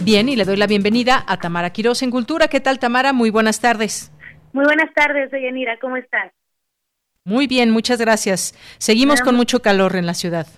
Bien, 0.04 0.28
y 0.28 0.34
le 0.34 0.44
doy 0.44 0.56
la 0.56 0.66
bienvenida 0.66 1.24
a 1.28 1.36
Tamara 1.36 1.70
Quiroz 1.70 2.02
en 2.02 2.10
Cultura. 2.10 2.48
¿Qué 2.48 2.58
tal, 2.58 2.80
Tamara? 2.80 3.12
Muy 3.12 3.30
buenas 3.30 3.60
tardes. 3.60 4.10
Muy 4.52 4.64
buenas 4.64 4.92
tardes, 4.94 5.30
Yanira. 5.30 5.78
¿Cómo 5.78 5.96
estás? 5.96 6.32
Muy 7.24 7.46
bien, 7.46 7.70
muchas 7.70 8.00
gracias. 8.00 8.52
Seguimos 8.78 9.22
con 9.22 9.36
mucho 9.36 9.62
calor 9.62 9.94
en 9.94 10.06
la 10.06 10.14
ciudad. 10.14 10.48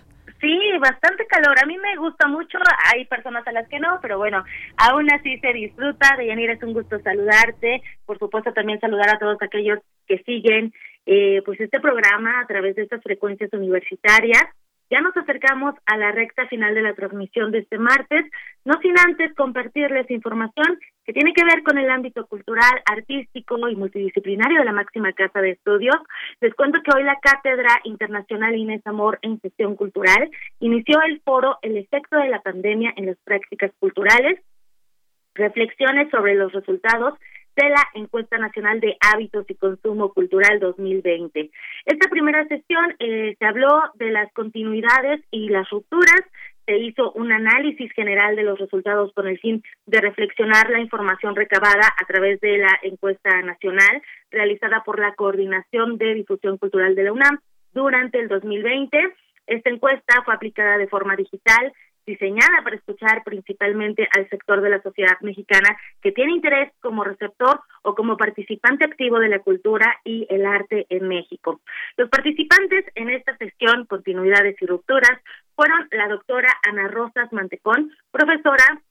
Sí, 0.40 0.58
bastante 0.80 1.26
calor. 1.26 1.58
A 1.62 1.66
mí 1.66 1.76
me 1.76 1.94
gusta 1.96 2.26
mucho. 2.26 2.56
Hay 2.94 3.04
personas 3.04 3.46
a 3.46 3.52
las 3.52 3.68
que 3.68 3.78
no, 3.78 3.98
pero 4.00 4.16
bueno, 4.16 4.42
aún 4.78 5.12
así 5.12 5.38
se 5.40 5.52
disfruta. 5.52 6.16
Deyanira, 6.16 6.54
es 6.54 6.62
un 6.62 6.72
gusto 6.72 6.98
saludarte. 7.00 7.82
Por 8.06 8.18
supuesto, 8.18 8.54
también 8.54 8.80
saludar 8.80 9.10
a 9.10 9.18
todos 9.18 9.36
aquellos 9.42 9.78
que 10.06 10.22
siguen 10.22 10.72
eh, 11.04 11.42
pues 11.44 11.60
este 11.60 11.80
programa 11.80 12.40
a 12.40 12.46
través 12.46 12.76
de 12.76 12.84
estas 12.84 13.02
frecuencias 13.02 13.52
universitarias. 13.52 14.42
Ya 14.94 15.00
nos 15.00 15.16
acercamos 15.16 15.74
a 15.86 15.96
la 15.96 16.12
recta 16.12 16.46
final 16.46 16.72
de 16.72 16.82
la 16.82 16.94
transmisión 16.94 17.50
de 17.50 17.58
este 17.58 17.78
martes, 17.78 18.30
no 18.64 18.78
sin 18.80 18.94
antes 18.96 19.34
compartirles 19.34 20.08
información 20.08 20.78
que 21.04 21.12
tiene 21.12 21.32
que 21.32 21.42
ver 21.42 21.64
con 21.64 21.78
el 21.78 21.90
ámbito 21.90 22.24
cultural, 22.28 22.80
artístico 22.86 23.56
y 23.68 23.74
multidisciplinario 23.74 24.60
de 24.60 24.64
la 24.64 24.70
máxima 24.70 25.12
casa 25.12 25.40
de 25.40 25.50
estudios. 25.50 25.96
Les 26.40 26.54
cuento 26.54 26.78
que 26.84 26.96
hoy 26.96 27.02
la 27.02 27.18
Cátedra 27.20 27.80
Internacional 27.82 28.54
Inés 28.54 28.86
Amor 28.86 29.18
en 29.22 29.40
Gestión 29.40 29.74
Cultural 29.74 30.30
inició 30.60 31.02
el 31.02 31.20
foro 31.22 31.58
El 31.62 31.76
efecto 31.76 32.16
de 32.16 32.28
la 32.28 32.40
pandemia 32.40 32.94
en 32.94 33.06
las 33.06 33.16
prácticas 33.24 33.72
culturales, 33.80 34.38
reflexiones 35.34 36.08
sobre 36.10 36.36
los 36.36 36.52
resultados 36.52 37.18
de 37.56 37.68
la 37.68 37.86
Encuesta 37.94 38.38
Nacional 38.38 38.80
de 38.80 38.96
Hábitos 39.00 39.46
y 39.48 39.54
Consumo 39.54 40.12
Cultural 40.12 40.58
2020. 40.60 41.50
Esta 41.84 42.08
primera 42.08 42.46
sesión 42.48 42.94
eh, 42.98 43.36
se 43.38 43.44
habló 43.44 43.82
de 43.94 44.10
las 44.10 44.32
continuidades 44.32 45.20
y 45.30 45.48
las 45.48 45.68
rupturas, 45.70 46.22
se 46.66 46.78
hizo 46.78 47.12
un 47.12 47.30
análisis 47.30 47.92
general 47.92 48.36
de 48.36 48.42
los 48.42 48.58
resultados 48.58 49.12
con 49.12 49.28
el 49.28 49.38
fin 49.38 49.62
de 49.86 50.00
reflexionar 50.00 50.70
la 50.70 50.80
información 50.80 51.36
recabada 51.36 51.92
a 52.00 52.06
través 52.06 52.40
de 52.40 52.58
la 52.58 52.78
encuesta 52.82 53.42
nacional 53.42 54.02
realizada 54.30 54.82
por 54.84 54.98
la 54.98 55.14
Coordinación 55.14 55.98
de 55.98 56.14
Difusión 56.14 56.56
Cultural 56.58 56.94
de 56.94 57.04
la 57.04 57.12
UNAM 57.12 57.38
durante 57.72 58.18
el 58.18 58.28
2020. 58.28 58.98
Esta 59.46 59.70
encuesta 59.70 60.22
fue 60.24 60.34
aplicada 60.34 60.78
de 60.78 60.88
forma 60.88 61.16
digital 61.16 61.72
diseñada 62.06 62.62
para 62.62 62.76
escuchar 62.76 63.22
principalmente 63.24 64.08
al 64.16 64.28
sector 64.28 64.60
de 64.60 64.70
la 64.70 64.82
sociedad 64.82 65.18
mexicana 65.20 65.76
que 66.02 66.12
tiene 66.12 66.32
interés 66.32 66.72
como 66.80 67.04
receptor 67.04 67.60
o 67.82 67.94
como 67.94 68.16
participante 68.16 68.84
activo 68.84 69.18
de 69.18 69.28
la 69.28 69.40
cultura 69.40 70.00
y 70.04 70.26
el 70.30 70.46
arte 70.46 70.86
en 70.88 71.08
México. 71.08 71.60
Los 71.96 72.08
participantes 72.08 72.84
en 72.94 73.10
esta 73.10 73.36
sesión, 73.36 73.86
continuidades 73.86 74.56
y 74.60 74.66
rupturas, 74.66 75.20
fueron 75.54 75.88
la 75.92 76.08
doctora 76.08 76.52
Ana 76.68 76.88
Rosas 76.88 77.32
Mantecón, 77.32 77.92
profesora 78.10 78.82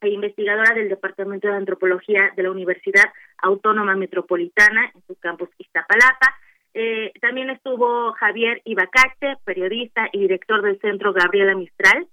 e 0.00 0.08
investigadora 0.08 0.74
del 0.74 0.88
Departamento 0.88 1.48
de 1.48 1.54
Antropología 1.54 2.32
de 2.36 2.42
la 2.42 2.50
Universidad 2.50 3.12
Autónoma 3.38 3.94
Metropolitana 3.94 4.90
en 4.94 5.02
su 5.06 5.14
campus 5.16 5.48
Iztapalapa, 5.58 6.36
eh, 6.74 7.12
también 7.20 7.50
estuvo 7.50 8.12
Javier 8.12 8.62
Ibacache, 8.64 9.36
periodista 9.44 10.08
y 10.12 10.20
director 10.20 10.62
del 10.62 10.80
Centro 10.80 11.12
Gabriela 11.12 11.54
Mistral, 11.54 12.06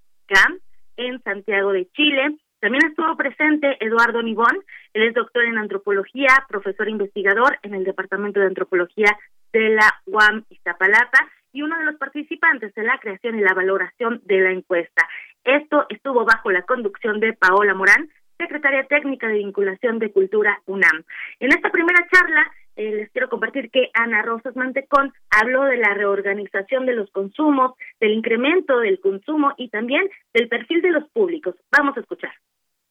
en 0.98 1.22
Santiago 1.24 1.72
de 1.72 1.88
Chile. 1.92 2.38
También 2.60 2.86
estuvo 2.86 3.16
presente 3.16 3.78
Eduardo 3.80 4.22
Nibón, 4.22 4.60
él 4.94 5.04
es 5.04 5.14
doctor 5.14 5.46
en 5.46 5.58
antropología, 5.58 6.46
profesor 6.50 6.90
investigador 6.90 7.58
en 7.64 7.74
el 7.74 7.86
Departamento 7.86 8.40
de 8.40 8.48
Antropología 8.48 9.18
de 9.54 9.70
la 9.70 10.02
UAM 10.06 10.44
Iztapalapa 10.50 11.30
y 11.54 11.62
uno 11.62 11.78
de 11.80 11.86
los 11.86 11.96
participantes 11.96 12.74
de 12.76 12.84
la 12.84 12.98
creación 13.00 13.40
y 13.40 13.42
la 13.42 13.54
valoración 13.54 14.22
de 14.26 14.40
la 14.42 14.52
encuesta. 14.52 15.08
Esto 15.44 15.86
estuvo 15.90 16.26
bajo 16.26 16.52
la 16.52 16.64
conducción 16.64 17.20
de 17.20 17.34
Paola 17.34 17.74
Morán, 17.74 18.10
secretaria 18.38 18.86
técnica 18.86 19.28
de 19.28 19.36
vinculación 19.36 20.00
de 20.00 20.12
Cultura 20.12 20.62
UNAM. 20.66 21.04
En 21.40 21.52
esta 21.52 21.70
primera 21.70 22.06
charla 22.12 22.52
eh, 22.80 22.96
les 22.96 23.12
quiero 23.12 23.30
compartir 23.30 23.70
que 23.72 23.92
Ana 23.94 24.22
Rosas 24.22 24.56
Mantecón 24.56 25.12
habló 25.30 25.66
de 25.66 25.76
la 25.76 25.94
reorganización 25.94 26.86
de 26.86 26.94
los 26.94 27.12
consumos, 27.12 27.74
del 28.00 28.14
incremento 28.14 28.80
del 28.80 29.02
consumo 29.02 29.54
y 29.58 29.68
también 29.68 30.10
del 30.34 30.48
perfil 30.48 30.82
de 30.82 30.92
los 30.92 31.10
públicos. 31.10 31.56
Vamos 31.78 31.98
a 31.98 32.00
escuchar. 32.00 32.32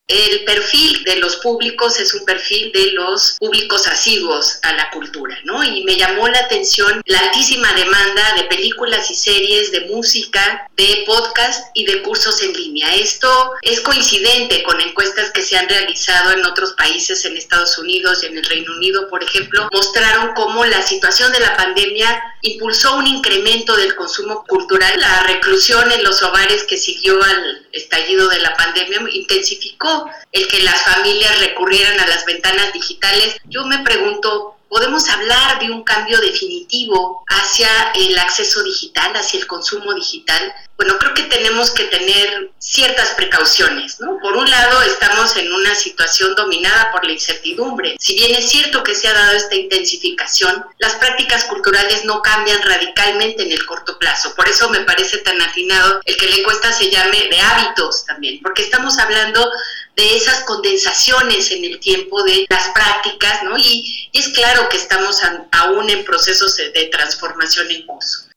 El 0.09 0.45
perfil 0.45 1.05
de 1.05 1.17
los 1.17 1.37
públicos 1.37 2.01
es 2.01 2.15
un 2.15 2.25
perfil 2.25 2.73
de 2.73 2.93
los 2.93 3.37
públicos 3.39 3.87
asiduos 3.87 4.59
a 4.63 4.73
la 4.73 4.89
cultura, 4.91 5.39
¿no? 5.45 5.63
Y 5.63 5.85
me 5.85 5.99
llamó 5.99 6.27
la 6.29 6.39
atención 6.39 7.03
la 7.05 7.19
altísima 7.19 7.71
demanda 7.75 8.35
de 8.37 8.45
películas 8.45 9.11
y 9.11 9.15
series, 9.15 9.71
de 9.71 9.83
música, 9.83 10.67
de 10.79 11.05
podcast 11.07 11.67
y 11.75 11.85
de 11.85 12.01
cursos 12.01 12.43
en 12.43 12.55
línea. 12.55 12.95
Esto 12.95 13.53
es 13.61 13.83
coincidente 13.83 14.63
con 14.63 14.81
encuestas 14.81 15.31
que 15.31 15.43
se 15.43 15.59
han 15.59 15.69
realizado 15.69 16.33
en 16.33 16.47
otros 16.47 16.73
países, 16.73 17.27
en 17.27 17.37
Estados 17.37 17.77
Unidos 17.77 18.23
y 18.23 18.27
en 18.29 18.39
el 18.39 18.47
Reino 18.47 18.73
Unido, 18.77 19.11
por 19.11 19.23
ejemplo, 19.23 19.69
mostraron 19.71 20.33
cómo 20.35 20.65
la 20.65 20.81
situación 20.81 21.31
de 21.33 21.41
la 21.41 21.55
pandemia 21.55 22.23
impulsó 22.41 22.97
un 22.97 23.07
incremento 23.07 23.77
del 23.77 23.95
consumo 23.95 24.45
cultural, 24.47 24.99
la 24.99 25.25
reclusión 25.25 25.93
en 25.93 26.03
los 26.03 26.23
hogares 26.23 26.65
que 26.65 26.79
siguió 26.79 27.23
al 27.23 27.67
estallido 27.73 28.29
de 28.29 28.39
la 28.39 28.57
pandemia 28.57 29.01
intensificó 29.13 29.98
el 30.33 30.49
que 30.49 30.63
las 30.63 30.83
familias 30.83 31.39
recurrieran 31.41 31.99
a 32.01 32.07
las 32.07 32.25
ventanas 32.25 32.73
digitales. 32.73 33.37
Yo 33.45 33.65
me 33.65 33.79
pregunto, 33.79 34.57
podemos 34.69 35.09
hablar 35.09 35.59
de 35.61 35.71
un 35.71 35.83
cambio 35.83 36.21
definitivo 36.21 37.25
hacia 37.29 37.69
el 37.95 38.19
acceso 38.19 38.63
digital, 38.63 39.13
hacia 39.15 39.41
el 39.41 39.47
consumo 39.47 39.95
digital, 39.95 40.55
bueno, 40.79 40.97
creo 40.97 41.13
que 41.13 41.25
tenemos 41.25 41.73
que 41.73 41.85
tener 41.87 42.53
ciertas 42.61 43.09
precauciones, 43.17 43.99
¿no? 43.99 44.17
Por 44.21 44.37
un 44.37 44.49
lado, 44.49 44.81
estamos 44.83 45.37
en 45.37 45.53
una 45.53 45.75
situación 45.75 46.37
dominada 46.37 46.93
por 46.93 47.05
la 47.05 47.11
incertidumbre. 47.11 47.97
Si 47.99 48.15
bien 48.15 48.33
es 48.37 48.49
cierto 48.49 48.85
que 48.85 48.95
se 48.95 49.09
ha 49.09 49.13
dado 49.13 49.33
esta 49.33 49.57
intensificación, 49.57 50.65
las 50.79 50.95
prácticas 50.95 51.47
culturales 51.47 52.05
no 52.05 52.23
cambian 52.23 52.63
radicalmente 52.63 53.43
en 53.43 53.51
el 53.51 53.67
corto 53.67 53.99
plazo. 53.99 54.33
Por 54.37 54.49
eso 54.49 54.71
me 54.71 54.83
parece 54.83 55.19
tan 55.19 55.43
afinado 55.43 56.01
el 56.05 56.17
que 56.17 56.29
la 56.29 56.37
encuesta 56.37 56.73
se 56.73 56.89
llame 56.89 57.27
de 57.29 57.41
hábitos 57.41 58.05
también, 58.07 58.39
porque 58.41 58.63
estamos 58.63 58.99
hablando 58.99 59.51
de 59.99 60.15
esas 60.15 60.45
condensaciones 60.47 61.51
en 61.51 61.65
el 61.65 61.81
tiempo 61.81 62.23
de 62.23 62.47
las 62.49 62.71
prácticas, 62.71 63.43
¿no? 63.43 63.59
Y, 63.59 64.09
es 64.15 64.33
claro 64.33 64.69
que 64.71 64.77
estamos 64.77 65.21
aún 65.53 65.91
en 65.91 66.05
procesos 66.05 66.57
de 66.57 66.87
transformación 66.87 67.67
en 67.71 67.85
curso. 67.87 68.31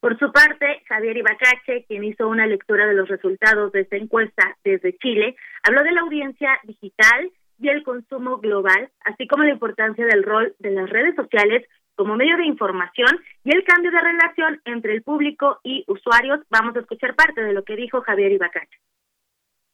Por 0.00 0.18
su 0.18 0.30
parte, 0.32 0.82
Javier 0.86 1.16
Ibacache, 1.16 1.86
quien 1.88 2.04
hizo 2.04 2.28
una 2.28 2.46
lectura 2.46 2.86
de 2.86 2.94
los 2.94 3.08
resultados 3.08 3.72
de 3.72 3.80
esta 3.82 3.96
encuesta 3.96 4.56
desde 4.62 4.96
Chile, 4.98 5.34
habló 5.62 5.82
de 5.82 5.92
la 5.92 6.02
audiencia 6.02 6.58
digital 6.64 7.30
y 7.58 7.68
el 7.68 7.82
consumo 7.82 8.38
global, 8.38 8.90
así 9.04 9.26
como 9.26 9.44
la 9.44 9.52
importancia 9.52 10.04
del 10.04 10.22
rol 10.24 10.54
de 10.58 10.72
las 10.72 10.90
redes 10.90 11.14
sociales 11.14 11.66
como 11.94 12.16
medio 12.16 12.36
de 12.36 12.46
información 12.46 13.18
y 13.44 13.54
el 13.54 13.64
cambio 13.64 13.92
de 13.92 14.00
relación 14.00 14.60
entre 14.64 14.92
el 14.94 15.02
público 15.02 15.60
y 15.62 15.84
usuarios. 15.86 16.40
Vamos 16.50 16.76
a 16.76 16.80
escuchar 16.80 17.14
parte 17.14 17.42
de 17.42 17.52
lo 17.52 17.64
que 17.64 17.76
dijo 17.76 18.02
Javier 18.02 18.32
Ibacache. 18.32 18.78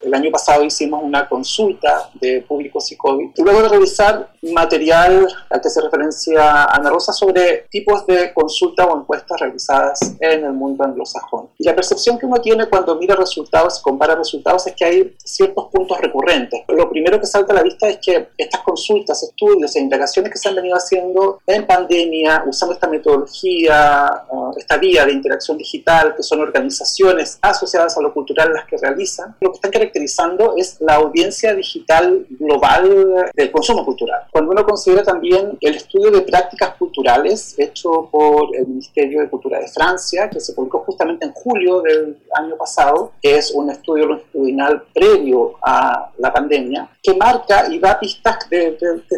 El 0.01 0.15
año 0.15 0.31
pasado 0.31 0.65
hicimos 0.65 1.03
una 1.05 1.29
consulta 1.29 2.11
de 2.15 2.41
públicos 2.41 2.91
y 2.91 2.97
COVID. 2.97 3.31
Luego 3.37 3.63
de 3.63 3.69
revisar 3.69 4.33
material 4.43 5.27
al 5.51 5.61
que 5.61 5.69
se 5.69 5.81
referencia 5.81 6.65
Ana 6.65 6.91
Rosa 6.91 7.13
sobre 7.13 7.67
tipos 7.71 8.07
de 8.07 8.33
consulta 8.33 8.87
o 8.87 8.99
encuestas 8.99 9.39
realizadas 9.41 10.17
en 10.19 10.45
el 10.45 10.53
mundo 10.53 10.85
anglosajón. 10.85 11.51
Y 11.59 11.65
la 11.65 11.75
percepción 11.75 12.19
que 12.19 12.27
uno 12.27 12.41
tiene 12.41 12.69
cuando 12.69 12.97
mira 12.97 13.15
resultados 13.15 13.79
y 13.79 13.83
compara 13.83 14.15
resultados 14.15 14.67
es 14.67 14.75
que 14.75 14.85
hay 14.85 15.17
ciertos 15.23 15.69
puntos 15.71 16.01
recurrentes. 16.01 16.63
Lo 16.69 16.89
primero 16.89 17.21
que 17.21 17.27
salta 17.27 17.53
a 17.53 17.57
la 17.57 17.63
vista 17.63 17.89
es 17.89 17.99
que 17.99 18.29
estas 18.37 18.61
consultas, 18.63 19.23
estudios 19.23 19.77
e 19.77 19.81
indagaciones 19.81 20.33
que 20.33 20.39
se 20.39 20.49
han 20.49 20.55
venido 20.55 20.77
haciendo 20.77 21.41
en 21.47 21.67
pandemia, 21.67 22.45
usando 22.47 22.75
esta 22.75 22.89
metodología, 22.89 24.25
uh, 24.31 24.53
esta 24.57 24.79
vía 24.79 25.05
de 25.05 25.13
interacción 25.13 25.59
digital, 25.59 26.15
que 26.17 26.23
son 26.23 26.41
organizaciones 26.41 27.39
asociadas 27.43 27.97
a 27.97 28.01
lo 28.01 28.13
cultural 28.15 28.53
las 28.53 28.65
que 28.65 28.77
realizan, 28.79 29.37
lo 29.41 29.51
que 29.51 29.57
están 29.57 29.71
caracterizando 29.71 30.55
es 30.57 30.81
la 30.81 30.95
audiencia 30.95 31.55
digital 31.55 32.27
global 32.31 33.31
del 33.35 33.51
consumo 33.51 33.85
cultural. 33.85 34.23
Cuando 34.33 34.53
uno 34.53 34.65
considera 34.65 35.03
también 35.03 35.59
el 35.61 35.75
estudio 35.75 36.11
de 36.11 36.23
prácticas 36.23 36.75
culturales 36.77 37.55
hecho 37.59 38.09
por 38.11 38.55
el 38.57 38.67
Ministerio 38.67 39.21
de 39.21 39.29
Cultura 39.29 39.59
de 39.59 39.69
Francia, 39.69 40.29
que 40.31 40.41
se 40.41 40.53
publicó 40.53 40.81
justamente 40.81 41.27
en 41.27 41.33
julio 41.33 41.81
del 41.83 42.19
año 42.35 42.57
pasado, 42.57 43.13
que 43.21 43.37
es 43.37 43.51
un 43.53 43.71
estudio 43.71 44.07
longitudinal 44.07 44.85
previo 44.95 45.55
a 45.63 46.11
la 46.19 46.33
pandemia, 46.33 46.89
que 47.03 47.15
marca 47.15 47.67
y 47.71 47.79
da 47.79 47.99
pistas 47.99 48.49
de, 48.49 48.77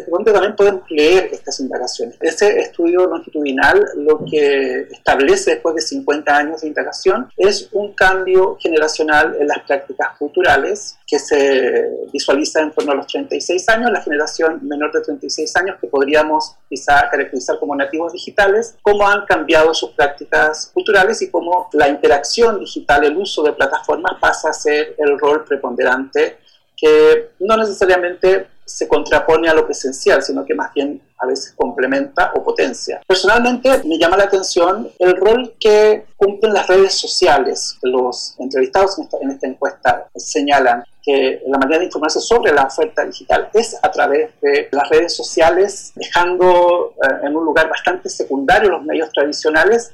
donde 0.09 0.31
también 0.31 0.55
podemos 0.55 0.83
leer 0.89 1.29
estas 1.31 1.59
indagaciones. 1.59 2.17
Ese 2.21 2.59
estudio 2.59 3.05
longitudinal 3.05 3.83
lo 3.97 4.23
que 4.25 4.87
establece 4.91 5.51
después 5.51 5.75
de 5.75 5.81
50 5.81 6.35
años 6.35 6.61
de 6.61 6.67
indagación 6.67 7.29
es 7.37 7.69
un 7.73 7.93
cambio 7.93 8.57
generacional 8.59 9.35
en 9.39 9.47
las 9.47 9.59
prácticas 9.59 10.17
culturales 10.17 10.97
que 11.13 11.19
se 11.19 11.91
visualiza 12.11 12.59
en 12.59 12.71
torno 12.71 12.91
a 12.91 12.95
los 12.95 13.05
36 13.05 13.69
años, 13.69 13.91
la 13.91 14.01
generación 14.01 14.59
menor 14.63 14.91
de 14.91 15.01
36 15.01 15.55
años 15.57 15.77
que 15.79 15.85
podríamos 15.85 16.55
quizá 16.67 17.07
caracterizar 17.07 17.59
como 17.59 17.75
nativos 17.75 18.13
digitales, 18.13 18.77
cómo 18.81 19.07
han 19.07 19.23
cambiado 19.27 19.75
sus 19.75 19.91
prácticas 19.91 20.71
culturales 20.73 21.21
y 21.21 21.29
cómo 21.29 21.69
la 21.73 21.87
interacción 21.87 22.59
digital, 22.59 23.03
el 23.03 23.15
uso 23.15 23.43
de 23.43 23.53
plataformas 23.53 24.13
pasa 24.19 24.49
a 24.49 24.53
ser 24.53 24.95
el 24.97 25.19
rol 25.19 25.43
preponderante 25.43 26.39
que 26.75 27.29
no 27.41 27.57
necesariamente 27.57 28.47
se 28.65 28.87
contrapone 28.87 29.47
a 29.49 29.53
lo 29.53 29.67
presencial, 29.67 30.23
sino 30.23 30.43
que 30.43 30.55
más 30.55 30.73
bien 30.73 30.99
a 31.19 31.27
veces 31.27 31.53
complementa 31.55 32.31
o 32.33 32.43
potencia. 32.43 33.01
Personalmente 33.07 33.83
me 33.85 33.99
llama 33.99 34.17
la 34.17 34.23
atención 34.23 34.89
el 34.97 35.15
rol 35.15 35.53
que 35.59 36.07
cumplen 36.17 36.55
las 36.55 36.65
redes 36.65 36.95
sociales. 36.95 37.77
Los 37.83 38.33
entrevistados 38.39 38.97
en 38.97 39.03
esta, 39.03 39.17
en 39.21 39.29
esta 39.29 39.47
encuesta 39.47 40.07
señalan 40.15 40.83
que 41.03 41.41
la 41.47 41.57
manera 41.57 41.79
de 41.79 41.85
informarse 41.85 42.21
sobre 42.21 42.53
la 42.53 42.63
oferta 42.63 43.05
digital 43.05 43.49
es 43.53 43.77
a 43.83 43.91
través 43.91 44.39
de 44.39 44.69
las 44.71 44.89
redes 44.89 45.15
sociales, 45.15 45.91
dejando 45.95 46.93
eh, 47.03 47.27
en 47.27 47.35
un 47.35 47.43
lugar 47.43 47.69
bastante 47.69 48.09
secundario 48.09 48.69
los 48.69 48.83
medios 48.83 49.11
tradicionales. 49.11 49.93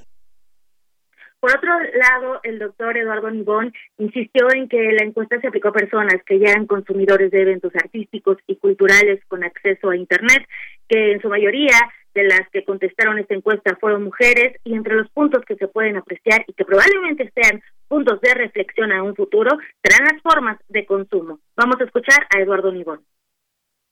Por 1.40 1.56
otro 1.56 1.72
lado, 1.94 2.42
el 2.44 2.60
doctor 2.60 2.98
Eduardo 2.98 3.32
Nibón 3.32 3.74
insistió 3.98 4.52
en 4.54 4.68
que 4.68 4.92
la 4.92 5.06
encuesta 5.06 5.40
se 5.40 5.48
aplicó 5.48 5.70
a 5.70 5.74
personas 5.74 6.22
que 6.26 6.38
ya 6.38 6.52
eran 6.52 6.68
consumidores 6.68 7.32
de 7.32 7.42
eventos 7.42 7.74
artísticos 7.76 8.38
y 8.46 8.58
culturales 8.58 9.22
con 9.28 9.44
acceso 9.44 9.90
a 9.90 9.96
Internet, 9.96 10.46
que 10.88 11.14
en 11.14 11.22
su 11.22 11.30
mayoría 11.30 11.78
de 12.14 12.24
las 12.24 12.42
que 12.52 12.66
contestaron 12.66 13.20
esta 13.20 13.36
encuesta 13.36 13.78
fueron 13.80 14.04
mujeres 14.04 14.58
y 14.66 14.76
entre 14.76 14.96
los 14.96 15.10
puntos 15.12 15.46
que 15.46 15.56
se 15.56 15.68
pueden 15.68 15.96
apreciar 15.96 16.44
y 16.46 16.54
que 16.54 16.66
probablemente 16.66 17.32
sean 17.34 17.62
puntos 17.90 18.22
de 18.22 18.34
reflexión 18.34 18.94
a 18.94 19.04
un 19.04 19.16
futuro 19.16 19.58
serán 19.84 20.06
las 20.06 20.22
formas 20.22 20.58
de 20.70 20.86
consumo. 20.86 21.40
Vamos 21.58 21.82
a 21.82 21.84
escuchar 21.84 22.28
a 22.30 22.40
Eduardo 22.40 22.72
Nibón. 22.72 23.04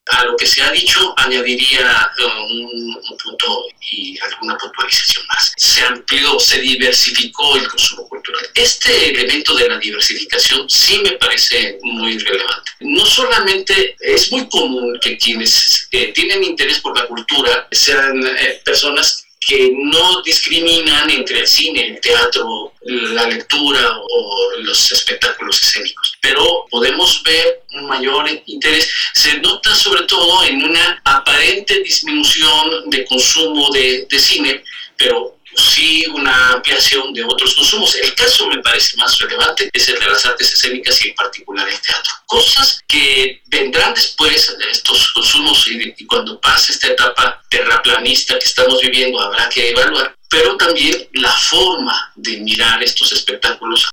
A 0.10 0.24
lo 0.24 0.38
que 0.38 0.46
se 0.46 0.62
ha 0.62 0.72
dicho 0.72 1.14
añadiría 1.18 2.10
eh, 2.18 2.24
un, 2.24 2.98
punto 3.22 3.64
y 3.92 4.18
alguna 4.20 4.58
puntualización 4.58 5.26
más. 5.28 5.52
Se 5.58 5.84
amplió, 5.84 6.40
se 6.40 6.62
diversificó 6.62 7.58
el 7.58 7.68
consumo 7.68 8.08
cultural. 8.08 8.48
Este 8.56 9.10
elemento 9.10 9.54
de 9.56 9.68
la 9.68 9.78
diversificación 9.78 10.70
sí 10.70 11.02
me 11.04 11.12
parece 11.14 11.78
muy 11.82 12.18
relevante. 12.20 12.72
No 12.80 13.06
solamente 13.06 13.98
es 14.00 14.32
muy 14.32 14.48
común 14.48 14.98
que 15.02 15.18
quienes 15.18 15.90
eh, 15.92 16.14
tienen 16.14 16.42
interés 16.42 16.80
por 16.80 16.98
la 16.98 17.06
cultura 17.08 17.68
sean 17.72 18.26
eh, 18.26 18.62
personas 18.64 19.27
que 19.48 19.72
no 19.74 20.22
discriminan 20.24 21.10
entre 21.10 21.40
el 21.40 21.48
cine, 21.48 21.88
el 21.88 22.02
teatro, 22.02 22.74
la 22.82 23.28
lectura 23.28 23.98
o 23.98 24.52
los 24.60 24.92
espectáculos 24.92 25.62
escénicos. 25.62 26.18
Pero 26.22 26.66
podemos 26.70 27.24
ver 27.24 27.64
un 27.72 27.88
mayor 27.88 28.30
interés. 28.46 28.92
Se 29.14 29.40
nota 29.40 29.74
sobre 29.74 30.04
todo 30.04 30.44
en 30.44 30.62
una 30.62 31.02
aparente 31.06 31.80
disminución 31.80 32.90
de 32.90 33.06
consumo 33.06 33.72
de, 33.72 34.06
de 34.10 34.20
cine, 34.20 34.64
pero 34.98 35.37
sí 35.58 36.06
una 36.08 36.54
ampliación 36.54 37.14
de 37.14 37.24
otros 37.24 37.56
consumos. 37.56 37.96
El 37.96 38.14
caso 38.16 38.48
me 38.48 38.62
parece 38.62 38.98
más 38.98 39.18
relevante 39.20 39.70
es 39.74 39.90
el 39.90 40.00
de 40.00 40.08
las 40.08 40.26
artes 40.26 40.54
escénicas 40.54 41.04
y 41.06 41.10
en 41.10 41.16
particular 41.16 41.68
el 41.68 41.80
teatro. 41.80 42.14
Cosas 42.26 42.82
que 42.88 43.42
vendrán 43.48 43.94
después 43.94 44.58
de 44.58 44.70
estos 44.70 45.12
consumos 45.14 45.68
y, 45.70 46.06
cuando 46.06 46.40
pase 46.40 46.74
esta 46.74 46.88
etapa 46.88 47.44
terraplanista 47.50 48.38
que 48.38 48.46
estamos 48.46 48.82
viviendo 48.82 49.20
habrá 49.20 49.50
que 49.50 49.70
evaluar, 49.70 50.16
pero 50.30 50.58
también 50.58 51.08
la 51.14 51.32
forma 51.32 52.12
de 52.16 52.38
mirar 52.38 52.82
estos 52.84 53.12
espectáculos 53.12 53.90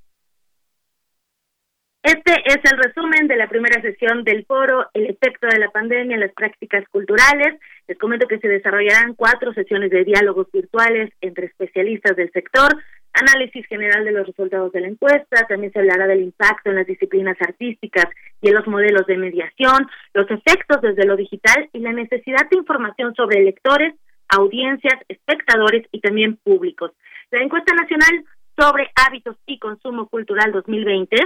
este 2.05 2.35
es 2.45 2.59
el 2.71 2.77
resumen 2.77 3.29
de 3.29 3.37
la 3.37 3.49
primera 3.49 3.81
sesión 3.81 4.25
del 4.25 4.45
foro 4.45 4.91
El 4.93 5.07
efecto 5.07 5.47
de 5.47 5.59
la 5.59 5.71
pandemia 5.71 6.17
en 6.17 6.21
las 6.21 6.35
prácticas 6.35 6.85
culturales. 6.91 7.59
Les 7.87 7.99
comento 7.99 8.27
que 8.27 8.39
se 8.39 8.49
desarrollarán 8.49 9.15
cuatro 9.15 9.53
sesiones 9.53 9.91
de 9.91 10.05
diálogos 10.05 10.51
virtuales 10.51 11.13
entre 11.21 11.47
especialistas 11.47 12.17
del 12.17 12.33
sector, 12.33 12.71
análisis 13.13 13.67
general 13.67 14.05
de 14.05 14.13
los 14.13 14.27
resultados 14.27 14.73
de 14.73 14.81
la 14.81 14.89
encuesta, 14.89 15.47
también 15.49 15.73
se 15.73 15.79
hablará 15.79 16.07
del 16.07 16.23
impacto 16.23 16.71
en 16.71 16.77
las 16.77 16.87
disciplinas 16.87 17.37
artísticas 17.41 18.07
y 18.41 18.49
en 18.49 18.55
los 18.55 18.67
modelos 18.67 19.07
de 19.07 19.19
mediación, 19.19 19.87
los 20.15 20.29
efectos 20.31 20.81
desde 20.83 21.07
lo 21.07 21.17
digital 21.17 21.69
y 21.73 21.81
la 21.81 21.93
necesidad 21.93 22.49
de 22.51 22.59
información 22.59 23.15
sobre 23.15 23.45
lectores, 23.45 23.95
audiencias, 24.29 24.95
espectadores 25.09 25.87
y 25.93 26.01
también 26.01 26.37
públicos. 26.37 26.93
La 27.31 27.43
encuesta 27.43 27.75
nacional 27.75 28.25
sobre 28.59 28.91
hábitos 28.95 29.37
y 29.47 29.59
consumo 29.59 30.09
cultural 30.09 30.53
2020 30.53 31.17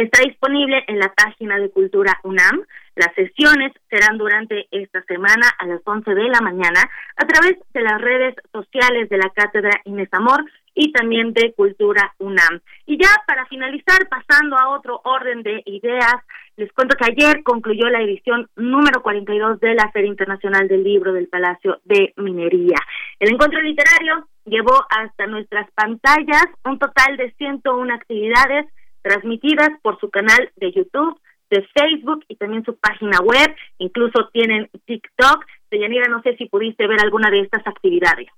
Está 0.00 0.22
disponible 0.22 0.82
en 0.86 0.98
la 0.98 1.12
página 1.12 1.58
de 1.58 1.68
Cultura 1.68 2.18
UNAM. 2.24 2.62
Las 2.96 3.14
sesiones 3.14 3.70
serán 3.90 4.16
durante 4.16 4.66
esta 4.70 5.02
semana 5.02 5.46
a 5.58 5.66
las 5.66 5.82
11 5.84 6.14
de 6.14 6.22
la 6.22 6.40
mañana 6.40 6.88
a 7.16 7.26
través 7.26 7.58
de 7.74 7.82
las 7.82 8.00
redes 8.00 8.34
sociales 8.50 9.10
de 9.10 9.18
la 9.18 9.28
Cátedra 9.28 9.78
Inés 9.84 10.08
Amor 10.12 10.42
y 10.74 10.90
también 10.92 11.34
de 11.34 11.52
Cultura 11.52 12.14
UNAM. 12.16 12.60
Y 12.86 12.96
ya 12.96 13.10
para 13.26 13.44
finalizar, 13.44 14.08
pasando 14.08 14.56
a 14.56 14.70
otro 14.70 15.02
orden 15.04 15.42
de 15.42 15.62
ideas, 15.66 16.16
les 16.56 16.72
cuento 16.72 16.96
que 16.96 17.12
ayer 17.12 17.42
concluyó 17.42 17.90
la 17.90 18.00
edición 18.00 18.48
número 18.56 19.02
42 19.02 19.60
de 19.60 19.74
la 19.74 19.90
Feria 19.90 20.08
Internacional 20.08 20.66
del 20.66 20.82
Libro 20.82 21.12
del 21.12 21.28
Palacio 21.28 21.78
de 21.84 22.14
Minería. 22.16 22.78
El 23.18 23.34
encuentro 23.34 23.60
literario 23.60 24.26
llevó 24.46 24.82
hasta 24.88 25.26
nuestras 25.26 25.70
pantallas 25.72 26.46
un 26.64 26.78
total 26.78 27.18
de 27.18 27.32
101 27.32 27.92
actividades 27.92 28.66
transmitidas 29.02 29.70
por 29.82 29.98
su 30.00 30.10
canal 30.10 30.50
de 30.56 30.72
YouTube, 30.72 31.18
de 31.50 31.66
Facebook 31.74 32.24
y 32.28 32.36
también 32.36 32.64
su 32.64 32.76
página 32.76 33.18
web, 33.20 33.54
incluso 33.78 34.28
tienen 34.32 34.70
TikTok. 34.86 35.44
Deyanira, 35.70 36.08
no 36.08 36.22
sé 36.22 36.36
si 36.36 36.46
pudiste 36.46 36.86
ver 36.86 37.00
alguna 37.00 37.30
de 37.30 37.40
estas 37.40 37.66
actividades. 37.66 38.28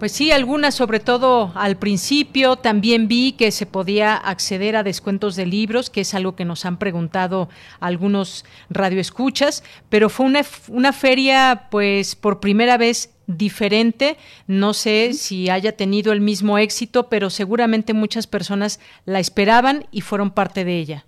Pues 0.00 0.12
sí, 0.12 0.32
algunas, 0.32 0.74
sobre 0.74 0.98
todo 0.98 1.52
al 1.54 1.76
principio. 1.76 2.56
También 2.56 3.06
vi 3.06 3.32
que 3.36 3.50
se 3.50 3.66
podía 3.66 4.14
acceder 4.16 4.74
a 4.74 4.82
descuentos 4.82 5.36
de 5.36 5.44
libros, 5.44 5.90
que 5.90 6.00
es 6.00 6.14
algo 6.14 6.34
que 6.34 6.46
nos 6.46 6.64
han 6.64 6.78
preguntado 6.78 7.50
algunos 7.80 8.46
radioescuchas, 8.70 9.62
pero 9.90 10.08
fue 10.08 10.24
una, 10.24 10.40
una 10.68 10.94
feria, 10.94 11.68
pues 11.70 12.16
por 12.16 12.40
primera 12.40 12.78
vez 12.78 13.14
diferente. 13.26 14.16
No 14.46 14.72
sé 14.72 15.12
si 15.12 15.50
haya 15.50 15.76
tenido 15.76 16.14
el 16.14 16.22
mismo 16.22 16.56
éxito, 16.56 17.10
pero 17.10 17.28
seguramente 17.28 17.92
muchas 17.92 18.26
personas 18.26 18.80
la 19.04 19.20
esperaban 19.20 19.84
y 19.90 20.00
fueron 20.00 20.30
parte 20.30 20.64
de 20.64 20.78
ella. 20.78 21.04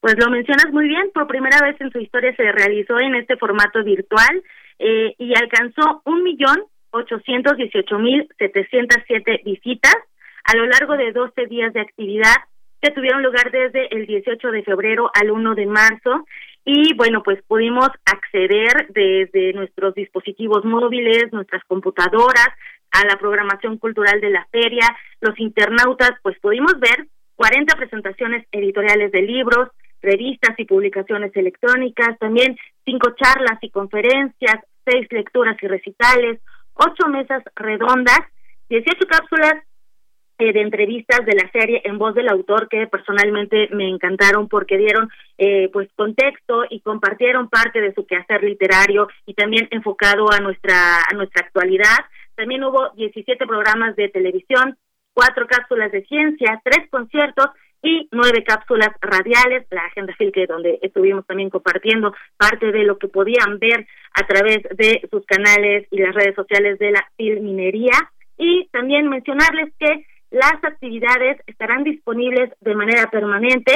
Pues 0.00 0.14
lo 0.18 0.30
mencionas 0.30 0.72
muy 0.72 0.88
bien, 0.88 1.10
por 1.12 1.26
primera 1.26 1.58
vez 1.62 1.78
en 1.78 1.90
su 1.92 1.98
historia 1.98 2.34
se 2.34 2.50
realizó 2.52 2.98
en 2.98 3.16
este 3.16 3.36
formato 3.36 3.84
virtual 3.84 4.42
eh, 4.80 5.14
y 5.18 5.32
alcanzó 5.36 6.02
un 6.04 6.24
millón 6.24 6.64
818.707 6.92 9.44
visitas 9.44 9.94
a 10.44 10.56
lo 10.56 10.66
largo 10.66 10.96
de 10.96 11.12
12 11.12 11.46
días 11.46 11.72
de 11.72 11.80
actividad 11.80 12.34
que 12.80 12.90
tuvieron 12.90 13.22
lugar 13.22 13.52
desde 13.52 13.94
el 13.94 14.06
18 14.06 14.50
de 14.50 14.62
febrero 14.62 15.10
al 15.14 15.30
1 15.30 15.54
de 15.54 15.66
marzo 15.66 16.24
y 16.64 16.94
bueno, 16.94 17.22
pues 17.22 17.42
pudimos 17.46 17.88
acceder 18.04 18.88
desde 18.90 19.52
nuestros 19.52 19.94
dispositivos 19.94 20.64
móviles, 20.64 21.32
nuestras 21.32 21.64
computadoras, 21.64 22.48
a 22.92 23.06
la 23.06 23.16
programación 23.18 23.78
cultural 23.78 24.20
de 24.20 24.30
la 24.30 24.46
feria. 24.50 24.86
Los 25.20 25.38
internautas 25.38 26.12
pues 26.22 26.38
pudimos 26.40 26.78
ver 26.80 27.06
40 27.36 27.76
presentaciones 27.76 28.46
editoriales 28.52 29.12
de 29.12 29.22
libros, 29.22 29.68
revistas 30.02 30.58
y 30.58 30.64
publicaciones 30.64 31.34
electrónicas, 31.34 32.18
también 32.18 32.56
cinco 32.84 33.14
charlas 33.16 33.58
y 33.62 33.70
conferencias, 33.70 34.60
seis 34.90 35.06
lecturas 35.10 35.56
y 35.62 35.66
recitales, 35.66 36.40
ocho 36.74 37.08
mesas 37.08 37.42
redondas, 37.54 38.20
18 38.68 39.06
cápsulas 39.06 39.54
eh, 40.38 40.52
de 40.52 40.62
entrevistas 40.62 41.24
de 41.26 41.34
la 41.34 41.50
serie 41.50 41.82
en 41.84 41.98
voz 41.98 42.14
del 42.14 42.28
autor 42.28 42.68
que 42.68 42.86
personalmente 42.86 43.68
me 43.72 43.88
encantaron 43.88 44.48
porque 44.48 44.78
dieron 44.78 45.10
eh, 45.36 45.68
pues 45.72 45.88
contexto 45.96 46.64
y 46.70 46.80
compartieron 46.80 47.48
parte 47.48 47.80
de 47.80 47.92
su 47.92 48.06
quehacer 48.06 48.42
literario 48.42 49.08
y 49.26 49.34
también 49.34 49.68
enfocado 49.70 50.32
a 50.32 50.38
nuestra 50.38 51.00
a 51.02 51.14
nuestra 51.14 51.44
actualidad. 51.44 51.98
También 52.36 52.64
hubo 52.64 52.90
17 52.96 53.46
programas 53.46 53.96
de 53.96 54.08
televisión, 54.08 54.78
cuatro 55.12 55.46
cápsulas 55.46 55.92
de 55.92 56.06
ciencia, 56.06 56.60
tres 56.64 56.88
conciertos 56.90 57.50
y 57.82 58.08
nueve 58.12 58.44
cápsulas 58.44 58.90
radiales, 59.00 59.66
la 59.70 59.84
agenda 59.86 60.14
Filque, 60.16 60.46
donde 60.46 60.78
estuvimos 60.82 61.26
también 61.26 61.50
compartiendo 61.50 62.14
parte 62.36 62.72
de 62.72 62.84
lo 62.84 62.98
que 62.98 63.08
podían 63.08 63.58
ver 63.58 63.86
a 64.14 64.26
través 64.26 64.58
de 64.76 65.00
sus 65.10 65.24
canales 65.24 65.86
y 65.90 65.98
las 65.98 66.14
redes 66.14 66.34
sociales 66.34 66.78
de 66.78 66.90
la 66.90 67.06
Filminería. 67.16 67.92
Y 68.36 68.68
también 68.72 69.08
mencionarles 69.08 69.72
que 69.78 70.06
las 70.30 70.62
actividades 70.62 71.38
estarán 71.46 71.84
disponibles 71.84 72.50
de 72.60 72.74
manera 72.74 73.10
permanente 73.10 73.72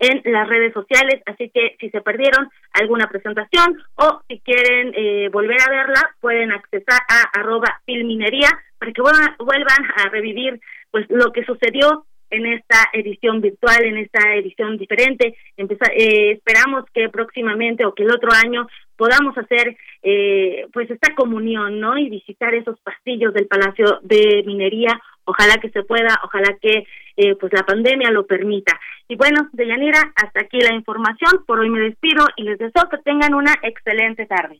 en 0.00 0.22
las 0.32 0.48
redes 0.48 0.72
sociales, 0.72 1.20
así 1.26 1.50
que 1.50 1.76
si 1.80 1.90
se 1.90 2.00
perdieron 2.00 2.48
alguna 2.72 3.08
presentación 3.08 3.82
o 3.96 4.22
si 4.28 4.38
quieren 4.40 4.92
eh, 4.94 5.28
volver 5.30 5.60
a 5.60 5.70
verla, 5.70 6.14
pueden 6.20 6.52
accesar 6.52 7.00
a 7.08 7.40
arroba 7.40 7.80
filminería 7.84 8.48
para 8.78 8.92
que 8.92 9.02
vuelvan, 9.02 9.34
vuelvan 9.38 9.90
a 9.96 10.08
revivir 10.08 10.60
pues 10.90 11.04
lo 11.10 11.32
que 11.32 11.44
sucedió 11.44 12.06
en 12.30 12.46
esta 12.46 12.88
edición 12.92 13.40
virtual, 13.40 13.84
en 13.84 13.98
esta 13.98 14.34
edición 14.34 14.76
diferente. 14.78 15.36
eh, 15.56 16.32
esperamos 16.32 16.84
que 16.92 17.08
próximamente 17.08 17.84
o 17.84 17.94
que 17.94 18.04
el 18.04 18.10
otro 18.10 18.30
año 18.32 18.66
podamos 18.96 19.36
hacer 19.38 19.76
eh, 20.02 20.66
pues 20.72 20.90
esta 20.90 21.14
comunión, 21.14 21.80
¿no? 21.80 21.96
Y 21.96 22.10
visitar 22.10 22.54
esos 22.54 22.78
pasillos 22.80 23.32
del 23.32 23.46
Palacio 23.46 24.00
de 24.02 24.42
Minería. 24.44 25.00
Ojalá 25.24 25.56
que 25.60 25.70
se 25.70 25.82
pueda, 25.84 26.18
ojalá 26.24 26.56
que 26.60 26.84
eh, 27.16 27.34
pues 27.36 27.52
la 27.52 27.62
pandemia 27.62 28.10
lo 28.10 28.26
permita. 28.26 28.78
Y 29.08 29.16
bueno, 29.16 29.48
Deyanira, 29.52 30.12
hasta 30.16 30.40
aquí 30.40 30.58
la 30.60 30.74
información. 30.74 31.44
Por 31.46 31.60
hoy 31.60 31.70
me 31.70 31.80
despido 31.80 32.26
y 32.36 32.42
les 32.42 32.58
deseo 32.58 32.88
que 32.90 32.98
tengan 32.98 33.34
una 33.34 33.54
excelente 33.62 34.26
tarde. 34.26 34.58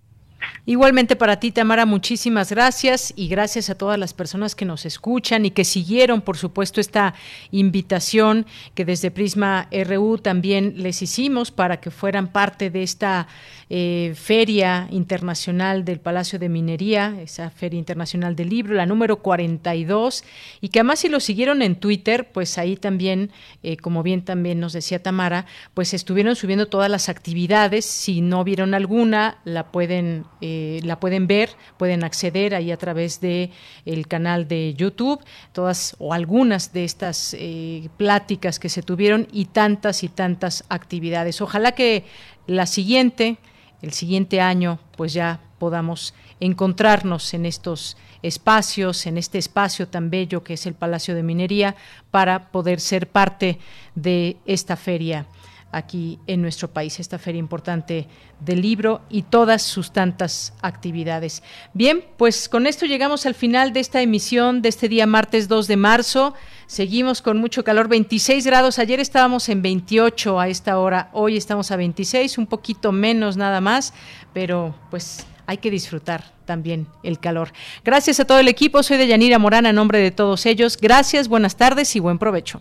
Igualmente 0.66 1.16
para 1.16 1.41
ti, 1.41 1.51
Tamara, 1.51 1.87
muchísimas 1.87 2.51
gracias 2.51 3.15
y 3.16 3.29
gracias 3.29 3.70
a 3.70 3.75
todas 3.75 3.99
las 3.99 4.12
personas 4.12 4.55
que 4.55 4.66
nos 4.66 4.85
escuchan 4.85 5.47
y 5.47 5.51
que 5.51 5.65
siguieron, 5.65 6.20
por 6.20 6.37
supuesto, 6.37 6.81
esta 6.81 7.15
invitación 7.51 8.45
que 8.75 8.85
desde 8.85 9.11
Prisma 9.11 9.69
RU 9.73 10.19
también 10.19 10.75
les 10.77 11.01
hicimos 11.01 11.51
para 11.51 11.81
que 11.81 11.91
fueran 11.91 12.29
parte 12.29 12.69
de 12.69 12.83
esta 12.83 13.29
eh, 13.70 14.15
Feria 14.15 14.89
Internacional 14.91 15.85
del 15.85 16.01
Palacio 16.01 16.39
de 16.39 16.49
Minería, 16.49 17.19
esa 17.20 17.51
Feria 17.51 17.79
Internacional 17.79 18.35
del 18.35 18.49
Libro, 18.49 18.75
la 18.75 18.87
número 18.87 19.23
42, 19.23 20.25
y 20.61 20.69
que 20.69 20.81
además 20.81 21.01
si 21.01 21.09
lo 21.09 21.20
siguieron 21.20 21.61
en 21.62 21.77
Twitter, 21.77 22.31
pues 22.33 22.57
ahí 22.57 22.77
también, 22.77 23.31
eh, 23.62 23.77
como 23.77 24.03
bien 24.03 24.23
también 24.23 24.61
nos 24.61 24.73
decía 24.73 25.03
Tamara, 25.03 25.47
pues 25.75 25.93
estuvieron 25.93 26.35
subiendo 26.35 26.69
todas 26.69 26.91
las 26.91 27.09
actividades, 27.09 27.85
si 27.85 28.20
no 28.20 28.43
vieron 28.45 28.75
alguna, 28.75 29.39
la 29.45 29.70
pueden 29.70 30.25
eh, 30.40 30.81
la 30.85 31.01
pueden 31.01 31.27
ver, 31.27 31.51
pueden 31.77 32.05
acceder 32.05 32.55
ahí 32.55 32.70
a 32.70 32.77
través 32.77 33.20
de 33.20 33.51
el 33.85 34.06
canal 34.06 34.47
de 34.47 34.74
YouTube, 34.74 35.20
todas 35.52 35.97
o 35.98 36.12
algunas 36.12 36.73
de 36.73 36.85
estas 36.85 37.35
eh, 37.39 37.89
pláticas 37.97 38.59
que 38.59 38.69
se 38.69 38.82
tuvieron 38.82 39.27
y 39.32 39.47
tantas 39.47 40.05
y 40.05 40.09
tantas 40.09 40.65
actividades. 40.69 41.40
Ojalá 41.40 41.73
que 41.73 42.05
la 42.47 42.66
siguiente, 42.66 43.39
el 43.82 43.93
siguiente 43.93 44.40
año, 44.40 44.78
pues 44.97 45.12
ya 45.12 45.40
podamos 45.59 46.15
encontrarnos 46.40 47.35
en 47.35 47.47
estos 47.47 47.97
espacios, 48.23 49.06
en 49.06 49.19
este 49.19 49.39
espacio 49.39 49.89
tan 49.89 50.10
bello 50.10 50.44
que 50.44 50.55
es 50.55 50.66
el 50.66 50.74
Palacio 50.74 51.15
de 51.15 51.23
Minería, 51.23 51.74
para 52.10 52.51
poder 52.51 52.81
ser 52.81 53.09
parte 53.09 53.59
de 53.94 54.36
esta 54.47 54.77
feria 54.77 55.27
aquí 55.70 56.19
en 56.27 56.40
nuestro 56.40 56.69
país, 56.69 56.99
esta 56.99 57.19
feria 57.19 57.39
importante 57.39 58.07
del 58.40 58.62
libro 58.62 59.03
y 59.11 59.23
todas 59.23 59.62
sus 59.62 59.93
tantas 59.93 60.55
actividades. 60.62 61.43
Bien, 61.74 62.05
pues 62.16 62.49
con 62.49 62.66
esto 62.66 62.86
llegamos 62.86 63.27
al 63.27 63.35
final 63.35 63.73
de 63.73 63.81
esta 63.81 64.01
emisión 64.01 64.62
de 64.62 64.70
este 64.70 64.89
día 64.89 65.07
martes 65.07 65.49
2 65.49 65.66
de 65.66 65.77
marzo. 65.77 66.35
Seguimos 66.66 67.23
con 67.23 67.39
mucho 67.39 67.65
calor, 67.65 67.89
26 67.89 68.47
grados. 68.47 68.78
Ayer 68.78 69.01
estábamos 69.01 69.49
en 69.49 69.62
28 69.62 70.40
a 70.40 70.49
esta 70.49 70.78
hora, 70.78 71.11
hoy 71.12 71.36
estamos 71.36 71.70
a 71.70 71.77
26, 71.77 72.39
un 72.39 72.47
poquito 72.47 72.93
menos 72.93 73.36
nada 73.36 73.61
más, 73.61 73.93
pero 74.32 74.74
pues 74.90 75.27
hay 75.47 75.59
que 75.59 75.70
disfrutar 75.70 76.24
también 76.45 76.86
el 77.03 77.19
calor. 77.19 77.53
Gracias 77.85 78.20
a 78.20 78.27
todo 78.27 78.39
el 78.39 78.49
equipo, 78.49 78.82
soy 78.82 78.97
de 78.97 79.07
Yanira 79.07 79.39
Morana, 79.39 79.70
en 79.70 79.77
nombre 79.77 79.99
de 79.99 80.11
todos 80.11 80.47
ellos. 80.47 80.78
Gracias, 80.81 81.28
buenas 81.28 81.57
tardes 81.57 81.95
y 81.97 82.01
buen 82.01 82.19
provecho. 82.19 82.61